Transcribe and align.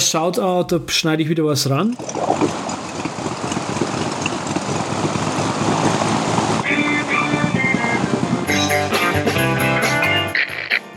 Shoutout, 0.00 0.72
da 0.72 0.80
schneide 0.88 1.22
ich 1.22 1.28
wieder 1.28 1.44
was 1.44 1.68
ran. 1.68 1.96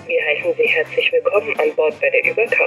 Wir 0.08 0.26
heißen 0.26 0.54
Sie 0.58 0.68
herzlich 0.68 1.12
willkommen 1.12 1.54
an 1.60 1.76
Bord 1.76 2.00
bei 2.00 2.10
der 2.10 2.24
Überkraft. 2.32 2.63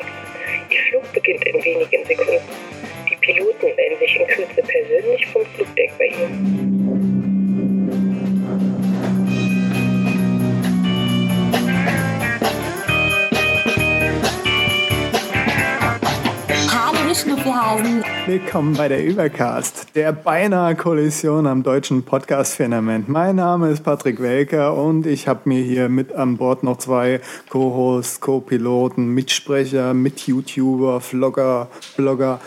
Willkommen 18.38 18.74
bei 18.74 18.86
der 18.88 19.02
Übercast, 19.02 19.94
der 19.94 20.12
beinahe 20.12 20.76
Kollision 20.76 21.46
am 21.46 21.62
deutschen 21.62 22.02
Podcast-Firmament. 22.02 23.08
Mein 23.08 23.36
Name 23.36 23.70
ist 23.70 23.82
Patrick 23.82 24.20
Welker 24.20 24.74
und 24.76 25.06
ich 25.06 25.26
habe 25.26 25.40
mir 25.48 25.62
hier 25.62 25.88
mit 25.88 26.12
an 26.12 26.36
Bord 26.36 26.62
noch 26.62 26.76
zwei 26.76 27.22
Co-Hosts, 27.48 28.20
Co-Piloten, 28.20 29.08
Mitsprecher, 29.08 29.94
Mit-YouTuber, 29.94 31.00
Vlogger, 31.00 31.68
Blogger, 31.96 32.38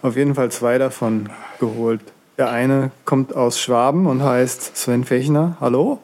auf 0.00 0.14
jeden 0.14 0.36
Fall 0.36 0.52
zwei 0.52 0.78
davon 0.78 1.28
geholt. 1.58 2.02
Der 2.38 2.50
eine 2.50 2.92
kommt 3.04 3.34
aus 3.34 3.60
Schwaben 3.60 4.06
und 4.06 4.22
heißt 4.22 4.76
Sven 4.76 5.02
Fechner. 5.02 5.56
Hallo? 5.60 5.98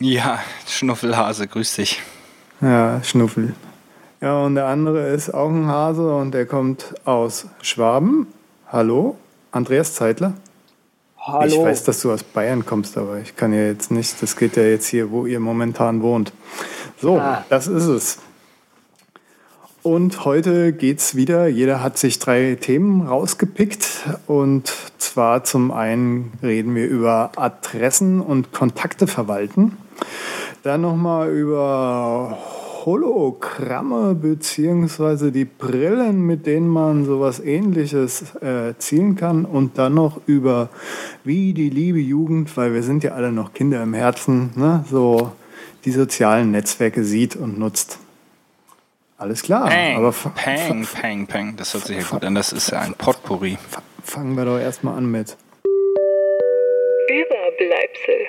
Ja, 0.00 0.38
Schnuffelhase, 0.66 1.46
grüß 1.46 1.74
dich. 1.74 2.00
Ja, 2.62 3.02
Schnuffel. 3.04 3.54
Ja, 4.22 4.42
und 4.44 4.54
der 4.54 4.64
andere 4.64 5.08
ist 5.08 5.28
auch 5.34 5.50
ein 5.50 5.66
Hase 5.66 6.16
und 6.16 6.32
der 6.32 6.46
kommt 6.46 6.94
aus 7.04 7.48
Schwaben. 7.60 8.28
Hallo? 8.70 9.16
Andreas 9.50 9.94
Zeitler? 9.94 10.34
Hallo. 11.18 11.46
Ich 11.46 11.58
weiß, 11.58 11.84
dass 11.84 12.00
du 12.00 12.12
aus 12.12 12.22
Bayern 12.22 12.64
kommst, 12.64 12.96
aber 12.96 13.18
ich 13.18 13.36
kann 13.36 13.52
ja 13.52 13.62
jetzt 13.62 13.90
nicht, 13.90 14.22
das 14.22 14.36
geht 14.36 14.56
ja 14.56 14.62
jetzt 14.62 14.86
hier, 14.86 15.10
wo 15.10 15.26
ihr 15.26 15.40
momentan 15.40 16.02
wohnt. 16.02 16.32
So, 17.00 17.18
Ah. 17.18 17.44
das 17.48 17.66
ist 17.66 17.86
es. 17.86 18.18
Und 19.82 20.24
heute 20.24 20.72
geht's 20.72 21.14
wieder. 21.14 21.46
Jeder 21.46 21.82
hat 21.82 21.96
sich 21.98 22.18
drei 22.18 22.56
Themen 22.60 23.06
rausgepickt. 23.06 24.06
Und 24.26 24.72
zwar 24.98 25.44
zum 25.44 25.70
einen 25.70 26.32
reden 26.42 26.74
wir 26.74 26.86
über 26.88 27.30
Adressen 27.36 28.20
und 28.20 28.52
Kontakte 28.52 29.06
verwalten. 29.06 29.76
Dann 30.62 30.80
nochmal 30.82 31.30
über 31.30 32.36
Hologramme 32.88 34.14
beziehungsweise 34.14 35.30
die 35.30 35.44
Brillen, 35.44 36.22
mit 36.22 36.46
denen 36.46 36.68
man 36.68 37.04
sowas 37.04 37.38
ähnliches 37.38 38.34
äh, 38.36 38.72
zielen 38.78 39.14
kann. 39.14 39.44
Und 39.44 39.76
dann 39.76 39.92
noch 39.94 40.22
über 40.26 40.70
wie 41.22 41.52
die 41.52 41.68
liebe 41.68 41.98
Jugend, 41.98 42.56
weil 42.56 42.72
wir 42.72 42.82
sind 42.82 43.04
ja 43.04 43.12
alle 43.12 43.30
noch 43.30 43.52
Kinder 43.52 43.82
im 43.82 43.92
Herzen, 43.92 44.50
ne, 44.56 44.84
so 44.90 45.32
die 45.84 45.90
sozialen 45.90 46.50
Netzwerke 46.50 47.04
sieht 47.04 47.36
und 47.36 47.58
nutzt. 47.58 47.98
Alles 49.18 49.42
klar. 49.42 49.68
Peng, 49.68 49.96
aber 49.98 50.12
peng, 50.34 50.86
peng, 50.86 51.26
peng. 51.26 51.54
Das 51.58 51.74
hört 51.74 51.84
sich 51.84 51.98
ja 51.98 52.04
gut 52.08 52.24
an. 52.24 52.34
Das 52.34 52.52
ist 52.52 52.70
ja 52.70 52.80
ein 52.80 52.94
Potpourri. 52.94 53.58
fa- 53.68 53.82
fangen 54.02 54.34
wir 54.34 54.46
doch 54.46 54.58
erstmal 54.58 54.96
an 54.96 55.10
mit. 55.10 55.36
Überbleibsel. 57.10 58.26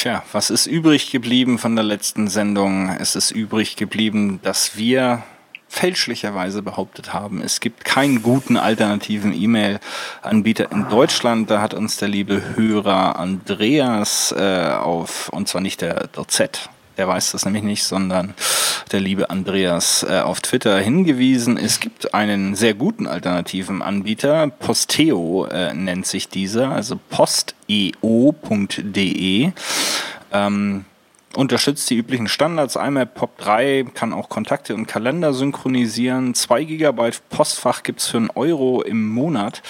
Tja, 0.00 0.22
was 0.32 0.48
ist 0.48 0.66
übrig 0.66 1.10
geblieben 1.10 1.58
von 1.58 1.76
der 1.76 1.84
letzten 1.84 2.28
Sendung? 2.28 2.88
Es 2.88 3.16
ist 3.16 3.32
übrig 3.32 3.76
geblieben, 3.76 4.40
dass 4.42 4.78
wir 4.78 5.24
fälschlicherweise 5.68 6.62
behauptet 6.62 7.12
haben, 7.12 7.42
es 7.42 7.60
gibt 7.60 7.84
keinen 7.84 8.22
guten 8.22 8.56
alternativen 8.56 9.34
E-Mail-Anbieter 9.34 10.72
in 10.72 10.88
Deutschland. 10.88 11.50
Da 11.50 11.60
hat 11.60 11.74
uns 11.74 11.98
der 11.98 12.08
liebe 12.08 12.56
Hörer 12.56 13.18
Andreas 13.18 14.32
äh, 14.32 14.70
auf, 14.70 15.28
und 15.28 15.48
zwar 15.48 15.60
nicht 15.60 15.82
der, 15.82 16.06
der 16.06 16.26
Z, 16.28 16.70
der 17.00 17.08
weiß 17.08 17.32
das 17.32 17.46
nämlich 17.46 17.62
nicht, 17.62 17.82
sondern 17.82 18.34
der 18.92 19.00
liebe 19.00 19.30
Andreas 19.30 20.02
äh, 20.06 20.20
auf 20.20 20.42
Twitter 20.42 20.78
hingewiesen. 20.78 21.56
Es 21.56 21.80
gibt 21.80 22.12
einen 22.12 22.54
sehr 22.54 22.74
guten 22.74 23.06
alternativen 23.06 23.80
Anbieter. 23.80 24.48
Posteo 24.48 25.46
äh, 25.46 25.72
nennt 25.72 26.06
sich 26.06 26.28
dieser, 26.28 26.72
also 26.72 27.00
posteo.de. 27.08 28.02
Ähm, 30.30 30.84
unterstützt 31.36 31.88
die 31.90 31.96
üblichen 31.96 32.26
Standards. 32.26 32.76
IMAP 32.76 33.16
POP3 33.16 33.92
kann 33.92 34.12
auch 34.12 34.28
Kontakte 34.28 34.74
und 34.74 34.86
Kalender 34.86 35.32
synchronisieren. 35.32 36.34
2 36.34 36.64
GB 36.64 37.10
Postfach 37.28 37.82
gibt's 37.84 38.08
für 38.08 38.16
einen 38.16 38.30
Euro 38.30 38.82
im 38.82 39.08
Monat. 39.08 39.62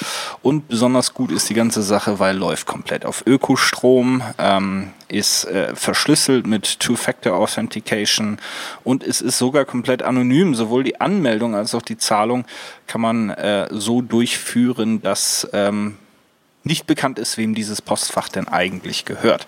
Und 0.42 0.68
besonders 0.68 1.12
gut 1.12 1.30
ist 1.30 1.50
die 1.50 1.54
ganze 1.54 1.82
Sache, 1.82 2.18
weil 2.18 2.36
läuft 2.36 2.66
komplett 2.66 3.04
auf 3.04 3.26
Ökostrom, 3.26 4.22
ähm, 4.38 4.92
ist 5.08 5.44
äh, 5.44 5.74
verschlüsselt 5.74 6.46
mit 6.46 6.80
Two-Factor 6.80 7.36
Authentication 7.36 8.38
und 8.84 9.02
es 9.02 9.20
ist 9.20 9.38
sogar 9.38 9.64
komplett 9.64 10.02
anonym. 10.02 10.54
Sowohl 10.54 10.84
die 10.84 11.00
Anmeldung 11.00 11.54
als 11.54 11.74
auch 11.74 11.82
die 11.82 11.98
Zahlung 11.98 12.46
kann 12.86 13.00
man 13.00 13.30
äh, 13.30 13.68
so 13.70 14.00
durchführen, 14.00 15.02
dass 15.02 15.48
ähm, 15.52 15.96
nicht 16.62 16.86
bekannt 16.86 17.18
ist, 17.18 17.38
wem 17.38 17.54
dieses 17.54 17.80
Postfach 17.80 18.28
denn 18.28 18.48
eigentlich 18.48 19.04
gehört. 19.04 19.46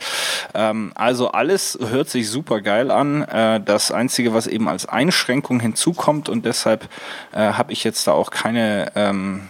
Ähm, 0.54 0.92
also 0.94 1.30
alles 1.30 1.78
hört 1.80 2.08
sich 2.08 2.28
super 2.28 2.60
geil 2.60 2.90
an. 2.90 3.22
Äh, 3.22 3.60
das 3.60 3.92
Einzige, 3.92 4.32
was 4.32 4.46
eben 4.46 4.68
als 4.68 4.86
Einschränkung 4.86 5.60
hinzukommt 5.60 6.28
und 6.28 6.46
deshalb 6.46 6.88
äh, 7.32 7.38
habe 7.38 7.72
ich 7.72 7.84
jetzt 7.84 8.06
da 8.06 8.12
auch 8.12 8.30
keine, 8.30 8.92
ähm, 8.94 9.42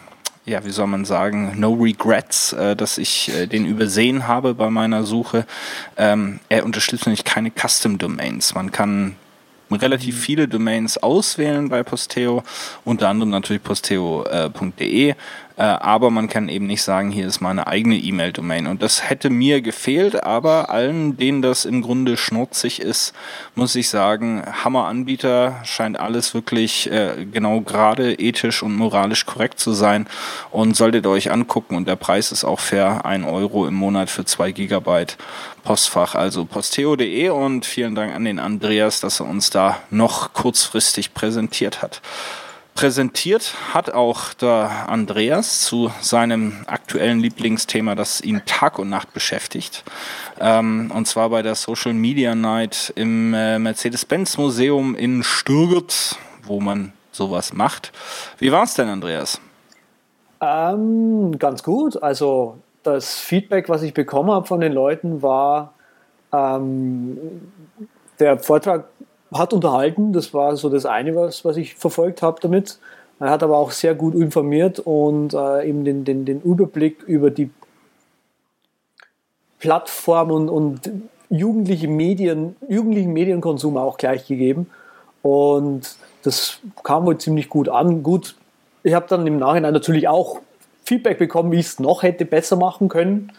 ja, 0.45 0.65
wie 0.65 0.71
soll 0.71 0.89
man 0.89 1.05
sagen, 1.05 1.55
no 1.57 1.75
regrets, 1.75 2.53
äh, 2.53 2.75
dass 2.75 2.99
ich 2.99 3.33
äh, 3.33 3.47
den 3.47 3.65
übersehen 3.65 4.27
habe 4.27 4.55
bei 4.55 4.71
meiner 4.71 5.05
Suche. 5.05 5.47
Ähm, 5.97 6.41
er 6.49 6.65
unterstützt 6.65 7.07
nämlich 7.07 7.25
keine 7.25 7.53
Custom 7.53 7.99
Domains. 7.99 8.55
Man 8.55 8.73
kann 8.73 9.17
relativ 9.71 10.21
viele 10.21 10.49
Domains 10.49 10.99
auswählen 10.99 11.69
bei 11.69 11.83
Posteo, 11.83 12.43
unter 12.85 13.09
anderem 13.09 13.31
natürlich 13.31 13.63
posteo.de, 13.63 15.11
äh, 15.11 15.15
aber 15.61 16.11
man 16.11 16.29
kann 16.29 16.49
eben 16.49 16.67
nicht 16.67 16.83
sagen, 16.83 17.11
hier 17.11 17.27
ist 17.27 17.41
meine 17.41 17.67
eigene 17.67 17.97
E-Mail-Domain. 17.97 18.67
Und 18.67 18.83
das 18.83 19.09
hätte 19.09 19.31
mir 19.31 19.61
gefehlt, 19.61 20.25
aber 20.25 20.71
allen, 20.71 21.17
denen 21.17 21.43
das 21.43 21.65
im 21.65 21.83
Grunde 21.83 22.17
schnurzig 22.17 22.81
ist, 22.81 23.13
muss 23.55 23.75
ich 23.75 23.89
sagen, 23.89 24.43
Hammer-Anbieter, 24.65 25.61
scheint 25.65 26.01
alles 26.01 26.35
wirklich 26.35 26.91
äh, 26.91 27.27
genau 27.31 27.61
gerade 27.61 28.15
ethisch 28.15 28.63
und 28.63 28.75
moralisch 28.75 29.27
korrekt 29.27 29.59
zu 29.59 29.73
sein 29.73 30.07
und 30.51 30.77
solltet 30.77 31.07
euch 31.07 31.31
angucken 31.31 31.77
und 31.77 31.87
der 31.87 31.97
Preis 31.97 32.33
ist 32.33 32.45
auch 32.45 32.61
fair, 32.61 33.05
ein 33.05 33.25
Euro 33.25 33.67
im 33.67 33.75
Monat 33.75 34.11
für 34.11 34.25
zwei 34.25 34.53
Gigabyte 34.53 35.17
Postfach, 35.65 36.15
also 36.15 36.45
posteo.de 36.45 37.29
und 37.29 37.65
vielen 37.67 37.95
Dank 37.95 38.15
an 38.15 38.25
den 38.25 38.39
Andreas, 38.39 39.01
dass 39.01 39.21
er 39.21 39.27
uns 39.27 39.51
da 39.51 39.79
noch 39.91 40.33
kurzfristig 40.33 41.15
präsentiert 41.15 41.83
hat. 41.83 42.01
Präsentiert 42.75 43.55
hat 43.73 43.93
auch 43.93 44.33
der 44.35 44.89
Andreas 44.89 45.61
zu 45.61 45.91
seinem 46.01 46.65
aktuellen 46.67 47.21
Lieblingsthema, 47.21 47.95
das 47.95 48.21
ihn 48.21 48.43
Tag 48.47 48.79
und 48.79 48.89
Nacht 48.89 49.13
beschäftigt. 49.13 49.85
Ähm, 50.41 50.91
und 50.95 51.07
zwar 51.07 51.29
bei 51.31 51.43
der 51.43 51.55
Social 51.55 51.93
Media 51.93 52.35
Night 52.35 52.93
im 52.97 53.35
äh, 53.35 53.59
Mercedes-Benz 53.59 54.39
Museum 54.39 54.95
in 54.95 55.23
Stuttgart, 55.23 56.17
wo 56.45 56.61
man 56.61 56.93
sowas 57.13 57.53
macht. 57.53 57.93
Wie 58.39 58.51
war's 58.51 58.75
denn, 58.75 58.89
Andreas? 58.89 59.41
Ähm, 60.41 61.39
ganz 61.39 61.63
gut. 61.63 62.03
Also 62.03 62.59
das 62.83 63.19
Feedback, 63.19 63.69
was 63.69 63.83
ich 63.83 63.95
bekommen 63.95 64.31
habe 64.31 64.47
von 64.47 64.61
den 64.61 64.73
Leuten, 64.73 65.23
war, 65.23 65.75
ähm, 66.33 67.19
der 68.19 68.39
Vortrag 68.39 68.87
hat 69.33 69.53
unterhalten. 69.53 70.13
Das 70.13 70.35
war 70.35 70.57
so 70.57 70.69
das 70.69 70.87
eine, 70.87 71.15
was, 71.15 71.45
was 71.45 71.57
ich 71.57 71.75
verfolgt 71.75 72.23
habe 72.23 72.41
damit. 72.41 72.79
Er 73.21 73.31
hat 73.31 73.43
aber 73.43 73.57
auch 73.57 73.71
sehr 73.71 73.95
gut 73.95 74.15
informiert 74.15 74.81
und 74.81 75.35
äh, 75.35 75.69
eben 75.69 75.85
den, 75.85 76.05
den, 76.05 76.25
den 76.25 76.41
Überblick 76.41 77.03
über 77.05 77.31
die 77.31 77.51
Plattform 79.61 80.33
und, 80.33 80.49
und 80.49 80.91
jugendliche 81.31 81.87
Medien, 81.87 82.57
jugendlichen 82.69 83.13
Medienkonsum 83.13 83.77
auch 83.77 83.97
gleich 83.97 84.27
gegeben. 84.27 84.69
Und 85.23 85.97
das 86.25 86.59
kam 86.83 87.07
wohl 87.07 87.19
ziemlich 87.19 87.49
gut 87.49 87.69
an. 87.69 88.03
Gut, 88.03 88.35
ich 88.83 88.95
habe 88.95 89.07
dann 89.09 89.27
im 89.27 89.39
Nachhinein 89.39 89.73
natürlich 89.73 90.09
auch 90.09 90.41
Feedback 90.85 91.19
bekommen, 91.19 91.53
wie 91.53 91.61
ich 91.61 91.67
es 91.67 91.79
noch 91.79 92.03
hätte 92.03 92.25
besser 92.25 92.57
machen 92.57 92.89
können. 92.89 93.33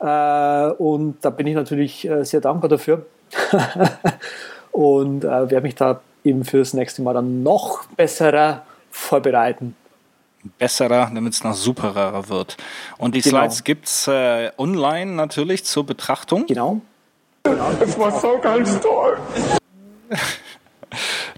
Äh, 0.00 0.70
und 0.72 1.18
da 1.20 1.30
bin 1.30 1.46
ich 1.46 1.54
natürlich 1.54 2.08
äh, 2.08 2.24
sehr 2.24 2.40
dankbar 2.40 2.68
dafür. 2.68 3.06
und 4.74 5.22
äh, 5.24 5.28
werde 5.28 5.60
mich 5.62 5.76
da 5.76 6.00
eben 6.24 6.44
fürs 6.44 6.74
nächste 6.74 7.00
Mal 7.02 7.14
dann 7.14 7.44
noch 7.44 7.84
besserer 7.96 8.64
vorbereiten. 8.90 9.76
besserer, 10.58 11.10
damit 11.14 11.32
es 11.32 11.44
noch 11.44 11.54
superer 11.54 12.28
wird. 12.28 12.56
Und 12.98 13.14
die 13.14 13.20
Genau. 13.20 13.38
Slides 13.38 13.62
gibt's 13.62 14.08
äh, 14.08 14.50
online 14.58 15.12
natürlich 15.12 15.64
zur 15.64 15.86
Betrachtung. 15.86 16.46
Genau. 16.46 16.80
Es 17.80 17.98
war 17.98 18.10
so 18.20 18.38
ganz 18.38 18.80
toll. 18.80 19.16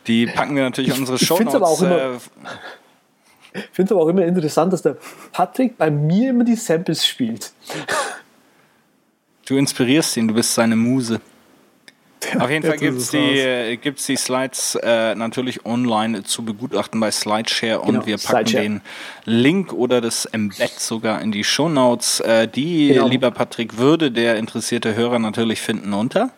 Die 0.06 0.26
packen 0.26 0.56
wir 0.56 0.62
natürlich 0.62 0.94
in 0.94 1.00
unsere 1.00 1.18
Show 1.18 1.36
Äh, 1.38 2.16
Ich 3.52 3.64
finde 3.72 3.84
es 3.84 3.92
aber 3.92 4.02
auch 4.02 4.08
immer 4.08 4.24
interessant, 4.24 4.72
dass 4.72 4.82
der 4.82 4.96
Patrick 5.32 5.76
bei 5.76 5.90
mir 5.90 6.30
immer 6.30 6.44
die 6.44 6.56
Samples 6.56 7.06
spielt. 7.06 7.52
du 9.46 9.56
inspirierst 9.56 10.16
ihn, 10.16 10.28
du 10.28 10.34
bist 10.34 10.54
seine 10.54 10.76
Muse. 10.76 11.20
Auf 12.38 12.50
jeden 12.50 12.66
Fall 12.66 12.76
gibt 12.78 12.98
es 12.98 13.10
die, 13.10 13.78
gibt's 13.80 14.06
die 14.06 14.16
Slides 14.16 14.76
äh, 14.82 15.14
natürlich 15.14 15.64
online 15.64 16.22
zu 16.24 16.44
begutachten 16.44 16.98
bei 17.00 17.10
Slideshare 17.10 17.80
und 17.80 17.92
Genau, 17.94 18.06
wir 18.06 18.18
packen 18.18 18.46
Slideshare. 18.46 18.62
den 18.64 18.80
Link 19.24 19.72
oder 19.72 20.00
das 20.00 20.24
Embed 20.26 20.78
sogar 20.78 21.20
in 21.22 21.32
die 21.32 21.44
Shownotes. 21.44 22.20
Äh, 22.20 22.48
die, 22.48 22.88
Genau. 22.88 23.08
lieber 23.08 23.30
Patrick, 23.30 23.78
würde 23.78 24.10
der 24.10 24.36
interessierte 24.36 24.94
Hörer 24.96 25.18
natürlich 25.18 25.60
finden 25.60 25.92
unter. 25.92 26.30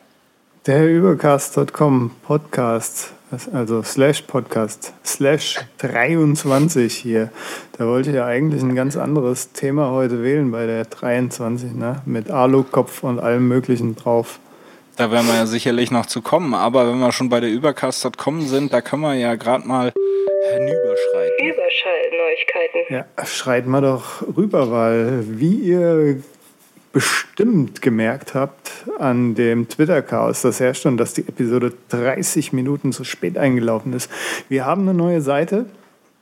Der 0.67 0.87
Übercast.com 0.87 2.11
Podcast, 2.27 3.13
also 3.55 3.83
slash 3.83 4.23
Podcast, 4.23 4.93
slash 5.05 5.59
23 5.79 6.95
hier. 6.95 7.31
Da 7.79 7.87
wollte 7.87 8.11
ich 8.11 8.17
ja 8.17 8.27
eigentlich 8.27 8.63
ein 8.63 8.75
ganz 8.75 8.97
anderes 8.97 9.53
Thema 9.53 9.91
heute 9.91 10.23
wählen 10.23 10.51
bei 10.51 10.67
der 10.67 10.85
23, 10.85 11.73
ne? 11.73 12.03
Mit 12.05 12.31
Alukopf 12.31 13.03
und 13.03 13.19
allem 13.21 13.49
Möglichen 13.49 13.97
drauf. 13.97 14.41
Da 14.99 15.13
werden 15.13 15.29
wir 15.29 15.37
ja 15.37 15.47
sicherlich 15.47 15.93
noch 15.93 16.07
zu 16.07 16.23
kommen, 16.23 16.55
aber 16.55 16.91
wenn 16.91 16.99
wir 16.99 17.13
schon 17.13 17.29
bei 17.29 17.39
der 17.39 17.51
Übercast.com 17.51 18.41
sind, 18.43 18.73
da 18.73 18.81
können 18.81 19.03
wir 19.03 19.15
ja 19.15 19.37
gerade 19.37 19.67
mal 19.67 19.93
hinüberschreiten. 20.51 21.47
Überschallneuigkeiten. 21.47 22.81
Ja, 22.91 23.07
schreit 23.25 23.69
mal 23.69 23.81
doch 23.81 24.23
rüber, 24.37 24.73
weil 24.73 25.23
wie 25.39 25.55
ihr 25.55 26.21
bestimmt 26.93 27.81
gemerkt 27.81 28.35
habt 28.35 28.73
an 28.99 29.37
dem 29.37 29.69
Twitter-Chaos, 29.69 30.43
das 30.43 30.59
herrscht 30.59 30.85
und 30.87 30.97
dass 30.97 31.15
die 31.15 31.29
Episode 31.29 31.75
30 31.91 32.53
Minuten 32.53 32.93
zu 32.93 33.05
spät 33.05 33.39
eingelaufen 33.39 33.93
ist. 33.93 34.11
Wir 34.49 34.67
haben 34.67 34.83
eine 34.83 34.95
neue 34.95 35.21
Seite. 35.21 35.67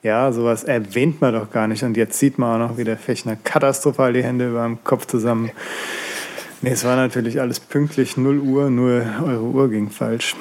Ja, 0.02 0.31
sowas 0.32 0.64
erwähnt 0.64 1.22
man 1.22 1.32
doch 1.32 1.50
gar 1.50 1.67
nicht. 1.67 1.82
Und 1.82 1.96
jetzt 1.96 2.19
sieht 2.19 2.38
man 2.38 2.61
auch 2.61 2.69
noch, 2.69 2.76
wie 2.76 2.84
der 2.84 2.99
Fechner 2.99 3.37
katastrophal 3.43 4.12
die 4.12 4.22
Hände 4.22 4.50
über 4.50 4.64
dem 4.64 4.84
Kopf 4.84 5.06
zusammen. 5.06 5.50
Nee, 6.62 6.70
es 6.70 6.85
war 6.85 6.97
natürlich 6.97 7.41
alles 7.41 7.61
pünktlich 7.61 8.17
0 8.17 8.38
Uhr, 8.38 8.70
nur 8.70 9.03
eure 9.23 9.43
Uhr 9.43 9.69
ging 9.69 9.91
falsch. 9.91 10.35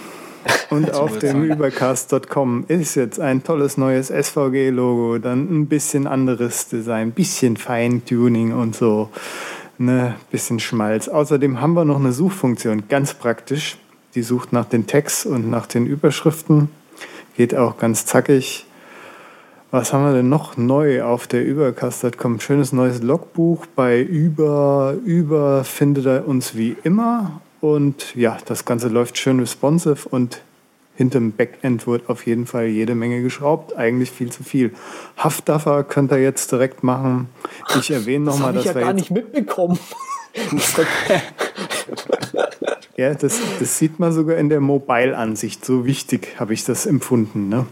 Und 0.70 0.94
auf 0.94 1.20
dem 1.20 1.44
übercast.com 1.44 2.66
ist 2.68 2.96
jetzt 2.96 3.20
ein 3.20 3.44
tolles 3.44 3.78
neues 3.78 4.08
SVG-Logo, 4.08 5.18
dann 5.18 5.44
ein 5.50 5.68
bisschen 5.68 6.08
anderes 6.08 6.70
Design, 6.70 7.12
bisschen 7.12 7.58
Feintuning 7.58 8.54
und 8.54 8.76
so, 8.76 9.10
ne, 9.78 10.16
bisschen 10.32 10.60
Schmalz. 10.60 11.08
Außerdem 11.08 11.60
haben 11.60 11.74
wir 11.74 11.86
noch 11.86 12.00
eine 12.00 12.14
Suchfunktion, 12.14 12.84
ganz 12.88 13.14
praktisch. 13.14 13.78
Die 14.16 14.22
sucht 14.22 14.54
nach 14.54 14.66
den 14.66 14.88
Tags 14.88 15.26
und 15.26 15.50
nach 15.50 15.66
den 15.66 15.86
Überschriften. 15.86 16.70
Geht 17.36 17.54
auch 17.54 17.78
ganz 17.78 18.06
zackig. 18.06 18.66
Was 19.76 19.92
haben 19.92 20.06
wir 20.06 20.14
denn 20.14 20.30
noch 20.30 20.56
neu 20.56 21.04
auf 21.04 21.28
der 21.28 21.46
Übercast.com? 21.46 22.40
Schönes 22.40 22.72
neues 22.72 23.04
Logbuch. 23.04 23.66
Bei 23.66 24.02
Über, 24.02 24.96
Über 25.04 25.66
findet 25.66 26.06
er 26.06 26.30
uns 26.30 26.56
wie 26.56 26.78
immer. 26.86 27.42
Und 27.60 28.16
ja, 28.16 28.38
das 28.46 28.64
Ganze 28.64 28.88
läuft 28.88 29.18
schön 29.18 29.38
responsive 29.42 30.08
und 30.08 30.40
hinterm 30.96 31.34
Backend 31.34 31.88
wird 31.88 32.10
auf 32.10 32.26
jeden 32.26 32.46
Fall 32.46 32.68
jede 32.68 32.96
Menge 32.96 33.22
geschraubt. 33.22 33.76
Eigentlich 33.76 34.12
viel 34.12 34.32
zu 34.32 34.46
viel. 34.46 34.74
Haftdaffer 35.18 35.84
könnt 35.84 36.10
ihr 36.14 36.22
jetzt 36.22 36.54
direkt 36.54 36.82
machen. 36.82 37.28
Ich 37.78 37.92
erwähne 37.92 38.28
Das 38.28 38.36
nochmal, 38.36 38.54
habe 38.54 38.60
ich 38.60 38.64
dass 38.64 38.76
ja 38.76 38.80
wir 38.80 38.86
gar 38.86 38.92
jetzt 38.92 39.02
nicht 39.02 39.12
mitbekommen. 39.12 39.78
Ja, 42.98 43.14
das, 43.14 43.42
das 43.60 43.78
sieht 43.78 44.00
man 44.00 44.14
sogar 44.14 44.38
in 44.38 44.48
der 44.48 44.62
Mobile-Ansicht. 44.62 45.66
So 45.66 45.86
wichtig 45.86 46.40
habe 46.40 46.54
ich 46.54 46.64
das 46.64 46.86
empfunden. 46.86 47.50
Ne? 47.50 47.66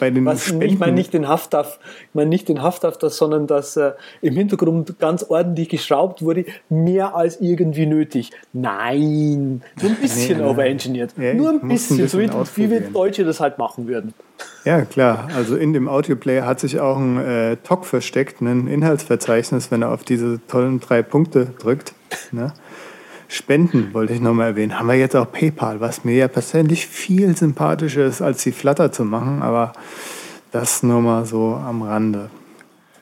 Bei 0.00 0.10
den 0.10 0.24
Was, 0.24 0.46
Spenden, 0.46 0.62
ich 0.62 0.78
meine 0.78 0.92
nicht 0.92 1.12
den 1.12 1.28
Hafthaft, 1.28 1.80
ich 2.08 2.14
meine 2.14 2.28
nicht 2.30 2.48
den 2.48 2.62
Hafthafter, 2.62 3.10
sondern 3.10 3.46
dass 3.46 3.76
äh, 3.76 3.92
im 4.22 4.34
Hintergrund 4.34 4.98
ganz 4.98 5.24
ordentlich 5.24 5.68
geschraubt 5.68 6.22
wurde, 6.22 6.44
mehr 6.68 7.14
als 7.14 7.40
irgendwie 7.40 7.86
nötig. 7.86 8.30
Nein, 8.52 9.62
nur 9.80 9.90
ein 9.90 9.96
bisschen 10.00 10.38
Nee, 10.38 10.44
nee. 10.44 10.50
overengineert. 10.50 11.14
Ja, 11.18 11.34
nur 11.34 11.50
ein 11.50 11.54
muss 11.54 11.62
ein 11.62 11.68
bisschen, 11.68 12.08
so 12.08 12.18
wie, 12.18 12.26
bisschen 12.26 12.46
wie 12.56 12.70
wir. 12.70 12.80
Deutsche 12.80 13.24
das 13.24 13.40
halt 13.40 13.58
machen 13.58 13.86
würden. 13.86 14.14
Ja, 14.64 14.82
klar. 14.82 15.28
Also 15.36 15.56
in 15.56 15.72
dem 15.72 15.88
Audioplayer 15.88 16.46
hat 16.46 16.60
sich 16.60 16.80
auch 16.80 16.96
ein 16.96 17.18
äh, 17.18 17.56
TOC 17.56 17.84
versteckt, 17.84 18.40
ein 18.40 18.66
Inhaltsverzeichnis, 18.66 19.70
wenn 19.70 19.82
er 19.82 19.92
auf 19.92 20.04
diese 20.04 20.40
tollen 20.48 20.80
drei 20.80 21.02
Punkte 21.02 21.48
drückt. 21.58 21.92
Ne? 22.32 22.52
Spenden 23.34 23.92
wollte 23.92 24.12
ich 24.12 24.20
nochmal 24.20 24.48
erwähnen. 24.50 24.78
Haben 24.78 24.88
wir 24.88 24.94
jetzt 24.94 25.16
auch 25.16 25.30
PayPal, 25.30 25.80
was 25.80 26.04
mir 26.04 26.14
ja 26.14 26.28
persönlich 26.28 26.86
viel 26.86 27.36
sympathischer 27.36 28.06
ist, 28.06 28.22
als 28.22 28.42
die 28.44 28.52
Flutter 28.52 28.92
zu 28.92 29.04
machen, 29.04 29.42
aber 29.42 29.72
das 30.52 30.82
nur 30.82 31.00
mal 31.00 31.26
so 31.26 31.54
am 31.54 31.82
Rande. 31.82 32.30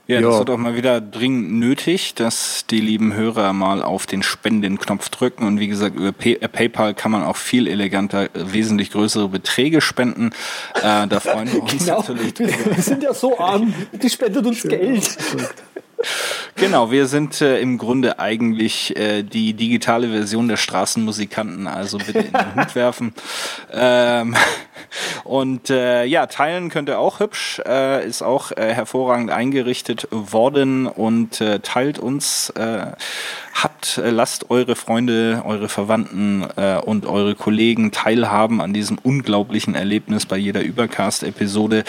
Ja, 0.09 0.21
Ja. 0.21 0.29
das 0.31 0.39
wird 0.41 0.51
auch 0.51 0.57
mal 0.59 0.75
wieder 0.75 1.01
dringend 1.01 1.53
nötig, 1.53 2.15
dass 2.15 2.67
die 2.69 2.81
lieben 2.81 3.15
Hörer 3.15 3.53
mal 3.53 3.83
auf 3.83 4.07
den 4.07 4.23
Spendenknopf 4.23 5.11
drücken. 5.11 5.47
Und 5.47 5.61
wie 5.61 5.69
gesagt, 5.69 5.95
über 5.97 6.13
Pay 6.13 6.39
äh, 6.41 6.49
PayPal 6.49 6.95
kann 6.95 7.13
man 7.13 7.23
auch 7.23 7.37
viel 7.37 7.69
eleganter, 7.69 8.25
äh, 8.25 8.53
wesentlich 8.53 8.91
größere 8.91 9.29
Beträge 9.29 9.81
spenden. 9.81 10.31
Äh, 10.83 11.07
da 11.07 11.21
freuen 11.21 11.53
wir 11.53 11.63
uns 11.63 11.85
Genau, 11.85 11.99
natürlich 12.09 12.39
wir, 12.39 12.77
wir 12.77 12.83
sind 12.83 13.03
ja 13.03 13.15
so 13.15 13.39
arm, 13.39 13.73
die 13.93 14.11
spendet 14.11 14.45
uns 14.45 14.63
Geld. 14.63 15.17
Genau, 16.63 16.93
wir 16.93 17.09
sind 17.09 17.41
äh, 17.41 17.59
im 17.59 17.77
Grunde 17.77 18.21
eigentlich 18.21 18.97
äh, 18.97 19.25
die 19.25 19.53
digitale 19.55 20.11
Version 20.11 20.47
der 20.47 20.57
Straßenmusikanten, 20.57 21.67
also 21.67 21.99
bitte 21.99 22.21
in 22.21 22.33
den 22.33 22.55
Hut 22.55 22.75
werfen. 22.77 23.15
Ähm, 23.75 24.37
und 25.25 25.71
äh, 25.71 26.05
ja, 26.05 26.27
teilen 26.27 26.69
könnt 26.69 26.89
ihr 26.89 26.99
auch 26.99 27.21
hübsch, 27.21 27.61
äh, 27.67 28.07
ist 28.07 28.23
auch 28.23 28.53
äh, 28.53 28.73
hervorragend 28.73 29.31
eingerichtet 29.31 30.09
worden 30.11 30.87
und 30.87 31.41
äh, 31.41 31.61
teilt 31.61 31.99
uns, 31.99 32.51
äh, 32.51 32.93
habt, 33.55 33.99
äh, 33.99 34.11
lasst 34.11 34.51
eure 34.51 34.77
Freunde, 34.77 35.43
eure 35.45 35.69
Verwandten 35.69 36.47
äh, 36.57 36.79
und 36.79 37.07
eure 37.07 37.35
Kollegen 37.35 37.93
teilhaben 37.93 38.61
an 38.61 38.73
diesem 38.73 38.99
unglaublichen 38.99 39.75
Erlebnis 39.75 40.27
bei 40.27 40.37
jeder 40.37 40.63
Übercast-Episode. 40.63 41.85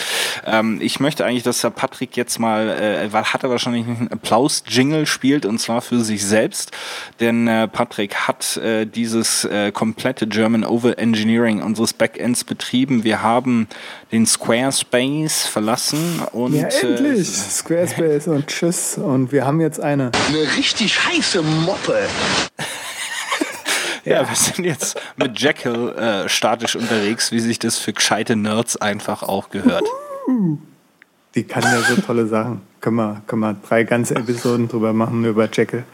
Ähm, 0.46 0.80
ich 0.82 1.00
möchte 1.00 1.26
eigentlich, 1.26 1.44
dass 1.44 1.62
der 1.62 1.70
Patrick 1.70 2.18
jetzt 2.18 2.40
mal, 2.40 2.70
äh, 2.70 3.10
hat 3.14 3.44
er 3.44 3.50
wahrscheinlich 3.50 3.86
einen 3.86 4.10
Applaus-Jingle 4.12 5.06
spielt 5.06 5.46
und 5.46 5.60
zwar 5.60 5.82
für 5.82 6.02
sich 6.02 6.26
selbst, 6.26 6.72
denn 7.20 7.48
äh, 7.48 7.68
Patrick 7.68 8.16
hat 8.28 8.58
äh, 8.58 8.86
dieses 8.86 9.46
äh, 9.46 9.72
komplette 9.72 10.28
German 10.28 10.64
Over-Engineering 10.64 11.62
unseres 11.62 11.94
Backends 11.94 12.44
betrieben. 12.44 12.83
Wir 12.90 13.22
haben 13.22 13.68
den 14.12 14.26
Squarespace 14.26 15.46
verlassen 15.46 16.22
und 16.32 16.54
Ja, 16.54 16.68
endlich! 16.68 17.30
Äh, 17.30 17.32
Squarespace 17.32 18.28
und 18.28 18.48
tschüss. 18.48 18.98
Und 18.98 19.32
wir 19.32 19.46
haben 19.46 19.62
jetzt 19.62 19.80
eine. 19.80 20.12
Eine 20.28 20.58
richtig 20.58 21.00
heiße 21.06 21.42
Moppe. 21.42 22.08
Ja, 24.06 24.28
wir 24.28 24.36
sind 24.36 24.66
jetzt 24.66 25.00
mit 25.16 25.40
Jekyll 25.40 25.90
äh, 25.96 26.28
statisch 26.28 26.76
unterwegs, 26.76 27.32
wie 27.32 27.40
sich 27.40 27.58
das 27.58 27.78
für 27.78 27.94
gescheite 27.94 28.36
Nerds 28.36 28.76
einfach 28.76 29.24
auch 29.24 29.50
gehört. 29.50 29.86
Die 31.36 31.44
kann 31.44 31.64
ja 31.64 31.80
so 31.80 32.02
tolle 32.02 32.28
Sachen. 32.28 32.62
Können 32.82 32.98
wir, 32.98 33.22
können 33.28 33.42
wir 33.42 33.56
drei 33.68 33.86
ganze 33.86 34.16
Episoden 34.16 34.68
drüber 34.68 34.92
machen, 34.92 35.24
über 35.24 35.50
Jekyll. 35.50 35.86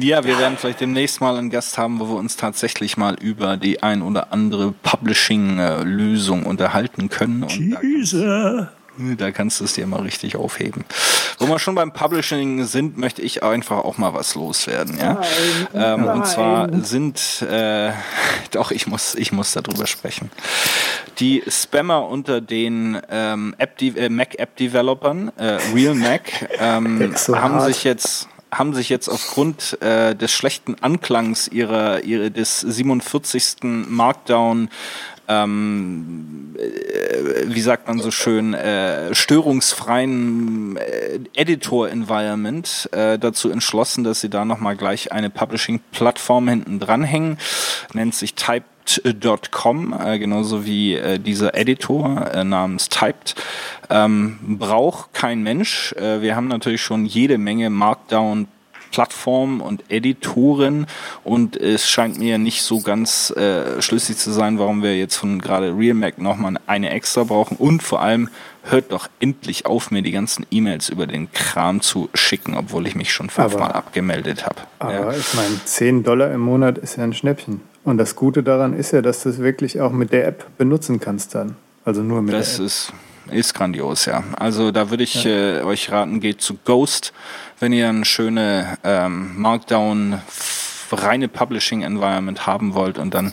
Ja, 0.00 0.24
wir 0.24 0.38
werden 0.38 0.56
vielleicht 0.56 0.80
demnächst 0.80 1.20
mal 1.20 1.36
einen 1.36 1.50
Gast 1.50 1.76
haben, 1.78 1.98
wo 1.98 2.08
wir 2.08 2.16
uns 2.16 2.36
tatsächlich 2.36 2.96
mal 2.96 3.14
über 3.20 3.56
die 3.56 3.82
ein 3.82 4.02
oder 4.02 4.32
andere 4.32 4.72
Publishing-Lösung 4.82 6.44
unterhalten 6.46 7.08
können. 7.08 7.42
Und 7.42 9.20
da 9.20 9.30
kannst, 9.30 9.60
du 9.60 9.64
es 9.64 9.72
dir 9.72 9.86
mal 9.86 10.02
richtig 10.02 10.36
aufheben. 10.36 10.84
Wo 11.38 11.46
wir 11.46 11.58
schon 11.58 11.74
beim 11.74 11.92
Publishing 11.92 12.64
sind, 12.64 12.98
möchte 12.98 13.22
ich 13.22 13.42
einfach 13.42 13.78
auch 13.78 13.96
mal 13.96 14.12
was 14.12 14.34
loswerden. 14.34 14.98
Ja? 14.98 15.20
ähm, 15.74 16.04
und 16.04 16.26
zwar 16.26 16.68
sind, 16.84 17.42
äh, 17.42 17.90
doch, 18.50 18.70
ich 18.70 18.86
muss, 18.86 19.14
ich 19.14 19.32
muss 19.32 19.52
darüber 19.52 19.86
sprechen. 19.86 20.30
Die 21.18 21.42
Spammer 21.48 22.06
unter 22.06 22.40
den 22.40 23.00
ähm, 23.10 23.54
App 23.58 23.80
äh, 23.80 24.08
Mac-App-Developern, 24.08 25.32
äh, 25.36 25.58
Real 25.74 25.94
Mac, 25.94 26.48
ähm, 26.58 27.12
so 27.16 27.36
haben 27.38 27.54
hart. 27.54 27.66
sich 27.66 27.84
jetzt 27.84 28.28
haben 28.52 28.74
sich 28.74 28.90
jetzt 28.90 29.08
aufgrund 29.08 29.80
äh, 29.80 30.14
des 30.14 30.30
schlechten 30.30 30.76
Anklangs 30.82 31.48
ihrer, 31.48 32.04
ihrer 32.04 32.28
des 32.28 32.60
47. 32.60 33.56
Markdown 33.62 34.68
ähm, 35.28 36.54
äh, 36.58 37.44
wie 37.46 37.60
sagt 37.60 37.88
man 37.88 37.98
so 38.00 38.10
schön, 38.10 38.54
äh, 38.54 39.14
störungsfreien 39.14 40.76
äh, 40.76 41.20
Editor-Environment 41.34 42.88
äh, 42.92 43.18
dazu 43.18 43.50
entschlossen, 43.50 44.04
dass 44.04 44.20
sie 44.20 44.30
da 44.30 44.44
nochmal 44.44 44.76
gleich 44.76 45.12
eine 45.12 45.30
Publishing-Plattform 45.30 46.48
hinten 46.48 46.80
dranhängen. 46.80 47.38
Nennt 47.92 48.14
sich 48.14 48.34
Typed.com, 48.34 49.94
äh, 49.98 50.18
genauso 50.18 50.64
wie 50.64 50.94
äh, 50.94 51.18
dieser 51.18 51.54
Editor 51.54 52.30
äh, 52.32 52.44
namens 52.44 52.88
Typed. 52.88 53.34
Ähm, 53.90 54.38
braucht 54.58 55.14
kein 55.14 55.42
Mensch. 55.42 55.92
Äh, 55.92 56.22
wir 56.22 56.36
haben 56.36 56.48
natürlich 56.48 56.82
schon 56.82 57.06
jede 57.06 57.38
Menge 57.38 57.70
Markdown 57.70 58.48
Plattformen 58.92 59.60
und 59.60 59.82
Editoren 59.88 60.86
und 61.24 61.56
es 61.56 61.88
scheint 61.88 62.18
mir 62.18 62.38
nicht 62.38 62.62
so 62.62 62.80
ganz 62.80 63.30
äh, 63.36 63.82
schlüssig 63.82 64.18
zu 64.18 64.30
sein, 64.30 64.58
warum 64.60 64.82
wir 64.82 64.96
jetzt 64.96 65.16
von 65.16 65.40
gerade 65.40 65.74
RealMac 65.76 66.18
nochmal 66.18 66.54
eine 66.68 66.90
extra 66.90 67.24
brauchen 67.24 67.56
und 67.56 67.82
vor 67.82 68.00
allem 68.00 68.28
hört 68.64 68.92
doch 68.92 69.08
endlich 69.18 69.66
auf, 69.66 69.90
mir 69.90 70.02
die 70.02 70.12
ganzen 70.12 70.46
E-Mails 70.52 70.88
über 70.88 71.08
den 71.08 71.32
Kram 71.32 71.80
zu 71.80 72.08
schicken, 72.14 72.54
obwohl 72.56 72.86
ich 72.86 72.94
mich 72.94 73.12
schon 73.12 73.28
fünfmal 73.28 73.62
Aber- 73.70 73.74
abgemeldet 73.74 74.44
habe. 74.46 74.56
Aber 74.78 74.92
Ja. 74.92 75.10
ich 75.12 75.34
meine, 75.34 75.64
10 75.64 76.04
Dollar 76.04 76.30
im 76.30 76.40
Monat 76.42 76.78
ist 76.78 76.96
ja 76.96 77.02
ein 77.02 77.12
Schnäppchen. 77.12 77.60
Und 77.82 77.98
das 77.98 78.14
Gute 78.14 78.44
daran 78.44 78.74
ist 78.74 78.92
ja, 78.92 79.02
dass 79.02 79.24
du 79.24 79.30
es 79.30 79.38
wirklich 79.40 79.80
auch 79.80 79.90
mit 79.90 80.12
der 80.12 80.28
App 80.28 80.46
benutzen 80.58 81.00
kannst 81.00 81.34
dann. 81.34 81.56
Also 81.84 82.02
nur 82.02 82.22
mit 82.22 82.32
Das 82.34 82.50
der 82.56 82.60
App. 82.60 82.66
ist, 82.66 82.92
ist 83.32 83.54
grandios, 83.54 84.04
ja. 84.04 84.22
Also 84.38 84.70
da 84.70 84.90
würde 84.90 85.02
ich 85.02 85.26
äh, 85.26 85.62
euch 85.62 85.90
raten, 85.90 86.20
geht 86.20 86.40
zu 86.40 86.54
Ghost, 86.64 87.12
wenn 87.62 87.72
ihr 87.72 87.88
eine 87.88 88.04
schöne 88.04 88.76
ähm, 88.82 89.40
Markdown 89.40 90.20
reine 90.90 91.28
Publishing 91.28 91.82
Environment 91.82 92.44
haben 92.44 92.74
wollt 92.74 92.98
und 92.98 93.14
dann 93.14 93.32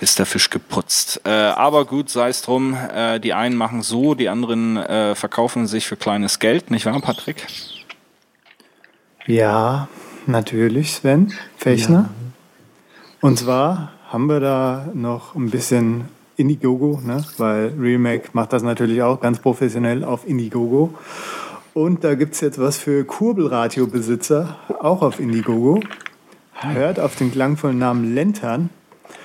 ist 0.00 0.20
der 0.20 0.26
Fisch 0.26 0.48
geputzt. 0.48 1.20
Äh, 1.24 1.30
aber 1.30 1.84
gut, 1.84 2.08
sei 2.08 2.28
es 2.28 2.40
drum. 2.40 2.74
Äh, 2.94 3.18
die 3.18 3.34
einen 3.34 3.56
machen 3.56 3.82
so, 3.82 4.14
die 4.14 4.28
anderen 4.28 4.76
äh, 4.76 5.16
verkaufen 5.16 5.66
sich 5.66 5.86
für 5.86 5.96
kleines 5.96 6.38
Geld, 6.38 6.70
nicht 6.70 6.86
wahr, 6.86 7.00
Patrick? 7.00 7.44
Ja, 9.26 9.88
natürlich, 10.26 10.92
Sven 10.92 11.32
Fechner. 11.58 12.10
Und 13.20 13.40
zwar 13.40 13.90
haben 14.08 14.26
wir 14.26 14.38
da 14.38 14.86
noch 14.94 15.34
ein 15.34 15.50
bisschen 15.50 16.08
Indiegogo, 16.36 17.00
ne? 17.04 17.24
weil 17.38 17.74
RealMac 17.78 18.34
macht 18.34 18.52
das 18.52 18.62
natürlich 18.62 19.02
auch 19.02 19.20
ganz 19.20 19.40
professionell 19.40 20.04
auf 20.04 20.26
Indiegogo. 20.26 20.94
Und 21.74 22.04
da 22.04 22.14
gibt 22.14 22.34
es 22.34 22.40
jetzt 22.40 22.60
was 22.60 22.78
für 22.78 23.04
Kurbelradiobesitzer, 23.04 24.56
auch 24.78 25.02
auf 25.02 25.18
Indiegogo. 25.18 25.80
Hört 26.54 27.00
auf 27.00 27.16
den 27.16 27.32
klangvollen 27.32 27.78
Namen 27.78 28.14
Lantern 28.14 28.70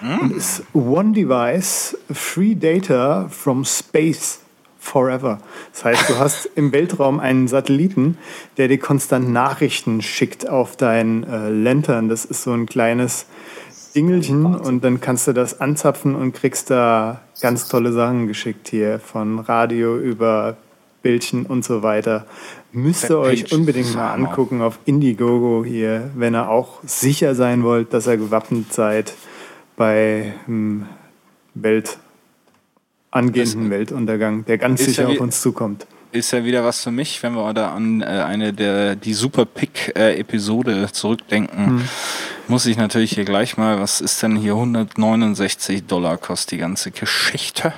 und 0.02 0.36
ist 0.36 0.64
One 0.74 1.14
Device, 1.14 1.96
Free 2.12 2.56
Data 2.56 3.28
from 3.30 3.66
Space 3.66 4.40
Forever. 4.80 5.40
Das 5.74 5.86
heißt, 5.86 6.10
du 6.10 6.18
hast 6.18 6.50
im 6.56 6.72
Weltraum 6.72 7.20
einen 7.20 7.48
Satelliten, 7.48 8.18
der 8.58 8.68
dir 8.68 8.80
konstant 8.80 9.30
Nachrichten 9.30 10.02
schickt 10.02 10.50
auf 10.50 10.76
dein 10.76 11.26
äh, 11.26 11.50
Lantern. 11.50 12.10
Das 12.10 12.26
ist 12.26 12.44
so 12.44 12.54
ein 12.54 12.66
kleines 12.66 13.28
Dingelchen 13.94 14.56
und 14.56 14.84
dann 14.84 15.02
kannst 15.02 15.28
du 15.28 15.34
das 15.34 15.62
anzapfen 15.62 16.16
und 16.16 16.34
kriegst 16.34 16.72
da 16.72 17.22
ganz 17.42 17.68
tolle 17.68 17.92
Sachen 17.92 18.28
geschickt 18.28 18.70
hier 18.70 19.00
von 19.00 19.40
Radio 19.40 19.98
über 19.98 20.58
Bildchen 21.02 21.46
und 21.46 21.64
so 21.64 21.84
weiter. 21.84 22.26
Müsst 22.72 23.10
ihr 23.10 23.18
euch 23.18 23.52
unbedingt 23.52 23.96
mal 23.96 24.14
angucken 24.14 24.62
auf 24.62 24.80
Indiegogo 24.86 25.64
hier, 25.66 26.12
wenn 26.16 26.36
ihr 26.36 26.50
auch 26.50 26.80
sicher 26.86 27.36
sein 27.36 27.64
wollt, 27.64 27.94
dass 27.94 28.08
ihr 28.08 28.18
gewappnet 28.18 28.74
seid 28.74 29.14
bei 29.76 30.34
hm, 30.46 30.86
Welt, 31.56 31.98
angehenden 33.12 33.70
Weltuntergang, 33.70 34.46
der 34.46 34.58
ganz 34.58 34.84
sicher 34.84 35.04
ja 35.04 35.10
auf 35.10 35.20
uns 35.20 35.42
zukommt. 35.42 35.88
Ist 36.12 36.32
ja 36.32 36.44
wieder 36.44 36.64
was 36.64 36.84
für 36.84 36.92
mich, 36.92 37.22
wenn 37.22 37.34
wir 37.34 37.54
da 37.54 37.72
an 37.72 38.02
äh, 38.02 38.06
eine 38.06 38.52
der 38.52 38.96
die 38.96 39.14
Super 39.14 39.46
Pick 39.46 39.94
äh, 39.96 40.20
Episode 40.20 40.92
zurückdenken. 40.92 41.88
Muss 42.48 42.66
ich 42.66 42.78
natürlich 42.78 43.14
hier 43.14 43.26
gleich 43.26 43.58
mal, 43.58 43.80
was 43.80 44.02
ist 44.02 44.24
denn 44.24 44.36
hier 44.36 44.54
169 44.54 45.86
Dollar 45.86 46.18
kostet 46.18 46.52
die 46.54 46.58
ganze 46.58 46.90
Geschichte 46.90 47.74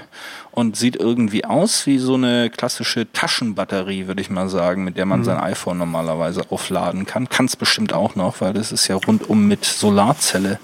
und 0.51 0.75
sieht 0.75 0.97
irgendwie 0.97 1.45
aus 1.45 1.85
wie 1.85 1.97
so 1.97 2.15
eine 2.15 2.49
klassische 2.49 3.11
Taschenbatterie, 3.11 4.07
würde 4.07 4.21
ich 4.21 4.29
mal 4.29 4.49
sagen, 4.49 4.83
mit 4.83 4.97
der 4.97 5.05
man 5.05 5.23
sein 5.23 5.37
iPhone 5.37 5.77
normalerweise 5.77 6.43
aufladen 6.49 7.05
kann. 7.05 7.29
Kann 7.29 7.45
es 7.45 7.55
bestimmt 7.55 7.93
auch 7.93 8.15
noch, 8.15 8.41
weil 8.41 8.53
das 8.53 8.71
ist 8.71 8.87
ja 8.87 8.95
rundum 8.95 9.47
mit 9.47 9.63
Solarzelle 9.63 10.59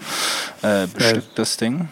äh, 0.62 0.88
bestückt, 0.88 1.40
das 1.40 1.58
Ding. 1.58 1.88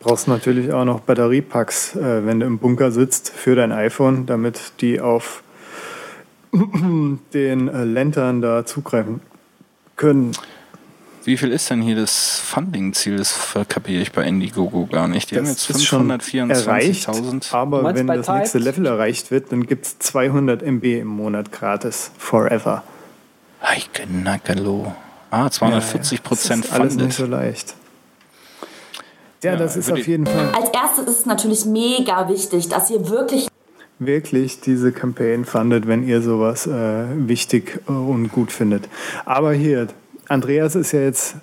Brauchst 0.00 0.26
natürlich 0.26 0.72
auch 0.72 0.84
noch 0.84 1.00
Batteriepacks, 1.00 1.94
äh, 1.94 2.26
wenn 2.26 2.40
du 2.40 2.46
im 2.46 2.58
Bunker 2.58 2.90
sitzt, 2.90 3.30
für 3.30 3.54
dein 3.54 3.70
iPhone, 3.70 4.26
damit 4.26 4.72
die 4.80 5.00
auf 5.00 5.44
den 6.52 7.68
äh, 7.68 7.84
Lantern 7.84 8.42
da 8.42 8.66
zugreifen 8.66 9.20
können. 9.96 10.32
Wie 11.24 11.36
viel 11.36 11.52
ist 11.52 11.70
denn 11.70 11.82
hier 11.82 11.96
das 11.96 12.40
Funding-Ziel? 12.40 13.16
Das 13.16 13.30
verkapiere 13.30 14.02
ich 14.02 14.12
bei 14.12 14.24
Indiegogo 14.24 14.86
gar 14.86 15.06
nicht. 15.06 15.30
Die 15.30 15.36
haben 15.36 15.46
jetzt 15.46 15.70
ist 15.70 15.84
schon 15.84 16.10
erreicht, 16.10 17.08
524.000. 17.08 17.54
aber 17.54 17.82
Meinst 17.82 18.00
wenn 18.00 18.06
das 18.08 18.28
nächste 18.28 18.58
Tide? 18.58 18.70
Level 18.70 18.86
erreicht 18.86 19.30
wird, 19.30 19.52
dann 19.52 19.66
gibt 19.66 19.86
es 19.86 19.98
200 20.00 20.62
MB 20.62 20.84
im 21.00 21.08
Monat 21.08 21.52
gratis. 21.52 22.10
Forever. 22.18 22.82
Heike 23.62 24.06
Nakalo. 24.10 24.94
Ah, 25.30 25.48
240 25.48 26.22
Prozent 26.22 26.64
Das 26.64 26.70
ist 26.70 26.76
alles 26.76 26.96
nicht 26.96 27.12
so 27.14 27.26
leicht. 27.26 27.74
Ja, 29.42 29.52
Ja, 29.52 29.58
das 29.58 29.76
ist 29.76 29.90
auf 29.90 30.06
jeden 30.06 30.26
Fall 30.26 30.52
Als 30.54 30.70
erstes 30.70 31.06
ist 31.06 31.20
es 31.20 31.26
natürlich 31.26 31.64
mega 31.64 32.28
wichtig, 32.28 32.68
dass 32.68 32.90
ihr 32.90 33.08
wirklich 33.08 33.48
wirklich 33.98 34.60
diese 34.60 34.92
Campaign 34.92 35.44
fandet, 35.44 35.86
wenn 35.86 36.06
ihr 36.06 36.22
sowas 36.22 36.66
äh, 36.66 37.04
wichtig 37.28 37.80
äh, 37.88 37.92
und 37.92 38.32
gut 38.32 38.50
findet. 38.52 38.88
Aber 39.24 39.52
hier, 39.52 39.88
Andreas 40.32 40.74
ist 40.76 40.92
ja 40.92 41.00
jetzt, 41.00 41.36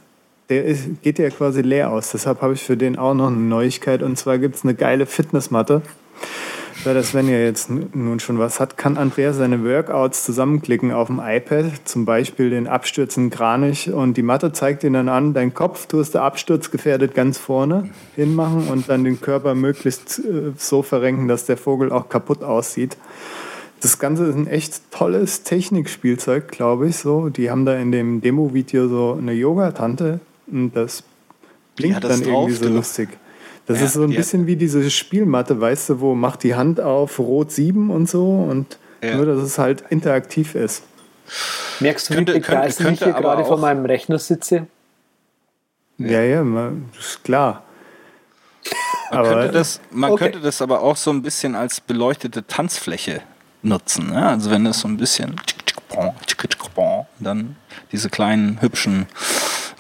der 0.50 0.66
ist, 0.66 1.02
geht 1.04 1.20
ja 1.20 1.30
quasi 1.30 1.62
leer 1.62 1.92
aus. 1.92 2.12
Deshalb 2.12 2.42
habe 2.42 2.54
ich 2.54 2.64
für 2.64 2.76
den 2.76 2.98
auch 2.98 3.14
noch 3.14 3.28
eine 3.28 3.38
Neuigkeit. 3.38 4.02
Und 4.02 4.18
zwar 4.18 4.40
gibt 4.40 4.56
es 4.56 4.64
eine 4.64 4.74
geile 4.74 5.06
Fitnessmatte. 5.06 5.84
Wer 6.86 6.94
das, 6.94 7.14
wenn 7.14 7.28
ihr 7.28 7.44
jetzt 7.44 7.70
nun 7.70 8.20
schon 8.20 8.40
was 8.40 8.60
hat, 8.60 8.78
kann 8.78 8.98
Andreas 8.98 9.36
seine 9.36 9.64
Workouts 9.66 10.24
zusammenklicken 10.24 10.94
auf 10.94 11.08
dem 11.08 11.20
iPad, 11.20 11.66
zum 11.84 12.06
Beispiel 12.06 12.50
den 12.50 12.68
Abstürzen 12.68 13.30
Kranich 13.30 13.92
und 13.92 14.16
die 14.16 14.24
Matte 14.24 14.54
zeigt 14.54 14.86
ihn 14.86 14.94
dann 14.94 15.10
an, 15.10 15.34
dein 15.34 15.54
Kopf 15.54 15.88
tust 15.88 16.16
du 16.16 16.20
absturzgefährdet 16.20 17.14
ganz 17.14 17.38
vorne 17.38 17.90
hinmachen 18.16 18.70
und 18.70 18.88
dann 18.88 19.04
den 19.04 19.20
Körper 19.20 19.56
möglichst 19.56 20.20
äh, 20.20 20.54
so 20.56 20.82
verrenken, 20.82 21.28
dass 21.28 21.46
der 21.46 21.58
Vogel 21.58 21.92
auch 21.92 22.08
kaputt 22.08 22.44
aussieht. 22.44 22.96
Das 23.82 23.98
Ganze 24.00 24.26
ist 24.26 24.36
ein 24.36 24.48
echt 24.48 24.92
tolles 24.92 25.44
Technikspielzeug, 25.44 26.50
glaube 26.50 26.90
ich. 26.90 26.98
So, 26.98 27.30
die 27.30 27.50
haben 27.50 27.66
da 27.66 27.76
in 27.78 27.92
dem 27.92 28.20
Demo-Video 28.22 28.88
so 28.90 29.18
eine 29.18 29.32
Yoga-Tante 29.34 30.20
und 30.48 30.76
das 30.76 31.04
blinkt 31.76 32.04
das 32.04 32.20
dann 32.20 32.28
irgendwie 32.30 32.54
so 32.54 32.68
lustig. 32.68 33.10
Das 33.68 33.80
Ja, 33.80 33.86
ist 33.86 33.94
so 33.94 34.04
ein 34.04 34.10
die 34.10 34.16
hat- 34.16 34.22
bisschen 34.24 34.48
wie 34.48 34.56
diese 34.58 34.90
Spielmatte, 34.90 35.62
weißt 35.62 35.90
du, 35.90 36.00
wo 36.02 36.16
macht 36.16 36.44
die 36.44 36.56
Hand 36.56 36.82
auf 36.82 37.20
Rot 37.20 37.52
7 37.52 37.90
und 37.90 38.10
so 38.10 38.28
und 38.50 38.78
Ja. 39.02 39.16
nur, 39.16 39.26
dass 39.26 39.38
es 39.44 39.58
halt 39.58 39.84
interaktiv 39.90 40.56
ist. 40.56 40.84
Merkst 41.80 42.10
du, 42.10 42.14
wie 42.14 42.16
Könnte- 42.18 42.34
begeistert 42.34 42.86
könnte- 42.88 43.06
ich 43.06 43.12
hier 43.14 43.22
gerade 43.22 43.46
vor 43.46 43.58
meinem 43.60 43.86
Rechner 43.86 44.20
sitze? 44.20 44.68
Ja, 46.00 46.22
ja, 46.22 46.44
man, 46.44 46.90
ist 47.00 47.24
klar. 47.24 47.64
Man, 49.12 49.20
Aber- 49.20 49.30
könnte 49.30 49.52
das, 49.52 49.80
man 49.92 50.12
Okay. 50.12 50.24
könnte 50.26 50.40
das 50.42 50.62
aber 50.62 50.82
auch 50.82 50.98
so 50.98 51.12
ein 51.12 51.22
bisschen 51.22 51.56
als 51.56 51.80
beleuchtete 51.82 52.46
Tanzfläche 52.46 53.22
nutzen. 53.62 54.08
Ne? 54.08 54.28
Also 54.28 54.52
wenn 54.52 54.66
es 54.66 54.80
so 54.80 54.88
ein 54.88 54.98
bisschen 54.98 55.36
dann 57.20 57.56
diese 57.92 58.10
kleinen 58.10 58.62
hübschen 58.62 59.08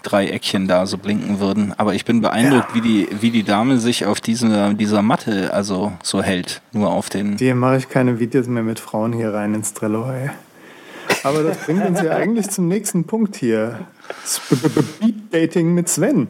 Dreieckchen 0.04 0.68
da 0.68 0.86
so 0.86 0.98
blinken 0.98 1.40
würden. 1.40 1.74
Aber 1.78 1.94
ich 1.94 2.06
bin 2.06 2.22
beeindruckt, 2.22 2.74
wie, 2.74 2.82
die, 2.82 3.08
wie 3.20 3.32
die 3.32 3.44
Dame 3.44 3.80
sich 3.80 4.06
auf 4.06 4.22
dieser, 4.22 4.74
dieser 4.74 5.02
Matte 5.02 5.54
also 5.54 5.92
so 6.04 6.22
hält. 6.22 6.62
Nur 6.72 6.92
auf 6.92 7.10
den. 7.10 7.38
Hier 7.38 7.56
mache 7.56 7.78
ich 7.78 7.90
keine 7.90 8.20
Videos 8.20 8.48
mehr 8.48 8.64
mit 8.64 8.80
Frauen 8.80 9.14
hier 9.14 9.34
rein 9.34 9.54
ins 9.54 9.74
Trello. 9.74 10.10
Ey. 10.10 10.30
Aber 11.24 11.44
das 11.44 11.58
bringt 11.58 11.86
uns 11.86 12.02
ja 12.02 12.12
eigentlich 12.16 12.50
zum 12.50 12.68
nächsten 12.68 13.04
Punkt 13.04 13.36
hier. 13.36 13.80
Speed 14.26 15.34
Dating 15.34 15.74
mit 15.74 15.90
Sven 15.90 16.28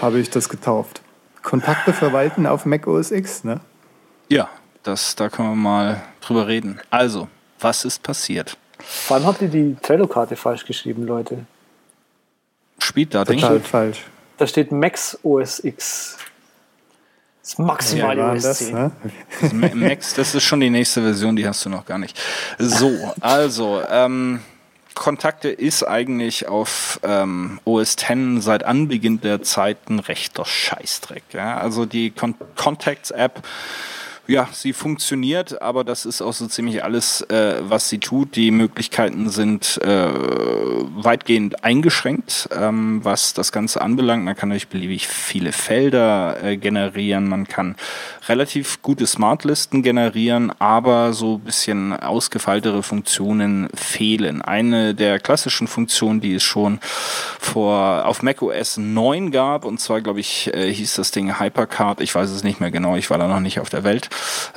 habe 0.00 0.18
ich 0.18 0.30
das 0.30 0.48
getauft. 0.48 1.00
Kontakte 1.42 1.92
verwalten 1.92 2.46
auf 2.46 2.66
Mac 2.66 2.86
OS 2.86 3.12
X, 3.12 3.44
ne? 3.44 3.60
Ja, 4.28 4.48
das, 4.82 5.14
da 5.16 5.28
können 5.28 5.50
wir 5.50 5.56
mal 5.56 6.02
drüber 6.20 6.46
reden. 6.46 6.80
Also, 6.90 7.28
was 7.58 7.84
ist 7.84 8.02
passiert? 8.02 8.56
Vor 8.78 9.16
allem 9.16 9.26
habt 9.26 9.42
ihr 9.42 9.48
die 9.48 9.76
Trello-Karte 9.82 10.36
falsch 10.36 10.64
geschrieben, 10.64 11.06
Leute. 11.06 11.44
Speeddating. 12.78 13.40
Total 13.40 13.60
falsch. 13.60 14.04
Da 14.38 14.46
steht 14.46 14.72
Max 14.72 15.18
OS 15.22 15.62
X. 15.62 16.16
Das 17.42 17.58
maximale 17.58 18.22
War 18.22 18.32
OS 18.34 18.42
das, 18.42 18.58
10. 18.58 18.74
ne? 18.74 18.92
Das 19.40 19.52
Ma- 19.52 19.74
Max, 19.74 20.14
das 20.14 20.34
ist 20.34 20.44
schon 20.44 20.60
die 20.60 20.70
nächste 20.70 21.02
Version, 21.02 21.36
die 21.36 21.46
hast 21.46 21.64
du 21.64 21.68
noch 21.68 21.84
gar 21.84 21.98
nicht. 21.98 22.18
So, 22.58 23.14
also, 23.20 23.82
ähm, 23.90 24.40
Kontakte 24.94 25.48
ist 25.50 25.82
eigentlich 25.82 26.48
auf 26.48 27.00
ähm, 27.02 27.60
OS 27.64 27.94
X 27.94 28.44
seit 28.44 28.64
Anbeginn 28.64 29.20
der 29.20 29.42
Zeit 29.42 29.88
ein 29.88 29.98
rechter 29.98 30.44
Scheißdreck. 30.44 31.22
Ja? 31.32 31.58
Also 31.58 31.86
die 31.86 32.10
Con 32.10 32.34
Contacts-App, 32.56 33.42
Ja, 34.30 34.48
sie 34.52 34.72
funktioniert, 34.72 35.60
aber 35.60 35.82
das 35.82 36.06
ist 36.06 36.22
auch 36.22 36.32
so 36.32 36.46
ziemlich 36.46 36.84
alles, 36.84 37.20
äh, 37.22 37.56
was 37.62 37.88
sie 37.88 37.98
tut. 37.98 38.36
Die 38.36 38.52
Möglichkeiten 38.52 39.28
sind 39.28 39.80
äh, 39.82 40.08
weitgehend 40.08 41.64
eingeschränkt, 41.64 42.48
ähm, 42.56 43.00
was 43.02 43.34
das 43.34 43.50
Ganze 43.50 43.80
anbelangt. 43.80 44.24
Man 44.24 44.36
kann 44.36 44.50
natürlich 44.50 44.68
beliebig 44.68 45.08
viele 45.08 45.50
Felder 45.50 46.44
äh, 46.44 46.56
generieren, 46.56 47.28
man 47.28 47.48
kann 47.48 47.74
relativ 48.28 48.80
gute 48.82 49.08
Smartlisten 49.08 49.82
generieren, 49.82 50.52
aber 50.60 51.12
so 51.12 51.38
bisschen 51.38 51.92
ausgefeiltere 51.92 52.84
Funktionen 52.84 53.68
fehlen. 53.74 54.42
Eine 54.42 54.94
der 54.94 55.18
klassischen 55.18 55.66
Funktionen, 55.66 56.20
die 56.20 56.34
es 56.36 56.44
schon 56.44 56.78
vor 57.40 58.06
auf 58.06 58.22
macOS 58.22 58.76
9 58.76 59.32
gab, 59.32 59.64
und 59.64 59.80
zwar 59.80 60.00
glaube 60.00 60.20
ich, 60.20 60.54
äh, 60.54 60.72
hieß 60.72 60.94
das 60.94 61.10
Ding 61.10 61.40
Hypercard, 61.40 62.00
ich 62.00 62.14
weiß 62.14 62.30
es 62.30 62.44
nicht 62.44 62.60
mehr 62.60 62.70
genau, 62.70 62.94
ich 62.94 63.10
war 63.10 63.18
da 63.18 63.26
noch 63.26 63.40
nicht 63.40 63.58
auf 63.58 63.70
der 63.70 63.82
Welt. 63.82 64.08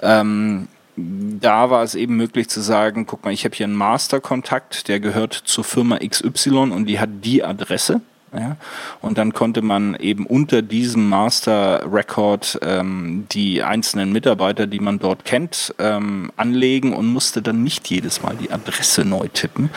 Ähm, 0.01 0.67
da 0.95 1.69
war 1.69 1.83
es 1.83 1.95
eben 1.95 2.15
möglich 2.15 2.49
zu 2.49 2.61
sagen, 2.61 3.05
guck 3.05 3.23
mal, 3.25 3.33
ich 3.33 3.45
habe 3.45 3.55
hier 3.55 3.65
einen 3.65 3.75
Masterkontakt, 3.75 4.87
der 4.87 4.99
gehört 4.99 5.33
zur 5.33 5.63
Firma 5.63 5.97
XY 5.97 6.71
und 6.71 6.85
die 6.85 6.99
hat 6.99 7.09
die 7.23 7.43
Adresse. 7.43 8.01
Ja, 8.35 8.57
und 9.01 9.19
dann 9.19 9.33
konnte 9.33 9.61
man 9.61 9.93
eben 9.95 10.25
unter 10.25 10.63
diesem 10.63 11.07
Master 11.07 11.85
Record 11.91 12.57
ähm, 12.63 13.27
die 13.31 13.61
einzelnen 13.61 14.11
Mitarbeiter, 14.11 14.65
die 14.65 14.79
man 14.79 14.97
dort 14.97 15.23
kennt, 15.23 15.75
ähm, 15.77 16.31
anlegen 16.35 16.93
und 16.93 17.05
musste 17.05 17.43
dann 17.43 17.63
nicht 17.63 17.87
jedes 17.91 18.23
Mal 18.23 18.35
die 18.35 18.51
Adresse 18.51 19.05
neu 19.05 19.27
tippen. 19.27 19.69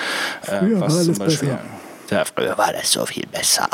Äh, 0.47 0.81
was 0.81 1.05
zum 1.05 1.19
Beispiel, 1.19 1.51
besser. 1.51 1.65
Ja, 2.11 2.25
früher 2.25 2.57
war 2.57 2.73
das 2.73 2.93
so 2.93 3.05
viel 3.07 3.27
besser. 3.27 3.69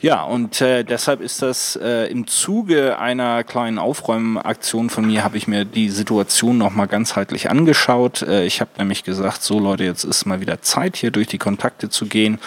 Ja, 0.00 0.24
und 0.24 0.60
äh, 0.60 0.82
deshalb 0.82 1.20
ist 1.20 1.42
das 1.42 1.76
äh, 1.76 2.10
im 2.10 2.26
Zuge 2.26 2.98
einer 2.98 3.44
kleinen 3.44 3.78
Aufräumaktion 3.78 4.90
von 4.90 5.06
mir, 5.06 5.22
habe 5.22 5.36
ich 5.36 5.46
mir 5.46 5.64
die 5.64 5.90
Situation 5.90 6.58
nochmal 6.58 6.88
ganzheitlich 6.88 7.50
angeschaut. 7.50 8.22
Äh, 8.22 8.44
ich 8.44 8.60
habe 8.60 8.70
nämlich 8.78 9.04
gesagt, 9.04 9.44
so 9.44 9.60
Leute, 9.60 9.84
jetzt 9.84 10.02
ist 10.02 10.26
mal 10.26 10.40
wieder 10.40 10.60
Zeit, 10.60 10.96
hier 10.96 11.12
durch 11.12 11.28
die 11.28 11.38
Kontakte 11.38 11.88
zu 11.88 12.06
gehen 12.06 12.40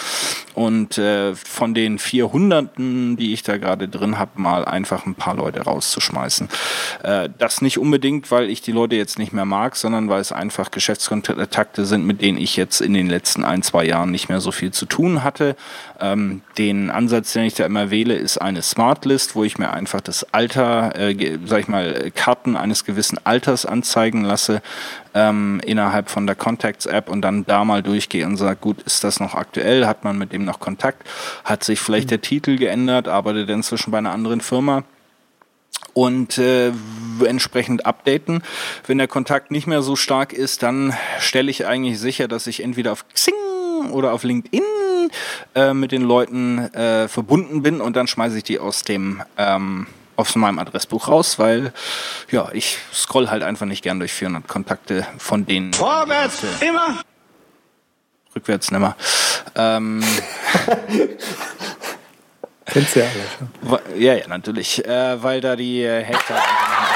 und 0.54 0.98
äh, 0.98 1.34
von 1.34 1.74
den 1.74 1.98
400, 1.98 2.72
die 2.78 3.32
ich 3.32 3.44
da 3.44 3.56
gerade 3.56 3.88
drin 3.88 4.20
habe, 4.20 4.32
mal 4.36 4.66
einfach 4.66 5.06
ein 5.06 5.16
paar 5.16 5.36
Leute 5.36 5.62
rauszuschmeißen. 5.62 6.50
Äh, 7.04 7.30
das 7.38 7.62
nicht 7.62 7.78
unbedingt, 7.78 8.32
weil 8.32 8.50
ich 8.50 8.62
die 8.62 8.74
Leute 8.74 8.98
jetzt 8.98 9.18
nicht 9.18 9.32
mehr 9.32 9.46
mag, 9.46 9.78
sondern 9.78 10.10
weil 10.10 10.20
es 10.20 10.34
einfach 10.34 10.72
Geschäftskontakte 10.72 11.86
sind, 11.86 12.06
mit 12.06 12.22
denen 12.22 12.38
ich 12.38 12.58
jetzt 12.58 12.82
in 12.82 12.94
den 12.94 13.08
letzten 13.08 13.46
ein, 13.46 13.62
zwei 13.64 13.86
Jahren 13.86 14.12
nicht 14.12 14.28
mehr 14.28 14.42
so 14.42 14.52
viel 14.52 14.72
zu 14.72 14.86
tun 14.86 15.05
tun 15.06 15.24
hatte. 15.24 15.56
Ähm, 16.00 16.42
den 16.58 16.90
Ansatz, 16.90 17.34
den 17.34 17.44
ich 17.44 17.54
da 17.54 17.66
immer 17.66 17.92
wähle, 17.92 18.16
ist 18.16 18.38
eine 18.40 18.62
Smart 18.62 19.06
List, 19.06 19.36
wo 19.36 19.44
ich 19.44 19.58
mir 19.58 19.72
einfach 19.72 20.02
das 20.02 20.34
Alter, 20.34 20.96
äh, 20.98 21.38
sag 21.46 21.60
ich 21.60 21.68
mal, 21.68 22.12
Karten 22.16 22.56
eines 22.56 22.86
gewissen 22.86 23.20
Alters 23.24 23.66
anzeigen 23.66 24.24
lasse 24.24 24.62
ähm, 25.14 25.62
innerhalb 25.66 26.10
von 26.10 26.26
der 26.26 26.36
Contacts 26.36 26.86
App 26.88 27.10
und 27.10 27.22
dann 27.22 27.46
da 27.46 27.64
mal 27.64 27.84
durchgehe 27.84 28.26
und 28.26 28.38
sage, 28.38 28.58
gut, 28.60 28.82
ist 28.84 29.04
das 29.04 29.20
noch 29.20 29.36
aktuell? 29.36 29.86
Hat 29.86 30.04
man 30.04 30.18
mit 30.18 30.34
dem 30.34 30.44
noch 30.44 30.60
Kontakt? 30.60 31.08
Hat 31.44 31.64
sich 31.64 31.80
vielleicht 31.80 32.10
der 32.12 32.22
Titel 32.22 32.58
geändert? 32.58 33.08
Arbeitet 33.08 33.50
er 33.50 33.56
inzwischen 33.56 33.92
bei 33.92 34.00
einer 34.00 34.12
anderen 34.12 34.42
Firma? 34.42 34.84
und 35.94 36.38
äh, 36.38 36.74
entsprechend 37.26 37.86
updaten. 37.86 38.44
Wenn 38.86 38.98
der 38.98 39.08
Kontakt 39.08 39.50
nicht 39.50 39.66
mehr 39.66 39.82
so 39.82 39.96
stark 39.96 40.34
ist, 40.34 40.62
dann 40.62 40.94
stelle 41.20 41.50
ich 41.50 41.66
eigentlich 41.66 42.00
sicher, 42.00 42.28
dass 42.28 42.48
ich 42.48 42.62
entweder 42.62 42.92
auf 42.92 43.08
Xing 43.10 43.34
oder 43.92 44.14
auf 44.14 44.24
LinkedIn 44.24 44.62
äh, 45.56 45.74
mit 45.74 45.92
den 45.92 46.02
Leuten 46.04 46.60
äh, 46.74 47.08
verbunden 47.08 47.62
bin 47.62 47.82
und 47.82 47.96
dann 47.96 48.08
schmeiße 48.08 48.38
ich 48.38 48.44
die 48.44 48.60
aus 48.60 48.84
dem 48.84 49.22
ähm, 49.38 49.88
aus 50.18 50.36
meinem 50.36 50.60
Adressbuch 50.60 51.08
raus, 51.08 51.40
weil 51.40 51.74
ja, 52.32 52.50
ich 52.54 52.78
scroll 52.94 53.30
halt 53.30 53.44
einfach 53.44 53.66
nicht 53.66 53.82
gern 53.84 54.00
durch 54.00 54.14
400 54.14 54.48
Kontakte 54.48 55.06
von 55.18 55.46
denen. 55.46 55.74
Vorwärts, 55.74 56.44
immer! 56.62 57.02
Rückwärts 58.36 58.72
nimmer. 58.72 58.96
Ähm, 59.56 60.04
Kennst 62.66 62.96
du 62.96 63.00
ja 63.00 63.06
alle 63.06 63.24
schon. 63.38 64.00
Ja, 64.02 64.14
ja, 64.16 64.28
natürlich, 64.28 64.86
äh, 64.86 65.22
weil 65.24 65.40
da 65.40 65.56
die 65.56 65.86
Hälfte 65.86 66.34
halt 66.34 66.44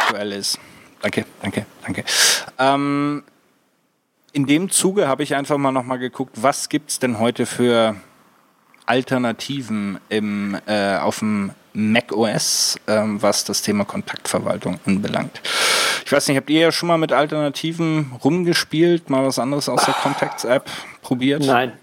aktuell 0.04 0.32
ist. 0.34 0.60
Danke, 1.02 1.26
danke, 1.42 1.66
danke. 1.84 2.04
Ähm, 2.58 3.24
in 4.34 4.46
dem 4.46 4.70
Zuge 4.70 5.08
habe 5.08 5.24
ich 5.24 5.36
einfach 5.36 5.58
mal 5.58 5.72
nochmal 5.72 6.00
geguckt, 6.00 6.42
was 6.42 6.70
gibt 6.70 6.92
es 6.92 7.00
denn 7.00 7.20
heute 7.20 7.46
für 7.46 7.96
Alternativen 8.86 10.00
im, 10.10 10.58
äh, 10.66 10.98
auf 10.98 11.20
dem 11.20 11.52
Mac 11.74 12.12
OS, 12.12 12.78
ähm, 12.88 13.22
was 13.22 13.44
das 13.44 13.62
Thema 13.62 13.86
Kontaktverwaltung 13.86 14.80
anbelangt. 14.86 15.42
Ich 16.06 16.12
weiß 16.12 16.28
nicht, 16.28 16.38
habt 16.38 16.50
ihr 16.50 16.62
ja 16.62 16.72
schon 16.72 16.88
mal 16.88 16.98
mit 16.98 17.14
Alternativen 17.14 18.12
rumgespielt, 18.24 19.10
mal 19.10 19.26
was 19.26 19.38
anderes 19.38 19.70
aus 19.70 19.86
der 19.86 19.94
Contacts-App 19.94 20.66
probiert? 21.02 21.46
Nein. 21.46 21.74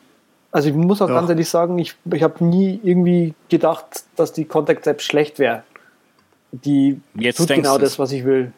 Also 0.51 0.69
ich 0.69 0.75
muss 0.75 1.01
auch 1.03 1.09
ja. 1.09 1.15
ganz 1.15 1.29
ehrlich 1.29 1.49
sagen, 1.49 1.79
ich, 1.79 1.95
ich 2.13 2.23
habe 2.23 2.45
nie 2.45 2.81
irgendwie 2.83 3.35
gedacht, 3.49 4.05
dass 4.17 4.33
die 4.33 4.45
Contacts-App 4.45 5.01
schlecht 5.01 5.39
wäre. 5.39 5.63
Die 6.51 7.01
Jetzt 7.15 7.37
tut 7.37 7.49
genau 7.49 7.79
das, 7.79 7.99
was 7.99 8.11
ich 8.13 8.25
will. 8.25 8.53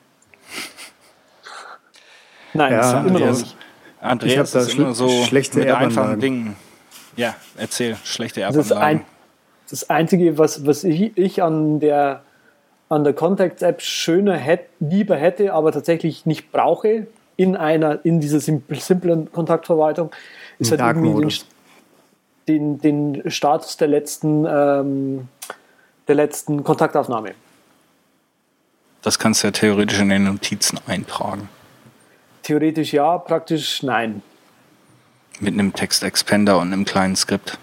Nein, 2.55 2.73
ja, 2.73 3.01
immer 3.01 3.19
noch 3.19 3.39
nicht. 3.39 3.57
Andreas 4.01 4.55
ich 4.55 4.61
ist 4.63 4.75
immer 4.75 4.95
so 4.95 5.09
schlechte 5.25 5.59
mit 5.59 5.71
einfachen 5.71 6.21
Dingen. 6.21 6.57
Ja, 7.17 7.35
erzähl, 7.57 7.97
schlechte 8.05 8.43
Erbanlagen. 8.43 8.69
Das, 8.69 8.79
ein, 8.79 9.01
das 9.71 9.91
Einzige, 9.91 10.39
was, 10.39 10.67
was 10.67 10.85
ich, 10.85 11.17
ich 11.17 11.43
an 11.43 11.81
der, 11.81 12.23
an 12.89 13.05
der 13.05 13.13
Contacts-App 13.13 13.83
schöner 13.83 14.37
hätte, 14.37 14.67
lieber 14.81 15.17
hätte, 15.17 15.53
aber 15.53 15.73
tatsächlich 15.73 16.27
nicht 16.27 16.53
brauche, 16.53 17.07
in 17.37 17.57
einer, 17.57 18.05
in 18.05 18.21
dieser 18.21 18.41
simplen 18.41 19.31
Kontaktverwaltung, 19.33 20.11
ist 20.59 20.71
halt 20.71 20.81
irgendwie 20.81 21.39
den, 22.47 22.79
den, 22.81 23.15
den, 23.15 23.31
Status 23.31 23.77
der 23.77 23.89
letzten, 23.89 24.45
ähm, 24.49 25.29
der 26.09 26.15
letzten 26.15 26.65
Kontaktaufnahme. 26.65 27.35
Das 29.03 29.19
kannst 29.19 29.43
du 29.43 29.49
ja 29.49 29.51
theoretisch 29.53 30.01
in 30.01 30.09
den 30.09 30.25
Notizen 30.25 30.81
eintragen. 30.87 31.49
Theoretisch 32.49 32.95
ja, 32.95 33.19
praktisch 33.19 33.83
nein. 33.83 34.23
Mit 35.39 35.53
einem 35.53 35.75
Textexpander 35.75 36.59
und 36.59 36.73
einem 36.73 36.87
kleinen 36.87 37.15
Skript. 37.15 37.59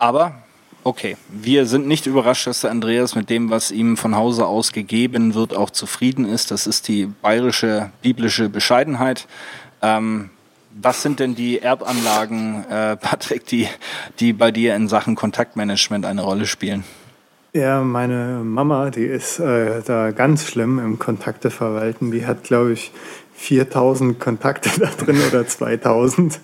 Aber 0.00 0.42
okay, 0.82 1.16
wir 1.28 1.66
sind 1.66 1.86
nicht 1.86 2.06
überrascht, 2.06 2.48
dass 2.48 2.62
der 2.62 2.72
Andreas 2.72 3.14
mit 3.14 3.30
dem, 3.30 3.48
was 3.48 3.70
ihm 3.70 3.96
von 3.96 4.16
Hause 4.16 4.46
aus 4.46 4.72
gegeben 4.72 5.34
wird, 5.34 5.54
auch 5.54 5.70
zufrieden 5.70 6.24
ist. 6.24 6.50
Das 6.50 6.66
ist 6.66 6.88
die 6.88 7.06
bayerische 7.06 7.92
biblische 8.02 8.48
Bescheidenheit. 8.48 9.28
Ähm, 9.82 10.30
was 10.72 11.02
sind 11.02 11.20
denn 11.20 11.36
die 11.36 11.60
Erbanlagen, 11.60 12.64
äh, 12.68 12.96
Patrick, 12.96 13.46
die, 13.46 13.68
die 14.18 14.32
bei 14.32 14.50
dir 14.50 14.74
in 14.74 14.88
Sachen 14.88 15.14
Kontaktmanagement 15.14 16.06
eine 16.06 16.22
Rolle 16.22 16.46
spielen? 16.46 16.82
Ja, 17.54 17.82
meine 17.82 18.40
Mama, 18.42 18.88
die 18.88 19.04
ist 19.04 19.38
äh, 19.38 19.82
da 19.82 20.10
ganz 20.12 20.46
schlimm 20.46 20.78
im 20.78 20.98
Kontakte 20.98 21.50
verwalten. 21.50 22.10
Die 22.10 22.24
hat, 22.24 22.44
glaube 22.44 22.72
ich, 22.72 22.92
4000 23.34 24.18
Kontakte 24.18 24.70
da 24.80 24.86
drin 24.86 25.18
oder 25.28 25.46
2000. 25.46 26.40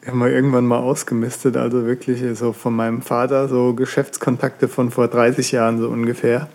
Wir 0.00 0.12
haben 0.12 0.20
wir 0.20 0.30
irgendwann 0.30 0.66
mal 0.66 0.78
ausgemistet, 0.78 1.56
also 1.56 1.84
wirklich 1.84 2.22
so 2.38 2.52
von 2.52 2.76
meinem 2.76 3.02
Vater, 3.02 3.48
so 3.48 3.74
Geschäftskontakte 3.74 4.68
von 4.68 4.92
vor 4.92 5.08
30 5.08 5.50
Jahren 5.50 5.80
so 5.80 5.88
ungefähr. 5.88 6.48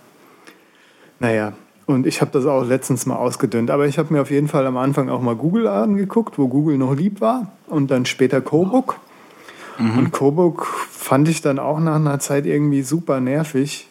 Naja, 1.20 1.52
und 1.84 2.06
ich 2.06 2.22
habe 2.22 2.30
das 2.30 2.46
auch 2.46 2.64
letztens 2.64 3.04
mal 3.04 3.16
ausgedünnt. 3.16 3.70
Aber 3.70 3.86
ich 3.86 3.98
habe 3.98 4.10
mir 4.14 4.22
auf 4.22 4.30
jeden 4.30 4.48
Fall 4.48 4.66
am 4.66 4.78
Anfang 4.78 5.10
auch 5.10 5.20
mal 5.20 5.36
Google 5.36 5.66
angeguckt, 5.66 6.38
wo 6.38 6.48
Google 6.48 6.78
noch 6.78 6.94
lieb 6.94 7.20
war. 7.20 7.52
Und 7.66 7.90
dann 7.90 8.06
später 8.06 8.38
Cobook. 8.38 8.98
Mhm. 9.78 9.98
Und 9.98 10.12
Coburg 10.12 10.66
fand 10.66 11.28
ich 11.28 11.42
dann 11.42 11.58
auch 11.58 11.80
nach 11.80 11.96
einer 11.96 12.18
Zeit 12.18 12.46
irgendwie 12.46 12.82
super 12.82 13.20
nervig. 13.20 13.88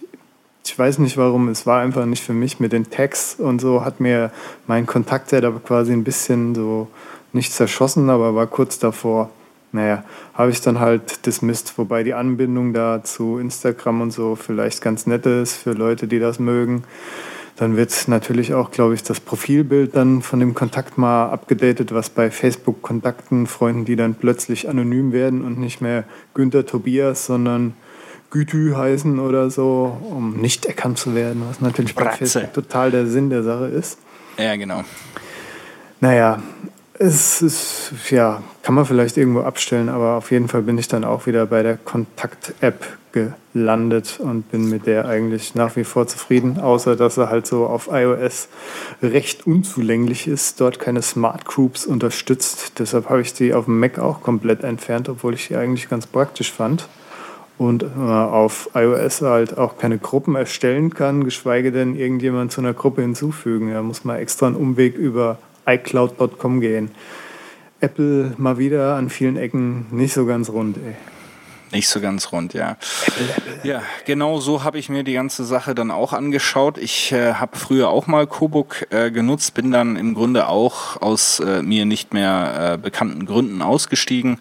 Ich 0.66 0.80
weiß 0.80 1.00
nicht 1.00 1.18
warum, 1.18 1.50
es 1.50 1.66
war 1.66 1.82
einfach 1.82 2.06
nicht 2.06 2.24
für 2.24 2.34
mich 2.34 2.60
mit 2.60 2.72
den 2.72 2.90
Tags 2.90 3.36
und 3.38 3.60
so 3.60 3.84
hat 3.84 4.00
mir 4.00 4.32
mein 4.66 4.86
Kontaktsetup 4.86 5.66
quasi 5.66 5.92
ein 5.92 6.06
bisschen 6.06 6.56
so 6.56 6.88
nicht 7.34 7.52
zerschossen, 7.52 8.10
aber 8.10 8.34
war 8.34 8.48
kurz 8.48 8.80
davor. 8.80 9.30
Naja, 9.74 10.04
habe 10.36 10.52
ich 10.52 10.62
dann 10.62 10.80
halt 10.80 11.26
dismissed, 11.26 11.78
wobei 11.78 12.04
die 12.04 12.14
Anbindung 12.14 12.74
da 12.74 13.04
zu 13.04 13.40
Instagram 13.40 14.02
und 14.02 14.12
so 14.12 14.36
vielleicht 14.36 14.82
ganz 14.82 15.08
nett 15.08 15.26
ist 15.26 15.56
für 15.56 15.74
Leute, 15.74 16.08
die 16.08 16.20
das 16.20 16.40
mögen. 16.40 16.84
Dann 17.56 17.78
wird 17.78 18.08
natürlich 18.08 18.54
auch, 18.54 18.72
glaube 18.72 18.96
ich, 18.96 19.04
das 19.04 19.20
Profilbild 19.20 19.96
dann 19.96 20.22
von 20.24 20.40
dem 20.40 20.56
Kontakt 20.56 20.98
mal 20.98 21.30
abgedatet, 21.30 21.94
was 21.94 22.10
bei 22.10 22.32
Facebook-Kontakten, 22.32 23.46
Freunden, 23.46 23.86
die 23.86 23.96
dann 23.96 24.16
plötzlich 24.16 24.68
anonym 24.68 25.12
werden 25.12 25.44
und 25.44 25.60
nicht 25.60 25.80
mehr 25.80 26.04
Günther 26.34 26.66
Tobias, 26.66 27.28
sondern 27.28 27.76
Gütü 28.32 28.74
heißen 28.76 29.20
oder 29.20 29.52
so, 29.52 29.96
um 30.10 30.38
nicht 30.38 30.66
erkannt 30.66 30.98
zu 30.98 31.14
werden, 31.14 31.44
was 31.48 31.62
natürlich 31.62 31.94
bei 31.94 32.10
Facebook 32.12 32.52
total 32.54 32.90
der 32.90 33.06
Sinn 33.06 33.30
der 33.30 33.44
Sache 33.44 33.66
ist. 33.66 34.00
Ja, 34.40 34.56
genau. 34.56 34.84
Naja, 36.02 36.42
es 36.98 37.44
ist, 37.44 37.94
ja, 38.10 38.42
kann 38.64 38.74
man 38.74 38.86
vielleicht 38.86 39.18
irgendwo 39.18 39.42
abstellen, 39.42 39.90
aber 39.90 40.16
auf 40.16 40.32
jeden 40.32 40.48
Fall 40.48 40.64
bin 40.64 40.80
ich 40.80 40.88
dann 40.88 41.04
auch 41.04 41.28
wieder 41.28 41.46
bei 41.46 41.62
der 41.62 41.78
Kontakt-App 41.78 42.98
gelandet 43.14 44.20
und 44.20 44.52
bin 44.52 44.70
mit 44.70 44.88
der 44.88 45.06
eigentlich 45.08 45.56
nach 45.56 45.76
wie 45.76 45.84
vor 45.84 46.08
zufrieden, 46.08 46.60
außer 46.60 46.96
dass 46.96 47.18
er 47.18 47.30
halt 47.30 47.48
so 47.48 47.66
auf 47.68 47.90
iOS 47.92 48.50
recht 49.02 49.48
unzulänglich 49.48 50.28
ist, 50.28 50.60
dort 50.60 50.80
keine 50.80 51.02
Smart 51.02 51.46
Groups 51.46 51.86
unterstützt. 51.86 52.80
Deshalb 52.80 53.10
habe 53.10 53.22
ich 53.22 53.34
die 53.34 53.54
auf 53.54 53.66
dem 53.66 53.80
Mac 53.80 54.00
auch 54.00 54.22
komplett 54.22 54.64
entfernt, 54.64 55.08
obwohl 55.10 55.36
ich 55.36 55.48
die 55.48 55.56
eigentlich 55.56 55.90
ganz 55.90 56.08
praktisch 56.08 56.52
fand. 56.52 56.90
Und 57.60 57.84
äh, 57.84 57.88
auf 57.98 58.72
iOS 58.74 59.22
halt 59.22 59.58
auch 59.60 59.78
keine 59.78 60.00
Gruppen 60.00 60.36
erstellen 60.36 60.94
kann, 60.94 61.24
geschweige 61.24 61.72
denn 61.72 61.96
irgendjemand 61.96 62.52
zu 62.52 62.62
einer 62.62 62.74
Gruppe 62.74 63.04
hinzufügen. 63.04 63.72
Da 63.72 63.84
muss 63.84 64.04
man 64.04 64.18
extra 64.18 64.48
einen 64.48 64.56
Umweg 64.56 64.98
über 64.98 65.38
iCloud.com 65.68 66.62
gehen. 66.62 66.90
Apple 67.80 68.34
mal 68.38 68.58
wieder 68.58 68.96
an 68.96 69.10
vielen 69.10 69.38
Ecken 69.38 69.86
nicht 69.92 70.14
so 70.14 70.26
ganz 70.26 70.50
rund, 70.50 70.78
ey. 70.78 70.96
Nicht 71.74 71.90
so 71.90 72.00
ganz 72.02 72.32
rund, 72.32 72.54
ja. 72.54 72.78
Ja, 73.64 73.82
genau 74.06 74.40
so 74.40 74.64
habe 74.64 74.78
ich 74.78 74.90
mir 74.90 75.04
die 75.04 75.14
ganze 75.14 75.44
Sache 75.44 75.74
dann 75.74 75.90
auch 75.90 76.14
angeschaut. 76.14 76.78
Ich 76.78 77.12
äh, 77.12 77.34
habe 77.34 77.58
früher 77.58 77.90
auch 77.90 78.06
mal 78.06 78.28
Kobook 78.28 78.86
äh, 78.92 79.10
genutzt, 79.10 79.56
bin 79.56 79.72
dann 79.72 79.96
im 79.96 80.14
Grunde 80.14 80.50
auch 80.50 81.02
aus 81.02 81.40
äh, 81.40 81.64
mir 81.64 81.86
nicht 81.86 82.14
mehr 82.14 82.74
äh, 82.74 82.78
bekannten 82.78 83.26
Gründen 83.26 83.64
ausgestiegen. 83.64 84.38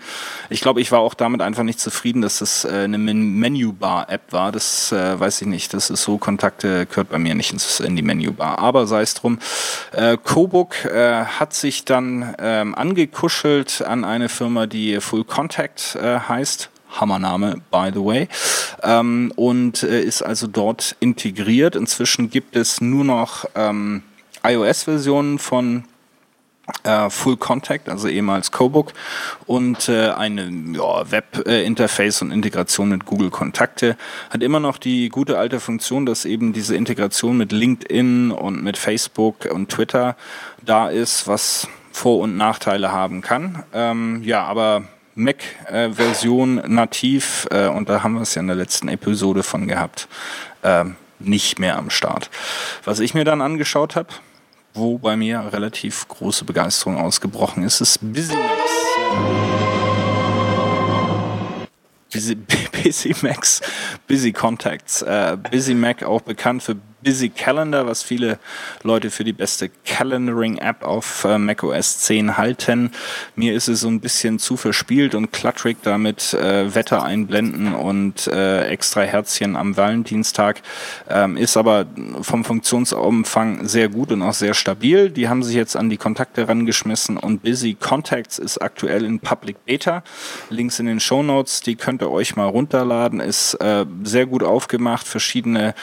Ich 0.50 0.60
glaube, 0.60 0.82
ich 0.82 0.92
war 0.92 1.00
auch 1.00 1.14
damit 1.14 1.40
einfach 1.40 1.62
nicht 1.62 1.80
zufrieden, 1.80 2.20
dass 2.20 2.40
das 2.40 2.66
äh, 2.66 2.82
eine 2.84 2.98
Men 2.98 3.38
Menübar-App 3.38 4.30
war. 4.30 4.52
Das 4.52 4.92
äh, 4.92 5.18
weiß 5.18 5.40
ich 5.40 5.48
nicht. 5.48 5.72
Das 5.72 5.88
ist 5.88 6.02
so, 6.02 6.18
Kontakte 6.18 6.84
gehört 6.84 7.08
bei 7.08 7.18
mir 7.18 7.34
nicht 7.34 7.50
ins, 7.50 7.80
in 7.80 7.96
die 7.96 8.02
Menübar. 8.02 8.58
Aber 8.58 8.86
sei 8.86 9.00
es 9.00 9.14
drum. 9.14 9.38
Äh, 9.92 10.18
Kobook 10.22 10.84
äh, 10.84 11.24
hat 11.24 11.54
sich 11.54 11.86
dann 11.86 12.34
ähm, 12.38 12.74
angekuschelt 12.74 13.80
an 13.80 14.04
eine 14.04 14.28
Firma, 14.28 14.66
die 14.66 15.00
Full 15.00 15.24
Contact 15.24 15.96
äh, 15.96 16.18
heißt 16.18 16.71
Hammername, 17.00 17.62
by 17.70 17.90
the 17.92 18.04
way, 18.04 18.28
ähm, 18.82 19.32
und 19.36 19.82
äh, 19.82 20.02
ist 20.02 20.22
also 20.22 20.46
dort 20.46 20.96
integriert. 21.00 21.76
Inzwischen 21.76 22.30
gibt 22.30 22.56
es 22.56 22.80
nur 22.80 23.04
noch 23.04 23.44
ähm, 23.54 24.02
iOS-Versionen 24.44 25.38
von 25.38 25.84
äh, 26.84 27.10
Full 27.10 27.36
Contact, 27.36 27.88
also 27.88 28.08
ehemals 28.08 28.50
Cobook, 28.52 28.92
und 29.46 29.88
äh, 29.88 30.10
eine 30.10 30.50
ja, 30.74 31.10
Web-Interface 31.10 32.22
und 32.22 32.30
Integration 32.30 32.88
mit 32.88 33.04
Google 33.04 33.30
Kontakte. 33.30 33.96
Hat 34.30 34.42
immer 34.42 34.60
noch 34.60 34.78
die 34.78 35.08
gute 35.08 35.38
alte 35.38 35.60
Funktion, 35.60 36.06
dass 36.06 36.24
eben 36.24 36.52
diese 36.52 36.76
Integration 36.76 37.36
mit 37.36 37.52
LinkedIn 37.52 38.30
und 38.30 38.62
mit 38.62 38.78
Facebook 38.78 39.46
und 39.52 39.70
Twitter 39.70 40.16
da 40.64 40.88
ist, 40.88 41.26
was 41.26 41.68
Vor- 41.90 42.20
und 42.20 42.36
Nachteile 42.36 42.92
haben 42.92 43.20
kann. 43.20 43.64
Ähm, 43.74 44.22
ja, 44.22 44.44
aber 44.44 44.84
Mac-Version 45.14 46.62
nativ, 46.66 47.46
äh, 47.50 47.68
und 47.68 47.88
da 47.88 48.02
haben 48.02 48.14
wir 48.14 48.22
es 48.22 48.34
ja 48.34 48.40
in 48.40 48.46
der 48.46 48.56
letzten 48.56 48.88
Episode 48.88 49.42
von 49.42 49.68
gehabt, 49.68 50.08
äh, 50.62 50.84
nicht 51.18 51.58
mehr 51.58 51.76
am 51.76 51.90
Start. 51.90 52.30
Was 52.84 53.00
ich 53.00 53.14
mir 53.14 53.24
dann 53.24 53.40
angeschaut 53.40 53.96
habe, 53.96 54.08
wo 54.74 54.98
bei 54.98 55.16
mir 55.16 55.52
relativ 55.52 56.08
große 56.08 56.44
Begeisterung 56.44 56.96
ausgebrochen 56.96 57.62
ist, 57.62 57.80
ist 57.80 57.98
BusyMax. 58.00 58.42
Busy, 62.12 62.34
Busy 62.82 63.14
Max, 63.22 63.60
Busy 64.06 64.32
Contacts, 64.32 65.02
äh, 65.02 65.36
Busy 65.50 65.74
Mac 65.74 66.02
auch 66.02 66.20
bekannt 66.20 66.62
für 66.62 66.76
Busy 67.02 67.30
Calendar, 67.30 67.86
was 67.86 68.02
viele 68.02 68.38
Leute 68.82 69.10
für 69.10 69.24
die 69.24 69.32
beste 69.32 69.70
Calendaring-App 69.84 70.84
auf 70.84 71.24
äh, 71.24 71.38
macOS 71.38 71.98
10 72.00 72.36
halten. 72.36 72.92
Mir 73.34 73.54
ist 73.54 73.68
es 73.68 73.80
so 73.80 73.88
ein 73.88 74.00
bisschen 74.00 74.38
zu 74.38 74.56
verspielt 74.56 75.14
und 75.14 75.32
klattrig 75.32 75.78
damit 75.82 76.32
äh, 76.34 76.74
Wetter 76.74 77.02
einblenden 77.02 77.74
und 77.74 78.28
äh, 78.28 78.66
extra 78.66 79.02
Herzchen 79.02 79.56
am 79.56 79.76
Valentinstag. 79.76 80.62
Ähm, 81.08 81.36
ist 81.36 81.56
aber 81.56 81.86
vom 82.20 82.44
Funktionsumfang 82.44 83.66
sehr 83.66 83.88
gut 83.88 84.12
und 84.12 84.22
auch 84.22 84.34
sehr 84.34 84.54
stabil. 84.54 85.10
Die 85.10 85.28
haben 85.28 85.42
sich 85.42 85.56
jetzt 85.56 85.76
an 85.76 85.90
die 85.90 85.96
Kontakte 85.96 86.48
rangeschmissen 86.48 87.16
und 87.16 87.42
Busy 87.42 87.74
Contacts 87.74 88.38
ist 88.38 88.58
aktuell 88.58 89.04
in 89.04 89.18
Public 89.18 89.64
Beta. 89.64 90.04
Links 90.50 90.78
in 90.78 90.86
den 90.86 91.00
Show 91.00 91.22
Notes, 91.22 91.60
die 91.62 91.74
könnt 91.74 92.02
ihr 92.02 92.10
euch 92.10 92.36
mal 92.36 92.46
runterladen. 92.46 93.20
Ist 93.20 93.54
äh, 93.54 93.86
sehr 94.04 94.26
gut 94.26 94.44
aufgemacht, 94.44 95.06
verschiedene 95.06 95.74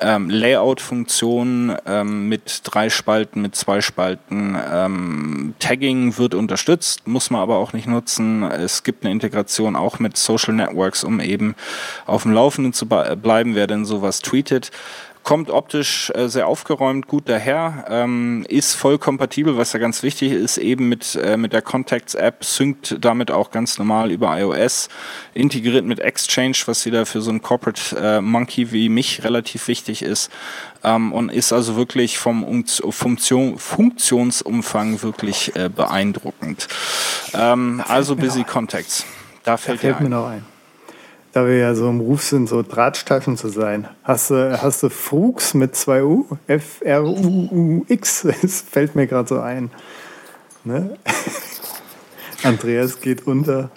ähm, 0.00 0.30
Layouts 0.30 0.67
Layout-Funktion 0.68 1.76
ähm, 1.86 2.28
mit 2.28 2.60
drei 2.64 2.90
Spalten, 2.90 3.40
mit 3.42 3.56
zwei 3.56 3.80
Spalten. 3.80 4.56
Ähm, 4.70 5.54
Tagging 5.58 6.18
wird 6.18 6.34
unterstützt, 6.34 7.06
muss 7.06 7.30
man 7.30 7.40
aber 7.40 7.56
auch 7.56 7.72
nicht 7.72 7.86
nutzen. 7.86 8.42
Es 8.42 8.82
gibt 8.82 9.04
eine 9.04 9.12
Integration 9.12 9.76
auch 9.76 9.98
mit 9.98 10.16
Social 10.16 10.54
Networks, 10.54 11.04
um 11.04 11.20
eben 11.20 11.54
auf 12.06 12.22
dem 12.22 12.32
Laufenden 12.32 12.72
zu 12.72 12.86
bleiben, 12.86 13.54
wer 13.54 13.66
denn 13.66 13.84
sowas 13.84 14.20
tweetet 14.20 14.70
kommt 15.22 15.50
optisch 15.50 16.10
äh, 16.14 16.28
sehr 16.28 16.46
aufgeräumt, 16.46 17.06
gut 17.06 17.28
daher, 17.28 17.84
ähm, 17.88 18.44
ist 18.48 18.74
voll 18.74 18.98
kompatibel, 18.98 19.56
was 19.56 19.72
ja 19.72 19.78
ganz 19.78 20.02
wichtig 20.02 20.32
ist, 20.32 20.58
eben 20.58 20.88
mit, 20.88 21.14
äh, 21.16 21.36
mit 21.36 21.52
der 21.52 21.62
Contacts-App, 21.62 22.44
synkt 22.44 22.96
damit 23.04 23.30
auch 23.30 23.50
ganz 23.50 23.78
normal 23.78 24.10
über 24.10 24.38
iOS, 24.38 24.88
integriert 25.34 25.84
mit 25.84 26.00
Exchange, 26.00 26.56
was 26.66 26.86
wieder 26.86 27.06
für 27.06 27.20
so 27.20 27.30
einen 27.30 27.42
Corporate 27.42 27.96
äh, 27.96 28.20
Monkey 28.20 28.72
wie 28.72 28.88
mich 28.88 29.24
relativ 29.24 29.68
wichtig 29.68 30.02
ist 30.02 30.30
ähm, 30.82 31.12
und 31.12 31.30
ist 31.30 31.52
also 31.52 31.76
wirklich 31.76 32.18
vom 32.18 32.64
Funktion, 32.66 33.58
Funktionsumfang 33.58 35.02
wirklich 35.02 35.54
äh, 35.56 35.68
beeindruckend. 35.68 36.68
Ähm, 37.34 37.82
also 37.86 38.16
Busy 38.16 38.44
Contacts. 38.44 39.04
Da 39.44 39.56
fällt, 39.56 39.78
da 39.78 39.88
fällt 39.88 40.00
mir 40.00 40.08
noch 40.08 40.28
ein 40.28 40.44
da 41.38 41.46
wir 41.46 41.56
ja 41.56 41.74
so 41.74 41.88
im 41.88 42.00
Ruf 42.00 42.22
sind, 42.24 42.48
so 42.48 42.62
Drahtstaschen 42.62 43.36
zu 43.36 43.48
sein. 43.48 43.86
Hast 44.02 44.30
du, 44.30 44.60
hast 44.60 44.82
du 44.82 44.88
Frux 44.88 45.54
mit 45.54 45.76
zwei 45.76 46.02
U? 46.02 46.26
F-R-U-U-X. 46.48 48.26
Das 48.42 48.62
fällt 48.62 48.96
mir 48.96 49.06
gerade 49.06 49.28
so 49.28 49.38
ein. 49.38 49.70
Ne? 50.64 50.96
Andreas 52.42 53.00
geht 53.00 53.26
unter. 53.26 53.70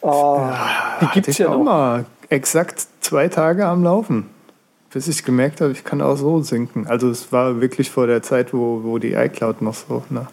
Oh, 0.00 0.36
ja, 0.38 0.98
die 1.00 1.06
gibt 1.14 1.28
es 1.28 1.38
ja 1.38 1.50
noch. 1.50 1.62
mal 1.62 2.04
exakt 2.28 2.86
zwei 3.00 3.26
Tage 3.28 3.66
am 3.66 3.82
Laufen. 3.82 4.30
Bis 4.92 5.08
ich 5.08 5.24
gemerkt 5.24 5.60
habe, 5.60 5.72
ich 5.72 5.82
kann 5.82 6.00
auch 6.00 6.16
so 6.16 6.40
sinken. 6.40 6.86
Also 6.86 7.10
es 7.10 7.32
war 7.32 7.60
wirklich 7.60 7.90
vor 7.90 8.06
der 8.06 8.22
Zeit, 8.22 8.54
wo, 8.54 8.84
wo 8.84 8.98
die 8.98 9.14
iCloud 9.14 9.60
noch 9.60 9.74
so. 9.74 10.04
Ne? 10.08 10.26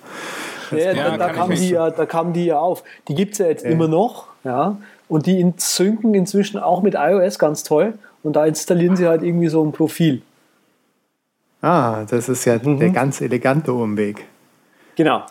Ja, 0.71 0.93
da, 0.93 1.17
da, 1.17 1.33
kam 1.33 1.49
die 1.49 1.69
ja, 1.69 1.89
da 1.89 2.05
kam 2.05 2.33
die 2.33 2.45
ja 2.45 2.59
auf. 2.59 2.83
Die 3.07 3.15
gibt 3.15 3.33
es 3.33 3.39
ja 3.39 3.47
jetzt 3.47 3.65
ja. 3.65 3.71
immer 3.71 3.87
noch. 3.87 4.27
Ja. 4.43 4.77
Und 5.11 5.25
die 5.25 5.53
synken 5.57 6.13
inzwischen 6.13 6.57
auch 6.57 6.81
mit 6.81 6.95
iOS 6.95 7.37
ganz 7.37 7.63
toll. 7.63 7.95
Und 8.23 8.37
da 8.37 8.45
installieren 8.45 8.95
sie 8.95 9.07
halt 9.07 9.23
irgendwie 9.23 9.49
so 9.49 9.61
ein 9.61 9.73
Profil. 9.73 10.21
Ah, 11.61 12.05
das 12.09 12.29
ist 12.29 12.45
ja 12.45 12.57
mhm. 12.63 12.79
der 12.79 12.91
ganz 12.91 13.19
elegante 13.19 13.73
Umweg. 13.73 14.25
Genau. 14.95 15.25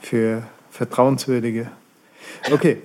Für 0.00 0.42
vertrauenswürdige. 0.70 1.70
Okay. 2.52 2.82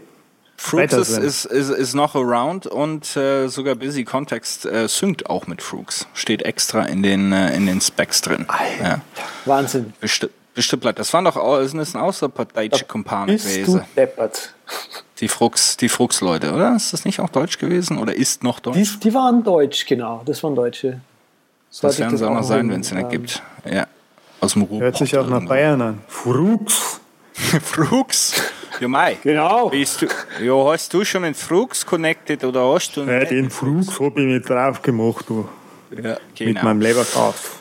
Frooks 0.58 0.94
ist, 0.94 1.18
ist, 1.18 1.46
ist, 1.46 1.70
ist, 1.70 1.96
noch 1.96 2.14
around 2.14 2.68
und 2.68 3.18
äh, 3.18 3.48
sogar 3.48 3.74
Busy 3.74 4.04
Context 4.04 4.68
äh, 4.68 4.88
synkt 4.88 5.28
auch 5.32 5.48
mit 5.48 5.64
Frooks. 5.64 6.06
Steht 6.14 6.44
extra 6.44 6.84
in 6.84 7.02
den, 7.02 7.32
äh, 7.32 7.56
in 7.56 7.66
den 7.66 7.82
Specs 7.82 8.22
drin. 8.22 8.46
Ja. 8.80 9.02
Wahnsinn. 9.46 9.92
Besti 10.00 10.28
bestimmt. 10.54 10.86
Das 11.00 11.12
waren 11.14 11.26
doch 11.26 11.36
das 11.36 11.96
außerparteiische 11.96 12.86
Kumpanen 12.86 13.38
gewesen. 13.38 13.74
Du 13.74 13.86
deppert. 13.96 14.54
Die 15.20 15.28
Frux, 15.28 15.78
die 15.78 15.90
Frux-Leute, 15.90 16.54
oder? 16.54 16.76
Ist 16.76 16.94
das 16.94 17.06
nicht 17.06 17.20
auch 17.20 17.30
deutsch 17.30 17.58
gewesen 17.58 17.98
oder 17.98 18.16
ist 18.16 18.44
noch 18.44 18.60
deutsch? 18.60 18.78
Die, 18.78 19.00
die 19.00 19.14
waren 19.14 19.44
deutsch, 19.44 19.86
genau. 19.86 20.22
Das 20.26 20.44
waren 20.44 20.56
Deutsche. 20.56 21.02
So 21.70 21.88
das 21.88 22.00
werden 22.00 22.18
sie 22.18 22.28
auch 22.28 22.34
noch 22.34 22.44
sein, 22.44 22.70
wenn 22.70 22.82
es 22.82 22.92
ihn 22.92 23.10
gibt. 23.10 23.42
Ja. 23.70 23.88
Aus 24.40 24.54
dem 24.54 24.64
Ruhr. 24.64 24.82
Hört 24.82 24.98
sich 24.98 25.18
auch 25.18 25.28
nach 25.28 25.46
Bayern 25.46 25.82
an. 25.82 26.02
Frux. 26.08 27.02
Frux. 27.34 28.34
Ja, 28.80 28.88
Mai. 28.88 29.18
Genau. 29.24 29.70
Bist 29.70 30.04
du, 30.04 30.08
ja, 30.44 30.72
hast 30.72 30.94
du 30.94 31.04
schon 31.04 31.24
mit 31.24 31.36
Frux 31.36 31.86
connected 31.86 32.44
oder 32.44 32.74
hast 32.74 32.96
du? 32.96 33.04
Ja, 33.04 33.26
den 33.26 33.50
Frux 33.50 34.00
habe 34.00 34.22
ich 34.22 34.28
nicht 34.28 34.50
drauf 34.50 34.82
gemacht, 34.82 35.26
du. 35.28 35.48
Ja, 35.92 36.18
genau. 36.36 36.54
Mit 36.54 36.64
meinem 36.64 36.82
Leberkauf. 36.82 37.57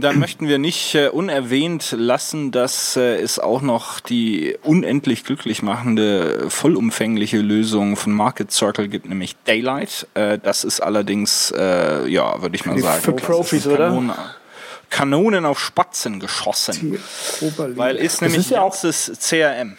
Dann 0.00 0.18
möchten 0.18 0.48
wir 0.48 0.58
nicht 0.58 0.94
äh, 0.94 1.08
unerwähnt 1.08 1.94
lassen, 1.96 2.50
dass 2.50 2.96
äh, 2.96 3.16
es 3.16 3.38
auch 3.38 3.60
noch 3.60 4.00
die 4.00 4.56
unendlich 4.62 5.24
glücklich 5.24 5.62
machende, 5.62 6.48
vollumfängliche 6.48 7.38
Lösung 7.38 7.96
von 7.96 8.12
Market 8.12 8.50
Circle 8.50 8.88
gibt, 8.88 9.08
nämlich 9.08 9.36
Daylight. 9.44 10.06
Äh, 10.14 10.38
das 10.38 10.64
ist 10.64 10.80
allerdings, 10.80 11.52
äh, 11.56 12.08
ja, 12.08 12.40
würde 12.40 12.56
ich 12.56 12.64
mal 12.64 12.78
sagen, 12.78 13.02
für 13.02 13.12
Profis, 13.12 13.64
Kanonen, 13.64 14.10
oder? 14.10 14.34
Kanonen 14.90 15.44
auf 15.44 15.60
Spatzen 15.60 16.20
geschossen. 16.20 16.98
Weil 17.56 17.96
ist 17.96 18.22
nämlich 18.22 18.40
ist 18.40 18.50
ja 18.50 18.62
auch 18.62 18.76
das 18.80 19.12
CRM. 19.20 19.76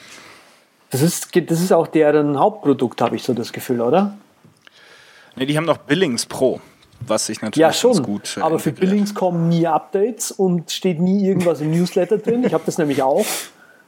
Das 0.91 1.01
ist, 1.01 1.30
das 1.36 1.62
ist 1.62 1.73
auch 1.73 1.88
deren 1.88 2.39
Hauptprodukt, 2.39 3.01
habe 3.01 3.15
ich 3.15 3.23
so 3.23 3.34
das 3.34 3.51
Gefühl, 3.51 3.82
oder? 3.82 4.17
Ne, 5.36 5.45
die 5.45 5.58
haben 5.58 5.65
noch 5.65 5.78
Billings 5.78 6.25
Pro 6.25 6.62
was 7.07 7.25
sich 7.27 7.41
natürlich 7.41 7.61
ja, 7.61 7.73
schon. 7.73 8.01
gut 8.03 8.37
äh, 8.37 8.41
Aber 8.41 8.59
für 8.59 8.71
Billings 8.71 9.13
kommen 9.13 9.49
nie 9.49 9.67
Updates 9.67 10.31
und 10.31 10.71
steht 10.71 10.99
nie 10.99 11.25
irgendwas 11.27 11.61
im 11.61 11.71
Newsletter 11.71 12.17
drin. 12.17 12.43
Ich 12.43 12.53
habe 12.53 12.63
das 12.65 12.77
nämlich 12.77 13.01
auch. 13.03 13.25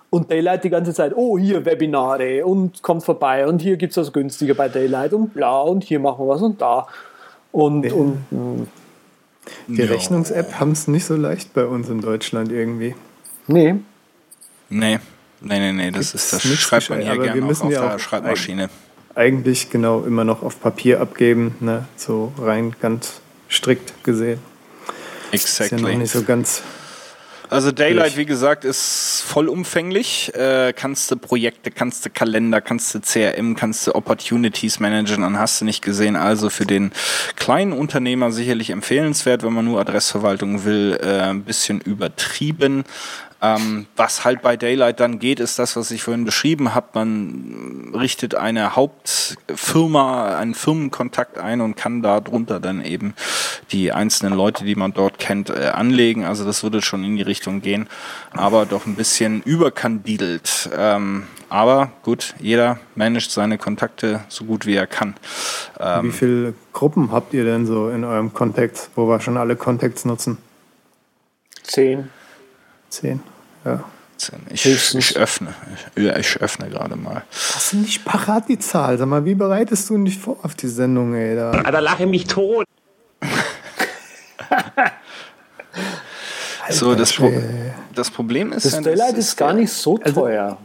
Und 0.09 0.31
Daylight 0.31 0.63
die 0.63 0.69
ganze 0.69 0.93
Zeit, 0.93 1.13
oh, 1.15 1.37
hier 1.37 1.65
Webinare 1.65 2.45
und 2.45 2.81
kommt 2.81 3.03
vorbei 3.03 3.45
und 3.45 3.61
hier 3.61 3.75
gibt 3.75 3.91
es 3.91 3.97
was 3.97 4.13
günstiger 4.13 4.53
bei 4.53 4.69
Daylight 4.69 5.13
und 5.13 5.33
bla 5.33 5.59
und 5.61 5.83
hier 5.83 5.99
machen 5.99 6.25
wir 6.25 6.29
was 6.29 6.41
und 6.41 6.61
da. 6.61 6.87
Und, 7.51 7.83
Ja. 7.83 7.93
und 7.93 8.67
Die 9.67 9.81
Ja. 9.81 9.85
Rechnungs-App 9.87 10.59
haben 10.59 10.71
es 10.71 10.87
nicht 10.87 11.05
so 11.05 11.15
leicht 11.15 11.53
bei 11.53 11.65
uns 11.65 11.89
in 11.89 12.01
Deutschland 12.01 12.51
irgendwie. 12.51 12.95
nee. 13.47 13.75
Nee, 14.69 14.99
nee, 15.39 15.59
nee, 15.59 15.71
nee, 15.71 15.91
das 15.91 16.13
ist 16.13 16.33
das 16.33 16.41
schreibt 16.41 16.89
man 16.89 17.01
ja 17.01 17.13
wir 17.13 17.23
gerne 17.23 17.41
auch 17.41 17.47
müssen 17.47 17.67
auf 17.67 17.71
ja 17.71 17.81
der 17.81 17.95
auch 17.95 17.99
Schreibmaschine. 17.99 18.69
Eigentlich 19.17 19.71
genau 19.71 20.03
immer 20.03 20.23
noch 20.23 20.43
auf 20.43 20.61
Papier 20.61 21.01
abgeben, 21.01 21.55
ne? 21.59 21.87
so 21.95 22.31
rein 22.37 22.75
ganz 22.79 23.19
strikt 23.49 24.03
gesehen. 24.03 24.39
Ist 25.31 25.57
ja 25.57 25.65
noch 25.65 25.71
Exactly. 25.71 25.97
nicht 25.97 26.11
so 26.11 26.21
ganz. 26.21 26.61
Also 27.49 27.71
Daylight, 27.71 28.15
wie 28.15 28.27
gesagt, 28.27 28.63
ist 28.63 29.23
vollumfänglich. 29.25 30.35
Äh, 30.35 30.71
kannst 30.75 31.09
du 31.09 31.15
Projekte, 31.15 31.71
kannst 31.71 32.05
du 32.05 32.11
Kalender, 32.11 32.61
kannst 32.61 32.93
du 32.93 32.99
CRM, 32.99 33.55
kannst 33.55 33.87
du 33.87 33.95
Opportunities 33.95 34.79
managen, 34.79 35.23
dann 35.23 35.39
hast 35.39 35.61
du 35.61 35.65
nicht 35.65 35.81
gesehen. 35.81 36.15
Also 36.15 36.51
für 36.51 36.67
den 36.67 36.91
kleinen 37.37 37.73
Unternehmer 37.73 38.31
sicherlich 38.31 38.69
empfehlenswert, 38.69 39.41
wenn 39.41 39.53
man 39.53 39.65
nur 39.65 39.79
Adressverwaltung 39.79 40.63
will, 40.63 40.99
äh, 41.01 41.21
ein 41.21 41.43
bisschen 41.43 41.81
übertrieben. 41.81 42.83
Ähm, 43.39 43.85
was 43.95 44.25
halt 44.25 44.41
bei 44.41 44.57
Daylight 44.57 44.99
dann 44.99 45.19
geht, 45.19 45.39
ist 45.39 45.59
das, 45.59 45.75
was 45.75 45.91
ich 45.91 46.01
vorhin 46.01 46.25
beschrieben 46.25 46.73
habe. 46.73 46.87
Man 46.93 47.93
richtet 47.93 48.33
eine 48.33 48.75
Hauptfirma, 48.75 50.37
einen 50.37 50.55
Firmenkontakt 50.55 51.37
ein 51.37 51.61
und 51.61 51.75
kann 51.75 52.01
darunter 52.01 52.59
dann 52.59 52.83
eben 52.83 53.13
die 53.71 53.91
einzelnen 53.91 54.33
Leute, 54.33 54.65
die 54.65 54.75
man 54.75 54.93
dort 54.93 55.19
kennt, 55.19 55.49
äh, 55.49 55.67
anlegen. 55.67 56.25
Also 56.25 56.45
das 56.45 56.63
würde 56.63 56.81
schon 56.81 57.03
in 57.03 57.15
die 57.15 57.21
Richtung 57.21 57.61
gehen, 57.61 57.87
aber 58.31 58.65
doch 58.65 58.87
ein 58.87 58.95
bisschen 58.95 59.43
überkandidelt. 59.43 60.69
Ähm, 60.75 61.23
aber 61.49 61.91
gut, 62.03 62.33
jeder 62.39 62.79
managt 62.95 63.31
seine 63.31 63.57
Kontakte 63.57 64.21
so 64.29 64.45
gut 64.45 64.65
wie 64.65 64.75
er 64.75 64.87
kann. 64.87 65.15
Ähm, 65.79 66.07
Wie 66.07 66.11
viele 66.11 66.53
Gruppen 66.73 67.11
habt 67.11 67.33
ihr 67.33 67.45
denn 67.45 67.65
so 67.65 67.89
in 67.89 68.03
eurem 68.03 68.33
Kontext, 68.33 68.89
wo 68.95 69.07
wir 69.07 69.19
schon 69.21 69.37
alle 69.37 69.55
Contacts 69.55 70.05
nutzen? 70.05 70.37
Zehn. 71.63 72.09
Zehn. 72.89 73.21
Ja. 73.65 73.83
ich, 74.51 74.65
Höchstens. 74.65 75.11
ich 75.11 75.17
öffne, 75.17 75.53
ich, 75.95 76.03
ich 76.05 76.37
öffne 76.41 76.69
gerade 76.69 76.95
mal. 76.95 77.23
Hast 77.53 77.73
du 77.73 77.77
nicht 77.77 78.03
parat 78.05 78.47
die 78.49 78.57
Zahl? 78.59 78.97
Sag 78.97 79.07
mal, 79.07 79.25
wie 79.25 79.35
bereitest 79.35 79.89
du 79.89 80.03
dich 80.03 80.17
vor 80.17 80.37
auf 80.43 80.55
die 80.55 80.67
Sendung, 80.67 81.13
ey? 81.13 81.35
Da? 81.35 81.51
Alter, 81.51 81.81
lache 81.81 82.05
mich 82.07 82.25
tot. 82.25 82.65
So, 86.69 86.95
das, 86.95 87.13
Pro 87.13 87.31
das 87.95 88.11
Problem 88.11 88.51
ist, 88.51 88.65
Das 88.65 88.73
ja, 88.73 88.81
Daylight 88.81 89.15
ist 89.17 89.37
gar 89.37 89.53
nicht 89.53 89.71
so 89.71 89.97
Also- 90.03 90.21
teuer. 90.21 90.57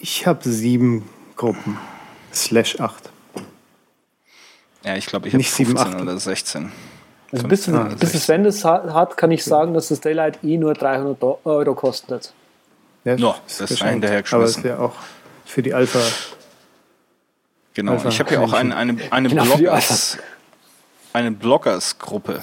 Ich 0.00 0.26
habe 0.26 0.46
sieben 0.48 1.08
Gruppen. 1.36 1.78
Slash 2.34 2.78
acht. 2.80 3.08
Ja, 4.84 4.94
ich 4.96 5.06
glaube, 5.06 5.26
ich 5.28 5.32
habe 5.32 5.38
Nicht 5.38 5.52
sieben, 5.52 5.70
15 5.76 5.94
acht. 5.94 6.02
oder 6.02 6.18
16. 6.18 6.70
Also 7.32 7.48
bis, 7.48 7.68
Ah, 7.68 7.88
bis 7.98 8.14
es 8.14 8.24
Sven 8.26 8.44
das 8.44 8.64
ha- 8.64 8.92
hat, 8.94 9.16
kann 9.16 9.30
ich 9.32 9.44
sagen, 9.44 9.74
dass 9.74 9.88
das 9.88 10.00
Daylight 10.00 10.38
eh 10.44 10.56
nur 10.58 10.74
300 10.74 11.20
Do- 11.22 11.40
Euro 11.44 11.74
kostet. 11.74 12.32
Ja, 13.04 13.16
No, 13.16 13.34
ist 13.46 13.60
das 13.60 13.70
ist 13.70 13.78
geschenkt. 13.78 13.92
hinterher 13.94 14.18
Aber 14.18 14.22
geschmissen. 14.44 14.62
ist 14.64 14.68
ja 14.68 14.78
auch 14.78 14.92
für 15.44 15.62
die 15.62 15.74
Alpha. 15.74 15.98
Genau. 17.74 17.92
Einfach 17.92 18.10
ich 18.10 18.20
habe 18.20 18.32
ja 18.32 18.40
auch 18.40 18.52
Menschen. 18.52 18.72
eine, 18.72 18.92
eine, 18.92 19.12
eine 19.12 19.28
Genau, 19.28 19.44
Bloggers, 19.44 20.18
eine 21.12 21.30
Bloggers-Gruppe. 21.32 22.40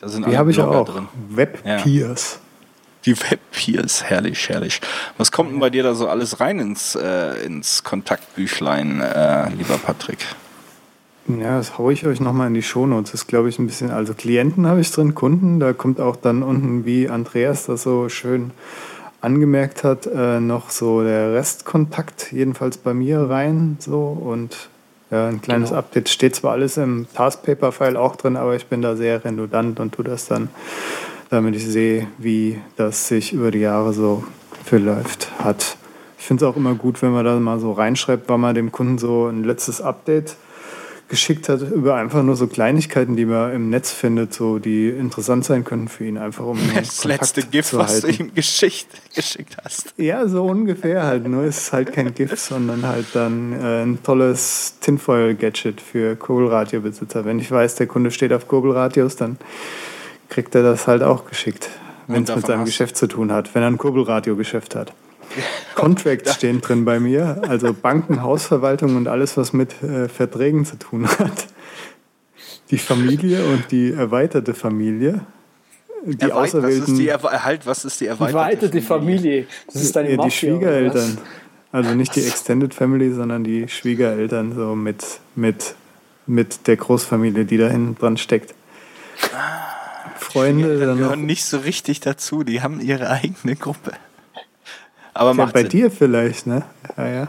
Da 0.00 0.08
sind 0.08 0.22
Die 0.22 0.28
alle 0.28 0.38
habe 0.38 0.50
ich 0.50 0.56
Blogger 0.56 0.80
auch. 0.80 0.88
drin. 0.88 1.08
Webpeers. 1.30 2.38
Die 3.06 3.18
Webpeers, 3.18 4.04
herrlich, 4.04 4.48
herrlich. 4.48 4.80
Was 5.16 5.32
kommt 5.32 5.50
denn 5.52 5.58
bei 5.60 5.70
dir 5.70 5.82
da 5.82 5.94
so 5.94 6.08
alles 6.08 6.40
rein 6.40 6.58
ins, 6.58 6.94
äh, 6.94 7.44
ins 7.44 7.82
Kontaktbüchlein, 7.82 9.00
äh, 9.00 9.48
lieber 9.50 9.78
Patrick? 9.78 10.18
Ja, 11.38 11.58
das 11.58 11.78
haue 11.78 11.92
ich 11.92 12.06
euch 12.06 12.20
nochmal 12.20 12.48
in 12.48 12.54
die 12.54 12.62
Shownotes. 12.62 13.12
Das 13.12 13.20
ist, 13.22 13.26
glaube 13.28 13.48
ich, 13.48 13.58
ein 13.58 13.66
bisschen, 13.66 13.90
also 13.90 14.14
Klienten 14.14 14.66
habe 14.66 14.80
ich 14.80 14.90
drin, 14.90 15.14
Kunden. 15.14 15.60
Da 15.60 15.72
kommt 15.72 16.00
auch 16.00 16.16
dann 16.16 16.42
unten, 16.42 16.84
wie 16.84 17.08
Andreas 17.08 17.66
das 17.66 17.82
so 17.82 18.08
schön 18.08 18.50
angemerkt 19.20 19.84
hat, 19.84 20.06
äh, 20.06 20.40
noch 20.40 20.70
so 20.70 21.02
der 21.02 21.34
Restkontakt, 21.34 22.32
jedenfalls 22.32 22.78
bei 22.78 22.94
mir 22.94 23.28
rein. 23.28 23.76
So 23.78 24.00
und 24.00 24.70
ja, 25.10 25.28
ein 25.28 25.42
kleines 25.42 25.70
Genau. 25.70 25.80
Update 25.80 26.08
steht 26.08 26.36
zwar 26.36 26.52
alles 26.52 26.76
im 26.76 27.06
Taskpaper-File 27.14 27.96
auch 27.96 28.16
drin, 28.16 28.36
aber 28.36 28.56
ich 28.56 28.66
bin 28.66 28.80
da 28.80 28.96
sehr 28.96 29.24
redundant 29.24 29.80
und 29.80 29.92
tue 29.94 30.04
das 30.04 30.26
dann, 30.26 30.48
damit 31.28 31.56
ich 31.56 31.66
sehe, 31.66 32.06
wie 32.18 32.58
das 32.76 33.08
sich 33.08 33.32
über 33.32 33.50
die 33.50 33.58
Jahre 33.58 33.92
so 33.92 34.24
verläuft 34.64 35.28
hat. 35.38 35.76
Ich 36.18 36.26
finde 36.26 36.44
es 36.44 36.50
auch 36.50 36.56
immer 36.56 36.74
gut, 36.74 37.02
wenn 37.02 37.12
man 37.12 37.24
da 37.24 37.38
mal 37.40 37.58
so 37.58 37.72
reinschreibt, 37.72 38.28
weil 38.28 38.38
man 38.38 38.54
dem 38.54 38.72
Kunden 38.72 38.98
so 38.98 39.26
ein 39.26 39.42
letztes 39.42 39.80
Update 39.80 40.36
geschickt 41.10 41.48
hat 41.48 41.60
über 41.60 41.96
einfach 41.96 42.22
nur 42.22 42.36
so 42.36 42.46
Kleinigkeiten, 42.46 43.16
die 43.16 43.26
man 43.26 43.52
im 43.52 43.68
Netz 43.68 43.90
findet, 43.90 44.32
so 44.32 44.58
die 44.60 44.88
interessant 44.88 45.44
sein 45.44 45.64
können 45.64 45.88
für 45.88 46.04
ihn, 46.04 46.16
einfach 46.16 46.46
um 46.46 46.58
Das 46.74 47.02
Kontakt 47.02 47.20
letzte 47.20 47.42
GIF, 47.42 47.74
was 47.74 48.00
du 48.00 48.08
ihm 48.08 48.32
geschickt, 48.32 48.86
geschickt 49.14 49.56
hast. 49.62 49.92
Ja, 49.96 50.26
so 50.28 50.44
ungefähr 50.44 51.02
halt. 51.02 51.26
Nur 51.26 51.44
es 51.44 51.58
ist 51.58 51.72
halt 51.72 51.92
kein 51.92 52.14
GIF, 52.14 52.38
sondern 52.38 52.86
halt 52.86 53.06
dann 53.12 53.52
äh, 53.52 53.82
ein 53.82 53.98
tolles 54.02 54.76
Tinfoil-Gadget 54.80 55.80
für 55.80 56.14
Kurbelradio-Besitzer. 56.14 57.24
Wenn 57.24 57.40
ich 57.40 57.50
weiß, 57.50 57.74
der 57.74 57.88
Kunde 57.88 58.12
steht 58.12 58.32
auf 58.32 58.46
Kurbelradios, 58.46 59.16
dann 59.16 59.36
kriegt 60.28 60.54
er 60.54 60.62
das 60.62 60.86
halt 60.86 61.02
auch 61.02 61.24
geschickt, 61.28 61.68
wenn 62.06 62.22
es 62.22 62.34
mit 62.34 62.46
seinem 62.46 62.64
Geschäft 62.64 62.96
zu 62.96 63.08
tun 63.08 63.32
hat, 63.32 63.52
wenn 63.54 63.62
er 63.62 63.68
ein 63.68 63.78
Kurbelradio-Geschäft 63.78 64.76
hat. 64.76 64.94
Contracts 65.74 66.34
stehen 66.34 66.60
drin 66.60 66.84
bei 66.84 67.00
mir, 67.00 67.42
also 67.48 67.72
Banken, 67.74 68.22
Hausverwaltung 68.22 68.96
und 68.96 69.08
alles, 69.08 69.36
was 69.36 69.52
mit 69.52 69.82
äh, 69.82 70.08
Verträgen 70.08 70.64
zu 70.64 70.76
tun 70.78 71.06
hat. 71.08 71.46
Die 72.70 72.78
Familie 72.78 73.44
und 73.46 73.70
die 73.70 73.92
erweiterte 73.92 74.54
Familie. 74.54 75.20
Die 76.04 76.18
Erweit- 76.20 76.34
was 76.34 76.48
ist 76.48 76.54
Auserwählten. 76.54 76.96
die 76.96 77.12
Erwe- 77.12 77.42
halt, 77.44 77.66
was 77.66 77.84
ist 77.84 78.00
die 78.00 78.06
erweiterte, 78.06 78.38
Erweiterte 78.38 78.82
Familie. 78.82 79.46
Das 79.66 79.82
ist 79.82 79.94
deine 79.96 80.08
Ja, 80.10 80.12
die 80.12 80.16
Mafia. 80.18 80.54
oder 80.54 80.60
Schwiegereltern. 80.60 81.18
Also 81.72 81.94
nicht 81.94 82.16
die 82.16 82.24
Extended 82.26 82.74
Family, 82.74 83.12
sondern 83.12 83.44
die 83.44 83.68
Schwiegereltern, 83.68 84.54
so 84.54 84.74
mit, 84.74 85.04
mit, 85.36 85.74
mit 86.26 86.66
der 86.66 86.76
Großfamilie, 86.76 87.44
die 87.44 87.58
da 87.58 87.68
hinten 87.68 87.96
dran 87.96 88.16
steckt. 88.16 88.54
Freunde, 90.16 90.74
Die 90.78 90.98
gehören 90.98 91.26
nicht 91.26 91.44
so 91.44 91.58
richtig 91.58 92.00
dazu, 92.00 92.42
die 92.44 92.62
haben 92.62 92.80
ihre 92.80 93.10
eigene 93.10 93.56
Gruppe. 93.56 93.92
Aber 95.20 95.34
Ja, 95.34 95.44
bei 95.52 95.60
Sinn. 95.60 95.68
dir 95.68 95.90
vielleicht, 95.90 96.46
ne? 96.46 96.62
Ja, 96.96 97.06
ja. 97.06 97.28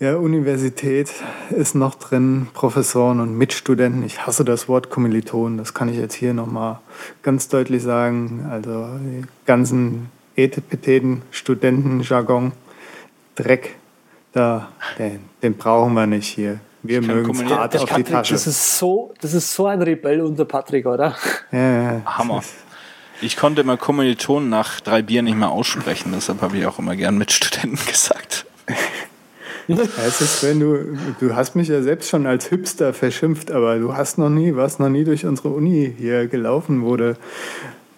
Ja, 0.00 0.16
Universität 0.16 1.08
ist 1.50 1.76
noch 1.76 1.94
drin, 1.94 2.48
Professoren 2.52 3.20
und 3.20 3.38
Mitstudenten. 3.38 4.02
Ich 4.04 4.26
hasse 4.26 4.44
das 4.44 4.68
Wort 4.68 4.90
Kommilitonen, 4.90 5.56
das 5.56 5.72
kann 5.72 5.88
ich 5.88 5.96
jetzt 5.96 6.14
hier 6.14 6.34
nochmal 6.34 6.80
ganz 7.22 7.46
deutlich 7.48 7.84
sagen. 7.84 8.48
Also 8.50 8.88
die 9.00 9.22
ganzen 9.46 10.08
Etepeteten, 10.34 11.22
Studentenjargon, 11.30 12.50
Dreck, 13.36 13.76
da, 14.32 14.68
den, 14.98 15.20
den 15.42 15.54
brauchen 15.54 15.94
wir 15.94 16.08
nicht 16.08 16.26
hier. 16.26 16.58
Wir 16.82 17.02
mögen 17.02 17.30
es 17.30 17.44
hart 17.44 17.76
auf 17.76 17.92
die 17.94 18.02
Tasche. 18.02 18.34
das 18.34 18.48
ist, 18.48 18.78
so, 18.78 19.14
das 19.20 19.32
ist 19.32 19.54
so 19.54 19.66
ein 19.66 19.80
Rebell 19.80 20.20
unter 20.22 20.44
Patrick, 20.44 20.86
oder? 20.86 21.14
Ja, 21.52 21.82
ja, 21.82 22.02
Hammer. 22.04 22.42
Ich 23.20 23.36
konnte 23.36 23.62
immer 23.62 23.76
Kommilitonen 23.76 24.48
nach 24.48 24.80
drei 24.80 25.02
Bier 25.02 25.22
nicht 25.22 25.36
mehr 25.36 25.50
aussprechen, 25.50 26.12
deshalb 26.14 26.40
habe 26.40 26.56
ich 26.58 26.66
auch 26.66 26.78
immer 26.78 26.96
gern 26.96 27.18
mit 27.18 27.32
Studenten 27.32 27.78
gesagt. 27.86 28.46
Es 29.68 30.22
ist, 30.22 30.42
wenn 30.42 30.60
du, 30.60 30.96
du 31.20 31.34
hast 31.36 31.54
mich 31.54 31.68
ja 31.68 31.82
selbst 31.82 32.08
schon 32.08 32.26
als 32.26 32.46
Hipster 32.46 32.94
verschimpft, 32.94 33.50
aber 33.50 33.78
du 33.78 33.94
hast 33.94 34.16
noch 34.16 34.30
nie, 34.30 34.54
warst 34.54 34.80
noch 34.80 34.88
nie 34.88 35.04
durch 35.04 35.26
unsere 35.26 35.50
Uni 35.50 35.92
hier 35.98 36.26
gelaufen, 36.26 36.82
du 36.96 37.18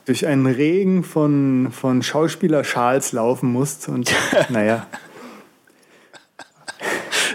durch 0.07 0.27
einen 0.27 0.47
Regen 0.47 1.05
von, 1.05 1.69
von 1.71 2.03
Schauspielerschals 2.03 3.13
laufen 3.13 3.53
musst 3.53 3.89
und 3.89 4.13
naja. 4.49 4.87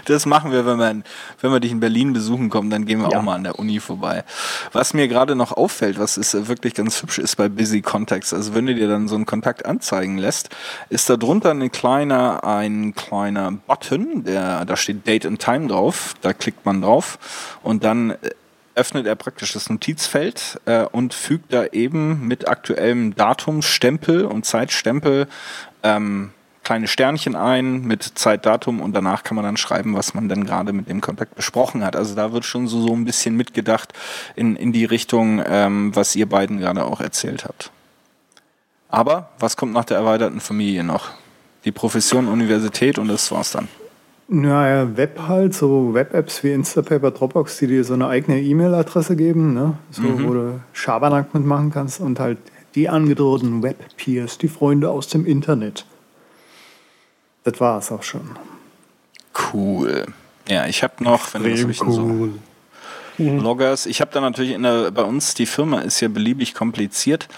Das 0.06 0.26
machen 0.26 0.52
wir, 0.52 0.64
wenn 0.66 0.78
wir, 0.78 1.02
wenn 1.40 1.52
wir 1.52 1.60
dich 1.60 1.72
in 1.72 1.80
Berlin 1.80 2.12
besuchen 2.12 2.48
kommen, 2.50 2.70
dann 2.70 2.86
gehen 2.86 3.00
wir 3.00 3.10
Ja. 3.10 3.18
auch 3.18 3.22
mal 3.22 3.34
an 3.34 3.44
der 3.44 3.58
Uni 3.58 3.80
vorbei. 3.80 4.24
Was 4.72 4.94
mir 4.94 5.08
gerade 5.08 5.34
noch 5.36 5.52
auffällt, 5.52 5.98
was 5.98 6.16
ist 6.16 6.34
äh, 6.34 6.48
wirklich 6.48 6.74
ganz 6.74 7.02
hübsch 7.02 7.18
ist 7.18 7.36
bei 7.36 7.48
Busy 7.48 7.82
Contacts, 7.82 8.32
also 8.32 8.54
wenn 8.54 8.66
du 8.66 8.74
dir 8.74 8.88
dann 8.88 9.08
so 9.08 9.14
einen 9.16 9.26
Kontakt 9.26 9.66
anzeigen 9.66 10.18
lässt, 10.18 10.50
ist 10.88 11.10
da 11.10 11.16
drunter 11.16 11.50
ein 11.50 11.70
kleiner, 11.70 12.44
ein 12.44 12.94
kleiner 12.94 13.52
Button, 13.52 14.24
der, 14.24 14.64
da 14.64 14.76
steht 14.76 15.06
Date 15.06 15.26
and 15.26 15.40
Time 15.40 15.66
drauf, 15.68 16.14
da 16.22 16.32
klickt 16.32 16.64
man 16.64 16.82
drauf 16.82 17.18
und 17.62 17.84
dann 17.84 18.10
äh, 18.10 18.16
öffnet 18.76 19.06
er 19.06 19.14
praktisch 19.16 19.54
das 19.54 19.70
Notizfeld 19.70 20.60
äh, 20.66 20.82
und 20.82 21.14
fügt 21.14 21.52
da 21.52 21.64
eben 21.66 22.28
mit 22.28 22.46
aktuellem 22.46 23.14
Datumsstempel 23.16 24.26
und 24.26 24.44
Zeitstempel 24.44 25.28
ähm, 25.82 26.30
kleine 26.66 26.88
Sternchen 26.88 27.36
ein 27.36 27.82
mit 27.82 28.02
Zeit, 28.02 28.44
Datum 28.44 28.80
und 28.80 28.92
danach 28.92 29.22
kann 29.22 29.36
man 29.36 29.44
dann 29.44 29.56
schreiben, 29.56 29.94
was 29.94 30.14
man 30.14 30.28
denn 30.28 30.44
gerade 30.44 30.72
mit 30.72 30.88
dem 30.88 31.00
Kontakt 31.00 31.36
besprochen 31.36 31.84
hat. 31.84 31.94
Also 31.94 32.16
da 32.16 32.32
wird 32.32 32.44
schon 32.44 32.66
so, 32.66 32.80
so 32.80 32.92
ein 32.92 33.04
bisschen 33.04 33.36
mitgedacht 33.36 33.92
in, 34.34 34.56
in 34.56 34.72
die 34.72 34.84
Richtung, 34.84 35.40
ähm, 35.46 35.94
was 35.94 36.16
ihr 36.16 36.28
beiden 36.28 36.58
gerade 36.58 36.84
auch 36.84 37.00
erzählt 37.00 37.44
habt. 37.44 37.70
Aber 38.88 39.30
was 39.38 39.56
kommt 39.56 39.74
nach 39.74 39.84
der 39.84 39.98
erweiterten 39.98 40.40
Familie 40.40 40.82
noch? 40.82 41.10
Die 41.64 41.70
Profession, 41.70 42.26
Universität 42.26 42.98
und 42.98 43.06
das 43.06 43.30
war's 43.30 43.52
dann. 43.52 43.68
Naja, 44.26 44.96
Web 44.96 45.20
halt, 45.28 45.54
so 45.54 45.94
Web-Apps 45.94 46.42
wie 46.42 46.50
Instapaper, 46.50 47.12
Dropbox, 47.12 47.58
die 47.58 47.68
dir 47.68 47.84
so 47.84 47.94
eine 47.94 48.08
eigene 48.08 48.40
E-Mail-Adresse 48.40 49.14
geben, 49.14 49.54
ne? 49.54 49.74
so, 49.92 50.02
wo 50.02 50.34
du 50.34 50.60
Schabernack 50.72 51.32
mitmachen 51.32 51.70
kannst 51.70 52.00
und 52.00 52.18
halt 52.18 52.38
die 52.74 52.88
angedrohten 52.88 53.62
Web-Peers, 53.62 54.38
die 54.38 54.48
Freunde 54.48 54.90
aus 54.90 55.06
dem 55.06 55.26
Internet. 55.26 55.86
Das 57.46 57.60
war 57.60 57.78
es 57.78 57.92
auch 57.92 58.02
schon. 58.02 58.36
Cool. 59.52 60.06
Ja, 60.48 60.66
ich 60.66 60.82
habe 60.82 61.04
noch, 61.04 61.32
wenn 61.32 61.44
du 61.44 61.50
das 61.50 61.64
richtig 61.64 61.92
so 61.92 62.28
Loggers. 63.18 63.86
Ich 63.86 64.00
habe 64.00 64.10
da 64.12 64.20
natürlich 64.20 64.50
in 64.50 64.64
der, 64.64 64.90
bei 64.90 65.02
uns, 65.02 65.34
die 65.34 65.46
Firma 65.46 65.78
ist 65.78 66.00
ja 66.00 66.08
beliebig 66.08 66.54
kompliziert. 66.54 67.28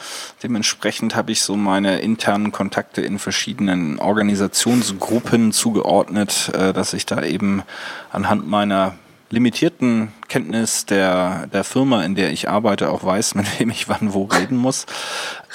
Dementsprechend 0.43 1.15
habe 1.15 1.31
ich 1.31 1.43
so 1.43 1.57
meine 1.57 2.01
internen 2.01 2.53
Kontakte 2.53 3.03
in 3.03 3.19
verschiedenen 3.19 3.99
Organisationsgruppen 3.99 5.53
zugeordnet, 5.53 6.53
äh, 6.55 6.73
dass 6.73 6.95
ich 6.95 7.05
da 7.05 7.23
eben 7.23 7.63
anhand 8.11 8.49
meiner 8.49 8.95
limitierten 9.31 10.13
Kenntnis 10.29 10.87
der, 10.87 11.47
der 11.53 11.63
Firma, 11.65 12.03
in 12.05 12.15
der 12.15 12.33
ich 12.33 12.49
arbeite, 12.49 12.91
auch 12.91 13.05
weiß, 13.05 13.35
mit 13.37 13.59
wem 13.61 13.71
ich 13.71 13.89
wann 13.89 14.15
wo 14.15 14.25
reden 14.25 14.57
muss. 14.57 14.87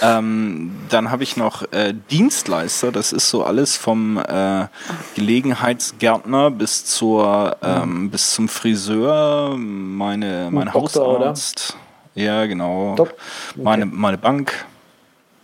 Ähm, 0.02 0.72
dann 0.90 1.10
habe 1.12 1.24
ich 1.24 1.38
noch 1.38 1.64
äh, 1.72 1.94
Dienstleister, 2.12 2.92
das 2.92 3.12
ist 3.14 3.30
so 3.30 3.44
alles 3.44 3.78
vom 3.78 4.18
äh, 4.18 4.68
Gelegenheitsgärtner 5.16 6.52
bis 6.52 6.86
zur 6.86 7.58
ähm, 7.64 8.10
bis 8.10 8.34
zum 8.34 8.48
Friseur, 8.48 9.56
meine 9.58 10.50
mein 10.52 10.70
Doktor, 10.72 11.20
Hausarzt. 11.20 11.76
Ja, 12.16 12.46
genau. 12.46 12.96
Dok- 12.96 13.16
Meine, 13.56 13.86
meine 13.88 14.18
Bank 14.20 14.66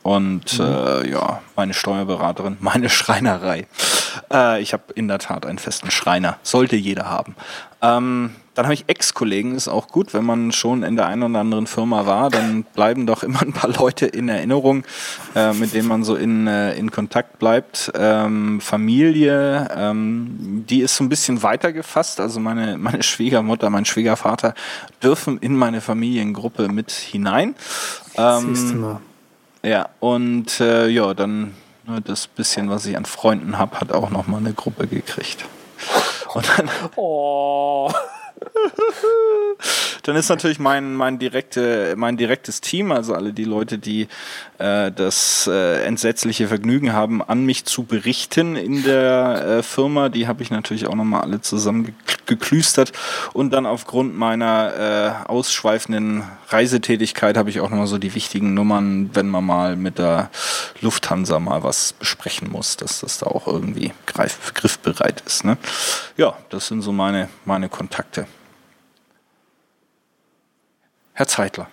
und 0.04 0.60
äh, 0.60 1.10
ja, 1.10 1.42
meine 1.56 1.74
Steuerberaterin, 1.74 2.58
meine 2.62 2.90
Schreinerei. 2.90 3.68
Äh, 4.32 4.62
ich 4.62 4.74
habe 4.74 4.84
in 4.96 5.08
der 5.08 5.20
Tat 5.20 5.46
einen 5.46 5.60
festen 5.60 5.92
Schreiner. 5.92 6.38
Sollte 6.44 6.76
jeder 6.76 7.10
haben. 7.10 7.36
Ähm, 7.82 8.32
dann 8.56 8.66
habe 8.66 8.74
ich 8.74 8.86
Ex-Kollegen, 8.88 9.56
ist 9.56 9.70
auch 9.70 9.88
gut, 9.88 10.14
wenn 10.14 10.26
man 10.26 10.52
schon 10.52 10.84
in 10.84 10.98
der 10.98 11.08
einen 11.08 11.24
oder 11.24 11.40
anderen 11.40 11.66
Firma 11.66 12.06
war, 12.06 12.30
dann 12.30 12.64
bleiben 12.64 13.08
doch 13.08 13.24
immer 13.24 13.42
ein 13.42 13.54
paar 13.54 13.70
Leute 13.70 14.06
in 14.06 14.28
Erinnerung, 14.28 14.84
äh, 15.34 15.54
mit 15.54 15.74
denen 15.74 15.88
man 15.88 16.04
so 16.04 16.16
in, 16.16 16.46
äh, 16.46 16.74
in 16.74 16.92
Kontakt 16.92 17.40
bleibt. 17.40 17.90
Ähm, 17.96 18.60
Familie, 18.60 19.70
ähm, 19.74 20.66
die 20.70 20.82
ist 20.82 20.98
so 20.98 21.06
ein 21.06 21.10
bisschen 21.10 21.42
weiter 21.42 21.72
gefasst. 21.72 22.20
Also 22.20 22.42
meine, 22.42 22.78
meine 22.78 23.02
Schwiegermutter, 23.02 23.70
mein 23.70 23.86
Schwiegervater 23.86 24.54
dürfen 25.02 25.38
in 25.38 25.56
meine 25.56 25.80
Familiengruppe 25.80 26.68
mit 26.68 26.92
hinein. 26.92 27.56
Ähm. 28.18 29.00
Ja, 29.64 29.90
und 30.00 30.60
äh, 30.60 30.88
ja, 30.88 31.14
dann 31.14 31.56
ne, 31.86 32.02
das 32.02 32.28
bisschen, 32.28 32.70
was 32.70 32.86
ich 32.86 32.96
an 32.96 33.06
Freunden 33.06 33.58
habe, 33.58 33.80
hat 33.80 33.92
auch 33.92 34.10
nochmal 34.10 34.40
eine 34.40 34.54
Gruppe 34.54 34.88
gekriegt. 34.88 35.46
Und 36.34 36.48
dann, 36.58 36.70
Oh. 36.96 37.92
dann 40.04 40.16
ist 40.16 40.30
natürlich 40.30 40.60
mein, 40.60 40.96
mein, 40.96 41.20
direkte, 41.20 41.94
mein 41.98 42.18
direktes 42.18 42.62
Team, 42.62 42.92
also 42.92 43.14
alle 43.14 43.34
die 43.34 43.44
Leute, 43.44 43.78
die 43.78 44.08
äh, 44.58 44.92
das 44.92 45.48
äh, 45.48 45.84
entsetzliche 45.84 46.48
Vergnügen 46.48 46.94
haben, 46.94 47.22
an 47.22 47.46
mich 47.46 47.66
zu 47.66 47.84
berichten 47.84 48.56
in 48.56 48.84
der 48.84 49.60
äh, 49.60 49.64
Firma, 49.64 50.10
die 50.10 50.28
habe 50.28 50.44
ich 50.44 50.52
natürlich 50.52 50.88
auch 50.88 50.96
nochmal 50.96 51.22
alle 51.22 51.42
zusammen 51.42 51.96
geklüstert. 52.26 52.94
Und 53.34 53.52
dann 53.52 53.66
aufgrund 53.66 54.18
meiner 54.18 55.26
äh, 55.28 55.30
ausschweifenden 55.30 56.24
Reisetätigkeit 56.50 57.38
habe 57.38 57.50
ich 57.50 57.60
auch 57.60 57.70
nochmal 57.70 57.88
so 57.88 57.98
die 57.98 58.16
wichtigen 58.16 58.54
Nummern, 58.54 59.10
wenn 59.14 59.28
man 59.28 59.46
mal 59.46 59.76
mit 59.76 60.00
der 60.00 60.30
Lufthansa 60.82 61.40
mal 61.40 61.64
was 61.64 61.94
besprechen 61.94 62.50
muss, 62.50 62.78
dass 62.78 63.02
das 63.02 63.18
da 63.18 63.28
auch 63.28 63.48
irgendwie 63.48 63.92
greif, 64.06 64.54
griffbereit 64.54 65.22
ist. 65.26 65.44
Ne? 65.44 65.58
Ja, 66.18 66.38
das 66.50 66.68
sind 66.68 66.82
so 66.82 66.92
meine, 66.92 67.30
meine 67.46 67.70
Kontakte. 67.70 68.28
Herr 71.20 71.28
Zeitler, 71.28 71.68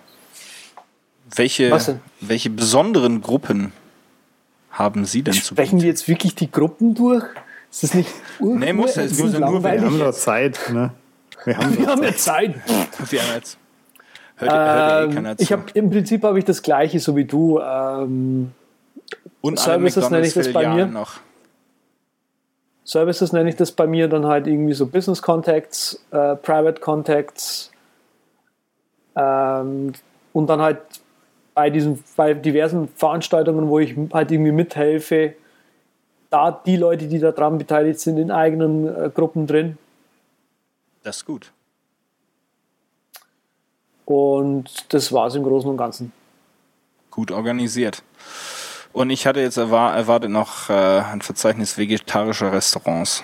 welche, 1.33 1.71
welche 2.19 2.49
besonderen 2.49 3.21
Gruppen 3.21 3.71
haben 4.71 5.05
Sie 5.05 5.21
denn 5.23 5.35
zu 5.35 5.55
Sprechen 5.55 5.79
wir 5.79 5.87
jetzt 5.87 6.09
wirklich 6.09 6.35
die 6.35 6.51
Gruppen 6.51 6.95
durch? 6.95 7.23
Ist 7.71 7.83
das 7.83 7.93
nicht 7.93 8.09
ur 8.41 8.57
Nee, 8.57 8.73
muss 8.73 8.97
ur- 8.97 9.03
es. 9.03 9.17
Muss 9.17 9.31
das 9.31 9.39
ja 9.39 9.49
nur, 9.49 9.63
wir 9.63 9.71
Wir 9.71 9.81
haben 9.83 9.99
doch 9.99 10.11
Zeit, 10.11 10.59
ne? 10.73 10.91
Wir 11.45 11.57
haben 11.57 11.77
Wir 11.77 11.87
haben 11.87 12.03
ja 12.03 12.13
Zeit. 12.13 12.55
Wir 13.09 13.21
haben 13.21 13.33
jetzt. 13.35 13.57
Hört, 14.35 14.51
hört 14.51 15.13
eh 15.15 15.17
Ähm, 15.19 15.37
zu. 15.37 15.43
ich 15.43 15.51
hab, 15.53 15.73
Im 15.77 15.89
Prinzip 15.91 16.23
habe 16.23 16.39
ich 16.39 16.43
das 16.43 16.61
gleiche, 16.61 16.99
so 16.99 17.15
wie 17.15 17.23
du. 17.23 17.61
Ähm, 17.61 18.51
Und 19.39 19.59
Services 19.59 20.03
alle 20.03 20.15
nenne 20.15 20.27
ich 20.27 20.33
das 20.33 20.51
bei 20.51 20.67
mir. 20.67 20.87
Noch. 20.87 21.21
Services 22.83 23.31
nenne 23.31 23.47
ich 23.49 23.55
das 23.55 23.71
bei 23.71 23.87
mir 23.87 24.09
dann 24.09 24.25
halt 24.25 24.45
irgendwie 24.45 24.73
so 24.73 24.87
Business 24.87 25.21
Contacts, 25.21 26.03
äh, 26.11 26.35
Private 26.35 26.81
Contacts 26.81 27.71
ähm, 29.17 29.93
und 30.33 30.47
dann 30.47 30.61
halt 30.61 30.79
bei 31.53 31.71
diesen 31.71 32.03
bei 32.15 32.35
diversen 32.35 32.87
Veranstaltungen, 32.95 33.67
wo 33.67 33.79
ich 33.79 33.95
halt 34.13 34.31
irgendwie 34.31 34.51
mithelfe, 34.51 35.33
da 36.29 36.51
die 36.51 36.75
Leute, 36.75 37.07
die 37.07 37.19
da 37.19 37.31
dran 37.31 37.57
beteiligt 37.57 37.99
sind, 37.99 38.17
in 38.17 38.29
eigenen 38.29 38.87
äh, 38.87 39.09
Gruppen 39.09 39.47
drin. 39.47 39.77
Das 41.03 41.17
ist 41.17 41.25
gut. 41.25 41.51
Und 44.05 44.93
das 44.93 45.11
war 45.11 45.27
es 45.27 45.35
im 45.35 45.43
Großen 45.43 45.69
und 45.69 45.77
Ganzen. 45.77 46.13
Gut 47.09 47.31
organisiert. 47.31 48.03
Und 48.93 49.09
ich 49.09 49.25
hatte 49.25 49.39
jetzt 49.39 49.57
erwar 49.57 49.95
erwartet 49.95 50.29
noch 50.29 50.69
äh, 50.69 50.73
ein 50.73 51.21
Verzeichnis 51.21 51.77
vegetarischer 51.77 52.51
Restaurants. 52.51 53.23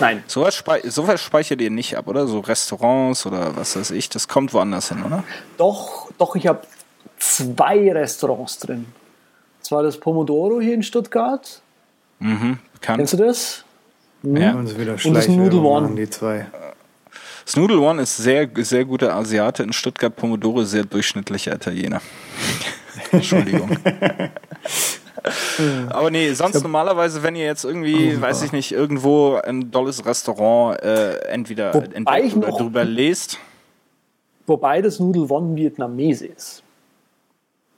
Nein, 0.00 0.22
Sowas, 0.28 0.54
spei 0.54 0.80
sowas 0.84 1.20
speichert 1.20 1.60
ihr 1.60 1.70
nicht 1.70 1.96
ab, 1.96 2.08
oder? 2.08 2.26
So 2.26 2.40
Restaurants 2.40 3.26
oder 3.26 3.56
was 3.56 3.76
weiß 3.76 3.90
ich. 3.92 4.08
Das 4.08 4.28
kommt 4.28 4.52
woanders 4.52 4.88
hin, 4.88 5.02
oder? 5.04 5.24
doch, 5.58 6.10
doch, 6.18 6.36
ich 6.36 6.46
habe 6.46 6.62
zwei 7.18 7.92
Restaurants 7.92 8.58
drin. 8.58 8.86
Zwar 9.60 9.82
das 9.82 9.98
Pomodoro 9.98 10.60
hier 10.60 10.74
in 10.74 10.82
Stuttgart. 10.82 11.62
Mhm, 12.18 12.58
bekannt. 12.74 12.98
Kennst 12.98 13.12
du 13.12 13.16
das? 13.16 13.64
Ja. 14.22 14.54
Und 14.54 14.78
wieder 14.78 14.96
Und 15.04 15.14
das 15.14 15.28
Noodle 15.28 15.60
One. 15.60 15.94
die 15.94 16.08
zwei. 16.08 16.46
Snoodle 17.46 17.80
One 17.80 18.02
ist 18.02 18.16
sehr, 18.16 18.48
sehr 18.56 18.84
guter 18.84 19.14
Asiate. 19.14 19.62
In 19.62 19.72
Stuttgart 19.72 20.14
Pomodoro 20.14 20.64
sehr 20.64 20.84
durchschnittlicher 20.84 21.54
Italiener. 21.54 22.00
Entschuldigung. 23.10 23.76
Aber 25.90 26.10
nee, 26.10 26.32
sonst 26.32 26.62
normalerweise, 26.62 27.22
wenn 27.22 27.36
ihr 27.36 27.44
jetzt 27.44 27.64
irgendwie, 27.64 28.20
weiß 28.20 28.42
ich 28.42 28.52
nicht, 28.52 28.72
irgendwo 28.72 29.36
ein 29.36 29.70
dolles 29.70 30.04
Restaurant 30.04 30.82
äh, 30.82 31.18
entweder 31.26 31.74
entdeckt 31.74 32.36
oder 32.36 32.50
drüber 32.50 32.84
lest. 32.84 33.38
Wobei 34.46 34.82
das 34.82 34.98
Noodle 34.98 35.28
One 35.28 35.54
Vietnamese 35.56 36.26
ist. 36.26 36.62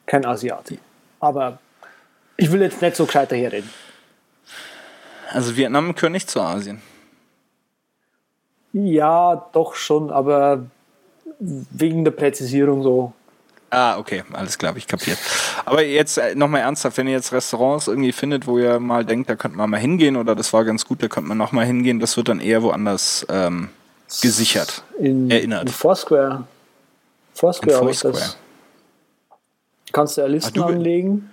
Kein 0.07 0.25
Asiate. 0.25 0.79
Aber 1.21 1.59
ich 2.37 2.51
will 2.51 2.63
jetzt 2.63 2.81
nicht 2.81 2.97
so 2.97 3.07
gescheit 3.07 3.31
daherreden. 3.31 3.69
Also 5.31 5.57
Vietnam 5.57 5.95
gehört 5.95 6.13
nicht 6.13 6.31
zu 6.31 6.41
Asien. 6.41 6.81
Ja, 8.73 9.49
doch 9.53 9.75
schon, 9.75 10.11
aber 10.11 10.67
wegen 11.39 12.05
der 12.05 12.11
Präzisierung 12.11 12.83
so. 12.83 13.13
Ah, 13.75 13.99
okay, 13.99 14.23
alles 14.33 14.57
klar, 14.59 14.77
ich 14.77 14.87
kapiert. 14.87 15.19
Aber 15.65 15.85
jetzt 15.85 16.17
äh, 16.19 16.35
nochmal 16.35 16.61
ernsthaft, 16.61 16.97
wenn 16.97 17.07
ihr 17.07 17.13
jetzt 17.15 17.33
Restaurants 17.33 17.89
irgendwie 17.89 18.13
findet, 18.13 18.47
wo 18.47 18.59
ihr 18.59 18.79
mal 18.81 19.05
denkt, 19.05 19.29
da 19.29 19.37
könnte 19.37 19.57
man 19.57 19.69
mal 19.71 19.81
hingehen 19.81 20.17
oder 20.17 20.35
das 20.35 20.53
war 20.53 20.65
ganz 20.65 20.85
gut, 20.87 21.03
da 21.03 21.09
könnte 21.09 21.29
man 21.29 21.39
nochmal 21.39 21.67
hingehen, 21.67 21.99
das 22.01 22.17
wird 22.17 22.29
dann 22.29 22.41
eher 22.41 22.63
woanders 22.63 23.27
ähm, 23.29 23.69
gesichert. 24.23 24.83
In, 24.99 25.31
Erinnert. 25.31 25.63
in 25.63 25.69
Foursquare. 25.69 26.45
Foursquare, 27.35 27.73
In 27.79 27.83
Foursquare. 27.83 28.13
das. 28.15 28.37
Kannst 29.93 30.17
du 30.17 30.21
ja 30.23 30.27
Listen 30.29 30.61
Ah, 30.61 30.67
du- 30.69 30.75
anlegen. 30.75 31.31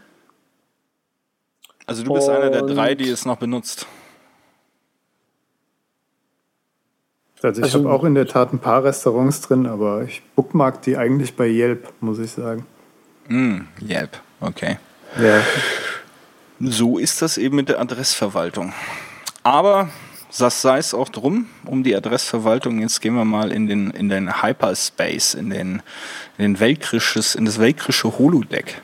Also 1.85 2.03
du 2.03 2.13
bist 2.13 2.29
einer 2.29 2.49
der 2.49 2.61
drei, 2.63 2.95
die 2.95 3.09
es 3.09 3.25
noch 3.25 3.37
benutzt. 3.37 3.85
Also 7.43 7.61
ich 7.61 7.65
Also- 7.65 7.79
habe 7.79 7.91
auch 7.91 8.03
in 8.03 8.15
der 8.15 8.27
Tat 8.27 8.53
ein 8.53 8.59
paar 8.59 8.83
Restaurants 8.83 9.41
drin, 9.41 9.65
aber 9.65 10.03
ich 10.03 10.21
bookmark 10.35 10.81
die 10.83 10.97
eigentlich 10.97 11.35
bei 11.35 11.47
Yelp, 11.47 11.91
muss 11.99 12.19
ich 12.19 12.31
sagen. 12.31 12.65
Hm, 13.27 13.67
Yelp, 13.81 14.19
okay. 14.39 14.77
Ja, 15.19 15.41
So 16.63 16.99
ist 16.99 17.21
das 17.23 17.37
eben 17.39 17.55
mit 17.55 17.69
der 17.69 17.79
Adressverwaltung. 17.79 18.71
Aber 19.41 19.89
das 20.37 20.61
sei 20.61 20.77
es 20.77 20.93
auch 20.93 21.09
drum, 21.09 21.47
um 21.65 21.83
die 21.83 21.95
Adressverwaltung. 21.95 22.79
Jetzt 22.81 23.01
gehen 23.01 23.15
wir 23.15 23.25
mal 23.25 23.51
in 23.51 23.67
den, 23.67 23.89
in 23.89 24.09
den 24.09 24.43
Hyperspace, 24.43 25.33
in 25.33 25.49
den, 25.49 25.81
in 26.37 26.43
den 26.43 26.59
weltkrisches, 26.59 27.33
in 27.33 27.45
das 27.45 27.57
weltkrische 27.59 28.17
Holodeck. 28.19 28.81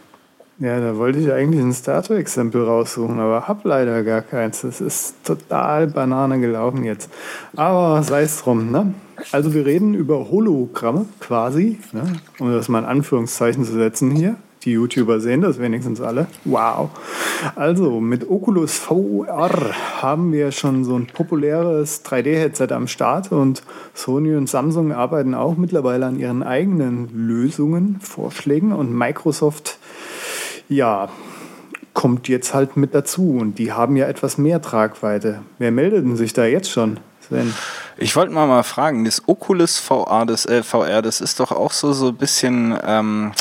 Ja, 0.59 0.79
da 0.79 0.97
wollte 0.97 1.19
ich 1.19 1.31
eigentlich 1.31 1.61
ein 1.61 1.73
Star 1.73 2.01
Trek-Exempel 2.01 2.63
raussuchen, 2.63 3.19
aber 3.19 3.47
hab 3.47 3.63
leider 3.63 4.03
gar 4.03 4.21
keins. 4.21 4.61
Das 4.61 4.81
ist 4.81 5.15
total 5.23 5.87
Banane 5.87 6.39
gelaufen 6.39 6.83
jetzt. 6.83 7.11
Aber 7.55 8.01
sei 8.03 8.23
es 8.23 8.41
drum, 8.41 8.71
ne? 8.71 8.93
Also 9.31 9.53
wir 9.53 9.65
reden 9.65 9.93
über 9.93 10.29
Hologramme 10.29 11.05
quasi, 11.19 11.79
ne? 11.91 12.03
um 12.39 12.51
das 12.51 12.69
mal 12.69 12.79
in 12.79 12.85
Anführungszeichen 12.85 13.65
zu 13.65 13.73
setzen 13.73 14.11
hier, 14.11 14.35
Die 14.63 14.71
YouTuber 14.71 15.19
sehen 15.19 15.41
das 15.41 15.59
wenigstens 15.59 16.01
alle. 16.01 16.27
Wow. 16.43 16.89
Also 17.55 18.01
mit 18.01 18.29
Oculus 18.29 18.77
VR 18.77 19.71
haben 20.01 20.31
wir 20.31 20.51
schon 20.51 20.83
so 20.83 20.95
ein 20.95 21.07
populäres 21.07 22.03
3D-Headset 22.03 22.73
am 22.73 22.87
Start 22.87 23.31
und 23.31 23.63
Sony 23.93 24.35
und 24.35 24.49
Samsung 24.49 24.91
arbeiten 24.91 25.35
auch 25.35 25.55
mittlerweile 25.55 26.07
an 26.07 26.19
ihren 26.19 26.43
eigenen 26.43 27.09
Lösungen, 27.13 27.99
Vorschlägen 28.01 28.73
und 28.73 28.91
Microsoft, 28.93 29.77
ja, 30.69 31.09
kommt 31.93 32.27
jetzt 32.27 32.53
halt 32.53 32.77
mit 32.77 32.93
dazu 32.93 33.37
und 33.39 33.55
die 33.55 33.73
haben 33.73 33.95
ja 33.95 34.07
etwas 34.07 34.37
mehr 34.37 34.61
Tragweite. 34.61 35.41
Wer 35.57 35.71
meldet 35.71 36.05
denn 36.05 36.15
sich 36.15 36.31
da 36.31 36.45
jetzt 36.45 36.69
schon, 36.69 36.99
Sven? 37.27 37.53
Ich 37.97 38.15
wollte 38.15 38.31
mal 38.31 38.45
mal 38.45 38.61
fragen, 38.61 39.03
das 39.03 39.27
Oculus 39.27 39.79
VR, 39.79 40.25
das 40.27 40.45
äh, 40.45 40.61
VR, 40.61 41.01
das 41.01 41.21
ist 41.21 41.39
doch 41.39 41.51
auch 41.51 41.71
so 41.71 41.93
so 41.93 42.09
ein 42.09 42.15
bisschen, 42.15 42.77
ähm, 42.85 43.31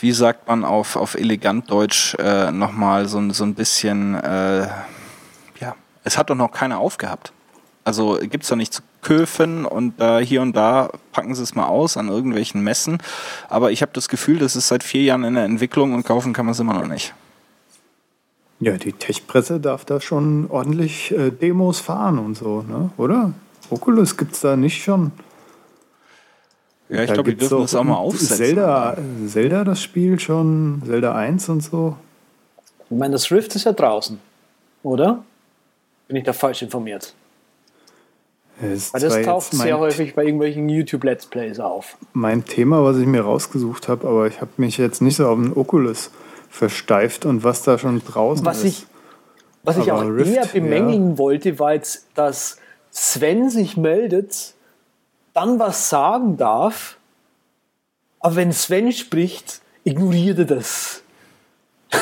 wie 0.00 0.10
sagt 0.10 0.48
man 0.48 0.64
auf 0.64 0.96
auf 0.96 1.14
elegant 1.14 1.70
Deutsch 1.70 2.16
äh, 2.16 2.50
nochmal 2.50 3.06
so 3.06 3.30
so 3.30 3.44
ein 3.44 3.54
bisschen, 3.54 4.16
äh, 4.16 4.66
ja, 5.60 5.76
es 6.02 6.18
hat 6.18 6.30
doch 6.30 6.34
noch 6.34 6.50
keiner 6.50 6.78
aufgehabt. 6.78 7.32
Also 7.84 8.18
gibt's 8.20 8.48
doch 8.48 8.56
nicht 8.56 8.72
zu 8.74 8.82
Köfen 9.02 9.66
und 9.66 10.00
äh, 10.00 10.24
hier 10.24 10.40
und 10.40 10.56
da 10.56 10.90
packen 11.12 11.34
sie 11.34 11.42
es 11.42 11.54
mal 11.54 11.66
aus 11.66 11.96
an 11.96 12.08
irgendwelchen 12.08 12.62
Messen. 12.62 12.98
Aber 13.48 13.70
ich 13.70 13.82
habe 13.82 13.92
das 13.92 14.08
Gefühl, 14.08 14.38
das 14.38 14.56
ist 14.56 14.68
seit 14.68 14.82
vier 14.82 15.02
Jahren 15.02 15.24
in 15.24 15.34
der 15.34 15.44
Entwicklung 15.44 15.92
und 15.92 16.04
kaufen 16.06 16.32
kann 16.32 16.46
man 16.46 16.52
es 16.52 16.60
immer 16.60 16.74
noch 16.74 16.86
nicht. 16.86 17.12
Ja, 18.60 18.76
die 18.76 18.92
Tech-Presse 18.92 19.58
darf 19.58 19.84
da 19.84 20.00
schon 20.00 20.48
ordentlich 20.48 21.10
äh, 21.10 21.30
Demos 21.30 21.80
fahren 21.80 22.18
und 22.18 22.36
so, 22.36 22.62
ne? 22.62 22.90
oder? 22.96 23.32
Oculus 23.70 24.16
gibt 24.16 24.34
es 24.34 24.40
da 24.40 24.56
nicht 24.56 24.84
schon? 24.84 25.10
Ja, 26.88 27.02
ich 27.02 27.12
glaube, 27.12 27.30
die 27.30 27.36
dürfen 27.36 27.60
das 27.60 27.74
auch 27.74 27.84
mal 27.84 27.96
aufsetzen. 27.96 28.36
Zelda, 28.36 28.96
Zelda, 29.26 29.64
das 29.64 29.82
Spiel 29.82 30.20
schon, 30.20 30.82
Zelda 30.86 31.14
1 31.14 31.48
und 31.48 31.62
so. 31.62 31.96
Ich 32.90 32.96
meine, 32.96 33.12
das 33.12 33.30
Rift 33.32 33.56
ist 33.56 33.64
ja 33.64 33.72
draußen, 33.72 34.20
oder? 34.82 35.24
Bin 36.06 36.18
ich 36.18 36.24
da 36.24 36.32
falsch 36.32 36.62
informiert? 36.62 37.14
Das 38.62 38.94
Weil 38.94 39.00
das 39.00 39.22
taucht 39.22 39.52
sehr 39.52 39.78
häufig 39.78 40.14
bei 40.14 40.24
irgendwelchen 40.24 40.68
YouTube-Let's 40.68 41.26
Plays 41.26 41.58
auf. 41.58 41.96
Mein 42.12 42.44
Thema, 42.44 42.84
was 42.84 42.96
ich 42.96 43.06
mir 43.06 43.22
rausgesucht 43.22 43.88
habe, 43.88 44.06
aber 44.06 44.28
ich 44.28 44.40
habe 44.40 44.52
mich 44.56 44.78
jetzt 44.78 45.02
nicht 45.02 45.16
so 45.16 45.26
auf 45.26 45.36
den 45.36 45.52
Oculus 45.52 46.10
versteift 46.48 47.24
und 47.26 47.42
was 47.42 47.62
da 47.62 47.78
schon 47.78 48.02
draußen 48.04 48.46
was 48.46 48.58
ist. 48.58 48.64
Ich, 48.64 48.86
was 49.64 49.78
ich 49.78 49.90
auch 49.90 50.04
Rift, 50.04 50.32
eher 50.32 50.46
bemängeln 50.46 51.12
ja. 51.12 51.18
wollte, 51.18 51.58
war 51.58 51.74
jetzt, 51.74 52.06
dass 52.14 52.58
Sven 52.90 53.50
sich 53.50 53.76
meldet, 53.76 54.54
dann 55.34 55.58
was 55.58 55.88
sagen 55.88 56.36
darf, 56.36 56.98
aber 58.20 58.36
wenn 58.36 58.52
Sven 58.52 58.92
spricht, 58.92 59.60
ignoriert 59.82 60.38
er 60.38 60.44
das. 60.44 61.02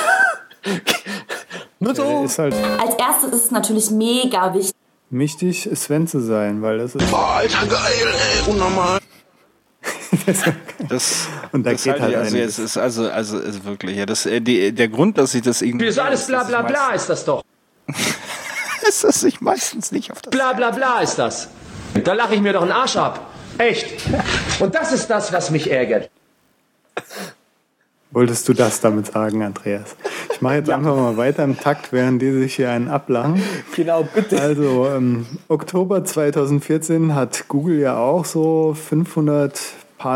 Nur 1.78 1.94
so. 1.94 2.04
Halt 2.04 2.38
Als 2.38 2.94
erstes 2.98 3.32
ist 3.32 3.44
es 3.46 3.50
natürlich 3.50 3.90
mega 3.90 4.52
wichtig. 4.52 4.74
Wichtig, 5.10 5.68
Sven 5.74 6.06
zu 6.06 6.20
sein, 6.20 6.62
weil 6.62 6.78
das 6.78 6.94
ist. 6.94 7.10
Boah, 7.10 7.36
Alter, 7.36 7.66
geil, 7.66 8.14
ey, 8.46 8.50
unnormal. 8.50 9.00
Das, 10.88 11.28
und 11.52 11.64
da 11.64 11.72
das 11.72 11.84
geht 11.84 12.00
halt 12.00 12.14
also 12.14 12.36
es 12.36 12.58
ist 12.58 12.76
also 12.76 13.08
also 13.10 13.38
ist 13.38 13.64
wirklich 13.64 13.96
ja 13.96 14.06
das 14.06 14.26
äh, 14.26 14.40
die, 14.40 14.72
der 14.72 14.88
Grund, 14.88 15.18
dass 15.18 15.34
ich 15.34 15.42
das 15.42 15.62
irgendwie 15.62 15.86
ist 15.86 15.98
alles 15.98 16.26
bla 16.26 16.42
bla 16.44 16.62
bla 16.62 16.90
ist 16.90 17.08
das 17.08 17.24
doch. 17.24 17.42
ist 18.88 19.04
das 19.04 19.20
sich 19.20 19.40
meistens 19.40 19.92
nicht 19.92 20.10
auf 20.10 20.20
das 20.20 20.30
Bla 20.30 20.52
bla 20.52 20.70
bla 20.70 21.00
ist 21.00 21.16
das. 21.16 21.48
Da 22.04 22.12
lache 22.12 22.34
ich 22.34 22.40
mir 22.40 22.52
doch 22.52 22.62
einen 22.62 22.72
Arsch 22.72 22.96
ab. 22.96 23.30
Echt. 23.58 23.86
Und 24.58 24.74
das 24.74 24.92
ist 24.92 25.08
das, 25.08 25.32
was 25.32 25.50
mich 25.50 25.70
ärgert. 25.70 26.10
Wolltest 28.12 28.48
du 28.48 28.54
das 28.54 28.80
damit 28.80 29.06
sagen, 29.06 29.42
Andreas? 29.42 29.94
Ich 30.32 30.40
mache 30.40 30.56
jetzt 30.56 30.68
ja. 30.68 30.76
einfach 30.76 30.96
mal 30.96 31.16
weiter 31.16 31.44
im 31.44 31.56
Takt, 31.58 31.92
während 31.92 32.20
die 32.20 32.32
sich 32.32 32.56
hier 32.56 32.70
einen 32.70 32.88
ablachen. 32.88 33.40
Genau, 33.76 34.02
bitte. 34.02 34.40
Also, 34.40 34.88
ähm, 34.88 35.26
Oktober 35.48 36.04
2014 36.04 37.14
hat 37.14 37.46
Google 37.46 37.78
ja 37.78 37.98
auch 37.98 38.24
so 38.24 38.74
500 38.74 39.60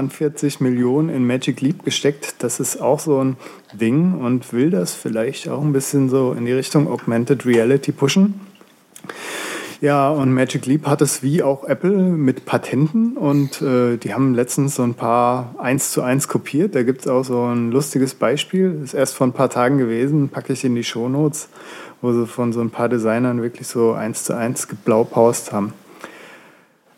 40 0.09 0.61
Millionen 0.61 1.11
in 1.11 1.27
Magic 1.27 1.61
Leap 1.61 1.85
gesteckt. 1.85 2.37
Das 2.39 2.59
ist 2.59 2.81
auch 2.81 2.99
so 2.99 3.23
ein 3.23 3.37
Ding 3.75 4.15
und 4.19 4.53
will 4.55 4.71
das 4.71 4.95
vielleicht 4.95 5.49
auch 5.49 5.61
ein 5.61 5.75
bisschen 5.75 6.09
so 6.09 6.33
in 6.33 6.47
die 6.47 6.53
Richtung 6.53 6.91
Augmented 6.91 7.45
Reality 7.45 7.93
pushen. 7.93 8.41
Ja, 9.81 10.11
und 10.11 10.33
Magic 10.33 10.66
Leap 10.66 10.87
hat 10.87 11.03
es 11.03 11.22
wie 11.22 11.43
auch 11.43 11.64
Apple 11.64 11.91
mit 11.91 12.47
Patenten 12.47 13.16
und 13.16 13.61
äh, 13.61 13.97
die 13.97 14.14
haben 14.14 14.35
letztens 14.35 14.77
so 14.77 14.83
ein 14.83 14.95
paar 14.95 15.55
eins 15.59 15.91
zu 15.91 16.03
eins 16.03 16.29
kopiert. 16.29 16.75
Da 16.75 16.83
gibt 16.83 17.03
es 17.03 17.09
auch 17.09 17.25
so 17.25 17.45
ein 17.45 17.70
lustiges 17.70 18.14
Beispiel. 18.14 18.81
Ist 18.83 18.95
erst 18.95 19.14
vor 19.14 19.27
ein 19.27 19.33
paar 19.33 19.51
Tagen 19.51 19.79
gewesen, 19.79 20.29
packe 20.29 20.53
ich 20.53 20.64
in 20.64 20.75
die 20.75 20.85
Shownotes, 20.85 21.49
wo 22.01 22.12
sie 22.12 22.27
von 22.27 22.53
so 22.53 22.61
ein 22.61 22.70
paar 22.70 22.89
Designern 22.89 23.43
wirklich 23.43 23.66
so 23.66 23.93
eins 23.93 24.25
zu 24.25 24.37
eins 24.37 24.68
geblaupaust 24.68 25.53
haben. 25.53 25.72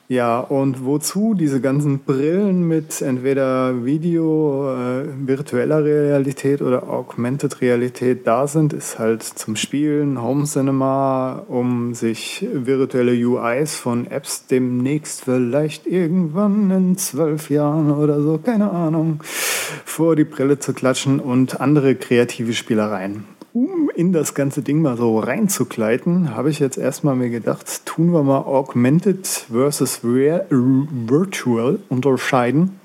Ja, 0.08 0.38
und 0.38 0.84
wozu 0.84 1.34
diese 1.34 1.60
ganzen 1.60 1.98
Brillen 1.98 2.68
mit 2.68 3.02
entweder 3.02 3.84
Video, 3.84 4.72
äh, 4.72 5.04
virtueller 5.26 5.84
Realität 5.84 6.62
oder 6.62 6.88
Augmented 6.88 7.60
Realität 7.60 8.24
da 8.24 8.46
sind, 8.46 8.72
ist 8.72 9.00
halt 9.00 9.24
zum 9.24 9.56
Spielen, 9.56 10.22
Home 10.22 10.44
Cinema, 10.44 11.44
um 11.48 11.94
sich 11.94 12.46
virtuelle 12.52 13.14
UIs 13.14 13.74
von 13.74 14.06
Apps 14.06 14.46
demnächst 14.46 15.24
vielleicht 15.24 15.88
irgendwann 15.88 16.70
in 16.70 16.96
zwölf 16.96 17.50
Jahren 17.50 17.90
oder 17.90 18.22
so, 18.22 18.38
keine 18.38 18.70
Ahnung, 18.70 19.18
vor 19.24 20.14
die 20.14 20.24
Brille 20.24 20.60
zu 20.60 20.72
klatschen 20.72 21.18
und 21.18 21.60
andere 21.60 21.96
kreative 21.96 22.52
Spielereien 22.52 23.35
um 23.56 23.90
in 23.94 24.12
das 24.12 24.34
ganze 24.34 24.60
Ding 24.60 24.82
mal 24.82 24.98
so 24.98 25.18
reinzugleiten, 25.18 26.36
habe 26.36 26.50
ich 26.50 26.58
jetzt 26.58 26.76
erstmal 26.76 27.16
mir 27.16 27.30
gedacht, 27.30 27.86
tun 27.86 28.12
wir 28.12 28.22
mal 28.22 28.40
Augmented 28.42 29.26
versus 29.26 30.04
Virtual 30.04 31.78
unterscheiden. 31.88 32.78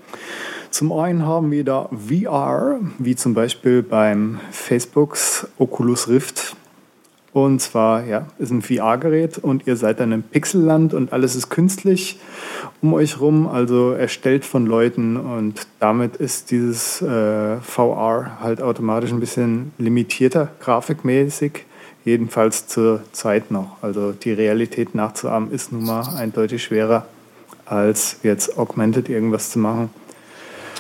Zum 0.70 0.94
einen 0.94 1.26
haben 1.26 1.52
wir 1.52 1.66
da 1.66 1.90
VR, 1.90 2.80
wie 3.00 3.18
zum 3.18 3.34
Beispiel 3.34 3.84
beim 3.84 4.40
Facebooks 4.52 5.46
Oculus 5.58 6.08
Rift 6.08 6.56
und 7.34 7.62
zwar, 7.62 8.06
ja, 8.06 8.26
ist 8.40 8.52
ein 8.52 8.62
VR-Gerät 8.62 9.38
und 9.38 9.66
ihr 9.66 9.78
seid 9.78 10.02
dann 10.02 10.12
im 10.12 10.22
Pixelland 10.22 10.94
und 10.94 11.14
alles 11.14 11.36
ist 11.36 11.50
künstlich 11.50 12.20
um 12.82 12.94
euch 12.94 13.22
rum, 13.22 13.48
also 13.48 13.92
erstellt 13.92 14.44
von 14.44 14.66
Leuten 14.66 15.16
und 15.16 15.68
damit 15.80 16.18
ist 16.18 16.52
dieses 16.52 17.02
äh, 17.02 17.58
VR 17.62 18.40
halt 18.42 18.62
automatisch 18.62 19.12
ein 19.12 19.22
bisschen 19.22 19.72
limitierter, 19.78 20.50
grafikmäßig, 20.60 21.66
jedenfalls 22.04 22.68
zur 22.68 23.02
Zeit 23.14 23.50
noch. 23.50 23.78
Also 23.82 24.12
die 24.12 24.34
Realität 24.34 24.94
nachzuahmen 24.94 25.52
ist 25.52 25.72
nun 25.72 25.86
mal 25.86 26.04
eindeutig 26.18 26.62
schwerer, 26.62 27.06
als 27.66 28.18
jetzt 28.24 28.58
augmented 28.58 29.08
irgendwas 29.08 29.52
zu 29.52 29.60
machen. 29.60 29.90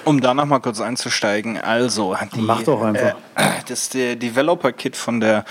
Um 0.04 0.20
da 0.20 0.34
noch 0.34 0.46
mal 0.46 0.60
kurz 0.60 0.82
einzusteigen, 0.82 1.58
also 1.58 2.16
die, 2.36 2.42
Mach 2.42 2.64
doch 2.64 2.82
einfach. 2.82 3.16
Äh, 3.36 3.44
das 3.70 3.88
Developer-Kit 3.90 4.98
von 4.98 5.20
der 5.20 5.46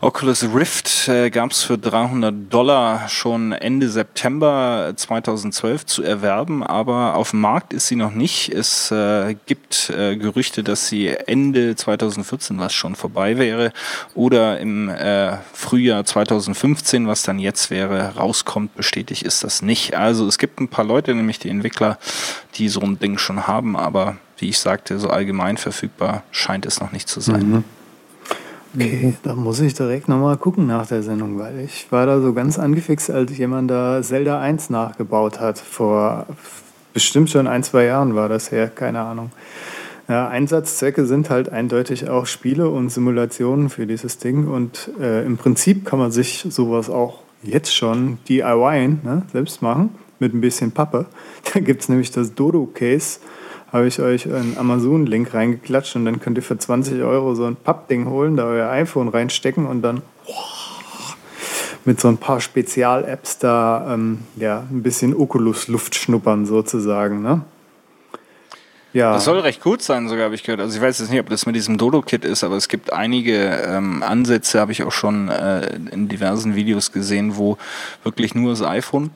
Oculus 0.00 0.44
Rift 0.54 1.08
äh, 1.08 1.30
gab 1.30 1.52
es 1.52 1.62
für 1.62 1.78
300 1.78 2.52
Dollar 2.52 3.08
schon 3.08 3.52
Ende 3.52 3.88
September 3.88 4.92
2012 4.94 5.86
zu 5.86 6.02
erwerben, 6.02 6.62
aber 6.62 7.14
auf 7.14 7.30
dem 7.30 7.40
Markt 7.40 7.72
ist 7.72 7.88
sie 7.88 7.96
noch 7.96 8.12
nicht. 8.12 8.50
Es 8.50 8.90
äh, 8.90 9.36
gibt 9.46 9.90
äh, 9.90 10.16
Gerüchte, 10.16 10.62
dass 10.62 10.88
sie 10.88 11.08
Ende 11.08 11.76
2014, 11.76 12.58
was 12.58 12.74
schon 12.74 12.94
vorbei 12.94 13.38
wäre, 13.38 13.72
oder 14.14 14.60
im 14.60 14.88
äh, 14.88 15.38
Frühjahr 15.52 16.04
2015, 16.04 17.06
was 17.06 17.22
dann 17.22 17.38
jetzt 17.38 17.70
wäre, 17.70 18.16
rauskommt. 18.16 18.74
Bestätigt 18.76 19.22
ist 19.22 19.44
das 19.44 19.62
nicht. 19.62 19.96
Also 19.96 20.26
es 20.26 20.38
gibt 20.38 20.60
ein 20.60 20.68
paar 20.68 20.84
Leute, 20.84 21.14
nämlich 21.14 21.38
die 21.38 21.48
Entwickler, 21.48 21.98
die 22.56 22.68
so 22.68 22.80
ein 22.80 22.98
Ding 22.98 23.18
schon 23.18 23.46
haben, 23.46 23.76
aber 23.76 24.16
wie 24.38 24.50
ich 24.50 24.58
sagte, 24.58 24.98
so 24.98 25.08
allgemein 25.08 25.56
verfügbar 25.56 26.22
scheint 26.30 26.66
es 26.66 26.80
noch 26.80 26.92
nicht 26.92 27.08
zu 27.08 27.20
sein. 27.20 27.50
Mhm. 27.50 27.64
Okay, 28.76 29.14
da 29.22 29.34
muss 29.34 29.60
ich 29.60 29.72
direkt 29.72 30.06
nochmal 30.06 30.36
gucken 30.36 30.66
nach 30.66 30.86
der 30.86 31.02
Sendung, 31.02 31.38
weil 31.38 31.60
ich 31.60 31.90
war 31.90 32.04
da 32.04 32.20
so 32.20 32.34
ganz 32.34 32.58
angefixt, 32.58 33.10
als 33.10 33.36
jemand 33.38 33.70
da 33.70 34.02
Zelda 34.02 34.38
1 34.38 34.68
nachgebaut 34.68 35.40
hat. 35.40 35.58
Vor 35.58 36.26
bestimmt 36.92 37.30
schon 37.30 37.46
ein, 37.46 37.62
zwei 37.62 37.84
Jahren 37.84 38.14
war 38.14 38.28
das 38.28 38.52
her, 38.52 38.68
keine 38.68 39.00
Ahnung. 39.00 39.30
Ja, 40.08 40.28
Einsatzzwecke 40.28 41.06
sind 41.06 41.30
halt 41.30 41.48
eindeutig 41.48 42.10
auch 42.10 42.26
Spiele 42.26 42.68
und 42.68 42.90
Simulationen 42.90 43.70
für 43.70 43.86
dieses 43.86 44.18
Ding 44.18 44.46
und 44.46 44.90
äh, 45.00 45.24
im 45.24 45.38
Prinzip 45.38 45.86
kann 45.86 45.98
man 45.98 46.12
sich 46.12 46.46
sowas 46.50 46.90
auch 46.90 47.22
jetzt 47.42 47.74
schon 47.74 48.18
DIY 48.28 48.98
ne, 49.02 49.22
selbst 49.32 49.62
machen 49.62 49.90
mit 50.18 50.34
ein 50.34 50.42
bisschen 50.42 50.72
Pappe. 50.72 51.06
Da 51.54 51.60
gibt 51.60 51.80
es 51.80 51.88
nämlich 51.88 52.10
das 52.10 52.34
Dodo-Case 52.34 53.20
habe 53.72 53.86
ich 53.86 54.00
euch 54.00 54.26
einen 54.26 54.56
Amazon-Link 54.56 55.34
reingeklatscht 55.34 55.96
und 55.96 56.04
dann 56.04 56.20
könnt 56.20 56.38
ihr 56.38 56.42
für 56.42 56.58
20 56.58 57.02
Euro 57.02 57.34
so 57.34 57.44
ein 57.44 57.56
Pappding 57.56 58.06
holen, 58.08 58.36
da 58.36 58.44
euer 58.44 58.70
iPhone 58.70 59.08
reinstecken 59.08 59.66
und 59.66 59.82
dann 59.82 60.02
mit 61.84 62.00
so 62.00 62.08
ein 62.08 62.18
paar 62.18 62.40
Spezial-Apps 62.40 63.38
da 63.38 63.94
ähm, 63.94 64.20
ja, 64.36 64.64
ein 64.70 64.82
bisschen 64.82 65.14
Oculus-Luft 65.14 65.94
schnuppern 65.94 66.46
sozusagen. 66.46 67.22
Ne? 67.22 67.42
Ja. 68.92 69.12
Das 69.12 69.24
soll 69.24 69.38
recht 69.40 69.62
gut 69.62 69.82
sein, 69.82 70.08
sogar 70.08 70.24
habe 70.24 70.34
ich 70.34 70.42
gehört. 70.42 70.60
Also 70.60 70.76
ich 70.76 70.82
weiß 70.82 70.98
jetzt 70.98 71.10
nicht, 71.10 71.20
ob 71.20 71.28
das 71.28 71.44
mit 71.46 71.54
diesem 71.54 71.76
Dodo-Kit 71.76 72.24
ist, 72.24 72.42
aber 72.42 72.56
es 72.56 72.68
gibt 72.68 72.92
einige 72.92 73.50
ähm, 73.66 74.02
Ansätze, 74.02 74.58
habe 74.58 74.72
ich 74.72 74.82
auch 74.84 74.92
schon 74.92 75.28
äh, 75.28 75.76
in 75.92 76.08
diversen 76.08 76.54
Videos 76.54 76.92
gesehen, 76.92 77.36
wo 77.36 77.58
wirklich 78.04 78.34
nur 78.34 78.50
das 78.50 78.62
iPhone 78.62 79.10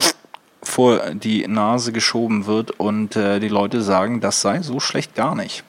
vor 0.70 1.00
die 1.14 1.46
Nase 1.46 1.92
geschoben 1.92 2.46
wird 2.46 2.70
und 2.72 3.16
äh, 3.16 3.40
die 3.40 3.48
Leute 3.48 3.82
sagen, 3.82 4.20
das 4.20 4.40
sei 4.40 4.62
so 4.62 4.80
schlecht 4.80 5.14
gar 5.14 5.34
nicht. 5.34 5.64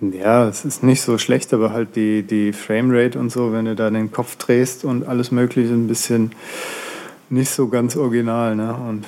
Ja, 0.00 0.48
es 0.48 0.64
ist 0.64 0.82
nicht 0.82 1.02
so 1.02 1.18
schlecht, 1.18 1.52
aber 1.54 1.72
halt 1.72 1.96
die, 1.96 2.22
die 2.22 2.52
Framerate 2.52 3.18
und 3.18 3.30
so, 3.30 3.52
wenn 3.52 3.64
du 3.64 3.74
da 3.74 3.90
den 3.90 4.12
Kopf 4.12 4.36
drehst 4.36 4.84
und 4.84 5.06
alles 5.06 5.30
Mögliche 5.30 5.72
ein 5.72 5.86
bisschen 5.86 6.32
nicht 7.30 7.50
so 7.50 7.68
ganz 7.68 7.96
original 7.96 8.56
ne? 8.56 8.74
und 8.74 9.04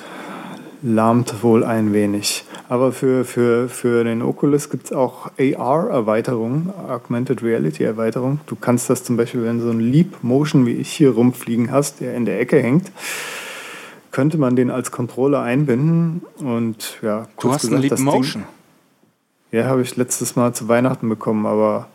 lahmt 0.82 1.42
wohl 1.42 1.64
ein 1.64 1.92
wenig. 1.92 2.44
Aber 2.68 2.92
für, 2.92 3.24
für, 3.24 3.68
für 3.68 4.04
den 4.04 4.22
Oculus 4.22 4.70
gibt 4.70 4.86
es 4.86 4.92
auch 4.92 5.30
AR-Erweiterungen, 5.38 6.72
Augmented 6.88 7.42
Reality-Erweiterung. 7.42 8.40
Du 8.46 8.56
kannst 8.56 8.90
das 8.90 9.04
zum 9.04 9.16
Beispiel, 9.16 9.44
wenn 9.44 9.60
so 9.60 9.70
ein 9.70 9.80
Leap 9.80 10.22
Motion 10.22 10.66
wie 10.66 10.72
ich 10.72 10.90
hier 10.90 11.10
rumfliegen 11.10 11.70
hast, 11.70 12.00
der 12.00 12.14
in 12.14 12.24
der 12.24 12.40
Ecke 12.40 12.60
hängt, 12.60 12.90
könnte 14.16 14.38
man 14.38 14.56
den 14.56 14.70
als 14.70 14.92
Controller 14.92 15.42
einbinden 15.42 16.22
und 16.38 16.96
ja. 17.02 17.28
Du 17.38 17.52
hast 17.52 17.60
gesagt, 17.60 17.74
einen 17.74 17.82
Leap 17.82 17.98
Motion? 17.98 18.44
Ding, 19.50 19.60
ja, 19.60 19.66
habe 19.66 19.82
ich 19.82 19.94
letztes 19.96 20.36
Mal 20.36 20.54
zu 20.54 20.68
Weihnachten 20.68 21.06
bekommen, 21.06 21.44
aber 21.44 21.88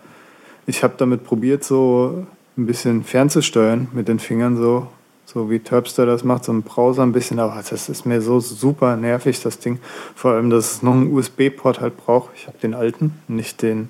ich 0.68 0.84
habe 0.84 0.94
damit 0.98 1.24
probiert, 1.24 1.64
so 1.64 2.28
ein 2.58 2.68
bisschen 2.68 3.04
fernzusteuern 3.04 3.88
mit 3.94 4.08
den 4.08 4.20
Fingern 4.20 4.56
so 4.56 4.86
so 5.26 5.50
wie 5.50 5.62
Terpster 5.62 6.06
das 6.06 6.24
macht, 6.24 6.44
so 6.44 6.52
ein 6.52 6.62
Browser 6.62 7.02
ein 7.02 7.12
bisschen, 7.12 7.40
aber 7.40 7.64
das 7.68 7.90
ist 7.90 8.06
mir 8.06 8.22
so 8.22 8.40
super 8.40 8.98
nervig, 8.98 9.42
das 9.42 9.58
Ding. 9.58 9.80
Vor 10.14 10.34
allem, 10.34 10.52
dass 10.52 10.74
es 10.74 10.84
noch 10.84 10.94
einen 10.94 11.12
USB-Port 11.12 11.82
halt 11.82 11.98
braucht. 11.98 12.30
Ich 12.36 12.46
habe 12.46 12.58
den 12.60 12.76
alten, 12.76 13.16
nicht 13.30 13.64
den, 13.64 13.90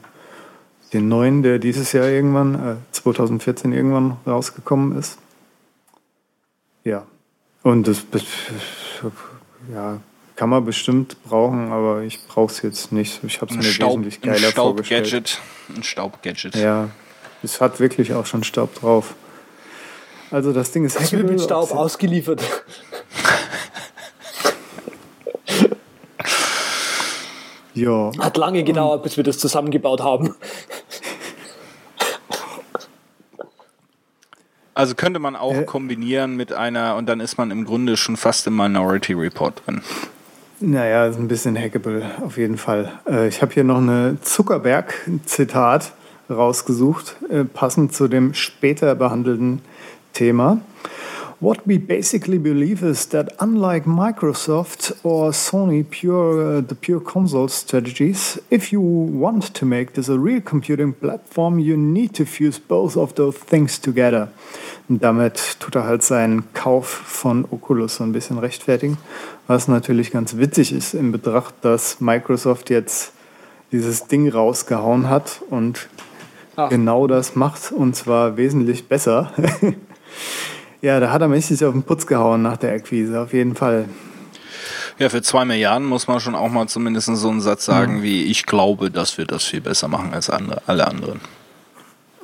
den 0.94 1.10
neuen, 1.10 1.44
der 1.44 1.60
dieses 1.60 1.92
Jahr 1.92 2.08
irgendwann, 2.08 2.56
äh, 2.56 2.76
2014 2.92 3.74
irgendwann 3.74 4.16
rausgekommen 4.26 4.98
ist. 4.98 5.18
Ja. 6.86 7.04
Und 7.64 7.88
das, 7.88 8.05
das 8.09 8.24
ja, 9.72 9.99
kann 10.36 10.49
man 10.49 10.66
bestimmt 10.66 11.24
brauchen, 11.24 11.72
aber 11.72 12.01
ich 12.01 12.26
brauche 12.28 12.51
es 12.51 12.62
jetzt 12.64 12.91
nicht. 12.91 13.24
Ich 13.24 13.41
habe 13.41 13.51
es 13.51 13.57
mir 13.57 13.64
Staub, 13.64 13.91
wesentlich 13.91 14.22
geiler 14.22 14.47
ein 14.47 14.51
Staub 14.51 14.66
vorgestellt. 14.78 15.03
Gadget. 15.03 15.39
Ein 15.76 15.84
Staubgadget. 15.84 16.55
Ja, 16.55 16.89
es 17.43 17.62
hat 17.62 17.80
wirklich 17.80 18.14
auch 18.14 18.26
schon 18.26 18.43
Staub 18.43 18.74
drauf. 18.76 19.14
Also 20.32 20.53
das 20.53 20.72
Ding 20.72 20.86
ist 20.86 20.95
das 20.99 21.12
wird 21.12 21.30
mit 21.30 21.41
Staub 21.41 21.72
ausgeliefert. 21.72 22.41
ja. 27.76 28.12
Hat 28.18 28.38
lange 28.38 28.64
gedauert, 28.64 29.03
bis 29.03 29.18
wir 29.18 29.24
das 29.24 29.38
zusammengebaut 29.38 30.01
haben. 30.01 30.34
Also 34.74 34.95
könnte 34.95 35.19
man 35.19 35.36
auch 35.36 35.53
äh, 35.53 35.63
kombinieren 35.63 36.38
mit 36.38 36.53
einer 36.53 36.95
und 36.95 37.07
dann 37.07 37.19
ist 37.19 37.38
man 37.38 37.51
im 37.51 37.65
Grunde 37.65 37.97
schon 37.97 38.15
fast 38.15 38.47
im 38.47 38.55
Minority 38.55 39.13
Report 39.13 39.61
drin. 39.65 39.82
Naja, 40.61 41.07
ist 41.07 41.17
ein 41.17 41.28
bisschen 41.28 41.57
hackable, 41.57 42.03
auf 42.22 42.38
jeden 42.38 42.57
Fall. 42.57 42.91
Äh, 43.09 43.28
ich 43.28 43.41
habe 43.41 43.53
hier 43.53 43.63
noch 43.63 43.80
eine 43.80 44.17
Zuckerberg-Zitat 44.22 45.93
rausgesucht, 46.30 47.17
äh, 47.30 47.43
passend 47.43 47.93
zu 47.93 48.07
dem 48.07 48.34
später 48.34 48.95
behandelten 48.95 49.61
Thema. 50.13 50.59
What 51.42 51.66
we 51.66 51.80
basically 51.80 52.38
believe 52.38 52.84
is 52.84 53.08
that 53.08 53.34
unlike 53.39 53.86
Microsoft 53.88 54.96
or 55.04 55.32
Sony 55.32 55.84
pure 55.84 56.58
uh, 56.58 56.62
the 56.62 56.76
pure 56.76 57.00
console 57.00 57.48
strategies, 57.48 58.39
if 58.52 58.72
you 58.72 58.80
want 58.80 59.52
to 59.56 59.66
make 59.66 59.94
this 59.94 60.08
a 60.08 60.20
real 60.20 60.39
computing 60.42 60.94
platform, 60.94 61.58
you 61.58 61.76
need 61.76 62.14
to 62.14 62.26
fuse 62.26 62.60
both 62.60 62.96
of 62.96 63.16
those 63.16 63.39
things 63.39 63.80
together. 63.80 64.28
Und 64.88 65.02
damit 65.02 65.60
tut 65.60 65.74
er 65.74 65.86
halt 65.86 66.04
seinen 66.04 66.44
Kauf 66.54 66.86
von 66.88 67.46
Oculus 67.50 67.96
so 67.96 68.04
ein 68.04 68.12
bisschen 68.12 68.38
rechtfertigen, 68.38 69.00
was 69.48 69.68
natürlich 69.68 70.12
ganz 70.12 70.38
witzig 70.38 70.72
ist 70.72 70.94
in 70.94 71.12
Betracht, 71.12 71.56
dass 71.64 72.00
Microsoft 72.00 72.70
jetzt 72.70 73.14
dieses 73.72 74.06
Ding 74.06 74.30
rausgehauen 74.30 75.10
hat 75.10 75.42
und 75.50 75.89
Ach. 76.56 76.70
genau 76.70 77.08
das 77.08 77.36
macht 77.36 77.72
und 77.72 77.96
zwar 77.96 78.38
wesentlich 78.38 78.88
besser. 78.88 79.34
Ja, 80.82 81.00
da 81.00 81.12
hat 81.12 81.22
er 81.22 81.28
mächtig 81.28 81.64
auf 81.64 81.74
den 81.74 81.84
Putz 81.84 82.08
gehauen 82.08 82.42
nach 82.42 82.58
der 82.58 82.74
Akquise, 82.74 83.22
auf 83.22 83.34
jeden 83.34 83.56
Fall. 83.56 83.86
Ja, 84.98 85.10
für 85.10 85.22
zwei 85.22 85.46
Milliarden 85.46 85.88
muss 85.88 86.08
man 86.08 86.20
schon 86.20 86.36
auch 86.36 86.50
mal 86.50 86.68
zumindest 86.68 87.08
so 87.16 87.30
einen 87.30 87.42
Satz 87.42 87.66
sagen 87.66 87.98
mhm. 87.98 88.04
wie, 88.04 88.24
ich 88.24 88.46
glaube, 88.46 88.92
dass 88.92 89.18
wir 89.18 89.26
das 89.26 89.44
viel 89.44 89.62
besser 89.62 89.88
machen 89.88 90.14
als 90.14 90.30
andere, 90.30 90.62
alle 90.68 90.88
anderen. 90.88 91.22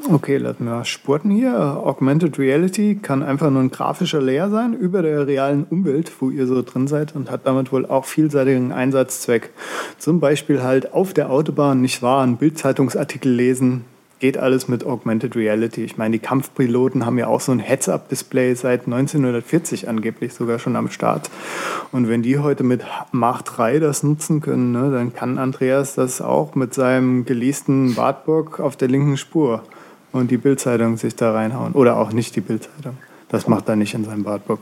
Okay, 0.10 0.38
lassen 0.38 0.66
wir 0.66 0.86
spurten 0.86 1.32
hier. 1.32 1.58
Augmented 1.84 2.39
Reality 2.39 2.95
kann 2.95 3.24
einfach 3.24 3.49
nur 3.49 3.62
ein 3.62 3.72
grafischer 3.72 4.22
Layer 4.22 4.49
sein 4.49 4.74
über 4.74 5.01
der 5.01 5.28
realen 5.28 5.66
Umwelt, 5.66 6.12
wo 6.20 6.30
ihr 6.30 6.47
so 6.47 6.62
drin 6.62 6.88
seid 6.88 7.16
und 7.16 7.30
hat 7.30 7.41
damit 7.45 7.72
wohl 7.72 7.86
auch 7.86 8.05
vielseitigen 8.05 8.72
Einsatzzweck. 8.72 9.49
Zum 9.97 10.20
Beispiel 10.20 10.64
halt 10.64 10.93
auf 10.93 11.14
der 11.14 11.30
Autobahn, 11.30 11.82
nicht 11.82 12.01
wahr, 12.01 12.24
einen 12.24 12.38
Bildzeitungsartikel 12.38 13.32
lesen, 13.32 13.86
geht 14.20 14.38
alles 14.38 14.68
mit 14.68 14.84
Augmented 14.86 15.36
Reality. 15.36 15.84
Ich 15.84 15.97
meine, 15.97 16.13
die 16.13 16.20
Kampfpiloten 16.20 17.05
haben 17.05 17.18
ja 17.18 17.28
auch 17.28 17.41
so 17.41 17.51
ein 17.51 17.59
Heads-Up-Display 17.59 18.55
seit 18.55 18.86
1940 18.86 19.88
angeblich 19.88 20.34
sogar 20.34 20.59
schon 20.59 20.76
am 20.76 20.89
Start. 20.89 21.30
Und 21.91 22.09
wenn 22.09 22.24
die 22.24 22.39
heute 22.39 22.63
mit 22.63 22.84
Mach 23.11 23.41
3 23.43 23.80
das 23.80 24.03
nutzen 24.03 24.41
können, 24.41 24.72
ne, 24.72 24.91
dann 24.91 25.13
kann 25.13 25.38
Andreas 25.38 25.95
das 25.95 26.22
auch 26.22 26.55
mit 26.55 26.74
seinem 26.74 27.26
geleasten 27.26 27.95
Wartburg 27.95 28.59
auf 28.59 28.76
der 28.76 28.88
linken 28.88 29.18
Spur 29.18 29.63
und 30.11 30.32
die 30.32 30.38
Bildzeitung 30.38 30.97
sich 30.97 31.15
da 31.15 31.32
reinhauen. 31.34 31.74
Oder 31.74 31.97
auch 31.97 32.11
nicht 32.11 32.36
die 32.36 32.41
Bildzeitung. 32.41 32.97
Das 33.30 33.47
macht 33.47 33.68
er 33.70 33.76
nicht 33.76 33.93
in 33.93 34.05
seinem 34.05 34.26
Wartburg. 34.26 34.61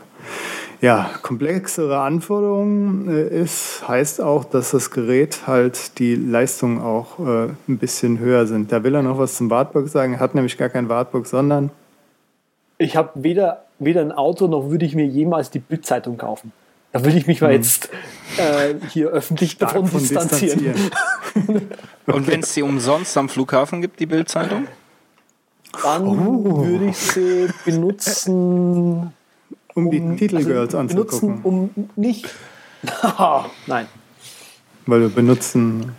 Ja, 0.81 1.09
komplexere 1.21 1.99
Anforderungen 1.99 3.09
äh, 3.09 3.27
ist, 3.27 3.87
heißt 3.87 4.21
auch, 4.21 4.43
dass 4.43 4.71
das 4.71 4.91
Gerät 4.91 5.47
halt 5.47 5.99
die 5.99 6.15
Leistung 6.15 6.81
auch 6.81 7.19
äh, 7.19 7.49
ein 7.67 7.77
bisschen 7.77 8.19
höher 8.19 8.45
sind. 8.45 8.71
Da 8.71 8.83
will 8.83 8.95
er 8.95 9.01
noch 9.01 9.17
was 9.17 9.35
zum 9.35 9.49
Wartburg 9.49 9.87
sagen. 9.87 10.13
Er 10.13 10.19
hat 10.19 10.35
nämlich 10.35 10.57
gar 10.57 10.69
kein 10.69 10.89
Wartburg, 10.89 11.27
sondern. 11.27 11.71
Ich 12.77 12.95
habe 12.97 13.11
weder, 13.15 13.65
weder 13.79 14.01
ein 14.01 14.11
Auto 14.11 14.47
noch 14.47 14.69
würde 14.69 14.85
ich 14.85 14.95
mir 14.95 15.05
jemals 15.05 15.49
die 15.49 15.59
Bildzeitung 15.59 16.17
kaufen. 16.17 16.51
Da 16.91 17.03
würde 17.03 17.17
ich 17.17 17.27
mich 17.27 17.41
mal 17.41 17.53
hm. 17.53 17.55
jetzt 17.55 17.89
äh, 18.37 18.75
hier 18.89 19.09
öffentlich 19.09 19.51
Stark 19.51 19.73
davon 19.73 19.99
distanzieren. 19.99 20.59
distanzieren. 20.59 21.71
Und 22.05 22.27
wenn 22.27 22.41
es 22.41 22.53
sie 22.53 22.61
umsonst 22.61 23.17
am 23.17 23.29
Flughafen 23.29 23.81
gibt, 23.81 23.99
die 23.99 24.05
Bildzeitung? 24.05 24.67
Dann 25.83 26.07
oh. 26.07 26.65
würde 26.65 26.85
ich 26.85 26.97
sie 26.97 27.49
benutzen 27.65 29.13
um, 29.75 29.87
um 29.87 29.91
die 29.91 30.15
Titelgirls 30.15 30.73
also 30.73 30.77
anzugucken. 30.79 31.41
um 31.43 31.69
nicht. 31.95 32.27
Nein. 33.67 33.85
Weil 34.87 35.01
wir 35.01 35.09
benutzen. 35.09 35.93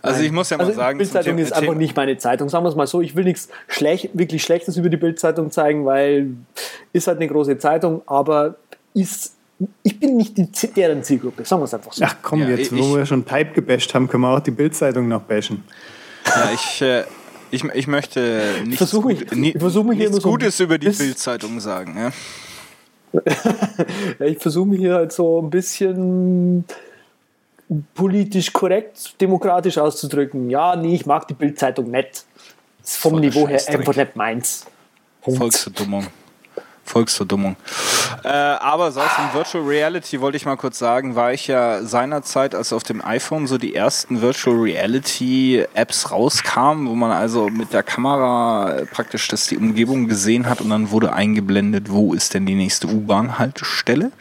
Also 0.00 0.22
ich 0.22 0.32
muss 0.32 0.48
ja 0.50 0.56
mal 0.56 0.64
also 0.64 0.76
sagen, 0.76 0.98
Bildzeitung 0.98 1.38
ist 1.38 1.52
einfach 1.52 1.74
nicht 1.74 1.94
meine 1.94 2.16
Zeitung. 2.16 2.48
Sagen 2.48 2.64
wir 2.64 2.70
es 2.70 2.76
mal 2.76 2.86
so, 2.86 3.02
ich 3.02 3.14
will 3.16 3.24
nichts 3.24 3.48
schlecht, 3.68 4.10
wirklich 4.14 4.42
Schlechtes 4.42 4.76
über 4.76 4.88
die 4.88 4.96
Bildzeitung 4.96 5.50
zeigen, 5.50 5.84
weil 5.84 6.30
ist 6.92 7.06
halt 7.06 7.18
eine 7.18 7.28
große 7.28 7.58
Zeitung, 7.58 8.02
aber 8.06 8.56
ist 8.94 9.34
ich 9.82 10.00
bin 10.00 10.16
nicht 10.16 10.36
die, 10.36 10.48
deren 10.74 11.02
Zielgruppe, 11.02 11.44
sagen 11.44 11.62
wir 11.62 11.66
es 11.66 11.74
einfach 11.74 11.92
so. 11.92 12.04
Ach 12.04 12.16
komm, 12.22 12.40
ja, 12.40 12.48
jetzt, 12.50 12.72
ich, 12.72 12.78
wo 12.78 12.96
wir 12.96 13.06
schon 13.06 13.24
Type 13.24 13.52
gebasht 13.52 13.94
haben, 13.94 14.08
können 14.08 14.22
wir 14.22 14.30
auch 14.30 14.40
die 14.40 14.50
Bildzeitung 14.50 15.06
noch 15.06 15.22
bashen. 15.22 15.62
Ja, 16.26 16.50
ich, 16.52 16.82
äh, 16.82 17.04
ich, 17.50 17.62
ich 17.62 17.86
möchte 17.86 18.54
nichts, 18.64 18.78
versuch 18.78 19.04
mich, 19.04 19.20
gut, 19.20 19.36
nie, 19.36 19.54
ich 19.54 19.62
mich 19.62 19.98
nichts 19.98 20.22
Gutes 20.22 20.56
so 20.56 20.64
über 20.64 20.78
die 20.78 20.90
Bildzeitung 20.90 21.60
sagen. 21.60 21.94
Ja? 21.96 22.10
Ich 24.20 24.38
versuche 24.38 24.66
mich 24.66 24.80
hier 24.80 24.94
halt 24.94 25.12
so 25.12 25.40
ein 25.40 25.50
bisschen 25.50 26.64
politisch 27.94 28.52
korrekt, 28.52 29.20
demokratisch 29.20 29.78
auszudrücken. 29.78 30.50
Ja, 30.50 30.76
nee, 30.76 30.94
ich 30.94 31.06
mag 31.06 31.26
die 31.28 31.34
Bildzeitung 31.34 31.90
nicht. 31.90 32.24
Ist 32.82 32.98
vom 32.98 33.20
Niveau 33.20 33.48
her 33.48 33.60
einfach 33.66 33.96
nicht 33.96 34.16
meins. 34.16 34.66
Volksverdummung. 35.22 36.06
Volksverdummung. 36.84 37.56
Äh, 38.22 38.28
aber 38.28 38.86
aus 38.86 38.94
dem 38.94 39.32
Virtual 39.32 39.64
Reality 39.64 40.20
wollte 40.20 40.36
ich 40.36 40.46
mal 40.46 40.56
kurz 40.56 40.78
sagen, 40.78 41.14
war 41.14 41.32
ich 41.32 41.46
ja 41.46 41.82
seinerzeit, 41.82 42.54
als 42.54 42.72
auf 42.72 42.82
dem 42.82 43.04
iPhone 43.04 43.46
so 43.46 43.58
die 43.58 43.74
ersten 43.74 44.20
Virtual 44.22 44.56
Reality 44.56 45.64
Apps 45.74 46.10
rauskamen, 46.10 46.88
wo 46.88 46.94
man 46.94 47.10
also 47.10 47.48
mit 47.48 47.72
der 47.72 47.82
Kamera 47.82 48.82
praktisch 48.92 49.28
das 49.28 49.46
die 49.46 49.56
Umgebung 49.56 50.08
gesehen 50.08 50.48
hat 50.48 50.60
und 50.60 50.70
dann 50.70 50.90
wurde 50.90 51.12
eingeblendet, 51.12 51.90
wo 51.90 52.14
ist 52.14 52.34
denn 52.34 52.46
die 52.46 52.54
nächste 52.54 52.86
U-Bahn-Haltestelle. 52.86 54.12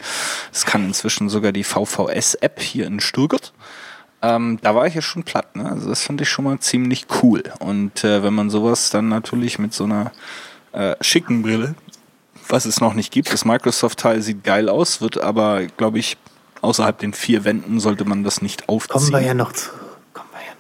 Das 0.51 0.65
kann 0.65 0.85
inzwischen 0.85 1.29
sogar 1.29 1.51
die 1.51 1.63
VVS-App 1.63 2.61
hier 2.61 2.87
in 2.87 2.99
Stuttgart. 2.99 3.53
Ähm, 4.21 4.57
da 4.61 4.73
war 4.73 4.87
ich 4.87 4.95
ja 4.95 5.01
schon 5.01 5.23
platt. 5.23 5.55
Ne? 5.55 5.69
Also 5.69 5.89
das 5.89 6.03
fand 6.03 6.21
ich 6.21 6.29
schon 6.29 6.45
mal 6.45 6.57
ziemlich 6.59 7.07
cool. 7.21 7.43
Und 7.59 8.05
äh, 8.05 8.23
wenn 8.23 8.33
man 8.33 8.49
sowas 8.49 8.89
dann 8.89 9.09
natürlich 9.09 9.59
mit 9.59 9.73
so 9.73 9.83
einer 9.83 10.13
äh, 10.71 10.95
schicken 11.01 11.41
Brille 11.41 11.75
was 12.47 12.65
es 12.65 12.81
noch 12.81 12.93
nicht 12.93 13.11
gibt. 13.11 13.31
Das 13.31 13.45
Microsoft-Teil 13.45 14.21
sieht 14.21 14.43
geil 14.43 14.69
aus, 14.69 15.01
wird 15.01 15.19
aber, 15.19 15.65
glaube 15.77 15.99
ich, 15.99 16.17
außerhalb 16.61 16.97
den 16.97 17.13
vier 17.13 17.43
Wänden 17.43 17.79
sollte 17.79 18.05
man 18.05 18.23
das 18.23 18.41
nicht 18.41 18.69
aufziehen. 18.69 18.99
Kommen 18.99 19.11
wir 19.11 19.21
ja 19.21 19.33
noch 19.33 19.51
zu. 19.51 19.69
Kommen 20.13 20.29
wir 20.31 20.39
ja 20.39 20.53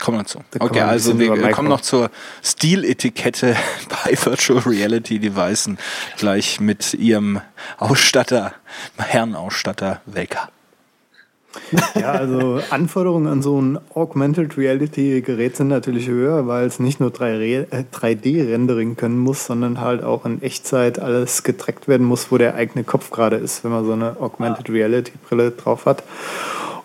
Kommen 0.00 0.18
wir 0.18 0.24
zu. 0.24 0.40
Okay, 0.58 0.80
also 0.80 1.18
wir, 1.18 1.50
kommen 1.50 1.68
noch 1.68 1.82
zur 1.82 2.10
Stiletikette 2.42 3.56
bei 4.04 4.16
Virtual 4.16 4.60
Reality 4.60 5.18
Devices 5.18 5.76
gleich 6.16 6.58
mit 6.60 6.94
ihrem 6.94 7.40
Ausstatter, 7.78 8.54
Herrenausstatter 8.96 10.00
Welker. 10.06 10.48
Ja, 11.98 12.12
also 12.12 12.60
Anforderungen 12.70 13.26
an 13.26 13.42
so 13.42 13.60
ein 13.60 13.78
Augmented 13.94 14.56
Reality 14.56 15.20
Gerät 15.20 15.56
sind 15.56 15.68
natürlich 15.68 16.08
höher, 16.08 16.46
weil 16.46 16.66
es 16.66 16.78
nicht 16.78 17.00
nur 17.00 17.10
3D-Rendering 17.10 18.92
äh, 18.92 18.94
können 18.94 19.18
muss, 19.18 19.46
sondern 19.46 19.80
halt 19.80 20.04
auch 20.04 20.24
in 20.26 20.42
Echtzeit 20.42 20.98
alles 21.00 21.42
getrackt 21.42 21.88
werden 21.88 22.06
muss, 22.06 22.30
wo 22.30 22.38
der 22.38 22.54
eigene 22.54 22.84
Kopf 22.84 23.10
gerade 23.10 23.36
ist, 23.36 23.64
wenn 23.64 23.72
man 23.72 23.84
so 23.84 23.92
eine 23.92 24.16
Augmented 24.20 24.70
Reality 24.70 25.12
Brille 25.28 25.50
drauf 25.50 25.86
hat. 25.86 26.04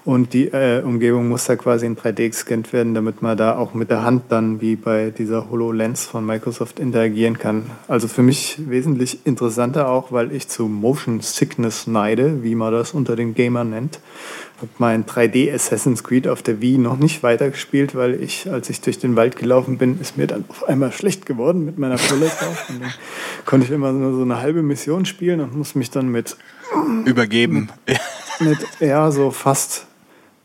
Und 0.05 0.33
die 0.33 0.49
äh, 0.49 0.83
Umgebung 0.83 1.27
muss 1.27 1.45
da 1.45 1.55
quasi 1.55 1.87
in 1.87 1.97
3D 1.97 2.29
gescannt 2.29 2.73
werden, 2.73 2.93
damit 2.93 3.23
man 3.23 3.35
da 3.35 3.57
auch 3.57 3.73
mit 3.73 3.89
der 3.89 4.03
Hand 4.03 4.25
dann 4.29 4.61
wie 4.61 4.75
bei 4.75 5.09
dieser 5.09 5.49
HoloLens 5.49 6.05
von 6.05 6.23
Microsoft 6.23 6.79
interagieren 6.79 7.39
kann. 7.39 7.71
Also 7.87 8.07
für 8.07 8.21
mich 8.21 8.69
wesentlich 8.69 9.25
interessanter 9.25 9.89
auch, 9.89 10.11
weil 10.11 10.31
ich 10.31 10.47
zu 10.47 10.67
Motion 10.67 11.21
Sickness 11.21 11.87
neide, 11.87 12.43
wie 12.43 12.53
man 12.53 12.71
das 12.71 12.91
unter 12.91 13.15
den 13.15 13.33
Gamern 13.33 13.71
nennt. 13.71 13.99
Habe 14.57 14.69
mein 14.77 15.05
3D 15.05 15.51
Assassin's 15.51 16.03
Creed 16.03 16.27
auf 16.27 16.43
der 16.43 16.61
Wii 16.61 16.77
noch 16.77 16.99
nicht 16.99 17.23
weitergespielt, 17.23 17.95
weil 17.95 18.21
ich, 18.21 18.47
als 18.47 18.69
ich 18.69 18.81
durch 18.81 18.99
den 18.99 19.15
Wald 19.15 19.37
gelaufen 19.37 19.79
bin, 19.79 19.99
ist 19.99 20.17
mir 20.17 20.27
dann 20.27 20.45
auf 20.49 20.65
einmal 20.69 20.91
schlecht 20.91 21.25
geworden 21.25 21.65
mit 21.65 21.79
meiner 21.79 21.97
Brille 21.97 22.27
drauf. 22.27 22.69
Und 22.69 22.79
dann 22.83 22.93
konnte 23.45 23.65
ich 23.65 23.71
immer 23.71 23.91
nur 23.91 24.13
so 24.13 24.21
eine 24.21 24.39
halbe 24.39 24.61
Mission 24.61 25.05
spielen 25.05 25.39
und 25.39 25.57
muss 25.57 25.73
mich 25.73 25.89
dann 25.89 26.09
mit 26.09 26.37
übergeben. 27.05 27.69
Mit, 27.87 27.99
mit 28.39 28.67
ja, 28.79 29.09
so 29.09 29.31
fast 29.31 29.87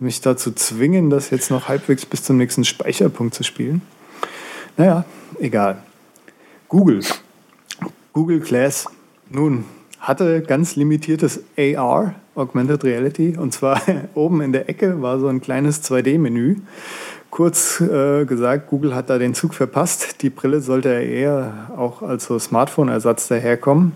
mich 0.01 0.21
dazu 0.21 0.53
zwingen, 0.53 1.11
das 1.11 1.31
jetzt 1.31 1.51
noch 1.51 1.69
halbwegs 1.69 2.07
bis 2.07 2.23
zum 2.23 2.39
nächsten 2.39 2.65
Speicherpunkt 2.65 3.35
zu 3.35 3.43
spielen. 3.45 3.83
Naja, 4.77 5.05
egal. 5.39 5.83
Google. 6.69 7.01
Google 8.13 8.41
Glass. 8.41 8.87
Nun, 9.29 9.65
hatte 10.01 10.43
ganz 10.43 10.77
limitiertes 10.77 11.43
AR, 11.57 12.15
Augmented 12.35 12.85
Reality, 12.85 13.37
und 13.37 13.53
zwar 13.53 13.81
oben 14.15 14.41
in 14.41 14.53
der 14.53 14.69
Ecke 14.69 15.03
war 15.03 15.21
so 15.21 15.29
ein 15.29 15.41
kleines 15.41 15.83
2D-Menü. 15.85 16.57
Kurz 17.31 17.81
äh, 17.81 18.25
gesagt, 18.25 18.71
Google 18.71 18.95
hat 18.95 19.09
da 19.09 19.19
den 19.19 19.35
Zug 19.35 19.55
verpasst. 19.55 20.23
Die 20.23 20.31
Brille 20.31 20.61
sollte 20.61 20.89
eher 20.89 21.71
auch 21.77 22.03
als 22.03 22.25
so 22.25 22.39
Smartphone-Ersatz 22.39 23.29
daherkommen. 23.29 23.93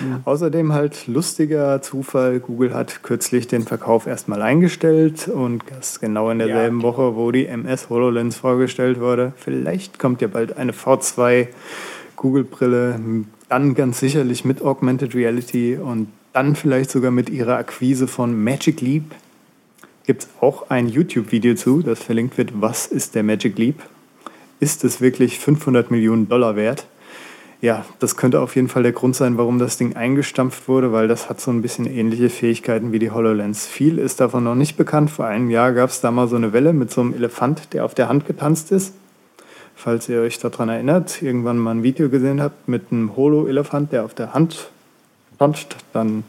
Mhm. 0.00 0.20
Außerdem 0.24 0.72
halt 0.72 1.06
lustiger 1.06 1.82
Zufall, 1.82 2.40
Google 2.40 2.74
hat 2.74 3.02
kürzlich 3.02 3.46
den 3.46 3.62
Verkauf 3.62 4.06
erstmal 4.06 4.42
eingestellt 4.42 5.28
und 5.28 5.62
das 5.70 6.00
genau 6.00 6.30
in 6.30 6.38
derselben 6.38 6.78
ja. 6.78 6.82
Woche, 6.82 7.16
wo 7.16 7.30
die 7.30 7.46
MS 7.46 7.88
HoloLens 7.90 8.36
vorgestellt 8.36 9.00
wurde. 9.00 9.32
Vielleicht 9.36 9.98
kommt 9.98 10.20
ja 10.20 10.28
bald 10.28 10.56
eine 10.56 10.72
V2 10.72 11.48
Google-Brille, 12.16 13.00
dann 13.48 13.74
ganz 13.74 14.00
sicherlich 14.00 14.44
mit 14.44 14.62
Augmented 14.62 15.14
Reality 15.14 15.76
und 15.76 16.08
dann 16.32 16.56
vielleicht 16.56 16.90
sogar 16.90 17.10
mit 17.10 17.30
ihrer 17.30 17.56
Akquise 17.56 18.06
von 18.06 18.42
Magic 18.42 18.80
Leap. 18.80 19.04
Gibt 20.04 20.24
es 20.24 20.28
auch 20.40 20.70
ein 20.70 20.88
YouTube-Video 20.88 21.54
zu, 21.54 21.82
das 21.82 22.02
verlinkt 22.02 22.38
wird, 22.38 22.60
was 22.60 22.86
ist 22.86 23.14
der 23.14 23.22
Magic 23.22 23.58
Leap? 23.58 23.82
Ist 24.60 24.84
es 24.84 25.00
wirklich 25.00 25.38
500 25.38 25.90
Millionen 25.90 26.28
Dollar 26.28 26.56
wert? 26.56 26.86
Ja, 27.60 27.84
das 27.98 28.16
könnte 28.16 28.40
auf 28.40 28.54
jeden 28.54 28.68
Fall 28.68 28.84
der 28.84 28.92
Grund 28.92 29.16
sein, 29.16 29.36
warum 29.36 29.58
das 29.58 29.76
Ding 29.76 29.96
eingestampft 29.96 30.68
wurde, 30.68 30.92
weil 30.92 31.08
das 31.08 31.28
hat 31.28 31.40
so 31.40 31.50
ein 31.50 31.60
bisschen 31.60 31.86
ähnliche 31.86 32.30
Fähigkeiten 32.30 32.92
wie 32.92 33.00
die 33.00 33.10
HoloLens. 33.10 33.66
Viel 33.66 33.98
ist 33.98 34.20
davon 34.20 34.44
noch 34.44 34.54
nicht 34.54 34.76
bekannt. 34.76 35.10
Vor 35.10 35.26
einem 35.26 35.50
Jahr 35.50 35.72
gab 35.72 35.90
es 35.90 36.00
da 36.00 36.12
mal 36.12 36.28
so 36.28 36.36
eine 36.36 36.52
Welle 36.52 36.72
mit 36.72 36.92
so 36.92 37.00
einem 37.00 37.14
Elefant, 37.14 37.72
der 37.72 37.84
auf 37.84 37.94
der 37.94 38.08
Hand 38.08 38.26
getanzt 38.26 38.70
ist. 38.70 38.94
Falls 39.74 40.08
ihr 40.08 40.20
euch 40.20 40.38
daran 40.38 40.68
erinnert, 40.68 41.20
irgendwann 41.20 41.58
mal 41.58 41.72
ein 41.72 41.82
Video 41.82 42.08
gesehen 42.08 42.40
habt 42.40 42.68
mit 42.68 42.92
einem 42.92 43.16
Holo-Elefant, 43.16 43.92
der 43.92 44.04
auf 44.04 44.14
der 44.14 44.34
Hand 44.34 44.70
tanzt, 45.38 45.76
dann 45.92 46.24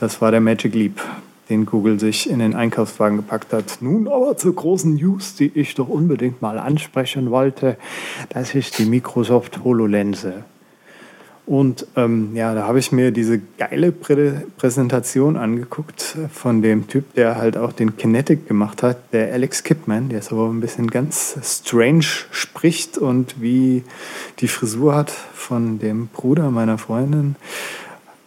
das 0.00 0.20
war 0.20 0.30
der 0.30 0.40
Magic 0.40 0.74
Leap, 0.74 1.00
den 1.54 1.66
Google 1.66 2.00
sich 2.00 2.28
in 2.28 2.40
den 2.40 2.54
Einkaufswagen 2.54 3.18
gepackt 3.18 3.52
hat. 3.52 3.78
Nun 3.80 4.08
aber 4.08 4.36
zur 4.36 4.54
großen 4.54 4.94
News, 4.94 5.36
die 5.36 5.52
ich 5.54 5.74
doch 5.74 5.88
unbedingt 5.88 6.42
mal 6.42 6.58
ansprechen 6.58 7.30
wollte. 7.30 7.76
Das 8.30 8.54
ist 8.54 8.78
die 8.78 8.86
Microsoft 8.86 9.62
HoloLens. 9.62 10.26
Und 11.46 11.86
ähm, 11.94 12.30
ja, 12.34 12.54
da 12.54 12.66
habe 12.66 12.78
ich 12.78 12.90
mir 12.90 13.10
diese 13.10 13.38
geile 13.58 13.92
Prä 13.92 14.32
Präsentation 14.56 15.36
angeguckt 15.36 16.16
von 16.32 16.62
dem 16.62 16.88
Typ, 16.88 17.12
der 17.14 17.36
halt 17.36 17.58
auch 17.58 17.72
den 17.72 17.98
Kinetic 17.98 18.48
gemacht 18.48 18.82
hat, 18.82 19.12
der 19.12 19.30
Alex 19.30 19.62
Kipman, 19.62 20.08
der 20.08 20.22
so 20.22 20.46
ein 20.46 20.60
bisschen 20.60 20.90
ganz 20.90 21.36
strange 21.42 22.06
spricht 22.30 22.96
und 22.96 23.42
wie 23.42 23.84
die 24.38 24.48
Frisur 24.48 24.94
hat 24.94 25.10
von 25.10 25.78
dem 25.78 26.06
Bruder 26.06 26.50
meiner 26.50 26.78
Freundin. 26.78 27.36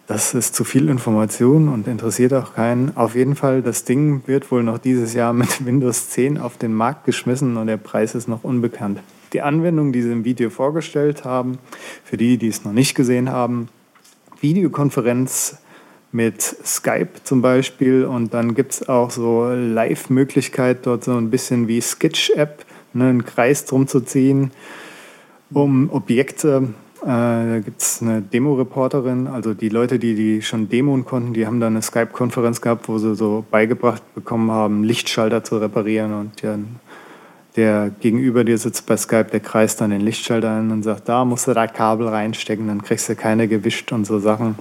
Das 0.07 0.33
ist 0.33 0.55
zu 0.55 0.63
viel 0.63 0.87
Information 0.87 1.67
und 1.67 1.85
interessiert 1.85 2.31
auch 2.31 2.53
keinen. 2.53 2.95
Auf 2.95 3.13
jeden 3.13 3.35
Fall, 3.35 3.61
das 3.61 3.83
Ding 3.83 4.21
wird 4.25 4.49
wohl 4.51 4.63
noch 4.63 4.77
dieses 4.77 5.13
Jahr 5.13 5.33
mit 5.33 5.65
Windows 5.65 6.09
10 6.09 6.37
auf 6.37 6.57
den 6.57 6.73
Markt 6.73 7.03
geschmissen 7.03 7.57
und 7.57 7.67
der 7.67 7.75
Preis 7.75 8.15
ist 8.15 8.29
noch 8.29 8.45
unbekannt. 8.45 9.01
Die 9.33 9.41
Anwendung, 9.41 9.91
die 9.91 10.01
sie 10.01 10.13
im 10.13 10.23
Video 10.23 10.49
vorgestellt 10.49 11.25
haben, 11.25 11.57
für 12.05 12.15
die, 12.15 12.37
die 12.37 12.47
es 12.47 12.63
noch 12.63 12.71
nicht 12.71 12.95
gesehen 12.95 13.29
haben, 13.29 13.67
Videokonferenz 14.39 15.57
mit 16.13 16.41
Skype 16.41 17.09
zum 17.25 17.41
Beispiel 17.41 18.05
und 18.05 18.33
dann 18.33 18.55
gibt 18.55 18.71
es 18.71 18.87
auch 18.87 19.11
so 19.11 19.49
Live-Möglichkeit, 19.49 20.85
dort 20.85 21.03
so 21.03 21.17
ein 21.17 21.29
bisschen 21.29 21.67
wie 21.67 21.81
Sketch-App, 21.81 22.65
ne, 22.93 23.09
einen 23.09 23.25
Kreis 23.25 23.65
drum 23.65 23.87
zu 23.87 23.99
ziehen, 23.99 24.51
um 25.51 25.89
Objekte 25.91 26.69
da 27.03 27.59
gibt 27.63 27.81
es 27.81 28.01
eine 28.01 28.21
Demo-Reporterin, 28.21 29.27
also 29.27 29.53
die 29.53 29.69
Leute, 29.69 29.99
die 29.99 30.15
die 30.15 30.41
schon 30.41 30.69
demoen 30.69 31.05
konnten, 31.05 31.33
die 31.33 31.45
haben 31.45 31.59
dann 31.59 31.73
eine 31.73 31.81
Skype-Konferenz 31.81 32.61
gehabt, 32.61 32.87
wo 32.87 32.97
sie 32.97 33.15
so 33.15 33.45
beigebracht 33.49 34.01
bekommen 34.15 34.51
haben, 34.51 34.83
Lichtschalter 34.83 35.43
zu 35.43 35.57
reparieren 35.57 36.13
und 36.13 36.41
ja, 36.41 36.57
der 37.55 37.89
gegenüber 37.99 38.43
dir 38.43 38.57
sitzt 38.57 38.85
bei 38.85 38.95
Skype, 38.97 39.25
der 39.31 39.39
kreist 39.39 39.81
dann 39.81 39.89
den 39.89 40.01
Lichtschalter 40.01 40.57
ein 40.57 40.71
und 40.71 40.83
sagt, 40.83 41.09
da 41.09 41.25
musst 41.25 41.47
du 41.47 41.53
da 41.53 41.67
Kabel 41.67 42.07
reinstecken, 42.07 42.67
dann 42.67 42.83
kriegst 42.83 43.09
du 43.09 43.15
keine 43.15 43.47
gewischt 43.47 43.91
und 43.91 44.05
so 44.05 44.19
Sachen. 44.19 44.55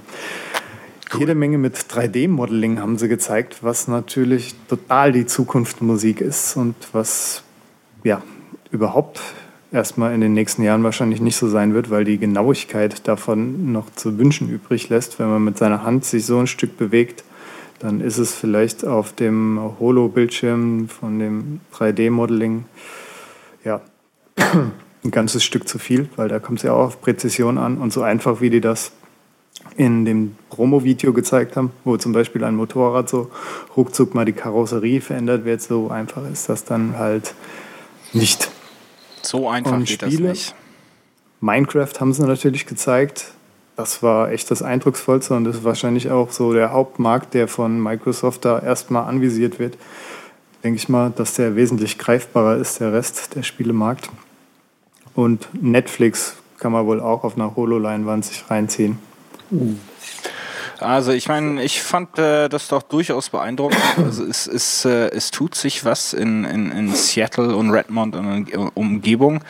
Cool. 1.13 1.21
Jede 1.21 1.35
Menge 1.35 1.57
mit 1.57 1.77
3D-Modeling 1.77 2.79
haben 2.79 2.97
sie 2.97 3.07
gezeigt, 3.07 3.59
was 3.63 3.87
natürlich 3.87 4.55
total 4.67 5.11
die 5.11 5.25
Zukunft 5.25 5.81
Musik 5.81 6.21
ist 6.21 6.57
und 6.57 6.75
was 6.91 7.43
ja 8.03 8.21
überhaupt 8.71 9.21
erstmal 9.71 10.13
in 10.13 10.21
den 10.21 10.33
nächsten 10.33 10.63
Jahren 10.63 10.83
wahrscheinlich 10.83 11.21
nicht 11.21 11.35
so 11.35 11.47
sein 11.47 11.73
wird, 11.73 11.89
weil 11.89 12.03
die 12.03 12.17
Genauigkeit 12.17 13.07
davon 13.07 13.71
noch 13.71 13.89
zu 13.95 14.17
wünschen 14.17 14.49
übrig 14.49 14.89
lässt. 14.89 15.19
Wenn 15.19 15.29
man 15.29 15.43
mit 15.43 15.57
seiner 15.57 15.83
Hand 15.83 16.05
sich 16.05 16.25
so 16.25 16.39
ein 16.39 16.47
Stück 16.47 16.77
bewegt, 16.77 17.23
dann 17.79 18.01
ist 18.01 18.17
es 18.17 18.33
vielleicht 18.33 18.85
auf 18.85 19.13
dem 19.13 19.59
Holo-Bildschirm 19.79 20.89
von 20.89 21.19
dem 21.19 21.59
3D-Modeling 21.73 22.65
ja, 23.63 23.81
ein 24.37 25.11
ganzes 25.11 25.43
Stück 25.43 25.67
zu 25.67 25.77
viel, 25.77 26.09
weil 26.15 26.27
da 26.27 26.39
kommt 26.39 26.59
es 26.59 26.63
ja 26.63 26.73
auch 26.73 26.87
auf 26.87 27.01
Präzision 27.01 27.57
an 27.57 27.77
und 27.77 27.93
so 27.93 28.01
einfach, 28.01 28.41
wie 28.41 28.49
die 28.49 28.61
das 28.61 28.91
in 29.75 30.05
dem 30.05 30.35
Promo-Video 30.49 31.13
gezeigt 31.13 31.55
haben, 31.55 31.71
wo 31.83 31.97
zum 31.97 32.13
Beispiel 32.13 32.43
ein 32.43 32.55
Motorrad 32.55 33.09
so 33.09 33.29
ruckzuck 33.75 34.15
mal 34.15 34.25
die 34.25 34.33
Karosserie 34.33 35.01
verändert 35.01 35.45
wird, 35.45 35.61
so 35.61 35.89
einfach 35.89 36.27
ist 36.31 36.49
das 36.49 36.63
dann 36.63 36.97
halt 36.97 37.35
nicht. 38.13 38.49
So 39.21 39.49
einfach 39.49 39.73
und 39.73 39.85
geht 39.85 40.01
Spiele. 40.01 40.29
das 40.29 40.37
nicht. 40.37 40.55
Minecraft 41.41 41.93
haben 41.99 42.13
sie 42.13 42.25
natürlich 42.25 42.65
gezeigt. 42.65 43.31
Das 43.75 44.01
war 44.01 44.31
echt 44.31 44.49
das 44.49 44.63
Eindrucksvollste 44.63 45.35
und 45.35 45.43
das 45.43 45.57
ist 45.57 45.63
wahrscheinlich 45.63 46.09
auch 46.09 46.31
so 46.31 46.51
der 46.51 46.71
Hauptmarkt, 46.71 47.35
der 47.35 47.47
von 47.47 47.79
Microsoft 47.81 48.43
da 48.43 48.59
erstmal 48.59 49.07
anvisiert 49.07 49.59
wird. 49.59 49.77
Denke 50.63 50.77
ich 50.77 50.89
mal, 50.89 51.11
dass 51.15 51.35
der 51.35 51.55
wesentlich 51.55 51.99
greifbarer 51.99 52.57
ist, 52.57 52.79
der 52.79 52.91
Rest 52.91 53.35
der 53.35 53.43
Spielemarkt. 53.43 54.09
Und 55.13 55.47
Netflix 55.53 56.37
kann 56.57 56.71
man 56.71 56.87
wohl 56.87 56.99
auch 56.99 57.23
auf 57.23 57.35
einer 57.35 57.55
Hololeinwand 57.55 58.25
sich 58.25 58.49
reinziehen. 58.49 58.97
Uh. 59.51 59.75
Also 60.79 61.11
ich 61.11 61.27
meine, 61.27 61.63
ich 61.63 61.81
fand 61.81 62.17
äh, 62.19 62.49
das 62.49 62.67
doch 62.67 62.83
durchaus 62.83 63.29
beeindruckend. 63.29 63.81
Also 63.97 64.23
es, 64.25 64.47
es, 64.47 64.85
äh, 64.85 65.09
es 65.09 65.31
tut 65.31 65.55
sich 65.55 65.83
was 65.83 66.13
in, 66.13 66.43
in, 66.45 66.71
in 66.71 66.93
Seattle 66.93 67.55
und 67.55 67.71
Redmond 67.71 68.15
und 68.15 68.49
in 68.49 68.69
Umgebung. 68.69 69.43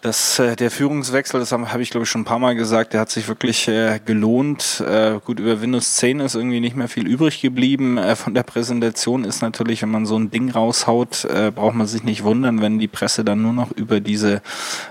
Das, 0.00 0.38
äh, 0.38 0.54
der 0.54 0.70
Führungswechsel, 0.70 1.40
das 1.40 1.50
habe 1.50 1.72
hab 1.72 1.80
ich 1.80 1.90
glaube 1.90 2.04
ich 2.04 2.10
schon 2.10 2.20
ein 2.20 2.24
paar 2.24 2.38
Mal 2.38 2.54
gesagt, 2.54 2.92
der 2.92 3.00
hat 3.00 3.10
sich 3.10 3.26
wirklich 3.26 3.66
äh, 3.66 3.98
gelohnt. 4.04 4.80
Äh, 4.88 5.18
gut, 5.24 5.40
über 5.40 5.60
Windows 5.60 5.96
10 5.96 6.20
ist 6.20 6.36
irgendwie 6.36 6.60
nicht 6.60 6.76
mehr 6.76 6.86
viel 6.86 7.04
übrig 7.04 7.40
geblieben. 7.40 7.98
Äh, 7.98 8.14
von 8.14 8.32
der 8.32 8.44
Präsentation 8.44 9.24
ist 9.24 9.42
natürlich, 9.42 9.82
wenn 9.82 9.90
man 9.90 10.06
so 10.06 10.16
ein 10.16 10.30
Ding 10.30 10.50
raushaut, 10.50 11.24
äh, 11.24 11.50
braucht 11.52 11.74
man 11.74 11.88
sich 11.88 12.04
nicht 12.04 12.22
wundern, 12.22 12.62
wenn 12.62 12.78
die 12.78 12.86
Presse 12.86 13.24
dann 13.24 13.42
nur 13.42 13.52
noch 13.52 13.72
über 13.72 13.98
diese 13.98 14.40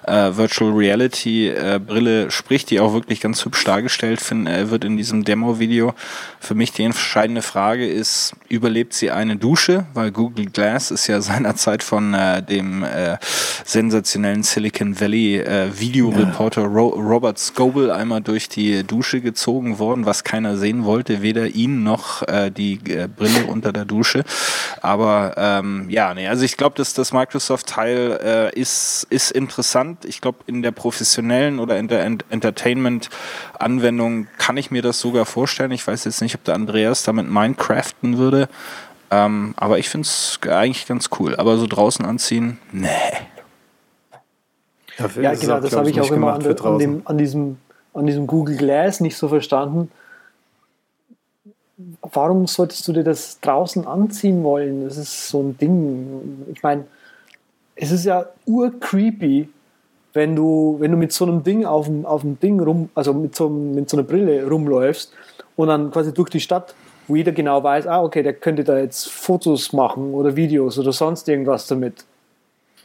äh, 0.06 0.32
Virtual 0.36 0.74
Reality 0.74 1.52
äh, 1.52 1.80
Brille 1.80 2.30
spricht, 2.30 2.70
die 2.70 2.82
auch 2.82 2.94
wirklich 2.94 3.22
ganz 3.22 3.46
hübsch 3.46 3.64
dargestellt 3.64 4.18
wird 4.30 4.84
in 4.84 4.98
diesem 4.98 5.24
Demo-Video. 5.24 5.94
Für 6.40 6.56
mich 6.56 6.72
die 6.72 6.84
entscheidende 6.84 7.42
Frage 7.42 7.88
ist, 7.88 8.34
überlebt 8.50 8.94
sie 8.94 9.12
eine 9.12 9.38
Dusche? 9.38 9.86
Weil 9.94 10.12
Google 10.12 10.48
Glass 10.48 10.92
ist 10.92 11.08
ja 11.08 11.22
seinerzeit 11.28 11.84
von 11.84 12.14
äh, 12.14 12.42
dem 12.42 12.84
äh, 12.84 13.18
sensationellen 13.66 14.44
Silicon 14.44 15.00
Valley 15.00 15.38
äh, 15.38 15.80
Videoreporter 15.80 16.62
ja. 16.62 16.68
Ro 16.68 16.88
Robert 16.90 17.40
Scoble 17.40 17.94
einmal 17.94 18.22
durch 18.22 18.50
die 18.50 18.84
Dusche 18.84 19.22
gezogen 19.22 19.80
worden, 19.80 20.06
was 20.06 20.24
keiner 20.24 20.58
sehen 20.58 20.86
wollte, 20.86 21.22
weder 21.22 21.48
ihn 21.48 21.84
noch 21.84 22.22
äh, 22.28 22.52
die 22.52 22.80
äh, 22.86 23.08
Brille 23.08 23.46
unter 23.48 23.74
der 23.74 23.86
Dusche. 23.86 24.24
Aber 24.82 25.34
ähm, 25.38 25.90
ja, 25.90 26.14
nee, 26.14 26.28
also 26.28 26.44
ich 26.44 26.58
glaube, 26.58 26.76
dass 26.76 26.94
das 26.94 27.12
Microsoft-Teil 27.14 28.20
äh, 28.24 28.60
ist, 28.60 29.08
ist 29.10 29.32
interessant. 29.32 30.06
Ich 30.06 30.22
glaube, 30.22 30.40
in 30.48 30.62
der 30.62 30.72
professionellen 30.72 31.60
oder 31.60 31.78
in 31.78 31.88
der 31.88 32.04
Ent 32.04 32.26
Entertainment-Anwendung 32.30 34.28
kann 34.38 34.58
ich 34.58 34.72
mir 34.72 34.82
das 34.82 35.00
sogar 35.00 35.26
vorstellen. 35.26 35.72
Ich 35.72 35.86
weiß 35.86 36.06
jetzt 36.06 36.22
nicht, 36.22 36.37
ob 36.38 36.44
der 36.46 36.56
Andreas 36.56 37.04
damit 37.04 37.30
Minecraften 37.30 38.18
würde. 38.18 38.48
Ähm, 39.10 39.54
aber 39.58 39.80
ich 39.80 39.90
finde 39.90 40.06
es 40.06 40.40
eigentlich 40.48 40.86
ganz 40.86 41.10
cool. 41.20 41.36
Aber 41.36 41.58
so 41.58 41.68
draußen 41.68 42.06
anziehen, 42.06 42.60
nee. 42.72 42.88
Dafür 44.98 45.24
ja, 45.24 45.34
genau, 45.36 45.60
das 45.60 45.76
habe 45.76 45.90
ich 45.90 46.02
auch 46.02 46.12
immer 46.12 46.34
an, 46.34 46.46
an, 46.46 46.80
dem, 46.80 47.02
an, 47.06 47.18
diesem, 47.18 47.58
an 47.94 48.08
diesem 48.08 48.28
Google 48.28 48.58
Glass 48.58 49.00
nicht 49.00 49.16
so 49.16 49.28
verstanden. 49.28 49.92
Warum 52.02 52.48
solltest 52.48 52.88
du 52.88 52.94
dir 52.94 53.04
das 53.04 53.40
draußen 53.40 53.86
anziehen 53.86 54.44
wollen? 54.44 54.86
Das 54.86 54.98
ist 54.98 55.30
so 55.30 55.42
ein 55.44 55.58
Ding. 55.58 56.46
Ich 56.52 56.64
meine, 56.64 56.86
es 57.76 57.92
ist 57.92 58.06
ja 58.06 58.26
urcreepy, 58.46 59.48
wenn 60.14 60.36
du, 60.36 60.78
wenn 60.80 60.92
du 60.92 60.98
mit 60.98 61.14
so 61.14 61.26
einem 61.26 61.44
Ding 61.44 61.64
auf 61.64 61.86
dem, 61.86 62.06
auf 62.06 62.22
dem 62.22 62.40
Ding 62.40 62.60
rum, 62.60 62.90
also 62.96 63.14
mit 63.14 63.36
so, 63.36 63.50
mit 63.50 63.88
so 63.88 63.98
einer 63.98 64.08
Brille 64.08 64.48
rumläufst 64.48 65.14
und 65.58 65.68
dann 65.68 65.92
quasi 65.92 66.14
durch 66.14 66.30
die 66.30 66.40
Stadt, 66.40 66.74
wo 67.08 67.16
jeder 67.18 67.34
genau 67.34 67.62
weiß, 67.62 67.88
ah, 67.88 68.02
okay, 68.02 68.24
der 68.24 68.34
könnte 68.34 68.64
da 68.64 68.78
jetzt 68.78 69.10
Fotos 69.10 69.74
machen 69.74 70.14
oder 70.14 70.38
Videos 70.38 70.80
oder 70.80 70.94
sonst 70.94 71.28
irgendwas 71.28 71.68
damit. 71.68 72.06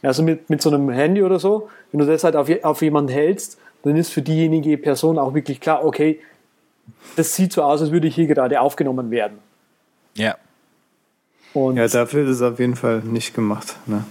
Also 0.01 0.21
mit, 0.21 0.49
mit 0.49 0.61
so 0.61 0.69
einem 0.69 0.89
Handy 0.89 1.23
oder 1.23 1.39
so, 1.39 1.69
wenn 1.91 2.01
du 2.01 2.05
das 2.05 2.25
halt 2.25 2.35
auf, 2.35 2.49
auf 2.63 2.81
jemanden 2.81 3.11
hältst, 3.11 3.57
dann 3.83 3.95
ist 3.95 4.11
für 4.11 4.21
diejenige 4.21 4.77
Person 4.77 5.17
auch 5.17 5.33
wirklich 5.33 5.61
klar, 5.61 5.85
okay, 5.85 6.19
das 7.15 7.35
sieht 7.35 7.53
so 7.53 7.63
aus, 7.63 7.81
als 7.81 7.91
würde 7.91 8.07
ich 8.07 8.15
hier 8.15 8.27
gerade 8.27 8.59
aufgenommen 8.59 9.11
werden. 9.11 9.37
Ja. 10.15 10.35
Und 11.53 11.77
ja, 11.77 11.87
dafür 11.87 12.23
ist 12.23 12.37
es 12.37 12.41
auf 12.41 12.59
jeden 12.59 12.75
Fall 12.75 12.99
nicht 12.99 13.33
gemacht. 13.35 13.75
Ne? 13.85 14.03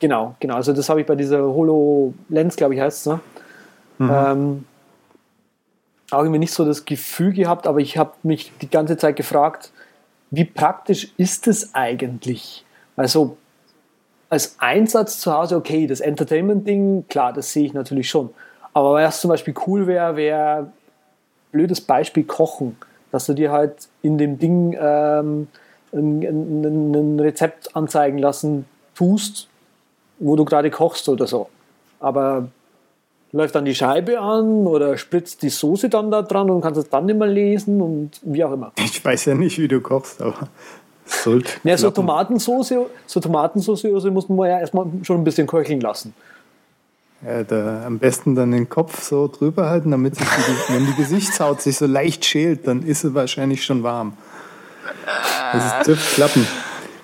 Genau, 0.00 0.34
genau. 0.40 0.54
Also 0.54 0.72
das 0.72 0.88
habe 0.88 1.00
ich 1.00 1.06
bei 1.06 1.14
dieser 1.14 1.42
HoloLens, 1.42 2.56
glaube 2.56 2.74
ich, 2.74 2.80
heißt 2.80 3.00
es. 3.00 3.06
Ne? 3.06 3.20
Mhm. 3.98 4.10
Ähm, 4.12 4.64
auch 6.10 6.20
irgendwie 6.20 6.38
nicht 6.38 6.52
so 6.52 6.64
das 6.64 6.84
Gefühl 6.84 7.32
gehabt, 7.32 7.66
aber 7.66 7.80
ich 7.80 7.98
habe 7.98 8.12
mich 8.22 8.52
die 8.60 8.70
ganze 8.70 8.96
Zeit 8.96 9.16
gefragt, 9.16 9.72
wie 10.30 10.44
praktisch 10.44 11.12
ist 11.16 11.46
es 11.48 11.74
eigentlich? 11.74 12.64
Also 12.96 13.36
als 14.28 14.56
Einsatz 14.58 15.20
zu 15.20 15.32
Hause, 15.32 15.56
okay, 15.56 15.86
das 15.86 16.00
Entertainment-Ding, 16.00 17.06
klar, 17.08 17.32
das 17.32 17.52
sehe 17.52 17.66
ich 17.66 17.72
natürlich 17.72 18.08
schon. 18.08 18.30
Aber 18.72 18.94
was 18.94 19.20
zum 19.20 19.30
Beispiel 19.30 19.54
cool 19.66 19.86
wäre, 19.86 20.16
wäre 20.16 20.70
blödes 21.52 21.80
Beispiel 21.80 22.24
Kochen, 22.24 22.76
dass 23.12 23.26
du 23.26 23.34
dir 23.34 23.52
halt 23.52 23.88
in 24.02 24.18
dem 24.18 24.38
Ding 24.38 24.76
ähm, 24.78 25.48
ein, 25.92 26.22
ein, 26.22 26.92
ein, 26.94 27.20
Rezept 27.20 27.74
anzeigen 27.74 28.18
lassen 28.18 28.66
tust, 28.94 29.48
wo 30.18 30.36
du 30.36 30.44
gerade 30.44 30.70
kochst 30.70 31.08
oder 31.08 31.26
so. 31.26 31.48
Aber 32.00 32.48
läuft 33.36 33.54
dann 33.54 33.64
die 33.64 33.74
Scheibe 33.74 34.18
an 34.18 34.66
oder 34.66 34.96
spritzt 34.96 35.42
die 35.42 35.50
Soße 35.50 35.88
dann 35.88 36.10
da 36.10 36.22
dran 36.22 36.50
und 36.50 36.62
kannst 36.62 36.80
es 36.80 36.88
dann 36.88 37.08
immer 37.08 37.26
lesen 37.26 37.80
und 37.80 38.10
wie 38.22 38.42
auch 38.42 38.52
immer. 38.52 38.72
Ich 38.78 39.04
weiß 39.04 39.26
ja 39.26 39.34
nicht, 39.34 39.58
wie 39.58 39.68
du 39.68 39.80
kochst, 39.80 40.22
aber 40.22 40.48
sollte. 41.04 41.50
Ja, 41.64 41.76
so 41.76 41.90
Tomatensauce, 41.90 42.74
so 43.06 43.20
Tomatensauce 43.20 43.84
also 43.84 44.10
muss 44.10 44.28
man 44.28 44.48
ja 44.48 44.60
erstmal 44.60 44.86
schon 45.02 45.18
ein 45.18 45.24
bisschen 45.24 45.46
köcheln 45.46 45.80
lassen. 45.80 46.14
Ja, 47.24 47.44
da 47.44 47.84
am 47.86 47.98
besten 47.98 48.34
dann 48.34 48.52
den 48.52 48.68
Kopf 48.68 49.02
so 49.02 49.28
drüber 49.28 49.68
halten, 49.68 49.90
damit 49.90 50.16
sich 50.16 50.26
die, 50.26 50.72
wenn 50.74 50.86
die 50.86 50.94
Gesichtshaut 50.94 51.60
sich 51.60 51.76
so 51.76 51.86
leicht 51.86 52.24
schält, 52.24 52.66
dann 52.66 52.82
ist 52.82 53.02
sie 53.02 53.14
wahrscheinlich 53.14 53.64
schon 53.64 53.82
warm. 53.82 54.14
Das 55.52 55.86
dürfte 55.86 56.14
klappen. 56.14 56.46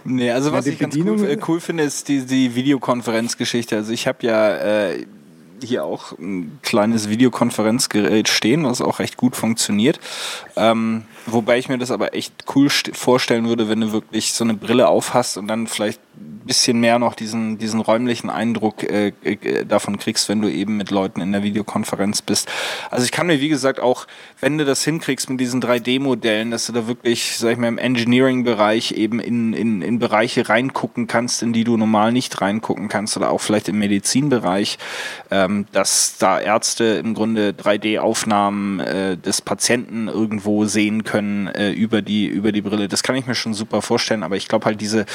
Nee, 0.05 0.31
also 0.31 0.51
ja, 0.51 0.57
was 0.57 0.67
ich 0.67 0.79
ganz 0.79 0.97
cool, 0.97 1.25
äh, 1.25 1.39
cool, 1.47 1.61
finde, 1.61 1.85
ist 1.85 2.09
die, 2.09 2.25
die 2.25 2.55
Videokonferenzgeschichte. 2.55 3.77
Also 3.77 3.93
ich 3.93 4.09
habe 4.09 4.19
ja 4.27 4.57
äh, 4.57 5.07
hier 5.63 5.85
auch 5.85 6.13
ein 6.19 6.59
kleines 6.63 7.09
Videokonferenzgerät 7.09 8.29
stehen, 8.29 8.65
was 8.65 8.81
auch 8.81 8.99
recht 8.99 9.17
gut 9.17 9.37
funktioniert. 9.37 10.01
Ähm, 10.57 11.05
wobei 11.27 11.59
ich 11.59 11.69
mir 11.69 11.79
das 11.79 11.91
aber 11.91 12.15
echt 12.15 12.33
cool 12.55 12.69
vorstellen 12.71 13.49
würde, 13.49 13.69
wenn 13.69 13.81
du 13.81 13.93
wirklich 13.93 14.33
so 14.33 14.45
eine 14.45 14.55
Brille 14.55 14.89
aufhast 14.89 15.37
und 15.37 15.49
dann 15.49 15.67
vielleicht 15.67 16.01
bisschen 16.45 16.81
mehr 16.81 16.99
noch 16.99 17.15
diesen, 17.15 17.59
diesen 17.59 17.81
räumlichen 17.81 18.31
Eindruck 18.31 18.83
äh, 18.83 19.13
äh, 19.25 19.65
davon 19.65 19.99
kriegst, 19.99 20.29
wenn 20.29 20.41
du 20.41 20.49
eben 20.49 20.77
mit 20.77 20.91
Leuten 20.91 21.21
in 21.21 21.33
der 21.33 21.43
Videokonferenz 21.43 22.23
bist. 22.23 22.49
Also 22.91 23.05
ich 23.05 23.13
kann 23.13 23.27
mir, 23.27 23.41
wie 23.41 23.49
gesagt, 23.49 23.81
auch, 23.81 24.07
wenn 24.41 24.59
du 24.59 24.65
das 24.65 24.85
hinkriegst 24.85 25.31
mit 25.31 25.41
diesen 25.41 25.63
3D-Modellen, 25.63 26.51
dass 26.51 26.67
du 26.67 26.73
da 26.73 26.87
wirklich, 26.87 27.37
sag 27.39 27.53
ich 27.53 27.59
mal, 27.59 27.69
im 27.69 27.79
Engineering-Bereich 27.79 28.93
eben 28.93 29.21
in, 29.21 29.53
in, 29.53 29.83
in 29.83 29.99
Bereiche 29.99 30.49
reingucken 30.49 31.07
kannst, 31.07 31.43
in 31.43 31.53
die 31.53 31.65
du 31.65 31.77
normal 31.77 32.13
nicht 32.13 32.41
reingucken 32.41 32.89
kannst 32.89 33.17
oder 33.17 33.31
auch 33.31 33.41
vielleicht 33.41 33.69
im 33.69 33.79
Medizinbereich, 33.79 34.79
ähm, 35.31 35.67
dass 35.73 36.17
da 36.19 36.41
Ärzte 36.41 36.85
im 36.85 37.15
Grunde 37.15 37.51
3D-Aufnahmen 37.51 38.81
äh, 38.81 39.17
des 39.17 39.41
Patienten 39.41 40.09
irgendwo 40.09 40.65
sehen 40.65 41.05
können 41.05 41.47
äh, 41.49 41.73
über 41.73 42.03
die 42.03 42.27
über 42.27 42.53
die 42.53 42.63
Brille. 42.63 42.89
Das 42.89 43.03
kann 43.03 43.17
ich 43.17 43.27
mir 43.27 43.35
schon 43.35 43.55
super 43.55 43.83
vorstellen, 43.83 44.23
aber 44.23 44.37
ich 44.37 44.49
glaube 44.49 44.67
halt 44.67 44.81
diese, 44.81 45.07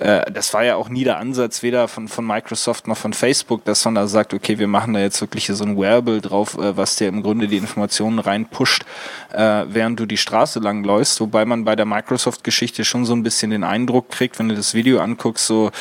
äh, 0.00 0.30
das 0.30 0.54
war 0.56 0.64
ja 0.64 0.76
auch 0.76 0.88
nie 0.88 1.04
der 1.04 1.18
Ansatz, 1.18 1.62
weder 1.62 1.86
von, 1.86 2.08
von 2.08 2.26
Microsoft 2.26 2.88
noch 2.88 2.96
von 2.96 3.12
Facebook, 3.12 3.62
dass 3.66 3.84
man 3.84 3.94
da 3.94 4.06
sagt, 4.06 4.32
okay, 4.32 4.58
wir 4.58 4.68
machen 4.68 4.94
da 4.94 5.00
jetzt 5.00 5.20
wirklich 5.20 5.44
so 5.48 5.62
ein 5.62 5.76
Wearable 5.76 6.22
drauf, 6.22 6.56
äh, 6.56 6.74
was 6.78 6.96
dir 6.96 7.08
im 7.08 7.22
Grunde 7.22 7.46
die 7.46 7.58
Informationen 7.58 8.18
reinpusht, 8.18 8.86
äh, 9.34 9.64
während 9.68 10.00
du 10.00 10.06
die 10.06 10.16
Straße 10.16 10.58
lang 10.60 10.82
läufst. 10.82 11.20
Wobei 11.20 11.44
man 11.44 11.66
bei 11.66 11.76
der 11.76 11.84
Microsoft-Geschichte 11.84 12.86
schon 12.86 13.04
so 13.04 13.12
ein 13.12 13.22
bisschen 13.22 13.50
den 13.50 13.64
Eindruck 13.64 14.08
kriegt, 14.08 14.38
wenn 14.38 14.48
du 14.48 14.54
das 14.54 14.72
Video 14.72 14.98
anguckst, 15.00 15.46
so 15.46 15.72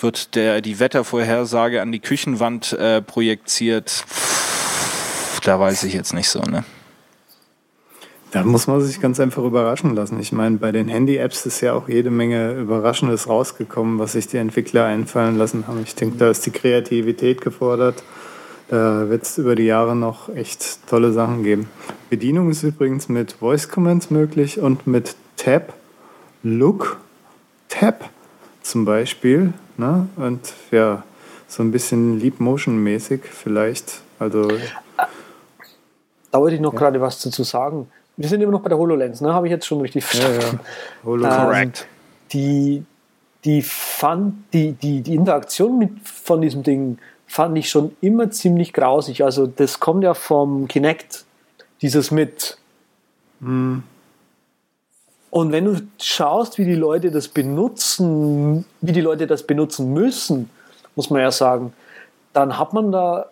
wird 0.00 0.34
der 0.36 0.62
die 0.62 0.80
Wettervorhersage 0.80 1.82
an 1.82 1.92
die 1.92 2.00
Küchenwand 2.00 2.72
äh, 2.72 3.02
projiziert. 3.02 4.06
da 5.44 5.60
weiß 5.60 5.82
ich 5.82 5.92
jetzt 5.92 6.14
nicht 6.14 6.30
so, 6.30 6.40
ne? 6.40 6.64
Da 8.34 8.42
muss 8.42 8.66
man 8.66 8.80
sich 8.80 9.00
ganz 9.00 9.20
einfach 9.20 9.44
überraschen 9.44 9.94
lassen. 9.94 10.18
Ich 10.18 10.32
meine, 10.32 10.56
bei 10.56 10.72
den 10.72 10.88
Handy-Apps 10.88 11.46
ist 11.46 11.60
ja 11.60 11.72
auch 11.72 11.88
jede 11.88 12.10
Menge 12.10 12.54
Überraschendes 12.54 13.28
rausgekommen, 13.28 14.00
was 14.00 14.12
sich 14.12 14.26
die 14.26 14.38
Entwickler 14.38 14.86
einfallen 14.86 15.38
lassen 15.38 15.68
haben. 15.68 15.80
Ich 15.84 15.94
denke, 15.94 16.16
da 16.18 16.30
ist 16.30 16.44
die 16.44 16.50
Kreativität 16.50 17.42
gefordert. 17.42 18.02
Da 18.66 19.08
wird 19.08 19.22
es 19.22 19.38
über 19.38 19.54
die 19.54 19.66
Jahre 19.66 19.94
noch 19.94 20.34
echt 20.34 20.84
tolle 20.88 21.12
Sachen 21.12 21.44
geben. 21.44 21.68
Bedienung 22.10 22.50
ist 22.50 22.64
übrigens 22.64 23.08
mit 23.08 23.34
Voice 23.34 23.68
Commands 23.68 24.10
möglich 24.10 24.58
und 24.58 24.88
mit 24.88 25.14
Tab, 25.36 25.72
Look, 26.42 26.96
Tab 27.68 28.10
zum 28.62 28.84
Beispiel. 28.84 29.52
Ne? 29.76 30.08
Und 30.16 30.54
ja, 30.72 31.04
so 31.46 31.62
ein 31.62 31.70
bisschen 31.70 32.18
Leap 32.18 32.40
Motion 32.40 32.78
mäßig 32.78 33.20
vielleicht. 33.22 34.00
Also 34.18 34.48
da 36.32 36.40
wollte 36.40 36.56
ich 36.56 36.60
noch 36.60 36.72
ja. 36.72 36.80
gerade 36.80 37.00
was 37.00 37.22
dazu 37.22 37.44
sagen. 37.44 37.86
Wir 38.16 38.28
sind 38.28 38.40
immer 38.40 38.52
noch 38.52 38.60
bei 38.60 38.68
der 38.68 38.78
HoloLens, 38.78 39.20
ne? 39.20 39.32
Habe 39.32 39.46
ich 39.46 39.50
jetzt 39.50 39.66
schon 39.66 39.80
richtig 39.80 40.04
verstanden. 40.04 40.60
Ja, 41.04 41.16
ja. 41.16 41.38
Ähm, 41.38 41.46
Correct. 41.46 41.86
Die, 42.32 42.84
die, 43.44 43.62
fand, 43.62 44.34
die, 44.52 44.72
die, 44.72 45.00
die 45.02 45.14
Interaktion 45.14 45.78
mit, 45.78 45.90
von 46.04 46.40
diesem 46.40 46.62
Ding 46.62 46.98
fand 47.26 47.58
ich 47.58 47.68
schon 47.68 47.96
immer 48.00 48.30
ziemlich 48.30 48.72
grausig. 48.72 49.24
Also 49.24 49.46
das 49.46 49.80
kommt 49.80 50.04
ja 50.04 50.14
vom 50.14 50.68
Kinect, 50.68 51.24
dieses 51.82 52.10
mit. 52.10 52.58
Hm. 53.40 53.82
Und 55.30 55.50
wenn 55.50 55.64
du 55.64 55.80
schaust, 56.00 56.58
wie 56.58 56.64
die 56.64 56.76
Leute 56.76 57.10
das 57.10 57.26
benutzen, 57.26 58.64
wie 58.80 58.92
die 58.92 59.00
Leute 59.00 59.26
das 59.26 59.42
benutzen 59.42 59.92
müssen, 59.92 60.48
muss 60.94 61.10
man 61.10 61.22
ja 61.22 61.32
sagen, 61.32 61.72
dann 62.32 62.56
hat 62.56 62.72
man 62.72 62.92
da 62.92 63.26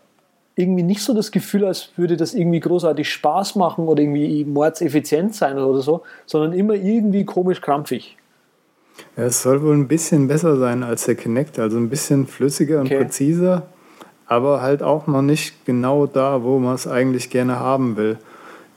irgendwie 0.55 0.83
nicht 0.83 1.03
so 1.03 1.15
das 1.15 1.31
Gefühl, 1.31 1.65
als 1.65 1.91
würde 1.97 2.17
das 2.17 2.35
irgendwie 2.35 2.61
großartig 2.61 3.11
Spaß 3.11 3.57
machen 3.57 3.87
oder 3.87 4.03
irgendwie 4.03 4.45
mordseffizient 4.45 5.35
sein 5.35 5.59
oder 5.59 5.81
so, 5.81 6.03
sondern 6.27 6.53
immer 6.53 6.75
irgendwie 6.75 7.25
komisch 7.25 7.61
krampfig. 7.61 8.17
Ja, 9.17 9.25
es 9.25 9.43
soll 9.43 9.63
wohl 9.63 9.75
ein 9.75 9.89
bisschen 9.89 10.29
besser 10.29 10.57
sein 10.57 10.83
als 10.83 11.07
der 11.07 11.15
Kinect, 11.15 11.59
also 11.59 11.79
ein 11.79 11.89
bisschen 11.89 12.27
flüssiger 12.27 12.81
und 12.81 12.87
okay. 12.87 12.99
präziser. 12.99 13.63
aber 14.27 14.63
halt 14.63 14.83
auch 14.83 15.07
noch 15.07 15.23
nicht 15.23 15.65
genau 15.67 16.07
da, 16.07 16.43
wo 16.43 16.59
man 16.59 16.75
es 16.75 16.87
eigentlich 16.87 17.31
gerne 17.31 17.59
haben 17.59 17.97
will. 17.97 18.19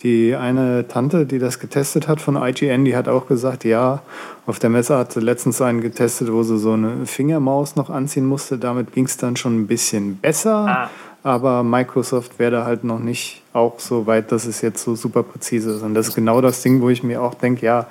Die 0.04 0.36
eine 0.36 0.88
Tante, 0.88 1.26
die 1.26 1.40
das 1.40 1.60
getestet 1.60 2.08
hat 2.08 2.22
von 2.22 2.36
IGN, 2.36 2.86
die 2.86 2.96
hat 2.96 3.08
auch 3.08 3.28
gesagt, 3.28 3.64
ja, 3.64 4.02
auf 4.46 4.60
der 4.60 4.70
Messe 4.70 4.98
hat 4.98 5.14
sie 5.14 5.22
letztens 5.22 5.62
einen 5.62 5.82
getestet, 5.82 6.32
wo 6.32 6.44
sie 6.44 6.58
so 6.58 6.74
eine 6.74 7.06
Fingermaus 7.06 7.76
noch 7.76 7.90
anziehen 7.90 8.26
musste. 8.26 8.58
Damit 8.58 8.94
ging 8.94 9.06
es 9.06 9.18
dann 9.18 9.36
schon 9.36 9.62
ein 9.62 9.68
bisschen 9.68 10.18
besser. 10.18 10.68
Ah. 10.68 10.90
Aber 11.26 11.64
Microsoft 11.64 12.38
wäre 12.38 12.52
da 12.52 12.66
halt 12.66 12.84
noch 12.84 13.00
nicht 13.00 13.42
auch 13.52 13.80
so 13.80 14.06
weit, 14.06 14.32
dass 14.32 14.46
es 14.46 14.62
jetzt 14.62 14.84
so 14.84 14.94
super 14.94 15.24
präzise 15.24 15.72
ist. 15.72 15.82
Und 15.82 15.96
das 15.96 16.10
ist 16.10 16.16
genau 16.16 16.40
das 16.40 16.62
Ding, 16.62 16.82
wo 16.82 16.90
ich 16.90 17.02
mir 17.02 17.24
auch 17.24 17.34
denke, 17.34 17.66
ja, 17.66 17.88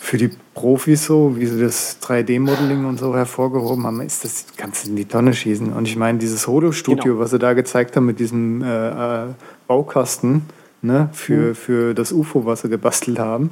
für 0.00 0.16
die 0.16 0.32
Profis 0.54 1.04
so, 1.04 1.36
wie 1.36 1.46
sie 1.46 1.60
das 1.60 2.02
3D-Modeling 2.02 2.84
und 2.84 2.98
so 2.98 3.14
hervorgehoben 3.14 3.86
haben, 3.86 4.00
ist 4.00 4.24
das, 4.24 4.46
du 4.46 4.90
in 4.90 4.96
die 4.96 5.04
Tonne 5.04 5.34
schießen. 5.34 5.72
Und 5.72 5.86
ich 5.86 5.94
meine, 5.94 6.18
dieses 6.18 6.48
Holo-Studio, 6.48 7.12
genau. 7.12 7.18
was 7.20 7.30
sie 7.30 7.38
da 7.38 7.52
gezeigt 7.52 7.94
haben 7.94 8.06
mit 8.06 8.18
diesem 8.18 8.60
äh, 8.62 9.26
äh 9.26 9.26
Baukasten, 9.68 10.42
ne, 10.82 11.08
für, 11.12 11.50
mhm. 11.50 11.54
für 11.54 11.94
das 11.94 12.12
UFO, 12.12 12.44
was 12.44 12.62
sie 12.62 12.68
gebastelt 12.68 13.18
haben. 13.18 13.50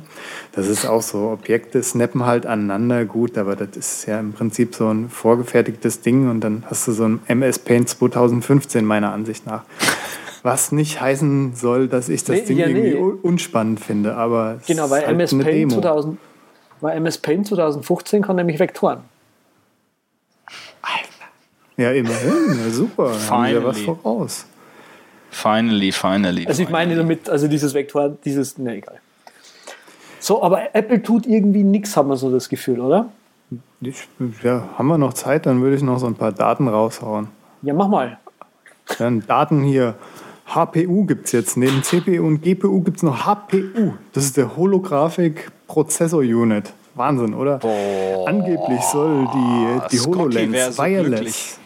Das 0.53 0.68
ist 0.68 0.87
auch 0.87 1.03
so, 1.03 1.31
Objekte 1.31 1.83
snappen 1.83 2.27
halt 2.27 2.47
aneinander 2.47 3.05
gut, 3.05 3.37
aber 3.39 3.57
das 3.57 3.77
ist 3.77 4.07
ja 4.07 4.20
im 4.20 4.33
Prinzip 4.33 4.74
so 4.74 4.89
ein 4.89 5.09
vorgefertigtes 5.09 6.01
Ding 6.01 6.31
und 6.31 6.41
dann 6.41 6.64
hast 6.68 6.87
du 6.89 6.93
so 6.93 7.05
ein 7.05 7.20
MS 7.27 7.59
Paint 7.61 7.89
2015 7.89 8.85
meiner 8.85 9.12
Ansicht 9.12 9.47
nach. 9.47 9.62
Was 10.43 10.70
nicht 10.70 11.01
heißen 11.01 11.57
soll, 11.57 11.89
dass 11.89 12.09
ich 12.09 12.22
das 12.22 12.37
nee, 12.37 12.43
Ding 12.43 12.59
ja, 12.59 12.66
irgendwie 12.68 12.95
nee. 12.95 13.18
unspannend 13.22 13.81
finde, 13.81 14.14
aber 14.14 14.61
genau, 14.66 14.89
weil 14.91 15.05
halt 15.05 15.14
MS 15.14 15.37
Paint 15.39 15.72
2000, 15.72 16.18
weil 16.81 16.97
MS 16.97 17.18
Paint 17.18 17.49
2015 17.49 18.22
kann 18.22 18.37
nämlich 18.37 18.59
Vektoren. 18.59 19.01
Ja, 21.77 21.91
immerhin, 21.91 22.59
ja, 22.59 22.70
super. 22.70 23.11
Finally. 23.11 23.55
Haben 23.55 23.62
wir 23.62 23.64
was 23.64 23.81
voraus. 23.81 24.47
Finally, 25.37 25.93
finally. 25.93 26.47
Also 26.47 26.62
ich 26.62 26.70
meine 26.70 26.97
damit, 26.97 27.28
also 27.28 27.47
dieses 27.47 27.74
Vektor, 27.74 28.09
dieses, 28.24 28.57
ne, 28.57 28.76
egal. 28.76 29.01
So, 30.18 30.43
aber 30.43 30.74
Apple 30.74 31.03
tut 31.03 31.26
irgendwie 31.26 31.62
nichts, 31.62 31.95
haben 31.95 32.09
wir 32.09 32.16
so 32.16 32.30
das 32.30 32.49
Gefühl, 32.49 32.80
oder? 32.80 33.11
Ja, 34.43 34.66
haben 34.78 34.87
wir 34.87 34.97
noch 34.97 35.12
Zeit, 35.12 35.45
dann 35.45 35.61
würde 35.61 35.76
ich 35.76 35.82
noch 35.82 35.99
so 35.99 36.07
ein 36.07 36.14
paar 36.14 36.32
Daten 36.32 36.68
raushauen. 36.68 37.28
Ja, 37.61 37.74
mach 37.74 37.89
mal. 37.89 38.18
Dann 38.99 39.26
Daten 39.26 39.62
hier. 39.62 39.97
HPU 40.47 41.05
gibt 41.05 41.26
es 41.26 41.32
jetzt. 41.32 41.57
Neben 41.59 41.82
CPU 41.82 42.26
und 42.26 42.41
GPU 42.41 42.80
gibt 42.80 42.99
es 42.99 43.03
noch 43.03 43.26
HPU. 43.26 43.93
Das 44.14 44.24
ist 44.24 44.39
der 44.39 44.57
Holographic 44.57 45.51
Prozessor 45.66 46.20
Unit. 46.20 46.72
Wahnsinn, 46.95 47.34
oder? 47.34 47.59
Boah. 47.59 48.26
Angeblich 48.26 48.80
soll 48.91 49.28
die, 49.34 49.80
die 49.91 50.01
HoloLens 50.01 50.78
Wireless. 50.78 51.09
Glücklich 51.09 51.59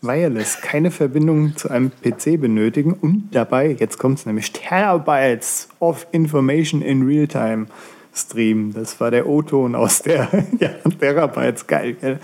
Wireless 0.00 0.60
keine 0.60 0.90
Verbindung 0.90 1.56
zu 1.56 1.70
einem 1.70 1.90
PC 1.90 2.40
benötigen 2.40 2.92
und 2.92 3.30
dabei, 3.32 3.76
jetzt 3.78 3.98
kommt 3.98 4.20
es 4.20 4.26
nämlich, 4.26 4.52
Terabytes 4.52 5.68
of 5.80 6.06
Information 6.12 6.82
in 6.82 7.02
Realtime 7.02 7.66
streamen. 8.14 8.72
Das 8.72 9.00
war 9.00 9.10
der 9.10 9.26
O-Ton 9.26 9.74
aus 9.74 10.02
der 10.02 10.28
ja, 10.60 10.70
Terabytes, 11.00 11.66
geil, 11.66 11.94
gell? 11.94 12.20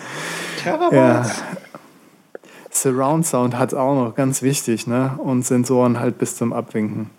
Terabytes? 0.63 0.93
Ja. 0.93 1.27
Surround 2.71 3.27
Sound 3.27 3.57
hat 3.57 3.73
es 3.73 3.75
auch 3.79 3.95
noch, 3.95 4.15
ganz 4.15 4.43
wichtig, 4.43 4.87
ne? 4.87 5.19
Und 5.19 5.45
Sensoren 5.45 6.01
halt 6.01 6.19
bis 6.19 6.37
zum 6.37 6.53
Abwinken 6.53 7.11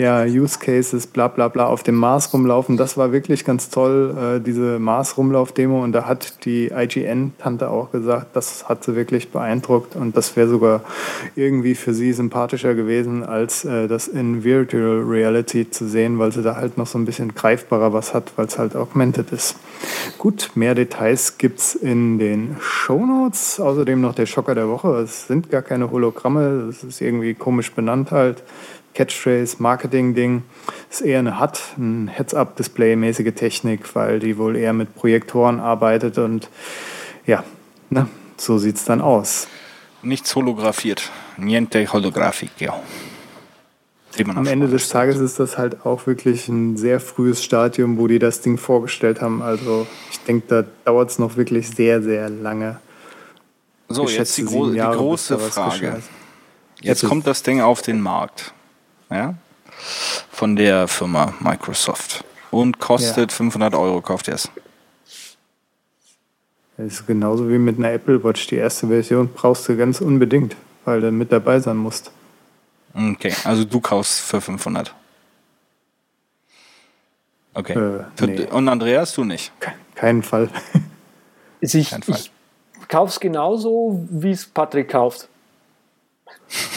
ja, 0.00 0.24
Use 0.24 0.58
Cases, 0.58 1.06
bla 1.06 1.28
bla 1.28 1.48
bla, 1.48 1.66
auf 1.66 1.82
dem 1.82 1.94
Mars 1.94 2.32
rumlaufen. 2.32 2.78
Das 2.78 2.96
war 2.96 3.12
wirklich 3.12 3.44
ganz 3.44 3.68
toll, 3.68 4.16
äh, 4.16 4.40
diese 4.40 4.78
Mars-Rumlauf-Demo. 4.78 5.84
Und 5.84 5.92
da 5.92 6.06
hat 6.06 6.46
die 6.46 6.70
IGN-Tante 6.74 7.68
auch 7.68 7.92
gesagt, 7.92 8.34
das 8.34 8.66
hat 8.66 8.82
sie 8.82 8.96
wirklich 8.96 9.30
beeindruckt. 9.30 9.96
Und 9.96 10.16
das 10.16 10.36
wäre 10.36 10.48
sogar 10.48 10.80
irgendwie 11.36 11.74
für 11.74 11.92
sie 11.92 12.14
sympathischer 12.14 12.74
gewesen, 12.74 13.24
als 13.24 13.66
äh, 13.66 13.88
das 13.88 14.08
in 14.08 14.42
Virtual 14.42 15.02
Reality 15.02 15.70
zu 15.70 15.86
sehen, 15.86 16.18
weil 16.18 16.32
sie 16.32 16.42
da 16.42 16.56
halt 16.56 16.78
noch 16.78 16.86
so 16.86 16.96
ein 16.96 17.04
bisschen 17.04 17.34
greifbarer 17.34 17.92
was 17.92 18.14
hat, 18.14 18.32
weil 18.36 18.46
es 18.46 18.58
halt 18.58 18.76
augmented 18.76 19.32
ist. 19.32 19.56
Gut, 20.16 20.50
mehr 20.54 20.74
Details 20.74 21.36
gibt 21.36 21.58
es 21.58 21.74
in 21.74 22.18
den 22.18 22.56
Show 22.58 23.04
Notes. 23.04 23.60
Außerdem 23.60 24.00
noch 24.00 24.14
der 24.14 24.24
Schocker 24.24 24.54
der 24.54 24.68
Woche. 24.68 24.88
Es 25.00 25.26
sind 25.26 25.50
gar 25.50 25.62
keine 25.62 25.90
Hologramme, 25.90 26.68
das 26.68 26.84
ist 26.84 27.02
irgendwie 27.02 27.34
komisch 27.34 27.72
benannt 27.72 28.12
halt. 28.12 28.42
Catchphrase, 28.94 29.56
Marketing-Ding. 29.60 30.42
Ist 30.90 31.00
eher 31.00 31.20
eine 31.20 31.40
HUD, 31.40 31.58
ein 31.78 32.08
Heads-Up-Display-mäßige 32.08 33.32
Technik, 33.34 33.94
weil 33.94 34.18
die 34.18 34.36
wohl 34.38 34.56
eher 34.56 34.72
mit 34.72 34.94
Projektoren 34.94 35.60
arbeitet 35.60 36.18
und 36.18 36.48
ja, 37.26 37.44
ne, 37.90 38.08
so 38.36 38.58
sieht 38.58 38.76
es 38.76 38.84
dann 38.84 39.00
aus. 39.00 39.46
Nichts 40.02 40.34
holographiert. 40.34 41.10
Niente 41.36 41.92
holografico. 41.92 42.74
Am 44.34 44.46
Ende 44.46 44.66
des 44.66 44.88
Tages 44.88 45.18
ist 45.18 45.38
das 45.38 45.56
halt 45.56 45.86
auch 45.86 46.06
wirklich 46.06 46.48
ein 46.48 46.76
sehr 46.76 46.98
frühes 46.98 47.44
Stadium, 47.44 47.96
wo 47.96 48.08
die 48.08 48.18
das 48.18 48.40
Ding 48.40 48.58
vorgestellt 48.58 49.20
haben. 49.20 49.40
Also 49.40 49.86
ich 50.10 50.18
denke, 50.20 50.46
da 50.48 50.64
dauert 50.84 51.10
es 51.10 51.18
noch 51.20 51.36
wirklich 51.36 51.70
sehr, 51.70 52.02
sehr 52.02 52.28
lange. 52.28 52.80
So, 53.88 54.08
jetzt 54.08 54.36
die, 54.36 54.44
gro 54.44 54.70
Jahre, 54.70 54.92
die 54.92 54.98
große 54.98 55.38
Frage. 55.38 56.02
Jetzt 56.80 57.04
kommt 57.04 57.26
das 57.26 57.42
Ding 57.42 57.60
auf 57.60 57.82
den 57.82 58.00
Markt 58.00 58.52
ja, 59.10 59.34
von 60.30 60.56
der 60.56 60.88
Firma 60.88 61.34
Microsoft 61.40 62.24
und 62.50 62.78
kostet 62.78 63.30
ja. 63.30 63.36
500 63.36 63.74
Euro, 63.74 64.00
kauft 64.00 64.28
ihr 64.28 64.34
es. 64.34 64.50
Das 66.76 66.86
ist 66.86 67.06
genauso 67.06 67.48
wie 67.48 67.58
mit 67.58 67.78
einer 67.78 67.92
Apple 67.92 68.24
Watch. 68.24 68.46
Die 68.46 68.56
erste 68.56 68.88
Version 68.88 69.28
brauchst 69.32 69.68
du 69.68 69.76
ganz 69.76 70.00
unbedingt, 70.00 70.56
weil 70.84 71.00
du 71.02 71.12
mit 71.12 71.30
dabei 71.30 71.60
sein 71.60 71.76
musst. 71.76 72.10
Okay, 72.94 73.34
also 73.44 73.64
du 73.64 73.80
kaufst 73.80 74.20
für 74.20 74.40
500. 74.40 74.94
Okay. 77.52 77.72
Äh, 77.72 78.26
nee. 78.26 78.46
Und 78.46 78.68
Andreas, 78.68 79.12
du 79.12 79.24
nicht? 79.24 79.52
Keinen 79.94 80.22
Fall. 80.22 80.48
ich, 81.60 81.90
Kein 81.90 82.02
Fall. 82.02 82.16
ich 82.16 82.30
kauf's 82.88 83.20
genauso, 83.20 84.06
wie 84.10 84.30
es 84.30 84.46
Patrick 84.46 84.88
kauft. 84.90 85.28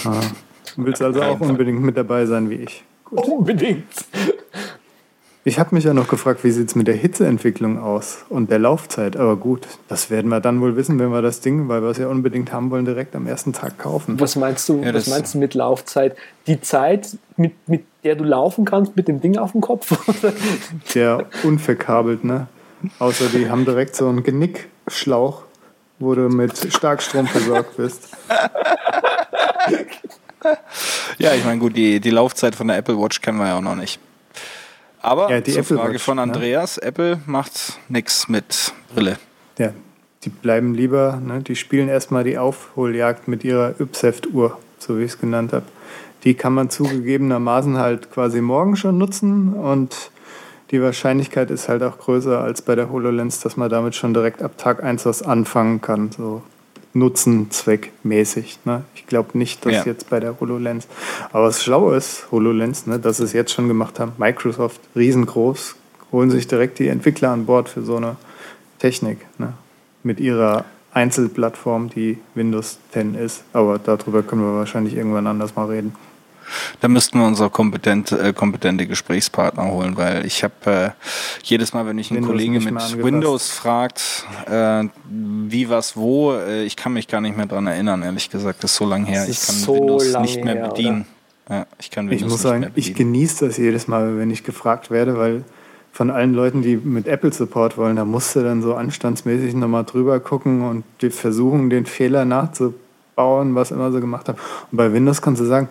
Ah. 0.04 0.22
Du 0.76 0.86
willst 0.86 1.02
also 1.02 1.22
auch 1.22 1.40
unbedingt 1.40 1.82
mit 1.82 1.98
dabei 1.98 2.26
sein 2.26 2.50
wie 2.50 2.56
ich. 2.56 2.84
Gut. 3.06 3.28
Unbedingt. 3.28 3.86
Ich 5.46 5.60
habe 5.60 5.76
mich 5.76 5.84
ja 5.84 5.94
noch 5.94 6.08
gefragt, 6.08 6.46
wie 6.46 6.52
sieht 6.52 6.70
es 6.70 6.76
mit 6.76 6.88
der 6.88 6.96
Hitzeentwicklung 6.96 7.78
aus 7.78 8.24
und 8.30 8.50
der 8.50 8.60
Laufzeit. 8.60 9.18
Aber 9.18 9.36
gut, 9.36 9.68
das 9.90 10.10
werden 10.10 10.30
wir 10.30 10.40
dann 10.40 10.62
wohl 10.62 10.78
wissen, 10.78 11.00
wenn 11.00 11.10
wir 11.10 11.22
das 11.22 11.42
Ding, 11.42 11.68
weil 11.68 11.82
wir 11.82 11.90
es 11.90 11.98
ja 11.98 12.08
unbedingt 12.08 12.54
haben 12.54 12.72
wollen, 12.72 12.86
direkt 12.86 13.14
am 13.14 13.28
ersten 13.28 13.52
Tag 13.52 13.78
kaufen. 13.78 14.18
Was 14.22 14.38
meinst 14.38 14.70
du, 14.70 14.82
ja, 14.82 14.94
was 14.94 15.08
meinst 15.08 15.34
du 15.34 15.40
mit 15.40 15.54
Laufzeit? 15.54 16.16
Die 16.48 16.62
Zeit, 16.62 17.18
mit, 17.36 17.52
mit 17.68 17.84
der 18.06 18.16
du 18.16 18.24
laufen 18.24 18.64
kannst, 18.64 18.96
mit 18.96 19.10
dem 19.10 19.20
Ding 19.20 19.38
auf 19.38 19.52
dem 19.52 19.60
Kopf? 19.60 19.92
ja, 20.94 21.24
unverkabelt, 21.44 22.24
ne? 22.24 22.48
Außer 23.00 23.26
die 23.26 23.50
haben 23.50 23.66
direkt 23.66 23.98
so 23.98 24.08
einen 24.08 24.24
Genickschlauch, 24.24 25.44
wo 26.00 26.16
du 26.16 26.30
mit 26.30 26.74
Starkstrom 26.74 27.28
versorgt 27.28 27.76
bist. 27.76 28.10
ja, 31.18 31.34
ich 31.34 31.46
meine, 31.46 31.60
gut, 31.60 31.76
die, 31.76 32.00
die 32.00 32.10
Laufzeit 32.10 32.56
von 32.56 32.68
der 32.68 32.78
Apple 32.78 32.98
Watch 32.98 33.22
kennen 33.22 33.38
wir 33.38 33.48
ja 33.48 33.58
auch 33.58 33.62
noch 33.62 33.76
nicht. 33.76 34.00
Aber 35.02 35.30
ja, 35.30 35.42
die 35.42 35.52
zur 35.52 35.62
Apple 35.62 35.78
Frage 35.78 35.94
Watch, 35.96 36.04
von 36.04 36.16
ne? 36.18 36.24
Andreas, 36.24 36.78
ne? 36.78 36.84
Apple 36.84 37.20
macht 37.26 37.80
nichts 37.90 38.28
mit 38.28 38.74
Brille. 38.94 39.18
Ja, 39.58 39.74
die 40.24 40.30
bleiben 40.30 40.74
lieber, 40.74 41.20
ne, 41.24 41.42
die 41.42 41.56
spielen 41.56 41.90
erstmal 41.90 42.24
die 42.24 42.38
Aufholjagd 42.38 43.28
mit 43.28 43.44
ihrer 43.44 43.80
Ypseft-Uhr, 43.80 44.58
so 44.80 44.98
wie 44.98 45.04
ich 45.04 45.12
es 45.12 45.20
genannt 45.20 45.54
habe. 45.54 45.66
Die 46.24 46.36
kann 46.36 46.54
man 46.54 46.70
zugegebenermaßen 46.70 47.78
halt 47.78 48.12
quasi 48.12 48.40
morgen 48.40 48.78
schon 48.78 48.98
nutzen 48.98 49.54
und 49.54 50.12
die 50.72 50.82
Wahrscheinlichkeit 50.82 51.52
ist 51.52 51.70
halt 51.70 51.84
auch 51.84 52.00
größer 52.00 52.40
als 52.40 52.62
bei 52.62 52.76
der 52.76 52.90
HoloLens, 52.90 53.42
dass 53.42 53.58
man 53.58 53.70
damit 53.70 53.96
schon 53.96 54.14
direkt 54.14 54.42
ab 54.42 54.58
Tag 54.58 54.82
1 54.82 55.06
was 55.06 55.22
anfangen 55.22 55.82
kann. 55.82 56.12
So 56.12 56.42
Nutzenzweckmäßig. 56.94 58.60
Ne? 58.66 58.84
Ich 58.96 59.08
glaube 59.08 59.38
nicht, 59.38 59.66
dass 59.66 59.74
ja. 59.74 59.84
jetzt 59.86 60.10
bei 60.10 60.20
der 60.20 60.40
HoloLens. 60.40 60.88
Aber 61.32 61.46
was 61.46 61.64
schlau 61.64 61.92
ist, 61.92 62.28
HoloLens, 62.32 62.86
ne, 62.88 63.00
dass 63.00 63.18
sie 63.18 63.24
es 63.24 63.34
jetzt 63.34 63.52
schon 63.52 63.68
gemacht 63.68 64.00
haben, 64.00 64.14
Microsoft 64.18 64.80
riesengroß, 64.96 65.76
holen 66.12 66.30
sich 66.30 66.48
direkt 66.48 66.80
die 66.80 66.88
Entwickler 66.88 67.32
an 67.32 67.46
Bord 67.46 67.70
für 67.70 67.82
so 67.82 67.98
eine 67.98 68.18
Technik. 68.80 69.20
Ne? 69.40 69.54
Mit 70.04 70.20
ihrer 70.20 70.66
Einzelplattform, 70.94 71.90
die 71.90 72.20
Windows 72.36 72.78
10 72.92 73.16
ist. 73.16 73.44
Aber 73.54 73.80
darüber 73.80 74.22
können 74.22 74.42
wir 74.42 74.56
wahrscheinlich 74.56 74.96
irgendwann 74.96 75.26
anders 75.26 75.56
mal 75.56 75.66
reden. 75.66 75.96
Da 76.82 76.88
müssten 76.88 77.20
wir 77.20 77.28
unsere 77.28 77.50
kompetente, 77.50 78.18
äh, 78.20 78.34
kompetente 78.34 78.88
Gesprächspartner 78.88 79.66
holen, 79.72 79.98
weil 79.98 80.26
ich 80.26 80.44
habe 80.44 80.54
äh, 80.66 80.90
jedes 81.44 81.74
Mal, 81.74 81.86
wenn 81.86 81.96
mich 81.96 82.12
ein 82.12 82.18
Windows 82.18 82.30
Kollege 82.30 82.60
mit 82.60 83.04
Windows 83.04 83.52
fragt, 83.52 84.26
äh, 84.50 84.86
wie, 85.10 85.70
was, 85.70 85.96
wo, 85.96 86.34
äh, 86.34 86.64
ich 86.64 86.76
kann 86.76 86.94
mich 86.94 87.08
gar 87.08 87.22
nicht 87.22 87.38
mehr 87.38 87.46
dran 87.46 87.68
erinnern, 87.68 88.04
ehrlich 88.04 88.30
gesagt. 88.30 88.64
Das 88.64 88.72
ist 88.72 88.78
so 88.78 88.86
lange 88.86 89.06
her. 89.06 89.28
Ich 89.28 89.42
kann 89.46 89.56
so 89.56 89.74
Windows 89.76 90.18
nicht 90.20 90.44
mehr 90.44 90.56
her, 90.56 90.68
bedienen. 90.70 91.06
Ja, 91.50 91.66
ich 91.80 91.92
kann 91.92 92.10
Windows 92.10 92.26
ich 92.26 92.32
muss 92.32 92.42
sagen, 92.42 92.72
ich 92.76 92.96
genieße 92.96 93.48
das 93.48 93.58
jedes 93.58 93.88
Mal, 93.88 94.18
wenn 94.18 94.32
ich 94.32 94.44
gefragt 94.44 94.92
werde, 94.92 95.18
weil 95.18 95.44
von 95.92 96.10
allen 96.10 96.34
Leuten, 96.34 96.64
die 96.64 96.76
mit 96.76 97.08
Apple 97.08 97.32
Support 97.32 97.78
wollen, 97.78 97.98
da 97.98 98.04
musst 98.04 98.36
du 98.36 98.42
dann 98.42 98.64
so 98.64 98.74
anstandsmäßig 98.74 99.54
nochmal 99.54 99.84
drüber 99.84 100.20
gucken 100.20 100.64
und 100.68 100.84
die 101.02 101.12
versuchen, 101.12 101.70
den 101.70 101.86
Fehler 101.86 102.26
nachzu 102.26 102.74
bauen, 103.16 103.54
was 103.54 103.70
immer 103.70 103.92
sie 103.92 104.02
gemacht 104.02 104.28
haben. 104.28 104.40
Und 104.72 104.78
bei 104.78 104.92
Windows 104.92 105.22
kannst 105.22 105.42
du 105.42 105.46
sagen, 105.46 105.70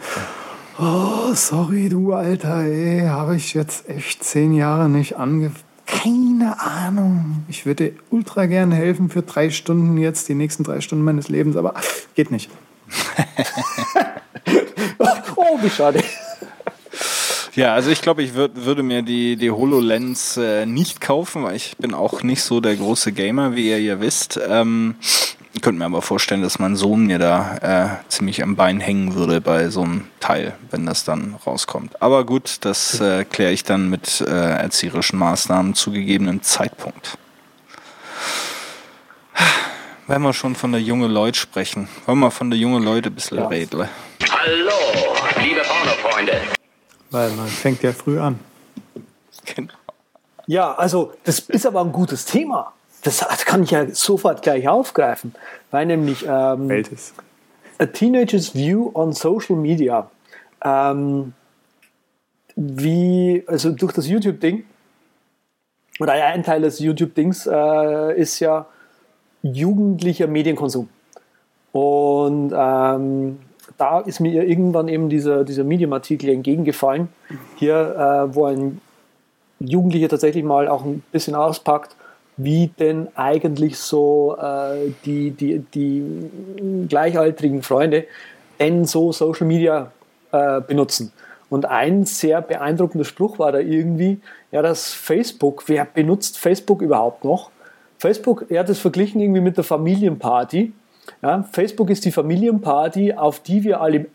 oh, 0.78 1.34
sorry, 1.34 1.88
du 1.88 2.12
Alter, 2.12 2.62
ey, 2.62 3.06
habe 3.06 3.36
ich 3.36 3.54
jetzt 3.54 3.88
echt 3.88 4.24
zehn 4.24 4.54
Jahre 4.54 4.88
nicht 4.88 5.16
angefangen. 5.16 5.72
Keine 5.84 6.60
Ahnung. 6.60 7.44
Ich 7.48 7.66
würde 7.66 7.94
ultra 8.10 8.46
gerne 8.46 8.74
helfen 8.74 9.10
für 9.10 9.22
drei 9.22 9.50
Stunden 9.50 9.98
jetzt, 9.98 10.28
die 10.28 10.34
nächsten 10.34 10.64
drei 10.64 10.80
Stunden 10.80 11.04
meines 11.04 11.28
Lebens, 11.28 11.56
aber 11.56 11.74
geht 12.14 12.30
nicht. 12.30 12.50
oh, 14.98 15.58
wie 15.60 15.70
schade. 15.70 16.02
Ja, 17.54 17.74
also 17.74 17.90
ich 17.90 18.00
glaube, 18.00 18.22
ich 18.22 18.32
würd, 18.32 18.64
würde 18.64 18.82
mir 18.82 19.02
die, 19.02 19.36
die 19.36 19.50
HoloLens 19.50 20.38
äh, 20.38 20.64
nicht 20.64 21.02
kaufen, 21.02 21.42
weil 21.42 21.56
ich 21.56 21.76
bin 21.76 21.92
auch 21.92 22.22
nicht 22.22 22.42
so 22.42 22.60
der 22.60 22.76
große 22.76 23.12
Gamer, 23.12 23.54
wie 23.54 23.68
ihr 23.68 23.80
ja 23.80 24.00
wisst. 24.00 24.40
Ähm, 24.48 24.94
könnte 25.60 25.78
mir 25.80 25.84
aber 25.84 26.00
vorstellen, 26.00 26.40
dass 26.40 26.58
mein 26.58 26.76
Sohn 26.76 27.06
mir 27.06 27.18
da 27.18 28.00
äh, 28.00 28.08
ziemlich 28.08 28.42
am 28.42 28.56
Bein 28.56 28.80
hängen 28.80 29.14
würde 29.14 29.40
bei 29.42 29.68
so 29.68 29.82
einem 29.82 30.06
Teil, 30.18 30.54
wenn 30.70 30.86
das 30.86 31.04
dann 31.04 31.34
rauskommt. 31.46 32.00
Aber 32.00 32.24
gut, 32.24 32.58
das 32.62 33.00
äh, 33.00 33.24
kläre 33.24 33.52
ich 33.52 33.62
dann 33.62 33.90
mit 33.90 34.22
äh, 34.22 34.30
erzieherischen 34.30 35.18
Maßnahmen 35.18 35.74
zu 35.74 35.92
gegebenen 35.92 36.42
Zeitpunkt. 36.42 37.18
Wenn 40.06 40.22
wir 40.22 40.32
schon 40.32 40.54
von 40.56 40.72
der 40.72 40.80
junge 40.80 41.06
Leute 41.06 41.38
sprechen, 41.38 41.88
wollen 42.06 42.18
wir 42.18 42.30
von 42.30 42.50
der 42.50 42.58
junge 42.58 42.78
Leute 42.80 43.10
ein 43.10 43.14
bisschen 43.14 43.38
ja. 43.38 43.46
reden. 43.46 43.88
Hallo, 44.30 44.72
liebe 45.42 45.60
Pornofreunde. 45.60 46.40
Weil 47.10 47.30
man 47.32 47.46
fängt 47.46 47.82
ja 47.82 47.92
früh 47.92 48.18
an. 48.18 48.40
Genau. 49.44 49.72
Ja, 50.46 50.74
also 50.74 51.12
das 51.24 51.40
ist 51.40 51.66
aber 51.66 51.82
ein 51.82 51.92
gutes 51.92 52.24
Thema. 52.24 52.72
Das 53.02 53.44
kann 53.44 53.64
ich 53.64 53.72
ja 53.72 53.88
sofort 53.90 54.42
gleich 54.42 54.68
aufgreifen, 54.68 55.34
weil 55.70 55.86
nämlich 55.86 56.24
ähm, 56.26 56.68
Welches? 56.68 57.14
A 57.78 57.86
Teenager's 57.86 58.54
View 58.54 58.90
on 58.94 59.12
Social 59.12 59.56
Media. 59.56 60.10
Ähm, 60.64 61.32
wie, 62.54 63.42
also 63.46 63.72
durch 63.72 63.92
das 63.92 64.06
YouTube-Ding, 64.06 64.64
oder 65.98 66.12
ein 66.12 66.42
Teil 66.42 66.62
des 66.62 66.78
YouTube-Dings 66.78 67.46
äh, 67.46 68.20
ist 68.20 68.40
ja 68.40 68.66
jugendlicher 69.42 70.26
Medienkonsum. 70.26 70.88
Und 71.72 72.52
ähm, 72.54 73.38
da 73.78 74.00
ist 74.00 74.20
mir 74.20 74.44
irgendwann 74.44 74.88
eben 74.88 75.08
dieser, 75.08 75.44
dieser 75.44 75.64
Medium-Artikel 75.64 76.28
entgegengefallen, 76.30 77.08
hier, 77.56 77.74
äh, 78.30 78.34
wo 78.34 78.46
ein 78.46 78.80
Jugendlicher 79.58 80.08
tatsächlich 80.08 80.44
mal 80.44 80.68
auch 80.68 80.84
ein 80.84 81.02
bisschen 81.12 81.34
auspackt, 81.34 81.96
wie 82.36 82.68
denn 82.78 83.08
eigentlich 83.14 83.78
so 83.78 84.36
äh, 84.40 84.92
die, 85.04 85.30
die, 85.30 85.60
die 85.74 86.30
gleichaltrigen 86.88 87.62
Freunde 87.62 88.04
denn 88.58 88.84
so 88.84 89.12
Social 89.12 89.46
Media 89.46 89.90
äh, 90.30 90.60
benutzen. 90.60 91.12
Und 91.50 91.66
ein 91.66 92.06
sehr 92.06 92.40
beeindruckender 92.40 93.04
Spruch 93.04 93.38
war 93.38 93.52
da 93.52 93.58
irgendwie, 93.58 94.20
ja, 94.52 94.62
dass 94.62 94.92
Facebook, 94.94 95.64
wer 95.66 95.84
benutzt 95.84 96.38
Facebook 96.38 96.80
überhaupt 96.80 97.24
noch? 97.24 97.50
Facebook, 97.98 98.46
er 98.48 98.60
hat 98.60 98.70
es 98.70 98.78
verglichen 98.78 99.20
irgendwie 99.20 99.42
mit 99.42 99.56
der 99.56 99.64
Familienparty. 99.64 100.72
Ja, 101.20 101.42
Facebook 101.52 101.90
ist 101.90 102.04
die 102.04 102.12
Familienparty, 102.12 103.12
auf 103.14 103.40
die, 103.40 103.64
wir 103.64 103.80
alle, 103.80 104.06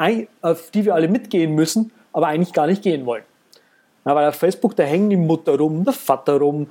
auf 0.41 0.71
die 0.71 0.85
wir 0.85 0.95
alle 0.95 1.07
mitgehen 1.07 1.53
müssen, 1.53 1.91
aber 2.11 2.27
eigentlich 2.27 2.53
gar 2.53 2.65
nicht 2.65 2.81
gehen 2.81 3.05
wollen. 3.05 3.23
Ja, 4.05 4.15
weil 4.15 4.29
auf 4.29 4.35
Facebook, 4.35 4.75
da 4.75 4.83
hängen 4.83 5.09
die 5.09 5.17
Mutter 5.17 5.57
rum, 5.57 5.83
der 5.83 5.93
Vater 5.93 6.37
rum, 6.37 6.67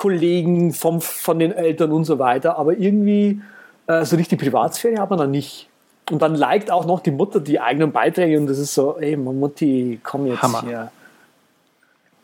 Kollegen 0.00 0.72
vom, 0.72 1.02
von 1.02 1.38
den 1.38 1.52
Eltern 1.52 1.92
und 1.92 2.04
so 2.04 2.18
weiter, 2.18 2.58
aber 2.58 2.72
irgendwie 2.78 3.42
äh, 3.86 4.02
so 4.06 4.16
richtig 4.16 4.40
Privatsphäre 4.40 4.98
hat 4.98 5.10
man 5.10 5.18
dann 5.18 5.30
nicht. 5.30 5.68
Und 6.10 6.22
dann 6.22 6.34
liked 6.34 6.70
auch 6.70 6.86
noch 6.86 7.00
die 7.00 7.10
Mutter 7.10 7.38
die 7.38 7.60
eigenen 7.60 7.92
Beiträge 7.92 8.38
und 8.40 8.46
das 8.46 8.58
ist 8.58 8.74
so, 8.74 8.96
ey, 8.98 9.14
Mutti, 9.14 10.00
komm 10.02 10.26
jetzt 10.26 10.42
Hammer. 10.42 10.62
hier. 10.62 10.90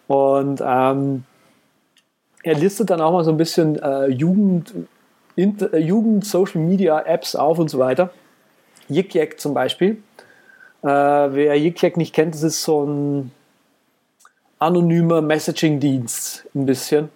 Und 0.06 0.62
ähm, 0.64 1.24
er 2.42 2.54
listet 2.54 2.88
dann 2.88 3.02
auch 3.02 3.12
mal 3.12 3.24
so 3.24 3.30
ein 3.30 3.36
bisschen 3.36 3.78
äh, 3.82 4.06
Jugend, 4.06 4.72
Inter, 5.34 5.74
äh, 5.74 5.78
Jugend, 5.78 6.24
Social 6.24 6.62
Media 6.62 6.98
Apps 7.02 7.36
auf 7.36 7.58
und 7.58 7.68
so 7.68 7.78
weiter. 7.78 8.10
Yik 8.88 9.38
zum 9.38 9.52
Beispiel. 9.52 9.98
Äh, 10.82 10.88
wer 10.88 11.58
Yik 11.58 11.98
nicht 11.98 12.14
kennt, 12.14 12.34
das 12.34 12.42
ist 12.42 12.62
so 12.62 12.86
ein 12.86 13.32
anonymer 14.58 15.20
Messaging-Dienst, 15.20 16.46
ein 16.54 16.64
bisschen. 16.64 17.10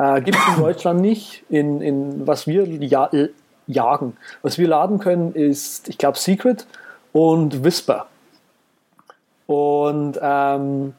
Äh, 0.00 0.22
Gibt 0.22 0.38
es 0.38 0.56
in 0.56 0.62
Deutschland 0.62 1.00
nicht. 1.00 1.44
In, 1.50 1.82
in 1.82 2.26
was 2.26 2.46
wir 2.46 2.64
ja, 2.66 3.10
jagen. 3.66 4.16
Was 4.42 4.56
wir 4.56 4.66
laden 4.66 4.98
können, 4.98 5.34
ist, 5.34 5.88
ich 5.88 5.98
glaube, 5.98 6.16
Secret 6.16 6.66
und 7.12 7.64
Whisper. 7.64 8.06
Und 9.46 10.18
ähm, 10.22 10.94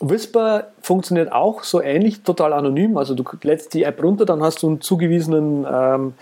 Whisper 0.00 0.68
funktioniert 0.80 1.30
auch 1.30 1.62
so 1.62 1.80
ähnlich, 1.80 2.22
total 2.22 2.52
anonym. 2.52 2.96
Also 2.96 3.14
du 3.14 3.24
lädst 3.42 3.74
die 3.74 3.84
App 3.84 4.02
runter, 4.02 4.24
dann 4.24 4.42
hast 4.42 4.62
du 4.62 4.68
einen 4.68 4.80
zugewiesenen 4.80 5.66
ähm, 5.70 6.14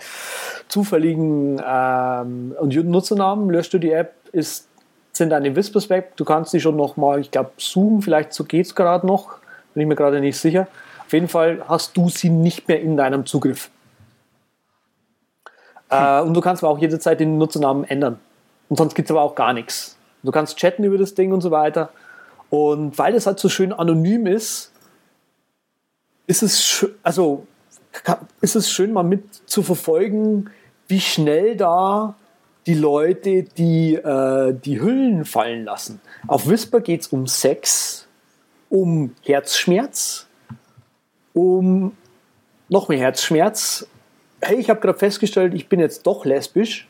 zufälligen 0.67 1.61
ähm, 1.65 2.55
Nutzernamen, 2.61 3.49
löscht 3.49 3.73
du 3.73 3.79
die 3.79 3.91
App, 3.91 4.13
ist, 4.33 4.67
sind 5.13 5.29
deine 5.29 5.55
Whispers 5.55 5.89
weg. 5.89 6.11
Du 6.15 6.25
kannst 6.25 6.53
die 6.53 6.59
schon 6.59 6.75
nochmal, 6.75 7.21
ich 7.21 7.31
glaube, 7.31 7.51
suchen, 7.57 8.01
vielleicht 8.01 8.33
so 8.33 8.43
geht 8.43 8.65
es 8.67 8.75
gerade 8.75 9.07
noch, 9.07 9.37
bin 9.73 9.81
ich 9.81 9.87
mir 9.87 9.95
gerade 9.95 10.19
nicht 10.19 10.37
sicher. 10.37 10.67
Auf 11.07 11.13
jeden 11.13 11.29
Fall 11.29 11.63
hast 11.69 11.95
du 11.95 12.09
sie 12.09 12.29
nicht 12.29 12.67
mehr 12.67 12.81
in 12.81 12.97
deinem 12.97 13.25
Zugriff. 13.25 13.69
Hm. 15.87 15.97
Äh, 15.97 16.21
und 16.21 16.33
du 16.33 16.41
kannst 16.41 16.61
aber 16.61 16.73
auch 16.73 16.79
jederzeit 16.79 17.21
den 17.21 17.37
Nutzernamen 17.37 17.85
ändern. 17.85 18.19
Und 18.67 18.75
sonst 18.75 18.93
gibt 18.93 19.07
es 19.07 19.11
aber 19.11 19.21
auch 19.21 19.33
gar 19.33 19.53
nichts. 19.53 19.95
Du 20.23 20.31
kannst 20.31 20.57
chatten 20.57 20.83
über 20.83 20.97
das 20.97 21.13
Ding 21.13 21.31
und 21.31 21.39
so 21.39 21.49
weiter. 21.49 21.91
Und 22.49 22.97
weil 22.97 23.13
das 23.13 23.25
halt 23.25 23.39
so 23.39 23.47
schön 23.47 23.71
anonym 23.71 24.27
ist, 24.27 24.73
ist 26.27 26.43
es, 26.43 26.85
also, 27.03 27.47
ist 28.41 28.57
es 28.57 28.69
schön, 28.69 28.91
mal 28.91 29.03
mit 29.03 29.33
zu 29.49 29.63
verfolgen, 29.63 30.49
wie 30.89 30.99
schnell 30.99 31.55
da 31.55 32.15
die 32.65 32.73
Leute 32.73 33.43
die, 33.43 33.95
äh, 33.95 34.53
die 34.53 34.81
Hüllen 34.81 35.23
fallen 35.23 35.63
lassen. 35.63 36.01
Auf 36.27 36.49
Whisper 36.49 36.81
geht 36.81 36.99
es 36.99 37.07
um 37.07 37.27
Sex, 37.27 38.07
um 38.69 39.15
Herzschmerz, 39.23 40.26
um 41.37 41.95
noch 42.67 42.89
mehr 42.89 42.97
Herzschmerz. 42.97 43.85
Hey, 44.41 44.57
ich 44.57 44.69
habe 44.69 44.79
gerade 44.79 44.97
festgestellt, 44.97 45.53
ich 45.53 45.69
bin 45.69 45.79
jetzt 45.79 46.07
doch 46.07 46.25
lesbisch. 46.25 46.87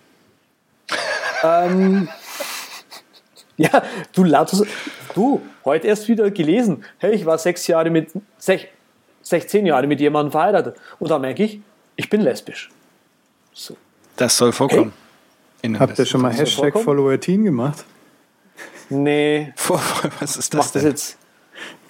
ähm, 1.43 2.07
ja, 3.57 3.83
du, 4.13 4.23
du, 5.13 5.41
heute 5.65 5.87
erst 5.87 6.07
wieder 6.07 6.31
gelesen. 6.31 6.85
Hey, 6.97 7.13
ich 7.13 7.25
war 7.25 7.37
sechs 7.37 7.67
Jahre 7.67 7.89
mit, 7.89 8.11
sech, 8.37 8.69
16 9.21 9.65
Jahre 9.65 9.85
mit 9.85 9.99
jemandem 9.99 10.31
verheiratet. 10.31 10.77
Und 10.99 11.11
da 11.11 11.19
merke 11.19 11.43
ich, 11.43 11.59
ich 11.97 12.09
bin 12.09 12.21
lesbisch. 12.21 12.69
So. 13.53 13.75
Das 14.15 14.37
soll 14.37 14.53
vorkommen. 14.53 14.93
Hey. 15.61 15.73
Habt 15.77 15.99
ihr 15.99 16.05
schon 16.05 16.21
mal 16.21 16.31
Hashtag 16.31 16.73
Follower 16.79 17.19
Teen 17.19 17.43
gemacht? 17.43 17.83
Nee. 18.89 19.53
Was 20.19 20.37
ist 20.37 20.53
das 20.53 20.65
Mach 20.65 20.71
denn? 20.71 20.83
Das 20.83 20.91
jetzt. 20.91 21.17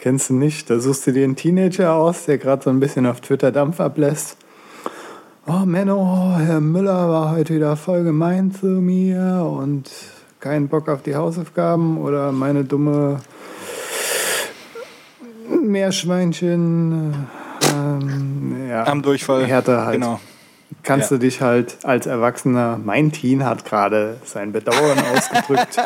Kennst 0.07 0.29
du 0.29 0.35
nicht? 0.35 0.69
Da 0.69 0.79
suchst 0.79 1.05
du 1.05 1.11
dir 1.11 1.25
einen 1.25 1.35
Teenager 1.35 1.91
aus, 1.91 2.23
der 2.23 2.37
gerade 2.37 2.63
so 2.63 2.69
ein 2.69 2.79
bisschen 2.79 3.05
auf 3.05 3.19
Twitter 3.19 3.51
Dampf 3.51 3.81
ablässt. 3.81 4.37
Oh 5.45 5.65
Menno, 5.65 6.37
Herr 6.37 6.61
Müller 6.61 7.09
war 7.09 7.31
heute 7.31 7.53
wieder 7.53 7.75
voll 7.75 8.05
gemein 8.05 8.53
zu 8.53 8.67
mir 8.67 9.45
und 9.45 9.91
keinen 10.39 10.69
Bock 10.69 10.87
auf 10.87 11.01
die 11.01 11.17
Hausaufgaben 11.17 11.97
oder 11.97 12.31
meine 12.31 12.63
dumme 12.63 13.19
Meerschweinchen. 15.61 17.27
Ähm, 17.75 18.69
ja, 18.69 18.87
Am 18.87 19.01
Durchfall. 19.01 19.45
Härte 19.45 19.85
halt. 19.85 19.95
Genau. 19.95 20.21
Kannst 20.83 21.11
ja. 21.11 21.17
du 21.17 21.19
dich 21.23 21.41
halt 21.41 21.79
als 21.83 22.05
Erwachsener, 22.05 22.79
mein 22.81 23.11
Teen 23.11 23.43
hat 23.43 23.65
gerade 23.65 24.21
sein 24.23 24.53
Bedauern 24.53 24.99
ausgedrückt, 25.13 25.81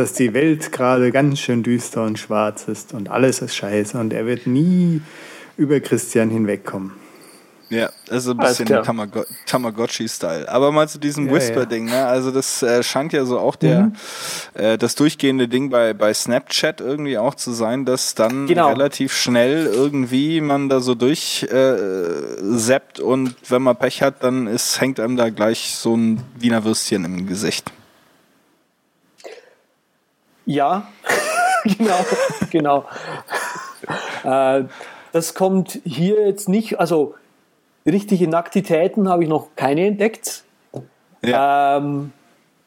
dass 0.00 0.14
die 0.14 0.32
Welt 0.32 0.72
gerade 0.72 1.12
ganz 1.12 1.40
schön 1.40 1.62
düster 1.62 2.02
und 2.02 2.18
schwarz 2.18 2.66
ist 2.68 2.94
und 2.94 3.10
alles 3.10 3.42
ist 3.42 3.54
scheiße 3.54 3.98
und 3.98 4.14
er 4.14 4.24
wird 4.24 4.46
nie 4.46 5.02
über 5.58 5.78
Christian 5.80 6.30
hinwegkommen. 6.30 6.92
Ja, 7.68 7.90
das 8.08 8.24
ist 8.24 8.30
ein 8.30 8.38
bisschen 8.38 8.66
Tamago 8.66 9.24
Tamagotchi-Style. 9.46 10.48
Aber 10.48 10.72
mal 10.72 10.88
zu 10.88 10.98
diesem 10.98 11.26
ja, 11.26 11.34
Whisper-Ding, 11.34 11.84
ne? 11.84 12.04
Also 12.04 12.32
das 12.32 12.64
äh, 12.64 12.82
scheint 12.82 13.12
ja 13.12 13.24
so 13.24 13.38
auch 13.38 13.54
der 13.54 13.82
mhm. 13.82 13.92
äh, 14.54 14.78
das 14.78 14.96
durchgehende 14.96 15.46
Ding 15.46 15.70
bei, 15.70 15.92
bei 15.92 16.12
Snapchat 16.12 16.80
irgendwie 16.80 17.16
auch 17.16 17.36
zu 17.36 17.52
sein, 17.52 17.84
dass 17.84 18.16
dann 18.16 18.48
genau. 18.48 18.70
relativ 18.70 19.12
schnell 19.12 19.66
irgendwie 19.66 20.40
man 20.40 20.68
da 20.68 20.80
so 20.80 20.96
durch 20.96 21.44
äh, 21.44 22.56
zappt 22.56 22.98
und 22.98 23.36
wenn 23.48 23.62
man 23.62 23.76
Pech 23.76 24.02
hat, 24.02 24.24
dann 24.24 24.48
ist, 24.48 24.80
hängt 24.80 24.98
einem 24.98 25.16
da 25.16 25.28
gleich 25.28 25.76
so 25.76 25.94
ein 25.94 26.22
Wiener 26.36 26.64
Würstchen 26.64 27.04
im 27.04 27.26
Gesicht. 27.26 27.70
Ja, 30.50 30.82
genau, 31.64 32.04
genau. 32.50 32.84
äh, 34.24 34.64
das 35.12 35.34
kommt 35.34 35.78
hier 35.84 36.26
jetzt 36.26 36.48
nicht, 36.48 36.80
also 36.80 37.14
richtige 37.86 38.26
Nacktitäten 38.26 39.08
habe 39.08 39.22
ich 39.22 39.28
noch 39.28 39.50
keine 39.54 39.86
entdeckt. 39.86 40.42
Ja. 41.22 41.76
Ähm, 41.76 42.12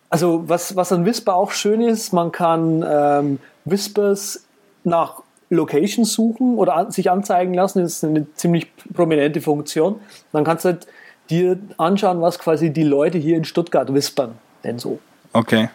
also 0.10 0.48
was, 0.48 0.78
was 0.78 0.94
an 0.94 1.06
Whisper 1.06 1.36
auch 1.36 1.52
schön 1.52 1.82
ist, 1.82 2.14
man 2.14 2.32
kann 2.32 2.86
ähm, 2.88 3.40
Whispers 3.66 4.46
nach 4.86 5.22
Locations 5.50 6.14
suchen 6.14 6.58
oder 6.58 6.76
an, 6.78 6.92
sich 6.92 7.12
anzeigen 7.12 7.54
lassen. 7.54 7.82
Das 7.82 7.96
ist 7.96 8.06
eine 8.06 8.34
ziemlich 8.36 8.72
prominente 8.94 9.42
Funktion. 9.42 10.00
Dann 10.32 10.46
kannst 10.46 10.64
du 10.64 10.70
halt 10.70 10.88
dir 11.30 11.60
anschauen, 11.78 12.22
was 12.22 12.40
quasi 12.40 12.72
die 12.72 12.84
Leute 12.84 13.18
hier 13.18 13.36
in 13.36 13.44
Stuttgart 13.44 13.94
whispern. 13.94 14.36
Denn 14.64 14.80
so. 14.80 15.00
Okay. 15.34 15.68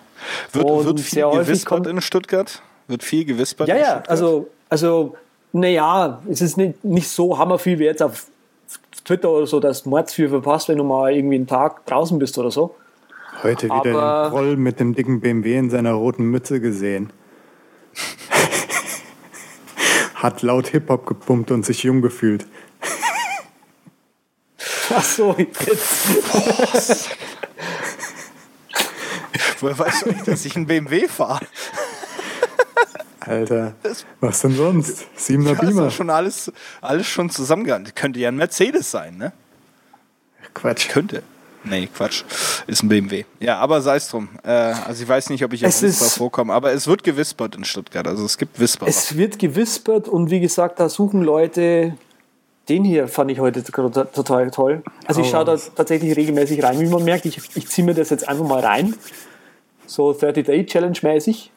Wird, 0.53 0.67
wird 0.67 1.01
viel 1.01 1.31
gewispert 1.31 1.87
in 1.87 2.01
Stuttgart? 2.01 2.63
Wird 2.87 3.03
viel 3.03 3.25
gewispert? 3.25 3.69
Ja, 3.69 3.77
ja, 3.77 4.03
also, 4.07 4.49
also, 4.69 5.17
naja, 5.53 6.21
es 6.29 6.41
ist 6.41 6.57
nicht, 6.57 6.85
nicht 6.85 7.09
so 7.09 7.39
hammerviel 7.39 7.79
wie 7.79 7.85
jetzt 7.85 8.03
auf 8.03 8.27
Twitter 9.05 9.31
oder 9.31 9.47
so, 9.47 9.61
dass 9.61 9.85
du 9.85 9.91
Mords 9.91 10.15
viel 10.15 10.29
verpasst, 10.29 10.69
wenn 10.69 10.79
du 10.79 10.85
mal 10.85 11.15
irgendwie 11.15 11.37
einen 11.37 11.47
Tag 11.47 11.87
draußen 11.87 12.19
bist 12.19 12.39
oder 12.39 12.51
so. 12.51 12.75
Heute 13.43 13.67
wieder 13.67 13.75
Aber, 13.75 14.23
den 14.25 14.31
Troll 14.31 14.57
mit 14.57 14.81
dem 14.81 14.95
dicken 14.95 15.21
BMW 15.21 15.57
in 15.57 15.71
seiner 15.71 15.93
roten 15.93 16.25
Mütze 16.25 16.61
gesehen. 16.61 17.13
Hat 20.15 20.43
laut 20.43 20.69
Hip-Hop 20.69 21.07
gepumpt 21.07 21.51
und 21.51 21.65
sich 21.65 21.85
jung 21.85 22.03
gefühlt. 22.03 22.47
Ach 24.91 25.05
so, 25.05 25.35
jetzt. 25.39 27.11
Woher 29.61 29.79
weißt 29.79 30.07
du 30.07 30.11
nicht, 30.11 30.29
dass 30.29 30.45
ich 30.45 30.57
einen 30.57 30.67
BMW 30.67 31.09
fahre? 31.09 31.47
Alter, 33.21 33.75
was 34.21 34.41
denn 34.41 34.57
sonst? 34.57 35.05
Siebener 35.15 35.53
ja, 35.53 35.61
Beamer. 35.61 35.89
Ist 35.89 35.95
schon 35.95 36.11
alles, 36.11 36.51
alles 36.81 37.07
schon 37.07 37.29
zusammengehandelt. 37.29 37.95
Könnte 37.95 38.21
ja 38.21 38.29
ein 38.29 38.37
Mercedes 38.37 38.91
sein, 38.91 39.19
ne? 39.19 39.33
Quatsch. 40.55 40.89
Könnte. 40.89 41.23
Nee, 41.65 41.89
Quatsch. 41.95 42.25
Ist 42.67 42.83
ein 42.83 42.89
BMW. 42.89 43.25
Ja, 43.41 43.59
aber 43.59 43.83
sei 43.83 43.97
es 43.97 44.09
drum. 44.09 44.29
Äh, 44.45 44.51
also 44.51 45.03
ich 45.03 45.09
weiß 45.09 45.31
nicht, 45.31 45.45
ob 45.45 45.53
ich 45.53 45.67
auf 45.67 45.83
Whisper 45.83 46.07
vorkomme, 46.07 46.55
aber 46.55 46.73
es 46.73 46.87
wird 46.87 47.03
gewispert 47.03 47.57
in 47.57 47.65
Stuttgart. 47.65 48.07
Also 48.07 48.25
es 48.25 48.39
gibt 48.39 48.59
Whisper. 48.59 48.87
Es 48.87 49.17
wird 49.17 49.39
gewispert 49.39 50.09
und 50.09 50.31
wie 50.31 50.41
gesagt, 50.41 50.81
da 50.81 50.89
suchen 50.89 51.23
Leute. 51.23 51.97
Den 52.69 52.85
hier 52.85 53.09
fand 53.09 53.31
ich 53.31 53.41
heute 53.41 53.65
total 53.65 54.51
toll. 54.51 54.83
Also 55.07 55.23
ich 55.23 55.31
schaue 55.31 55.47
da 55.47 55.57
tatsächlich 55.57 56.15
regelmäßig 56.17 56.63
rein. 56.63 56.79
Wie 56.79 56.87
man 56.87 57.03
merkt, 57.03 57.25
ich, 57.25 57.41
ich 57.55 57.67
ziehe 57.67 57.85
mir 57.85 57.95
das 57.95 58.11
jetzt 58.11 58.29
einfach 58.29 58.47
mal 58.47 58.61
rein. 58.61 58.95
So 59.89 60.11
30-Day-Challenge 60.11 60.99
mäßig. 61.03 61.51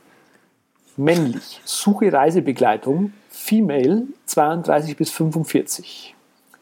Männlich. 0.95 1.61
Suche 1.65 2.11
Reisebegleitung. 2.11 3.13
Female 3.29 4.03
32 4.25 4.95
bis 4.97 5.11
45. 5.11 6.15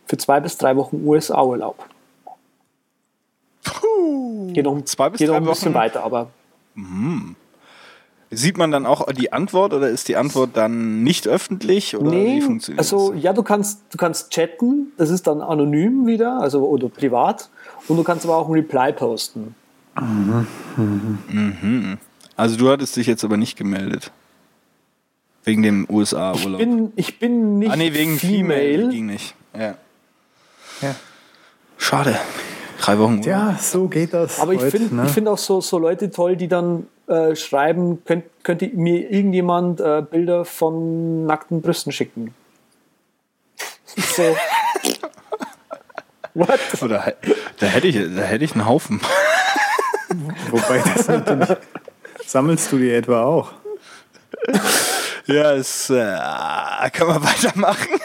Für 0.06 0.18
zwei 0.18 0.40
bis 0.40 0.58
drei 0.58 0.76
Wochen 0.76 1.04
USA-Urlaub. 1.06 1.86
Geht 4.54 4.66
noch, 4.66 4.82
zwei 4.86 5.10
bis 5.10 5.20
geht 5.20 5.28
noch 5.28 5.36
ein 5.36 5.46
bisschen 5.46 5.74
Wochen. 5.74 5.80
weiter, 5.80 6.04
aber. 6.04 6.32
Mhm. 6.74 7.36
Sieht 8.32 8.58
man 8.58 8.72
dann 8.72 8.86
auch 8.86 9.12
die 9.12 9.34
Antwort 9.34 9.74
oder 9.74 9.90
ist 9.90 10.08
die 10.08 10.16
Antwort 10.16 10.52
dann 10.54 11.04
nicht 11.04 11.28
öffentlich 11.28 11.96
oder 11.96 12.12
nee, 12.12 12.38
wie 12.38 12.42
funktioniert 12.42 12.80
also 12.80 13.12
das? 13.12 13.24
ja, 13.24 13.34
du 13.34 13.42
kannst 13.42 13.82
du 13.90 13.98
kannst 13.98 14.30
chatten, 14.30 14.92
das 14.98 15.10
ist 15.10 15.26
dann 15.26 15.42
anonym 15.42 16.06
wieder, 16.06 16.40
also 16.40 16.68
oder 16.68 16.90
privat 16.90 17.50
und 17.88 17.98
du 17.98 18.04
kannst 18.04 18.26
aber 18.26 18.38
auch 18.38 18.48
ein 18.48 18.54
Reply 18.54 18.94
posten. 18.94 19.56
Mhm. 20.02 21.20
Mhm. 21.28 21.98
Also 22.36 22.58
du 22.58 22.70
hattest 22.70 22.96
dich 22.96 23.08
jetzt 23.08 23.24
aber 23.24 23.38
nicht 23.38 23.58
gemeldet. 23.58 24.12
Wegen 25.44 25.64
dem 25.64 25.88
USA-Urlaub. 25.90 26.60
Ich 26.62 26.68
bin, 26.68 26.94
ich 26.96 27.20
bin 27.20 27.60
nicht 27.60 27.72
ah, 27.72 27.76
nee, 27.76 27.94
wegen 27.94 28.20
Female. 28.20 28.62
Female. 28.62 28.90
Ging 28.90 29.06
nicht. 29.08 29.36
Ja. 29.58 29.76
ja. 30.82 30.96
Schade. 31.78 32.18
Drei 32.80 32.98
Wochen. 32.98 33.22
Ja, 33.24 33.58
so 33.60 33.88
geht 33.88 34.14
das. 34.14 34.40
Aber 34.40 34.54
ich 34.54 34.62
finde 34.62 34.96
ne? 34.96 35.08
find 35.08 35.28
auch 35.28 35.38
so, 35.38 35.60
so 35.60 35.78
Leute 35.78 36.12
toll, 36.12 36.38
die 36.38 36.48
dann 36.48 36.88
äh, 37.08 37.36
schreiben, 37.36 38.04
könnt, 38.06 38.26
könnte 38.44 38.68
mir 38.68 39.12
irgendjemand 39.12 39.82
äh, 39.82 40.02
Bilder 40.10 40.46
von 40.46 41.26
nackten 41.26 41.62
Brüsten 41.62 41.92
schicken. 41.92 42.34
So. 43.86 44.24
What? 46.36 46.60
Oder, 46.82 47.16
da, 47.60 47.66
hätte 47.66 47.88
ich, 47.88 47.96
da 47.96 48.22
hätte 48.22 48.46
ich 48.46 48.54
einen 48.54 48.66
Haufen. 48.66 49.02
Wobei 50.52 50.82
das 50.96 51.08
natürlich. 51.08 51.58
Sammelst 52.26 52.72
du 52.72 52.78
die 52.78 52.92
etwa 52.92 53.24
auch? 53.24 53.52
Ja, 55.26 55.54
es 55.54 55.90
äh, 55.90 56.18
kann 56.92 57.08
man 57.08 57.24
weitermachen. 57.24 58.00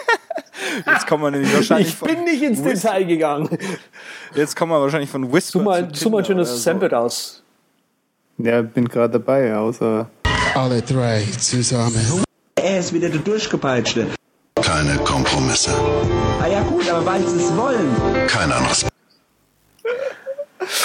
Jetzt 0.87 1.07
kommen 1.07 1.23
wir 1.25 1.31
nämlich 1.31 1.55
wahrscheinlich 1.55 1.89
Ich 1.89 2.01
bin 2.01 2.25
nicht 2.25 2.43
ins 2.43 2.65
Whisper. 2.65 2.91
Detail 2.91 3.05
gegangen. 3.05 3.59
Jetzt 4.35 4.57
kommen 4.57 4.73
wir 4.73 4.81
wahrscheinlich 4.81 5.11
von 5.11 5.33
Whisper. 5.33 5.59
Tu 5.59 5.65
mal, 5.65 5.93
zu 5.93 6.11
mal 6.11 6.19
ein 6.19 6.25
schönes 6.25 6.51
so. 6.51 6.57
Sample 6.57 6.91
raus. 6.91 7.43
Ja, 8.39 8.63
bin 8.63 8.89
gerade 8.89 9.13
dabei, 9.19 9.55
außer. 9.57 10.09
Alle 10.55 10.83
drei 10.83 11.25
zusammen. 11.39 12.25
Er 12.57 12.79
ist 12.81 12.93
wieder 12.93 13.09
der 13.09 13.21
Durchgepeitschte. 13.21 14.07
Keine 14.61 14.97
Kompromisse. 14.99 15.71
Ah 16.43 16.47
ja 16.47 16.63
gut, 16.63 16.89
aber 16.89 17.05
weil 17.07 17.27
sie 17.27 17.37
es 17.37 17.57
wollen. 17.57 17.97
Kein 18.27 18.51
anderes. 18.51 18.87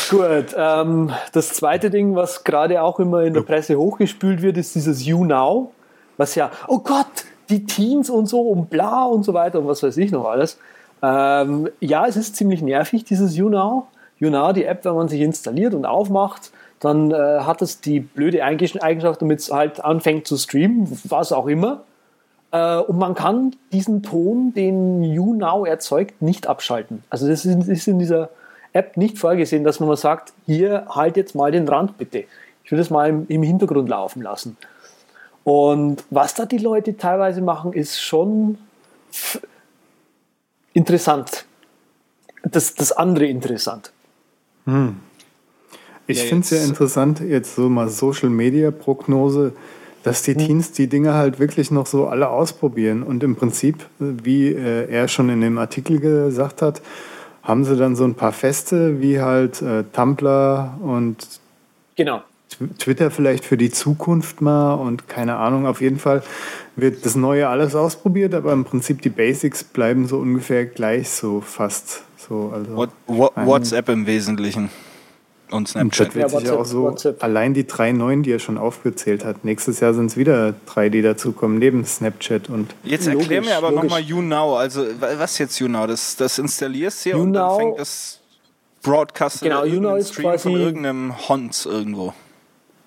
Gut, 0.09 0.55
ähm, 0.57 1.11
das 1.33 1.53
zweite 1.53 1.91
Ding, 1.91 2.15
was 2.15 2.43
gerade 2.43 2.81
auch 2.81 2.99
immer 2.99 3.21
in 3.23 3.35
der 3.35 3.41
Presse 3.41 3.77
hochgespült 3.77 4.41
wird, 4.41 4.57
ist 4.57 4.73
dieses 4.73 5.05
You 5.05 5.23
Now, 5.23 5.71
was 6.17 6.33
ja, 6.33 6.49
oh 6.67 6.79
Gott, 6.79 7.05
die 7.49 7.65
Teens 7.65 8.09
und 8.09 8.25
so 8.25 8.41
und 8.41 8.71
bla 8.71 9.05
und 9.05 9.23
so 9.23 9.35
weiter 9.35 9.59
und 9.59 9.67
was 9.67 9.83
weiß 9.83 9.97
ich 9.97 10.11
noch 10.11 10.25
alles. 10.25 10.57
Ähm, 11.03 11.69
ja, 11.79 12.07
es 12.07 12.17
ist 12.17 12.35
ziemlich 12.35 12.61
nervig, 12.61 13.03
dieses 13.03 13.35
YouNow. 13.37 13.83
YouNow, 14.17 14.53
die 14.53 14.65
App, 14.65 14.83
wenn 14.83 14.95
man 14.95 15.07
sich 15.07 15.21
installiert 15.21 15.73
und 15.73 15.85
aufmacht, 15.85 16.51
dann 16.79 17.11
äh, 17.11 17.41
hat 17.41 17.61
es 17.61 17.79
die 17.79 17.99
blöde 17.99 18.43
Eigenschaft, 18.43 19.21
damit 19.21 19.39
es 19.39 19.51
halt 19.51 19.83
anfängt 19.83 20.27
zu 20.27 20.37
streamen, 20.37 20.87
was 21.05 21.31
auch 21.31 21.47
immer. 21.47 21.83
Äh, 22.51 22.77
und 22.77 22.97
man 22.97 23.13
kann 23.13 23.55
diesen 23.71 24.01
Ton, 24.03 24.53
den 24.53 25.03
YouNow 25.03 25.67
erzeugt, 25.67 26.21
nicht 26.21 26.47
abschalten. 26.47 27.03
Also 27.09 27.27
das 27.27 27.45
ist, 27.45 27.67
ist 27.67 27.87
in 27.87 27.99
dieser 27.99 28.29
App 28.73 28.97
nicht 28.97 29.17
vorgesehen, 29.17 29.63
dass 29.63 29.79
man 29.79 29.89
mal 29.89 29.97
sagt, 29.97 30.33
hier 30.45 30.85
halt 30.89 31.17
jetzt 31.17 31.35
mal 31.35 31.51
den 31.51 31.67
Rand 31.67 31.97
bitte. 31.97 32.25
Ich 32.63 32.71
will 32.71 32.77
das 32.77 32.89
mal 32.89 33.09
im, 33.09 33.25
im 33.27 33.43
Hintergrund 33.43 33.89
laufen 33.89 34.21
lassen. 34.21 34.57
Und 35.43 36.03
was 36.09 36.35
da 36.35 36.45
die 36.45 36.57
Leute 36.57 36.95
teilweise 36.97 37.41
machen, 37.41 37.73
ist 37.73 37.99
schon 37.99 38.57
interessant. 40.73 41.45
Das, 42.43 42.75
das 42.75 42.91
andere 42.91 43.25
interessant. 43.25 43.91
Hm. 44.65 44.97
Ich 46.05 46.23
ja, 46.23 46.25
finde 46.25 46.43
es 46.43 46.49
ja 46.51 46.63
interessant, 46.63 47.19
jetzt 47.21 47.55
so 47.55 47.69
mal 47.69 47.89
Social 47.89 48.29
Media 48.29 48.71
Prognose, 48.71 49.53
dass 50.03 50.21
die 50.23 50.35
hm. 50.35 50.45
Teens 50.45 50.71
die 50.71 50.87
Dinge 50.87 51.13
halt 51.13 51.39
wirklich 51.39 51.71
noch 51.71 51.85
so 51.85 52.07
alle 52.07 52.29
ausprobieren. 52.29 53.03
Und 53.03 53.23
im 53.23 53.35
Prinzip, 53.35 53.85
wie 53.97 54.49
äh, 54.49 54.89
er 54.89 55.07
schon 55.07 55.29
in 55.29 55.41
dem 55.41 55.57
Artikel 55.57 55.99
gesagt 55.99 56.61
hat, 56.61 56.81
haben 57.43 57.63
sie 57.63 57.75
dann 57.75 57.95
so 57.95 58.03
ein 58.03 58.15
paar 58.15 58.31
Feste 58.31 59.01
wie 59.01 59.21
halt 59.21 59.61
äh, 59.61 59.83
Tumblr 59.93 60.77
und 60.81 61.17
genau. 61.95 62.21
Twitter 62.77 63.11
vielleicht 63.11 63.45
für 63.45 63.57
die 63.57 63.69
Zukunft 63.69 64.41
mal 64.41 64.73
und 64.73 65.07
keine 65.07 65.37
Ahnung. 65.37 65.65
Auf 65.65 65.81
jeden 65.81 65.99
Fall 65.99 66.23
wird 66.75 67.05
das 67.05 67.15
Neue 67.15 67.47
alles 67.47 67.75
ausprobiert, 67.75 68.33
aber 68.33 68.51
im 68.53 68.65
Prinzip 68.65 69.01
die 69.01 69.09
Basics 69.09 69.63
bleiben 69.63 70.07
so 70.07 70.17
ungefähr 70.17 70.65
gleich 70.65 71.09
so 71.09 71.41
fast. 71.41 72.03
So, 72.17 72.51
also 72.53 72.75
What, 72.75 72.89
what, 73.07 73.31
WhatsApp 73.35 73.89
im 73.89 74.05
Wesentlichen. 74.05 74.69
Und 75.51 75.67
Snapchat. 75.67 76.07
Das 76.07 76.15
wird 76.15 76.31
ja, 76.31 76.39
sich 76.39 76.49
auch 76.51 76.65
so, 76.65 76.83
WhatsApp. 76.83 77.23
allein 77.23 77.53
die 77.53 77.65
drei 77.65 77.91
neuen, 77.91 78.21
die 78.23 78.31
er 78.31 78.39
schon 78.39 78.57
aufgezählt 78.57 79.25
hat. 79.25 79.43
Nächstes 79.43 79.79
Jahr 79.79 79.93
sind 79.93 80.07
es 80.07 80.17
wieder 80.17 80.53
drei, 80.65 80.89
die 80.89 81.01
dazukommen, 81.01 81.57
neben 81.57 81.83
Snapchat 81.85 82.49
und. 82.49 82.75
Jetzt 82.83 83.07
erklär 83.07 83.41
mir 83.41 83.57
aber 83.57 83.71
nochmal 83.71 84.01
YouNow. 84.01 84.57
Also, 84.57 84.85
was 84.99 85.37
jetzt 85.39 85.59
YouNow? 85.59 85.87
Das, 85.87 86.15
das 86.17 86.37
installierst 86.37 87.07
du 87.07 87.17
und 87.17 87.33
dann 87.33 87.57
fängt 87.57 87.79
das 87.79 88.19
Broadcast 88.81 89.41
genau, 89.41 89.65
YouNow 89.65 89.97
ist 89.97 90.13
Stream 90.13 90.37
von 90.39 90.55
irgendeinem 90.55 91.29
Hons 91.29 91.65
irgendwo. 91.65 92.13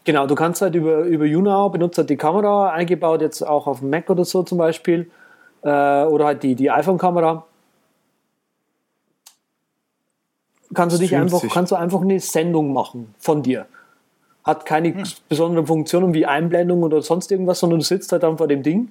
Genau, 0.05 0.27
du 0.27 0.35
kannst 0.35 0.63
halt 0.63 0.75
über, 0.75 1.03
über 1.03 1.25
YouNow, 1.25 1.71
benutzt 1.71 1.99
halt 1.99 2.11
die 2.11 2.17
Kamera 2.17 2.71
eingebaut, 2.71 3.21
jetzt 3.21 3.47
auch 3.47 3.67
auf 3.67 3.81
dem 3.81 3.91
Mac 3.91 4.11
oder 4.11 4.25
so 4.25 4.43
zum 4.43 4.59
Beispiel, 4.59 5.11
äh, 5.63 5.69
oder 5.69 6.27
halt 6.27 6.43
die, 6.43 6.55
die 6.55 6.71
iPhone-Kamera. 6.71 7.47
Kannst 10.75 10.97
du 10.97 11.01
dich 11.01 11.15
einfach, 11.17 11.43
kannst 11.53 11.73
du 11.73 11.77
einfach 11.77 12.01
eine 12.01 12.21
Sendung 12.21 12.73
machen 12.73 13.15
von 13.19 13.43
dir. 13.43 13.67
Hat 14.45 14.67
keine 14.67 14.95
hm. 14.95 15.05
besonderen 15.29 15.67
Funktionen 15.67 16.15
wie 16.15 16.27
Einblendung 16.27 16.83
oder 16.83 17.03
sonst 17.03 17.31
irgendwas, 17.31 17.61
sondern 17.61 17.81
du 17.81 17.85
sitzt 17.85 18.13
halt 18.13 18.23
dann 18.23 18.39
vor 18.39 18.49
dem 18.49 18.63
Ding 18.63 18.91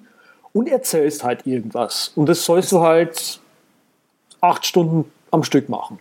und 0.53 0.67
erzählst 0.69 1.23
halt 1.23 1.45
irgendwas. 1.45 2.11
Und 2.15 2.29
das 2.29 2.45
sollst 2.45 2.71
du 2.71 2.81
halt 2.81 3.39
acht 4.41 4.65
Stunden 4.65 5.11
am 5.31 5.43
Stück 5.43 5.69
machen. 5.69 5.99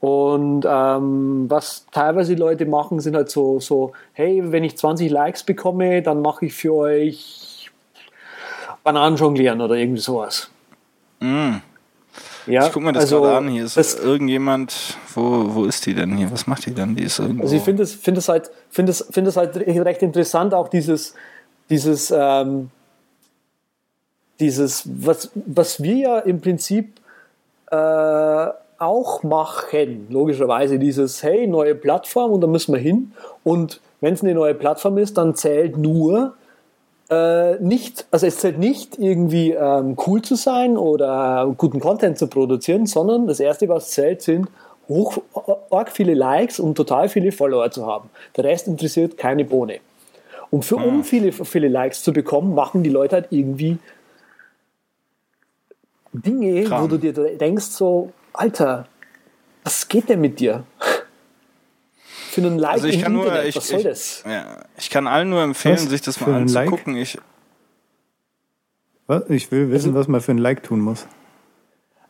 Und 0.00 0.64
ähm, 0.68 1.46
was 1.48 1.86
teilweise 1.90 2.34
die 2.34 2.40
Leute 2.40 2.66
machen, 2.66 3.00
sind 3.00 3.16
halt 3.16 3.30
so, 3.30 3.60
so, 3.60 3.92
hey, 4.12 4.42
wenn 4.44 4.62
ich 4.62 4.76
20 4.76 5.10
Likes 5.10 5.42
bekomme, 5.42 6.02
dann 6.02 6.20
mache 6.20 6.46
ich 6.46 6.54
für 6.54 6.74
euch 6.74 7.70
Bananen 8.84 9.16
jonglieren 9.16 9.60
oder 9.60 9.74
irgendwie 9.74 10.00
sowas. 10.00 10.50
Mm. 11.20 11.56
Ja, 12.46 12.66
ich 12.66 12.72
gucke 12.72 12.84
mir 12.84 12.92
das 12.92 13.04
also, 13.04 13.22
gerade 13.22 13.38
an. 13.38 13.48
Hier 13.48 13.64
ist 13.64 14.00
irgendjemand. 14.00 14.96
Wo, 15.14 15.54
wo 15.54 15.64
ist 15.64 15.84
die 15.86 15.94
denn 15.94 16.16
hier? 16.16 16.30
Was 16.30 16.46
macht 16.46 16.66
die 16.66 16.72
denn? 16.72 16.94
Die 16.94 17.04
ist 17.04 17.18
irgendwo. 17.18 17.42
Also 17.42 17.56
ich 17.56 17.62
finde 17.62 17.82
es, 17.82 17.94
find 17.94 18.18
es, 18.18 18.28
halt, 18.28 18.50
find 18.70 18.88
es, 18.88 19.06
find 19.10 19.26
es 19.26 19.36
halt 19.36 19.56
recht 19.56 20.02
interessant, 20.02 20.54
auch 20.54 20.68
dieses, 20.68 21.14
dieses, 21.70 22.12
ähm, 22.16 22.70
dieses 24.38 24.84
was, 24.86 25.30
was 25.34 25.82
wir 25.82 25.96
ja 25.96 26.18
im 26.20 26.40
Prinzip 26.40 27.00
äh, 27.70 28.46
auch 28.78 29.22
machen, 29.22 30.06
logischerweise, 30.10 30.78
dieses, 30.78 31.22
hey, 31.22 31.46
neue 31.46 31.74
Plattform 31.74 32.32
und 32.32 32.40
da 32.42 32.46
müssen 32.46 32.72
wir 32.72 32.80
hin. 32.80 33.12
Und 33.42 33.80
wenn 34.00 34.14
es 34.14 34.22
eine 34.22 34.34
neue 34.34 34.54
Plattform 34.54 34.98
ist, 34.98 35.16
dann 35.16 35.34
zählt 35.34 35.78
nur, 35.78 36.34
äh, 37.08 37.56
nicht, 37.60 38.06
also 38.10 38.26
es 38.26 38.38
zählt 38.38 38.58
nicht 38.58 38.98
irgendwie 38.98 39.52
ähm, 39.52 39.96
cool 40.06 40.22
zu 40.22 40.34
sein 40.34 40.76
oder 40.76 41.52
guten 41.56 41.80
Content 41.80 42.18
zu 42.18 42.26
produzieren, 42.26 42.86
sondern 42.86 43.26
das 43.26 43.40
erste, 43.40 43.68
was 43.68 43.90
zählt, 43.90 44.22
sind 44.22 44.48
hoch, 44.88 45.18
arg 45.70 45.90
viele 45.90 46.14
Likes 46.14 46.60
und 46.60 46.74
total 46.74 47.08
viele 47.08 47.32
Follower 47.32 47.70
zu 47.70 47.86
haben. 47.86 48.10
Der 48.36 48.44
Rest 48.44 48.66
interessiert 48.68 49.16
keine 49.16 49.44
Bohne. 49.44 49.80
Und 50.50 50.64
für, 50.64 50.76
um 50.76 50.98
hm. 50.98 51.04
viele, 51.04 51.32
viele 51.32 51.68
Likes 51.68 52.02
zu 52.02 52.12
bekommen, 52.12 52.54
machen 52.54 52.82
die 52.82 52.90
Leute 52.90 53.16
halt 53.16 53.26
irgendwie 53.30 53.78
Dinge, 56.12 56.64
Kram. 56.64 56.84
wo 56.84 56.86
du 56.86 56.98
dir 56.98 57.12
denkst 57.12 57.66
so, 57.66 58.12
Alter, 58.32 58.86
was 59.64 59.88
geht 59.88 60.08
denn 60.08 60.20
mit 60.20 60.40
dir? 60.40 60.64
Für 62.36 62.42
einen 62.42 62.58
Like 62.58 62.72
also 62.72 62.86
ich 62.86 63.00
kann 63.00 63.14
Internet. 63.14 63.34
Nur, 63.34 63.44
ich, 63.44 63.56
Was 63.56 63.68
soll 63.68 63.82
das? 63.82 64.22
Ich, 64.24 64.30
ja, 64.30 64.58
ich 64.76 64.90
kann 64.90 65.06
allen 65.06 65.30
nur 65.30 65.42
empfehlen, 65.42 65.76
was? 65.76 65.84
sich 65.84 66.02
das 66.02 66.20
mal 66.20 66.34
anzugucken. 66.34 66.94
Like? 66.94 67.02
Ich, 67.02 67.18
was? 69.06 69.30
ich 69.30 69.50
will 69.50 69.70
wissen, 69.70 69.88
also, 69.88 70.00
was 70.00 70.08
man 70.08 70.20
für 70.20 70.32
ein 70.32 70.38
Like 70.38 70.62
tun 70.62 70.80
muss. 70.80 71.06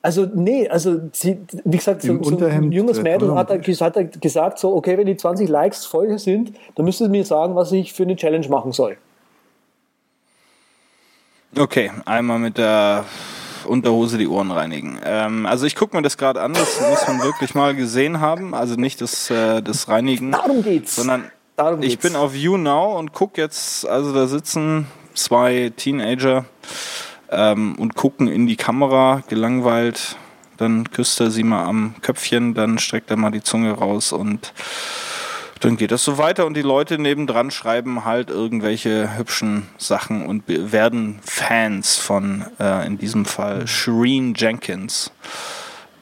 Also 0.03 0.27
nee, 0.35 0.69
also 0.69 1.01
sie, 1.13 1.39
wie 1.65 1.77
gesagt, 1.77 2.03
so, 2.03 2.23
so 2.23 2.45
ein 2.45 2.73
junges 2.73 3.03
Mädel 3.03 3.35
hat, 3.35 3.51
hat 3.51 3.63
gesagt, 3.63 4.59
so 4.59 4.75
okay, 4.75 4.99
wenn 4.99 5.07
die 5.07 5.17
20 5.17 5.49
Likes 5.49 5.85
voll 5.85 6.19
sind, 6.19 6.53
dann 6.75 6.85
müsst 6.85 7.01
ihr 7.01 7.09
mir 7.09 7.25
sagen, 7.25 7.55
was 7.55 7.71
ich 7.73 7.93
für 7.93 8.03
eine 8.03 8.17
Challenge 8.17 8.49
machen 8.49 8.73
soll. 8.73 8.97
Okay, 11.57 11.91
einmal 12.05 12.39
mit 12.39 12.59
der 12.59 13.05
Unterhose 13.67 14.19
die 14.19 14.29
Ohren 14.29 14.51
reinigen. 14.51 15.01
Ähm, 15.05 15.47
also 15.47 15.67
ich 15.67 15.75
gucke 15.75 15.97
mir 15.97 16.03
das 16.03 16.17
gerade 16.17 16.41
an, 16.41 16.55
das 16.55 16.81
muss 16.81 17.07
man 17.07 17.23
wirklich 17.23 17.55
mal 17.55 17.75
gesehen 17.75 18.21
haben. 18.21 18.55
Also 18.55 18.77
nicht 18.77 19.01
das, 19.01 19.31
äh, 19.31 19.63
das 19.63 19.89
Reinigen. 19.89 20.33
Darum 20.33 20.63
geht's. 20.63 20.97
Sondern 20.97 21.31
Darum 21.57 21.83
ich 21.83 21.99
bin 21.99 22.17
auf 22.17 22.35
YouNow 22.35 22.99
und 22.99 23.13
gucke 23.13 23.41
jetzt, 23.41 23.87
also 23.87 24.13
da 24.13 24.27
sitzen 24.27 24.87
zwei 25.15 25.73
Teenager 25.75 26.45
ähm, 27.31 27.77
und 27.79 27.95
gucken 27.95 28.29
in 28.29 28.47
die 28.47 28.57
Kamera, 28.57 29.23
gelangweilt. 29.29 30.17
Dann 30.59 30.91
küsst 30.91 31.21
er 31.21 31.31
sie 31.31 31.43
mal 31.43 31.65
am 31.65 31.95
Köpfchen, 32.03 32.55
dann 32.55 32.79
streckt 32.79 33.11
er 33.11 33.17
mal 33.17 33.31
die 33.31 33.43
Zunge 33.43 33.73
raus 33.73 34.13
und 34.13 34.53
dann 35.61 35.77
geht 35.77 35.91
das 35.91 36.05
so 36.05 36.19
weiter 36.19 36.47
und 36.47 36.55
die 36.55 36.63
Leute 36.63 36.99
nebendran 36.99 37.51
schreiben 37.51 38.05
halt 38.05 38.31
irgendwelche 38.31 39.17
hübschen 39.17 39.67
Sachen 39.79 40.27
und 40.27 40.45
werden 40.47 41.19
Fans 41.25 41.97
von, 41.97 42.45
äh, 42.59 42.87
in 42.87 42.99
diesem 42.99 43.25
Fall, 43.25 43.67
Shireen 43.67 44.35
Jenkins. 44.35 45.11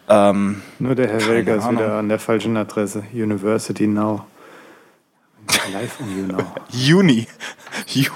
Ähm, 0.09 0.63
Nur 0.79 0.95
der 0.95 1.09
Herr 1.09 1.27
Welger 1.29 1.57
ist 1.57 1.71
wieder 1.71 1.95
an 1.95 2.09
der 2.09 2.19
falschen 2.19 2.57
Adresse. 2.57 3.05
University 3.13 3.87
Now. 3.87 4.27
Live 5.73 6.01
on 6.01 6.17
You 6.17 6.27
Now. 6.27 6.55
Juni. 6.71 7.27
Juni 7.87 8.11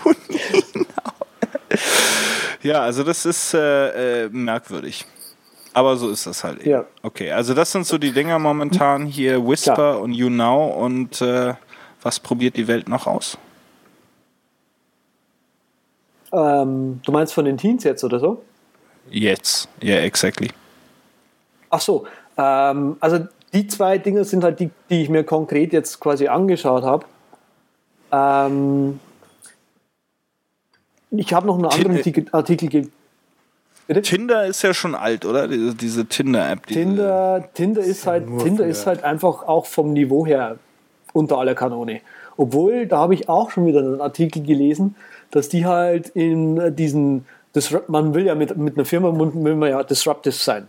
Now. 0.75 1.13
ja, 2.63 2.81
also 2.81 3.05
das 3.05 3.25
ist 3.25 3.55
äh, 3.55 4.25
äh, 4.25 4.29
merkwürdig. 4.31 5.07
Aber 5.79 5.97
so 5.97 6.11
ist 6.11 6.27
das 6.27 6.43
halt 6.43 6.59
eben. 6.59 6.71
Ja. 6.71 6.85
Okay, 7.05 7.31
also 7.31 7.55
das 7.55 7.71
sind 7.71 7.87
so 7.87 7.99
die 7.99 8.11
Dinger 8.11 8.41
momentan 8.41 9.07
hier, 9.07 9.47
Whisper 9.47 9.75
Klar. 9.75 10.01
und 10.01 10.13
You 10.13 10.29
Now 10.29 10.71
und 10.71 11.23
äh, 11.23 11.55
was 12.03 12.19
probiert 12.19 12.57
die 12.57 12.67
Welt 12.67 12.89
noch 12.89 13.07
aus? 13.07 13.39
Ähm, 16.33 17.01
du 17.05 17.13
meinst 17.13 17.33
von 17.33 17.45
den 17.45 17.57
Teens 17.57 17.85
jetzt 17.85 18.03
oder 18.03 18.19
so? 18.19 18.43
Jetzt, 19.09 19.69
ja, 19.81 19.95
yeah, 19.95 20.03
exactly. 20.03 20.49
Ach 21.71 21.81
so, 21.81 22.09
ähm, 22.37 22.97
also 22.99 23.29
die 23.53 23.69
zwei 23.69 23.99
Dinge 23.99 24.25
sind 24.25 24.43
halt 24.43 24.59
die, 24.59 24.71
die 24.91 25.03
ich 25.03 25.09
mir 25.09 25.23
konkret 25.23 25.73
jetzt 25.73 26.01
quasi 26.01 26.27
angeschaut 26.27 26.83
habe. 26.83 27.07
Ähm, 28.11 28.99
ich 31.13 31.33
habe 31.33 31.47
noch 31.47 31.55
einen 31.55 31.67
anderen 31.67 31.99
Artikel, 31.99 32.27
Artikel 32.33 32.91
Bitte? 33.89 34.03
Tinder 34.03 34.47
ist 34.47 34.63
ja 34.63 34.73
schon 34.75 34.95
alt, 34.95 35.25
oder? 35.25 35.49
Diese, 35.49 35.75
diese 35.75 36.05
Tinder-App. 36.05 36.67
Diese 36.67 36.81
Tinder, 36.81 37.49
Tinder 37.55 37.81
ist 37.81 38.07
halt, 38.07 38.27
Tinder 38.43 38.67
ist 38.67 38.87
halt 38.87 39.03
einfach 39.03 39.49
auch 39.49 39.65
vom 39.65 39.95
Niveau 39.95 40.27
her 40.27 40.59
unter 41.15 41.39
aller 41.39 41.55
Kanone. 41.55 42.03
Obwohl, 42.37 42.87
da 42.87 42.99
habe 42.99 43.15
ich 43.15 43.31
auch 43.31 43.51
schon 43.51 43.65
wieder 43.67 43.79
einen 43.81 44.03
Artikel 44.03 44.43
gelesen, 44.43 44.95
dass 45.31 45.49
die 45.49 45.65
halt 45.65 46.11
in 46.11 46.77
diesen, 46.77 47.25
man 47.87 48.13
will 48.13 48.27
ja 48.27 48.35
mit, 48.35 48.55
mit 48.59 48.77
einer 48.77 48.85
Firma 48.85 49.11
will 49.19 49.55
man 49.55 49.71
ja 49.71 49.83
disruptive 49.83 50.35
sein. 50.35 50.67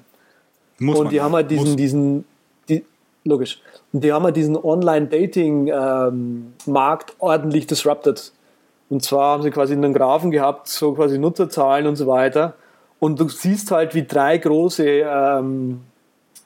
Muss 0.79 0.97
und 0.97 1.11
die 1.11 1.19
haben 1.19 1.33
halt 1.33 1.51
diesen, 1.51 1.75
diesen, 1.75 2.23
die, 2.69 2.85
logisch. 3.25 3.61
Und 3.91 4.01
die 4.01 4.13
haben 4.13 4.23
halt 4.23 4.37
diesen 4.37 4.55
Online-Dating-Markt 4.55 7.09
ähm, 7.09 7.15
ordentlich 7.19 7.67
disrupted. 7.67 8.31
Und 8.89 9.03
zwar 9.03 9.33
haben 9.33 9.43
sie 9.43 9.51
quasi 9.51 9.73
einen 9.73 9.93
Graphen 9.93 10.31
gehabt, 10.31 10.69
so 10.69 10.93
quasi 10.93 11.19
Nutzerzahlen 11.19 11.85
und 11.85 11.97
so 11.97 12.07
weiter. 12.07 12.55
Und 12.99 13.19
du 13.19 13.29
siehst 13.29 13.71
halt, 13.71 13.95
wie 13.95 14.05
drei 14.05 14.37
große 14.37 14.85
ähm, 14.85 15.81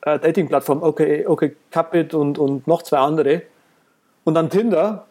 äh, 0.01 0.19
Dating-Plattformen, 0.19 0.83
okay, 0.83 1.25
okay, 1.25 1.55
Cupid 1.71 2.13
und, 2.13 2.37
und 2.37 2.67
noch 2.67 2.83
zwei 2.83 2.99
andere, 2.99 3.43
und 4.23 4.35
dann 4.35 4.49
Tinder. 4.49 5.05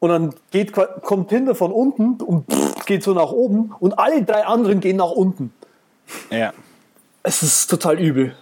Und 0.00 0.10
dann 0.10 0.34
geht, 0.50 0.72
kommt 0.72 1.28
Tinder 1.28 1.54
von 1.54 1.70
unten 1.70 2.20
und 2.22 2.50
pff, 2.50 2.86
geht 2.86 3.04
so 3.04 3.14
nach 3.14 3.30
oben 3.30 3.72
und 3.78 3.98
alle 3.98 4.24
drei 4.24 4.44
anderen 4.44 4.80
gehen 4.80 4.96
nach 4.96 5.10
unten. 5.10 5.52
Ja. 6.30 6.52
Es 7.22 7.42
ist 7.42 7.68
total 7.68 8.00
übel. 8.00 8.34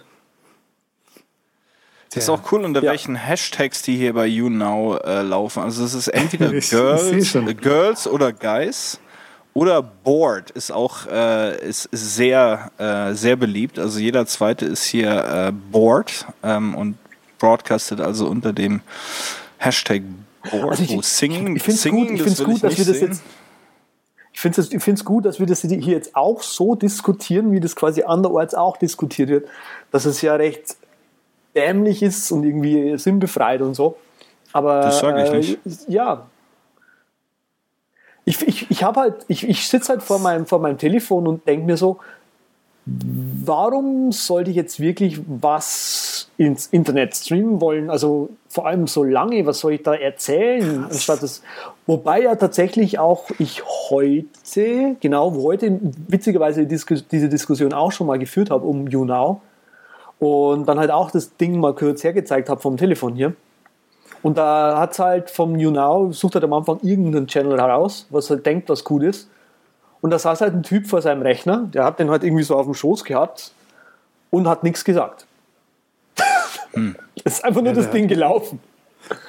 Das 2.13 2.23
ist 2.23 2.29
auch 2.29 2.51
cool, 2.51 2.65
unter 2.65 2.83
ja. 2.83 2.91
welchen 2.91 3.15
Hashtags 3.15 3.83
die 3.83 3.95
hier 3.95 4.13
bei 4.13 4.25
YouNow 4.25 4.99
äh, 5.05 5.21
laufen. 5.21 5.63
Also 5.63 5.85
es 5.85 5.93
ist 5.93 6.07
entweder 6.09 6.49
Girls, 6.69 7.37
Girls 7.61 8.07
oder 8.07 8.33
Guys. 8.33 8.99
Oder 9.53 9.81
Board 9.81 10.51
ist 10.51 10.71
auch 10.71 11.07
äh, 11.07 11.67
ist 11.67 11.89
sehr, 11.91 12.71
äh, 12.77 13.13
sehr 13.13 13.35
beliebt. 13.35 13.79
Also 13.79 13.99
jeder 13.99 14.25
zweite 14.25 14.65
ist 14.65 14.83
hier 14.83 15.11
äh, 15.11 15.51
Board 15.51 16.25
ähm, 16.41 16.73
und 16.75 16.97
broadcastet 17.37 17.99
also 17.99 18.27
unter 18.27 18.53
dem 18.53 18.81
Hashtag 19.57 20.03
Board. 20.49 20.79
Also 20.79 20.83
ich, 20.83 21.05
Singing, 21.05 21.55
ich, 21.55 21.57
ich 21.57 21.63
finde 21.63 22.27
es 22.27 22.39
gut, 22.39 22.45
gut 22.45 22.63
dass 22.63 22.77
wir 22.77 22.85
das 22.85 22.97
sehen. 22.97 23.07
jetzt. 23.09 23.23
Ich 24.33 24.39
finde 24.39 24.61
es 24.61 24.71
ich 24.71 25.05
gut, 25.05 25.25
dass 25.25 25.39
wir 25.39 25.45
das 25.45 25.61
hier 25.61 25.79
jetzt 25.79 26.15
auch 26.15 26.41
so 26.41 26.75
diskutieren, 26.75 27.51
wie 27.51 27.59
das 27.59 27.75
quasi 27.75 28.03
anderorts 28.03 28.55
auch 28.55 28.77
diskutiert 28.77 29.29
wird. 29.29 29.49
Dass 29.91 30.05
es 30.05 30.21
ja 30.21 30.35
recht 30.35 30.77
dämlich 31.53 32.01
ist 32.01 32.31
und 32.31 32.45
irgendwie 32.45 32.97
sinnbefreit 32.97 33.61
und 33.61 33.73
so. 33.73 33.97
Aber 34.53 34.81
das 34.81 34.99
sage 34.99 35.23
ich 35.23 35.29
äh, 35.29 35.37
nicht. 35.37 35.89
ja, 35.89 36.25
ich, 38.25 38.47
ich, 38.47 38.69
ich 38.69 38.83
habe 38.83 38.99
halt, 38.99 39.25
ich, 39.27 39.47
ich 39.47 39.67
sitze 39.67 39.89
halt 39.89 40.03
vor 40.03 40.19
meinem, 40.19 40.45
vor 40.45 40.59
meinem 40.59 40.77
Telefon 40.77 41.27
und 41.27 41.47
denke 41.47 41.65
mir 41.65 41.77
so, 41.77 41.99
warum 42.85 44.11
sollte 44.11 44.49
ich 44.49 44.55
jetzt 44.55 44.79
wirklich 44.79 45.19
was 45.27 46.29
ins 46.37 46.67
Internet 46.67 47.15
streamen 47.15 47.61
wollen? 47.61 47.89
Also 47.89 48.29
vor 48.49 48.65
allem 48.65 48.87
so 48.87 49.03
lange, 49.03 49.45
was 49.45 49.59
soll 49.59 49.73
ich 49.73 49.83
da 49.83 49.93
erzählen? 49.93 50.85
Anstatt 50.85 51.21
das, 51.21 51.41
wobei 51.85 52.21
ja 52.21 52.35
tatsächlich 52.35 52.97
auch 52.97 53.29
ich 53.37 53.63
heute, 53.89 54.95
genau, 54.99 55.33
heute 55.43 55.79
witzigerweise 56.07 56.65
diese 56.65 57.29
Diskussion 57.29 57.73
auch 57.73 57.91
schon 57.91 58.07
mal 58.07 58.19
geführt 58.19 58.49
habe 58.49 58.65
um 58.65 58.87
YouNow 58.87 59.41
und 60.19 60.67
dann 60.67 60.79
halt 60.79 60.91
auch 60.91 61.11
das 61.11 61.35
Ding 61.37 61.59
mal 61.59 61.73
kurz 61.73 62.03
hergezeigt 62.03 62.49
habe 62.49 62.61
vom 62.61 62.77
Telefon 62.77 63.15
hier. 63.15 63.33
Und 64.23 64.37
da 64.37 64.77
hat 64.77 64.91
es 64.91 64.99
halt 64.99 65.29
vom 65.29 65.57
You 65.57 65.71
Now, 65.71 66.11
sucht 66.11 66.35
halt 66.35 66.43
am 66.43 66.53
Anfang 66.53 66.79
irgendeinen 66.83 67.27
Channel 67.27 67.57
heraus, 67.59 68.05
was 68.09 68.29
er 68.29 68.35
halt 68.35 68.45
denkt, 68.45 68.69
was 68.69 68.89
cool 68.89 69.03
ist. 69.03 69.29
Und 70.01 70.11
da 70.11 70.19
saß 70.19 70.41
halt 70.41 70.53
ein 70.53 70.63
Typ 70.63 70.87
vor 70.87 71.01
seinem 71.01 71.21
Rechner, 71.21 71.69
der 71.73 71.85
hat 71.85 71.99
den 71.99 72.09
halt 72.09 72.23
irgendwie 72.23 72.43
so 72.43 72.55
auf 72.55 72.65
dem 72.65 72.73
Schoß 72.73 73.03
gehabt 73.03 73.51
und 74.29 74.47
hat 74.47 74.63
nichts 74.63 74.83
gesagt. 74.83 75.25
Hm. 76.73 76.95
ist 77.25 77.43
einfach 77.43 77.59
nur 77.59 77.73
ja, 77.73 77.75
das 77.81 77.91
Ding 77.91 78.07
gelaufen. 78.07 78.61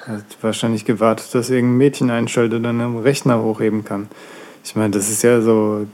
Er 0.07 0.19
hat 0.19 0.25
wahrscheinlich 0.43 0.85
gewartet, 0.85 1.35
dass 1.35 1.51
irgendein 1.51 1.77
Mädchen 1.77 2.09
einschaltet 2.09 2.59
und 2.59 2.63
dann 2.63 2.81
am 2.81 2.99
Rechner 2.99 3.43
hochheben 3.43 3.85
kann. 3.85 4.09
Ich 4.63 4.77
meine, 4.77 4.91
das 4.91 5.09
ist 5.09 5.23
ja 5.23 5.41
so 5.41 5.89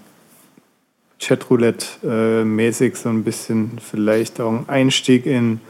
Chatroulette-mäßig, 1.20 2.96
so 2.96 3.08
ein 3.08 3.24
bisschen 3.24 3.78
vielleicht 3.78 4.42
auch 4.42 4.50
ein 4.50 4.68
Einstieg 4.68 5.24
in, 5.24 5.62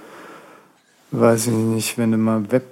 weiß 1.13 1.47
ich 1.47 1.53
nicht, 1.53 1.97
wenn 1.97 2.11
du 2.11 2.19
mal 2.19 2.51
Web 2.51 2.65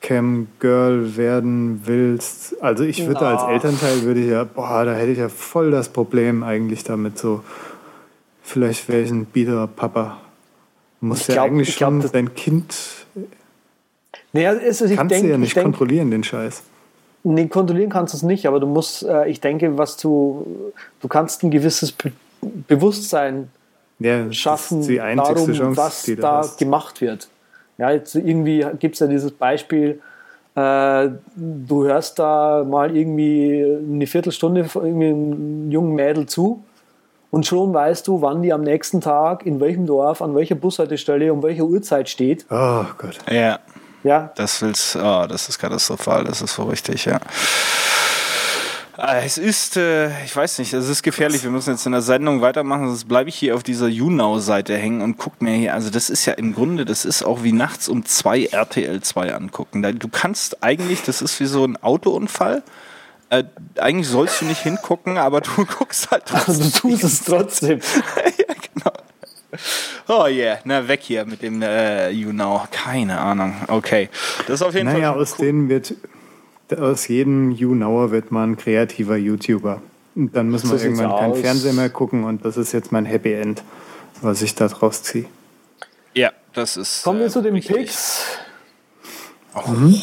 Webcam-Girl 0.00 1.16
werden 1.16 1.82
willst, 1.84 2.60
also 2.62 2.84
ich 2.84 3.06
würde 3.06 3.20
als 3.20 3.42
Elternteil 3.42 4.02
würde 4.02 4.20
ich 4.20 4.30
ja, 4.30 4.44
boah, 4.44 4.84
da 4.84 4.94
hätte 4.94 5.12
ich 5.12 5.18
ja 5.18 5.28
voll 5.28 5.70
das 5.70 5.88
Problem 5.88 6.42
eigentlich 6.42 6.84
damit 6.84 7.18
so 7.18 7.42
Vielleicht 8.42 8.88
wäre 8.88 9.02
ich 9.02 9.10
ein 9.12 9.26
biederer 9.26 9.68
Papa. 9.68 10.16
Du 11.00 11.06
musst 11.06 11.28
ja 11.28 11.42
eigentlich 11.42 11.72
schon 11.72 12.00
glaub, 12.00 12.12
dein 12.12 12.34
Kind. 12.34 12.74
Naja, 14.32 14.50
also 14.50 14.86
ich 14.86 14.96
kannst 14.96 15.12
denk, 15.12 15.24
du 15.24 15.30
ja 15.30 15.38
nicht 15.38 15.54
denk, 15.54 15.66
kontrollieren, 15.66 16.10
den 16.10 16.24
Scheiß. 16.24 16.62
Nee, 17.22 17.46
kontrollieren 17.46 17.90
kannst 17.90 18.12
du 18.12 18.16
es 18.16 18.22
nicht, 18.24 18.46
aber 18.46 18.58
du 18.58 18.66
musst, 18.66 19.04
äh, 19.04 19.28
ich 19.28 19.40
denke, 19.40 19.78
was 19.78 19.98
du, 19.98 20.72
du 21.00 21.06
kannst 21.06 21.44
ein 21.44 21.52
gewisses 21.52 21.92
Be 21.92 22.10
Bewusstsein 22.66 23.50
ja, 24.00 24.32
schaffen 24.32 24.80
darum, 24.96 25.52
Chance, 25.52 25.76
was 25.76 26.10
da 26.18 26.38
hast. 26.38 26.58
gemacht 26.58 27.00
wird. 27.00 27.28
Ja, 27.80 27.90
jetzt 27.90 28.14
irgendwie 28.14 28.64
gibt 28.78 28.94
es 28.94 29.00
ja 29.00 29.06
dieses 29.06 29.32
Beispiel, 29.32 30.02
äh, 30.54 31.08
du 31.34 31.84
hörst 31.84 32.18
da 32.18 32.62
mal 32.62 32.94
irgendwie 32.94 33.64
eine 33.64 34.06
Viertelstunde 34.06 34.68
irgendwie 34.74 35.08
einem 35.08 35.70
jungen 35.70 35.94
Mädel 35.94 36.26
zu 36.26 36.62
und 37.30 37.46
schon 37.46 37.72
weißt 37.72 38.06
du, 38.06 38.20
wann 38.20 38.42
die 38.42 38.52
am 38.52 38.60
nächsten 38.60 39.00
Tag 39.00 39.46
in 39.46 39.60
welchem 39.60 39.86
Dorf, 39.86 40.20
an 40.20 40.34
welcher 40.34 40.56
Bushaltestelle, 40.56 41.32
um 41.32 41.42
welche 41.42 41.64
Uhrzeit 41.64 42.10
steht. 42.10 42.44
Oh 42.50 42.84
Gott. 42.98 43.16
Ja. 43.30 43.60
Ja. 44.02 44.30
Das 44.34 44.60
willst, 44.60 44.96
oh, 44.96 45.26
das 45.26 45.48
ist 45.48 45.58
katastrophal, 45.58 46.24
das 46.24 46.42
ist 46.42 46.54
so 46.54 46.64
richtig, 46.64 47.06
ja. 47.06 47.18
Äh, 49.00 49.24
es 49.24 49.38
ist, 49.38 49.76
äh, 49.78 50.24
ich 50.24 50.36
weiß 50.36 50.58
nicht, 50.58 50.74
es 50.74 50.88
ist 50.88 51.02
gefährlich. 51.02 51.42
Wir 51.42 51.50
müssen 51.50 51.70
jetzt 51.70 51.86
in 51.86 51.92
der 51.92 52.02
Sendung 52.02 52.42
weitermachen, 52.42 52.88
sonst 52.88 53.08
bleibe 53.08 53.30
ich 53.30 53.36
hier 53.36 53.54
auf 53.54 53.62
dieser 53.62 53.88
YouNow-Seite 53.88 54.76
hängen 54.76 55.00
und 55.00 55.16
guck 55.16 55.40
mir 55.40 55.54
hier. 55.54 55.72
Also, 55.72 55.90
das 55.90 56.10
ist 56.10 56.26
ja 56.26 56.34
im 56.34 56.54
Grunde, 56.54 56.84
das 56.84 57.06
ist 57.06 57.22
auch 57.22 57.42
wie 57.42 57.52
nachts 57.52 57.88
um 57.88 58.04
zwei 58.04 58.44
RTL 58.44 59.00
2 59.00 59.34
angucken. 59.34 59.98
Du 59.98 60.08
kannst 60.08 60.62
eigentlich, 60.62 61.02
das 61.02 61.22
ist 61.22 61.40
wie 61.40 61.46
so 61.46 61.64
ein 61.64 61.82
Autounfall. 61.82 62.62
Äh, 63.30 63.44
eigentlich 63.78 64.08
sollst 64.08 64.42
du 64.42 64.44
nicht 64.44 64.62
hingucken, 64.62 65.16
aber 65.16 65.40
du 65.40 65.64
guckst 65.78 66.10
halt 66.10 66.24
trotzdem. 66.26 66.54
Also, 66.54 66.64
du 66.64 66.70
tust 66.70 67.04
es 67.04 67.24
trotzdem. 67.24 67.80
ja, 68.38 68.54
genau. 68.74 68.92
Oh 70.08 70.26
yeah, 70.26 70.58
na 70.64 70.86
weg 70.86 71.00
hier 71.02 71.24
mit 71.24 71.40
dem 71.40 71.62
äh, 71.62 72.10
You 72.10 72.30
Know. 72.30 72.64
Keine 72.70 73.18
Ahnung. 73.18 73.54
Okay. 73.66 74.10
Das 74.46 74.60
ist 74.60 74.62
auf 74.62 74.74
jeden 74.74 74.86
naja, 74.86 74.98
Fall. 74.98 75.10
Naja, 75.10 75.22
aus 75.22 75.38
cool. 75.38 75.46
denen 75.46 75.68
wird 75.68 75.94
aus 76.78 77.08
jedem 77.08 77.50
YouNower 77.50 78.10
wird 78.10 78.30
man 78.30 78.56
kreativer 78.56 79.16
YouTuber. 79.16 79.82
Und 80.14 80.34
dann 80.34 80.48
müssen 80.50 80.70
wir 80.70 80.82
irgendwann 80.82 81.16
keinen 81.16 81.34
Fernseher 81.34 81.72
mehr 81.72 81.90
gucken 81.90 82.24
und 82.24 82.44
das 82.44 82.56
ist 82.56 82.72
jetzt 82.72 82.92
mein 82.92 83.04
Happy 83.04 83.32
End, 83.32 83.62
was 84.22 84.42
ich 84.42 84.54
da 84.54 84.68
draus 84.68 85.02
ziehe. 85.02 85.26
Ja, 86.14 86.32
das 86.52 86.76
ist. 86.76 87.04
Kommen 87.04 87.20
wir 87.20 87.26
äh, 87.26 87.30
zu 87.30 87.42
den 87.42 87.54
Picks. 87.60 88.24
Oh, 89.54 89.70
mhm. 89.70 89.96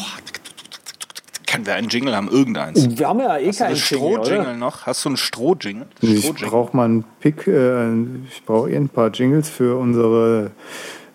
Können 1.46 1.66
wir 1.66 1.74
einen 1.74 1.88
Jingle 1.88 2.14
haben? 2.14 2.28
Irgendeins. 2.28 2.98
Wir 2.98 3.08
haben 3.08 3.20
ja 3.20 3.38
eh 3.38 3.50
keinen 3.52 3.76
Stroh-Jingle 3.76 4.56
noch. 4.56 4.86
Hast 4.86 5.04
du 5.04 5.10
einen 5.10 5.16
Stroh-Jingle? 5.16 5.86
ich 6.02 6.32
brauche 6.34 6.76
mal 6.76 6.84
einen 6.84 7.04
Pick. 7.20 7.46
Äh, 7.46 7.92
ich 8.30 8.44
brauche 8.44 8.70
eh 8.70 8.76
ein 8.76 8.88
paar 8.88 9.10
Jingles 9.10 9.48
für 9.48 9.78
unsere 9.78 10.50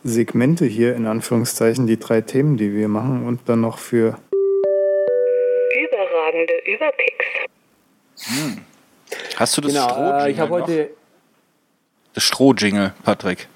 Segmente 0.03 0.65
hier, 0.65 0.95
in 0.95 1.05
Anführungszeichen, 1.05 1.87
die 1.87 1.97
drei 1.97 2.21
Themen, 2.21 2.57
die 2.57 2.73
wir 2.73 2.87
machen 2.87 3.25
und 3.25 3.41
dann 3.45 3.61
noch 3.61 3.77
für 3.77 4.17
überragende 6.43 6.53
Überpicks. 6.65 7.25
Hm. 8.25 8.65
Hast 9.35 9.57
du 9.57 9.61
das 9.61 9.73
genau, 9.73 9.89
Stroh-Jingle? 9.89 10.27
Äh, 10.27 10.31
ich 10.31 10.39
habe 10.39 10.51
heute. 10.51 10.89
Das 12.13 12.23
Stroh-Jingle, 12.23 12.93
Patrick. 13.03 13.47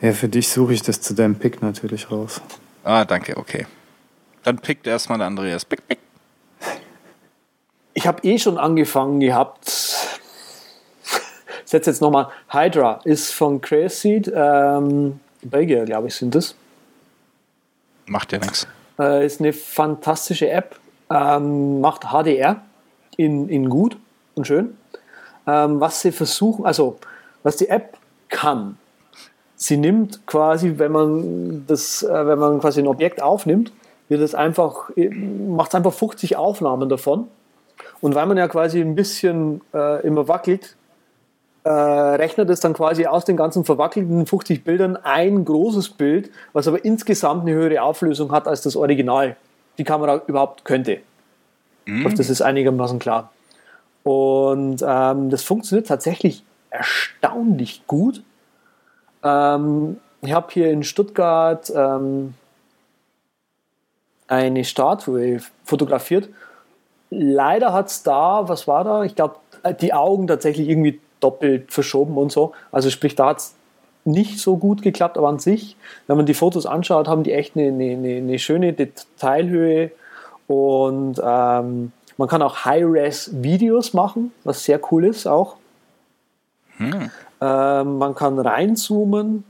Ja, 0.00 0.12
für 0.12 0.28
dich 0.28 0.48
suche 0.48 0.74
ich 0.74 0.82
das 0.82 1.00
zu 1.00 1.14
deinem 1.14 1.36
Pick 1.36 1.62
natürlich 1.62 2.10
raus. 2.10 2.40
Ah, 2.84 3.04
danke, 3.04 3.36
okay. 3.36 3.66
Dann 4.42 4.58
pickt 4.58 4.86
erstmal 4.86 5.18
der 5.18 5.28
Andreas. 5.28 5.64
Pick, 5.64 5.86
pick. 5.86 5.98
Ich 7.94 8.06
habe 8.06 8.22
eh 8.26 8.38
schon 8.38 8.58
angefangen 8.58 9.20
gehabt. 9.20 9.70
Setz 11.64 11.86
jetzt 11.86 12.00
nochmal. 12.00 12.28
Hydra 12.48 13.00
ist 13.04 13.32
von 13.32 13.60
Crazy 13.60 14.22
ähm, 14.34 15.20
Belgier, 15.42 15.84
glaube 15.84 16.08
ich, 16.08 16.14
sind 16.14 16.34
das. 16.34 16.56
Macht 18.06 18.32
ja 18.32 18.38
nichts. 18.38 18.66
Äh, 18.98 19.24
ist 19.24 19.40
eine 19.40 19.52
fantastische 19.52 20.50
App 20.50 20.78
ähm, 21.12 21.80
macht 21.80 22.04
HDR 22.04 22.62
in, 23.16 23.48
in 23.48 23.68
gut 23.68 23.96
und 24.34 24.46
schön. 24.46 24.76
Ähm, 25.46 25.80
was 25.80 26.00
sie 26.00 26.12
versuchen, 26.12 26.64
also 26.64 26.96
was 27.42 27.56
die 27.56 27.68
App 27.68 27.96
kann, 28.28 28.78
sie 29.56 29.76
nimmt 29.76 30.26
quasi, 30.26 30.74
wenn 30.78 30.92
man 30.92 31.66
das, 31.66 32.02
äh, 32.02 32.26
wenn 32.26 32.38
man 32.38 32.60
quasi 32.60 32.80
ein 32.80 32.86
Objekt 32.86 33.22
aufnimmt, 33.22 33.72
wird 34.08 34.20
es 34.20 34.34
einfach, 34.34 34.90
macht 34.96 35.74
einfach 35.74 35.92
50 35.92 36.36
Aufnahmen 36.36 36.88
davon. 36.88 37.28
Und 38.00 38.14
weil 38.14 38.26
man 38.26 38.36
ja 38.36 38.48
quasi 38.48 38.80
ein 38.80 38.94
bisschen 38.94 39.60
äh, 39.72 40.06
immer 40.06 40.28
wackelt, 40.28 40.76
äh, 41.64 41.70
rechnet 41.70 42.50
es 42.50 42.60
dann 42.60 42.74
quasi 42.74 43.06
aus 43.06 43.24
den 43.24 43.36
ganzen 43.36 43.64
verwackelten 43.64 44.26
50 44.26 44.64
Bildern 44.64 44.96
ein 44.96 45.44
großes 45.44 45.90
Bild, 45.90 46.30
was 46.52 46.66
aber 46.66 46.84
insgesamt 46.84 47.42
eine 47.42 47.52
höhere 47.52 47.82
Auflösung 47.82 48.32
hat 48.32 48.48
als 48.48 48.62
das 48.62 48.74
Original 48.74 49.36
die 49.78 49.84
Kamera 49.84 50.22
überhaupt 50.26 50.64
könnte. 50.64 51.00
Mhm. 51.86 51.98
Ich 51.98 52.04
hoffe, 52.04 52.16
das 52.16 52.30
ist 52.30 52.42
einigermaßen 52.42 52.98
klar. 52.98 53.30
Und 54.02 54.82
ähm, 54.86 55.30
das 55.30 55.42
funktioniert 55.42 55.86
tatsächlich 55.86 56.42
erstaunlich 56.70 57.86
gut. 57.86 58.22
Ähm, 59.22 59.98
ich 60.22 60.32
habe 60.32 60.48
hier 60.52 60.70
in 60.70 60.82
Stuttgart 60.82 61.70
ähm, 61.74 62.34
eine 64.26 64.64
Statue 64.64 65.40
fotografiert. 65.64 66.28
Leider 67.10 67.72
hat 67.72 67.88
es 67.88 68.02
da, 68.02 68.48
was 68.48 68.66
war 68.66 68.84
da? 68.84 69.04
Ich 69.04 69.14
glaube, 69.14 69.36
die 69.80 69.92
Augen 69.92 70.26
tatsächlich 70.26 70.68
irgendwie 70.68 71.00
doppelt 71.20 71.72
verschoben 71.72 72.16
und 72.16 72.32
so. 72.32 72.52
Also 72.72 72.90
sprich, 72.90 73.14
da 73.14 73.28
hat 73.28 73.38
es 73.38 73.54
nicht 74.04 74.38
so 74.38 74.56
gut 74.56 74.82
geklappt, 74.82 75.16
aber 75.16 75.28
an 75.28 75.38
sich, 75.38 75.76
wenn 76.06 76.16
man 76.16 76.26
die 76.26 76.34
Fotos 76.34 76.66
anschaut, 76.66 77.08
haben 77.08 77.22
die 77.22 77.32
echt 77.32 77.56
eine, 77.56 77.68
eine, 77.68 78.16
eine 78.16 78.38
schöne 78.38 78.72
Detailhöhe 78.72 79.92
und 80.46 81.20
ähm, 81.24 81.92
man 82.16 82.28
kann 82.28 82.42
auch 82.42 82.64
High-Res-Videos 82.64 83.94
machen, 83.94 84.32
was 84.44 84.64
sehr 84.64 84.80
cool 84.90 85.04
ist 85.06 85.26
auch. 85.26 85.56
Hm. 86.76 87.10
Ähm, 87.40 87.98
man 87.98 88.14
kann 88.14 88.38
reinzoomen. 88.38 89.44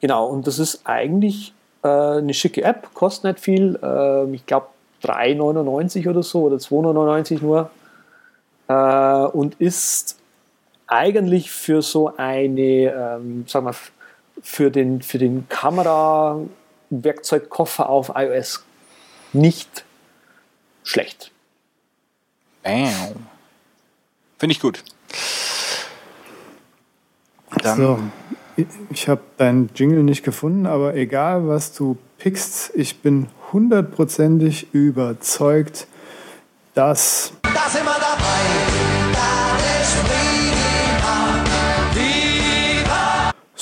Genau, 0.00 0.26
und 0.26 0.46
das 0.46 0.58
ist 0.58 0.82
eigentlich 0.84 1.52
äh, 1.82 1.88
eine 1.88 2.34
schicke 2.34 2.62
App, 2.62 2.92
kostet 2.94 3.24
nicht 3.24 3.40
viel. 3.40 3.78
Äh, 3.82 4.34
ich 4.34 4.46
glaube 4.46 4.66
3,99 5.02 6.08
oder 6.08 6.22
so 6.22 6.42
oder 6.42 6.56
2,99 6.56 7.42
nur. 7.42 7.70
Äh, 8.68 9.36
und 9.36 9.60
ist 9.60 10.19
eigentlich 10.90 11.50
für 11.50 11.82
so 11.82 12.16
eine, 12.16 13.18
ähm, 13.20 13.44
sagen 13.46 13.66
wir, 13.66 13.74
für 14.42 14.70
den, 14.70 15.02
für 15.02 15.18
den 15.18 15.48
Kamera-Werkzeugkoffer 15.48 17.88
auf 17.88 18.12
iOS 18.14 18.64
nicht 19.32 19.84
schlecht. 20.82 21.30
Bam. 22.62 23.26
Finde 24.38 24.52
ich 24.52 24.60
gut. 24.60 24.82
Dann 27.62 27.76
so, 27.76 27.98
ich 28.90 29.08
habe 29.08 29.20
deinen 29.36 29.70
Jingle 29.74 30.02
nicht 30.02 30.24
gefunden, 30.24 30.66
aber 30.66 30.94
egal 30.94 31.46
was 31.46 31.72
du 31.72 31.98
pickst, 32.18 32.72
ich 32.74 33.00
bin 33.00 33.28
hundertprozentig 33.52 34.72
überzeugt, 34.72 35.86
dass. 36.74 37.32
Da 37.42 37.68
sind 37.68 37.84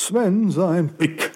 Sven 0.08 0.50
sein 0.50 0.88
Pick. 0.96 1.32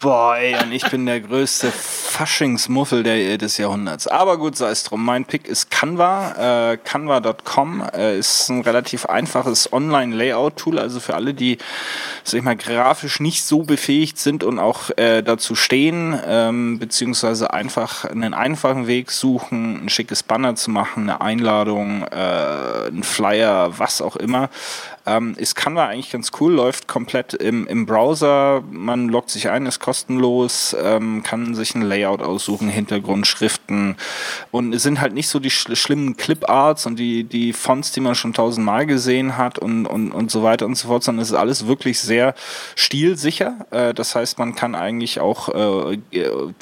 Boah, 0.00 0.36
ey, 0.36 0.54
und 0.62 0.70
ich 0.70 0.86
bin 0.90 1.06
der 1.06 1.22
größte 1.22 1.72
Faschingsmuffel 2.14 3.02
der, 3.02 3.38
des 3.38 3.58
Jahrhunderts. 3.58 4.06
Aber 4.06 4.38
gut, 4.38 4.56
sei 4.56 4.70
es 4.70 4.84
drum. 4.84 5.04
Mein 5.04 5.24
Pick 5.24 5.48
ist 5.48 5.72
Canva. 5.72 6.70
Äh, 6.72 6.76
Canva.com 6.76 7.82
äh, 7.92 8.16
ist 8.16 8.48
ein 8.50 8.60
relativ 8.60 9.06
einfaches 9.06 9.72
Online-Layout-Tool, 9.72 10.78
also 10.78 11.00
für 11.00 11.14
alle, 11.14 11.34
die, 11.34 11.58
sag 12.22 12.38
ich 12.38 12.44
mal, 12.44 12.54
grafisch 12.54 13.18
nicht 13.18 13.42
so 13.42 13.64
befähigt 13.64 14.18
sind 14.18 14.44
und 14.44 14.60
auch 14.60 14.96
äh, 14.96 15.22
dazu 15.22 15.56
stehen, 15.56 16.16
ähm, 16.24 16.78
beziehungsweise 16.78 17.52
einfach 17.52 18.04
einen 18.04 18.32
einfachen 18.32 18.86
Weg 18.86 19.10
suchen, 19.10 19.84
ein 19.84 19.88
schickes 19.88 20.22
Banner 20.22 20.54
zu 20.54 20.70
machen, 20.70 21.10
eine 21.10 21.20
Einladung, 21.20 22.04
äh, 22.04 22.90
ein 22.90 23.02
Flyer, 23.02 23.76
was 23.78 24.00
auch 24.00 24.14
immer. 24.14 24.50
Ähm, 25.06 25.34
ist 25.36 25.54
Canva 25.54 25.86
eigentlich 25.86 26.12
ganz 26.12 26.30
cool, 26.40 26.54
läuft 26.54 26.88
komplett 26.88 27.34
im, 27.34 27.66
im 27.66 27.84
Browser. 27.84 28.62
Man 28.70 29.08
loggt 29.08 29.28
sich 29.28 29.50
ein, 29.50 29.66
ist 29.66 29.80
kostenlos, 29.80 30.74
ähm, 30.82 31.22
kann 31.22 31.54
sich 31.54 31.74
ein 31.74 31.82
Layout 31.82 32.03
aussuchen, 32.06 32.68
Hintergrundschriften 32.68 33.96
und 34.50 34.74
es 34.74 34.82
sind 34.82 35.00
halt 35.00 35.14
nicht 35.14 35.28
so 35.28 35.38
die 35.38 35.50
sch 35.50 35.74
schlimmen 35.76 36.16
Clip-Arts 36.16 36.86
und 36.86 36.98
die, 36.98 37.24
die 37.24 37.52
Fonts, 37.52 37.92
die 37.92 38.00
man 38.00 38.14
schon 38.14 38.32
tausendmal 38.32 38.86
gesehen 38.86 39.36
hat 39.36 39.58
und, 39.58 39.86
und, 39.86 40.12
und 40.12 40.30
so 40.30 40.42
weiter 40.42 40.66
und 40.66 40.76
so 40.76 40.88
fort, 40.88 41.02
sondern 41.02 41.22
es 41.22 41.30
ist 41.30 41.36
alles 41.36 41.66
wirklich 41.66 42.00
sehr 42.00 42.34
stilsicher. 42.76 43.66
Äh, 43.70 43.94
das 43.94 44.14
heißt, 44.14 44.38
man 44.38 44.54
kann 44.54 44.74
eigentlich 44.74 45.20
auch, 45.20 45.48
äh, 45.48 45.98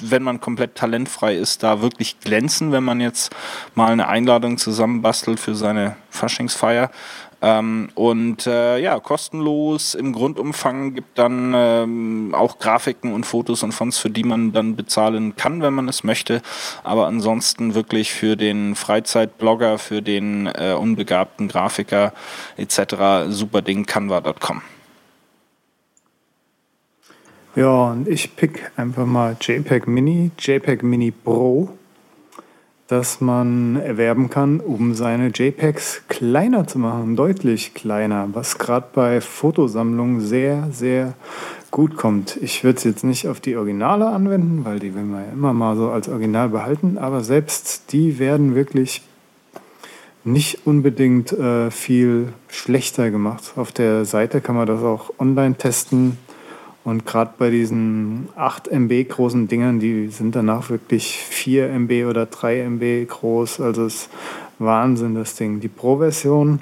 wenn 0.02 0.22
man 0.22 0.40
komplett 0.40 0.74
talentfrei 0.74 1.34
ist, 1.34 1.62
da 1.62 1.82
wirklich 1.82 2.20
glänzen, 2.20 2.72
wenn 2.72 2.84
man 2.84 3.00
jetzt 3.00 3.34
mal 3.74 3.92
eine 3.92 4.08
Einladung 4.08 4.58
zusammenbastelt 4.58 5.40
für 5.40 5.54
seine 5.54 5.96
Faschingsfeier 6.10 6.90
Ähm, 7.42 7.88
und 7.96 8.46
äh, 8.46 8.78
ja, 8.78 9.00
kostenlos 9.00 9.96
im 9.96 10.12
Grundumfang 10.12 10.94
gibt 10.94 11.18
dann 11.18 11.52
ähm, 11.56 12.34
auch 12.38 12.60
Grafiken 12.60 13.12
und 13.12 13.26
Fotos 13.26 13.64
und 13.64 13.72
Fonts, 13.72 13.98
für 13.98 14.10
die 14.10 14.22
man 14.22 14.52
dann 14.52 14.76
bezahlen 14.76 15.34
kann, 15.34 15.60
wenn 15.60 15.74
man 15.74 15.88
es 15.88 16.04
möchte. 16.04 16.40
Aber 16.84 17.08
ansonsten 17.08 17.74
wirklich 17.74 18.12
für 18.12 18.36
den 18.36 18.76
Freizeitblogger, 18.76 19.78
für 19.78 20.02
den 20.02 20.46
äh, 20.46 20.74
unbegabten 20.78 21.48
Grafiker 21.48 22.12
etc. 22.56 23.28
super 23.28 23.60
Ding 23.60 23.86
canva.com. 23.86 24.62
Ja, 27.56 27.90
und 27.90 28.08
ich 28.08 28.36
pick 28.36 28.70
einfach 28.76 29.04
mal 29.04 29.36
JPEG 29.38 29.88
Mini, 29.88 30.30
JPEG 30.38 30.84
Mini 30.84 31.10
Pro 31.10 31.76
das 32.92 33.22
man 33.22 33.76
erwerben 33.76 34.28
kann, 34.28 34.60
um 34.60 34.94
seine 34.94 35.28
JPEGs 35.28 36.02
kleiner 36.08 36.66
zu 36.66 36.78
machen, 36.78 37.16
deutlich 37.16 37.72
kleiner, 37.72 38.28
was 38.34 38.58
gerade 38.58 38.86
bei 38.92 39.22
Fotosammlungen 39.22 40.20
sehr, 40.20 40.68
sehr 40.70 41.14
gut 41.70 41.96
kommt. 41.96 42.36
Ich 42.42 42.64
würde 42.64 42.76
es 42.76 42.84
jetzt 42.84 43.02
nicht 43.02 43.28
auf 43.28 43.40
die 43.40 43.56
Originale 43.56 44.08
anwenden, 44.08 44.66
weil 44.66 44.78
die 44.78 44.94
will 44.94 45.04
man 45.04 45.24
ja 45.24 45.32
immer 45.32 45.54
mal 45.54 45.74
so 45.74 45.88
als 45.88 46.10
Original 46.10 46.50
behalten, 46.50 46.98
aber 46.98 47.24
selbst 47.24 47.92
die 47.92 48.18
werden 48.18 48.54
wirklich 48.54 49.00
nicht 50.22 50.66
unbedingt 50.66 51.32
äh, 51.32 51.70
viel 51.70 52.34
schlechter 52.48 53.10
gemacht. 53.10 53.54
Auf 53.56 53.72
der 53.72 54.04
Seite 54.04 54.42
kann 54.42 54.54
man 54.54 54.66
das 54.66 54.82
auch 54.82 55.14
online 55.18 55.56
testen. 55.56 56.18
Und 56.84 57.06
gerade 57.06 57.32
bei 57.38 57.50
diesen 57.50 58.28
8 58.34 58.68
MB 58.68 59.08
großen 59.08 59.46
Dingern, 59.46 59.78
die 59.78 60.08
sind 60.08 60.34
danach 60.34 60.68
wirklich 60.68 61.16
4 61.16 61.68
MB 61.70 62.06
oder 62.08 62.26
3 62.26 62.62
MB 62.62 63.08
groß. 63.08 63.60
Also 63.60 63.86
es 63.86 63.94
ist 63.94 64.10
Wahnsinn, 64.58 65.14
das 65.14 65.36
Ding. 65.36 65.60
Die 65.60 65.68
Pro-Version 65.68 66.60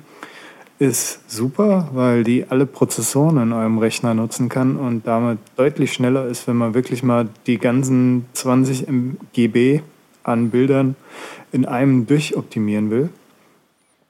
ist 0.79 1.31
super, 1.31 1.91
weil 1.93 2.25
die 2.25 2.47
alle 2.49 2.67
Prozessoren 2.67 3.37
in 3.39 3.53
eurem 3.53 3.79
Rechner 3.79 4.15
nutzen 4.15 4.49
kann 4.49 4.77
und 4.77 5.07
damit 5.07 5.39
deutlich 5.57 5.93
schneller 5.93 6.27
ist, 6.27 6.47
wenn 6.47 6.57
man 6.57 6.75
wirklich 6.75 7.03
mal 7.03 7.29
die 7.47 7.59
ganzen 7.59 8.27
20 8.33 8.87
GB 9.35 9.83
an 10.23 10.51
Bildern 10.51 10.97
in 11.53 11.67
einem 11.67 12.07
durchoptimieren 12.07 12.91
will. 12.91 13.11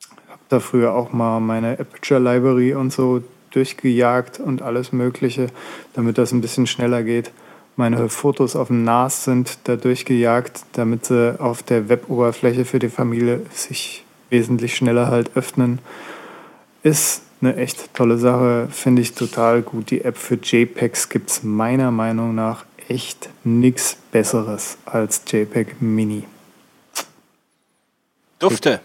Ich 0.01 0.31
habe 0.31 0.43
da 0.49 0.61
früher 0.61 0.95
auch 0.95 1.13
mal 1.13 1.41
meine 1.41 1.73
Aperture 1.73 2.21
Library 2.21 2.75
und 2.75 2.93
so 2.93 3.23
durchgejagt 3.51 4.41
und 4.41 4.63
alles 4.63 4.93
Mögliche, 4.93 5.49
damit 5.95 6.19
das 6.19 6.33
ein 6.33 6.41
bisschen 6.41 6.67
schneller 6.67 7.03
geht. 7.03 7.33
Meine 7.77 8.09
Fotos 8.09 8.57
auf 8.57 8.69
dem 8.69 8.85
NAS 8.85 9.25
sind 9.25 9.59
da 9.65 9.77
durchgejagt, 9.77 10.65
damit 10.73 11.07
sie 11.07 11.41
auf 11.41 11.63
der 11.63 11.89
Web-Oberfläche 11.89 12.65
für 12.65 12.79
die 12.79 12.91
Familie 12.91 13.41
sich 13.53 14.05
wesentlich 14.29 14.77
schneller 14.77 15.09
halt 15.09 15.37
öffnen. 15.37 15.79
Ist 16.83 17.23
eine 17.41 17.57
echt 17.57 17.95
tolle 17.95 18.19
Sache, 18.19 18.69
finde 18.71 19.03
ich 19.03 19.15
total 19.15 19.63
gut. 19.63 19.91
Die 19.91 20.03
App 20.03 20.17
für 20.17 20.35
JPEGs 20.35 21.09
gibt 21.09 21.31
es 21.31 21.43
meiner 21.43 21.91
Meinung 21.91 22.35
nach 22.35 22.65
echt 22.89 23.31
nichts 23.45 23.97
Besseres 24.13 24.77
als 24.85 25.23
JPEG 25.27 25.81
Mini. 25.81 26.25
Dufte. 28.39 28.81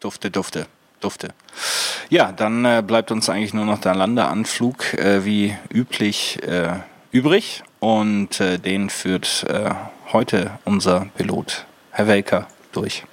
Dufte, 0.00 0.30
dufte, 0.30 0.66
dufte. 1.04 1.28
Ja, 2.08 2.32
dann 2.32 2.64
äh, 2.64 2.82
bleibt 2.86 3.10
uns 3.10 3.28
eigentlich 3.28 3.54
nur 3.54 3.64
noch 3.64 3.78
der 3.78 3.94
Landeanflug 3.94 4.94
äh, 4.94 5.24
wie 5.24 5.56
üblich 5.72 6.42
äh, 6.42 6.74
übrig 7.12 7.62
und 7.80 8.40
äh, 8.40 8.58
den 8.58 8.90
führt 8.90 9.44
äh, 9.48 9.70
heute 10.12 10.58
unser 10.64 11.06
Pilot 11.16 11.66
Herr 11.90 12.08
Welker 12.08 12.48
durch. 12.72 13.04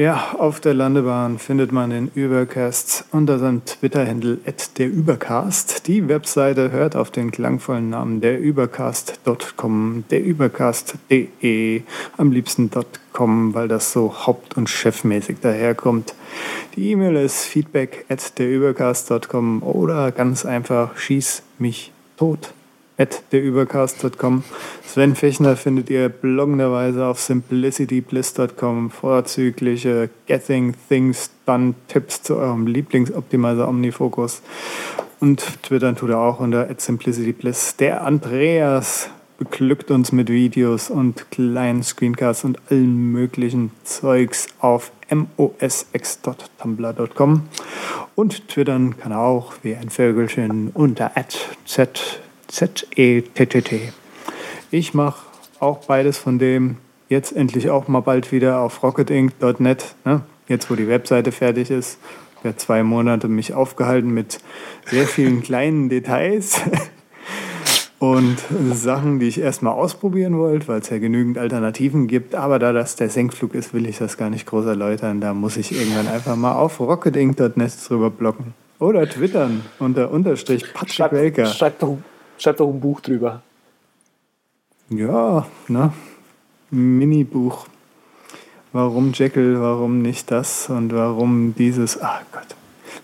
Ja, 0.00 0.34
auf 0.38 0.60
der 0.60 0.72
Landebahn 0.72 1.38
findet 1.38 1.72
man 1.72 1.90
den 1.90 2.10
Übercast 2.14 3.04
unter 3.12 3.38
seinem 3.38 3.66
Twitter-Handle 3.66 4.38
derübercast. 4.78 5.86
Die 5.88 6.08
Webseite 6.08 6.72
hört 6.72 6.96
auf 6.96 7.10
den 7.10 7.30
klangvollen 7.30 7.90
Namen 7.90 8.22
derübercast.com, 8.22 10.04
derübercast.de, 10.10 11.82
am 12.16 12.32
liebsten 12.32 12.70
.com, 13.12 13.52
weil 13.52 13.68
das 13.68 13.92
so 13.92 14.26
haupt- 14.26 14.56
und 14.56 14.70
chefmäßig 14.70 15.40
daherkommt. 15.40 16.14
Die 16.76 16.92
E-Mail 16.92 17.16
ist 17.16 17.44
feedback 17.44 18.06
at 18.08 18.38
derübercast.com 18.38 19.62
oder 19.62 20.12
ganz 20.12 20.46
einfach 20.46 20.96
schieß 20.96 21.42
mich 21.58 21.92
tot 22.16 22.54
at 23.00 23.22
derübercast.com. 23.32 24.44
Sven 24.84 25.16
Fechner 25.16 25.56
findet 25.56 25.88
ihr 25.88 26.10
bloggenderweise 26.10 27.06
auf 27.06 27.18
simplicitybliss.com 27.18 28.90
vorzügliche 28.90 30.10
Getting 30.26 30.74
Things 30.88 31.30
Done 31.46 31.72
Tipps 31.88 32.22
zu 32.22 32.36
eurem 32.36 32.66
Lieblingsoptimizer 32.66 33.66
Omnifocus. 33.66 34.42
Und 35.18 35.62
twittern 35.62 35.96
tut 35.96 36.10
er 36.10 36.18
auch 36.18 36.40
unter 36.40 36.68
simplicitybliss. 36.76 37.76
Der 37.76 38.04
Andreas 38.04 39.08
beglückt 39.38 39.90
uns 39.90 40.12
mit 40.12 40.28
Videos 40.28 40.90
und 40.90 41.30
kleinen 41.30 41.82
Screencasts 41.82 42.44
und 42.44 42.58
allen 42.70 43.12
möglichen 43.12 43.70
Zeugs 43.84 44.48
auf 44.58 44.92
mosx.tumblr.com 45.10 47.48
und 48.14 48.48
twittern 48.48 48.98
kann 48.98 49.12
er 49.12 49.20
auch 49.20 49.54
wie 49.62 49.74
ein 49.74 49.88
Vögelchen 49.88 50.68
unter 50.74 51.12
z 51.64 52.20
Z-E-T-T-T. 52.50 53.92
Ich 54.70 54.94
mache 54.94 55.26
auch 55.60 55.84
beides 55.86 56.18
von 56.18 56.38
dem 56.38 56.76
jetzt 57.08 57.34
endlich 57.36 57.70
auch 57.70 57.88
mal 57.88 58.00
bald 58.00 58.32
wieder 58.32 58.60
auf 58.60 58.82
rocketinc.net. 58.82 59.94
Ne? 60.04 60.22
Jetzt, 60.48 60.70
wo 60.70 60.74
die 60.74 60.88
Webseite 60.88 61.32
fertig 61.32 61.70
ist. 61.70 61.98
Ich 62.38 62.44
habe 62.44 62.56
zwei 62.56 62.82
Monate 62.82 63.28
mich 63.28 63.52
aufgehalten 63.52 64.10
mit 64.10 64.40
sehr 64.86 65.06
vielen 65.06 65.42
kleinen 65.44 65.88
Details 65.88 66.60
und 67.98 68.38
Sachen, 68.72 69.20
die 69.20 69.28
ich 69.28 69.38
erstmal 69.38 69.74
ausprobieren 69.74 70.38
wollte, 70.38 70.68
weil 70.68 70.80
es 70.80 70.88
ja 70.88 70.98
genügend 70.98 71.36
Alternativen 71.36 72.06
gibt. 72.06 72.34
Aber 72.34 72.58
da 72.58 72.72
das 72.72 72.96
der 72.96 73.10
Senkflug 73.10 73.54
ist, 73.54 73.74
will 73.74 73.86
ich 73.86 73.98
das 73.98 74.16
gar 74.16 74.30
nicht 74.30 74.46
groß 74.46 74.66
erläutern. 74.66 75.20
Da 75.20 75.34
muss 75.34 75.56
ich 75.56 75.72
irgendwann 75.72 76.08
einfach 76.08 76.36
mal 76.36 76.54
auf 76.54 76.80
rocketinc.net 76.80 77.72
drüber 77.88 78.10
blocken. 78.10 78.54
Oder 78.78 79.06
twittern 79.06 79.60
unter 79.78 80.10
Unterstrich 80.10 80.72
Patrick 80.72 81.12
Welker. 81.12 81.46
Schreib 81.46 81.78
doch, 81.80 81.98
Schreib 82.40 82.56
doch 82.56 82.70
ein 82.70 82.80
Buch 82.80 83.02
drüber. 83.02 83.42
Ja, 84.88 85.46
ne? 85.68 85.92
Mini-Buch. 86.70 87.66
Warum 88.72 89.12
Jekyll, 89.12 89.60
warum 89.60 90.00
nicht 90.00 90.30
das 90.30 90.70
und 90.70 90.90
warum 90.94 91.54
dieses. 91.54 92.00
Ach 92.00 92.22
Gott. 92.32 92.56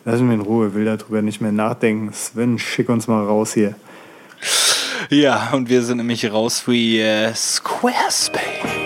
Lassen 0.06 0.28
wir 0.28 0.36
in 0.36 0.40
Ruhe, 0.40 0.72
will 0.72 0.86
darüber 0.86 1.20
nicht 1.20 1.42
mehr 1.42 1.52
nachdenken. 1.52 2.14
Sven, 2.14 2.58
schick 2.58 2.88
uns 2.88 3.08
mal 3.08 3.26
raus 3.26 3.52
hier. 3.52 3.74
Ja, 5.10 5.50
und 5.52 5.68
wir 5.68 5.82
sind 5.82 5.98
nämlich 5.98 6.32
raus 6.32 6.66
wie 6.66 7.00
äh, 7.00 7.34
Squarespace. 7.34 8.85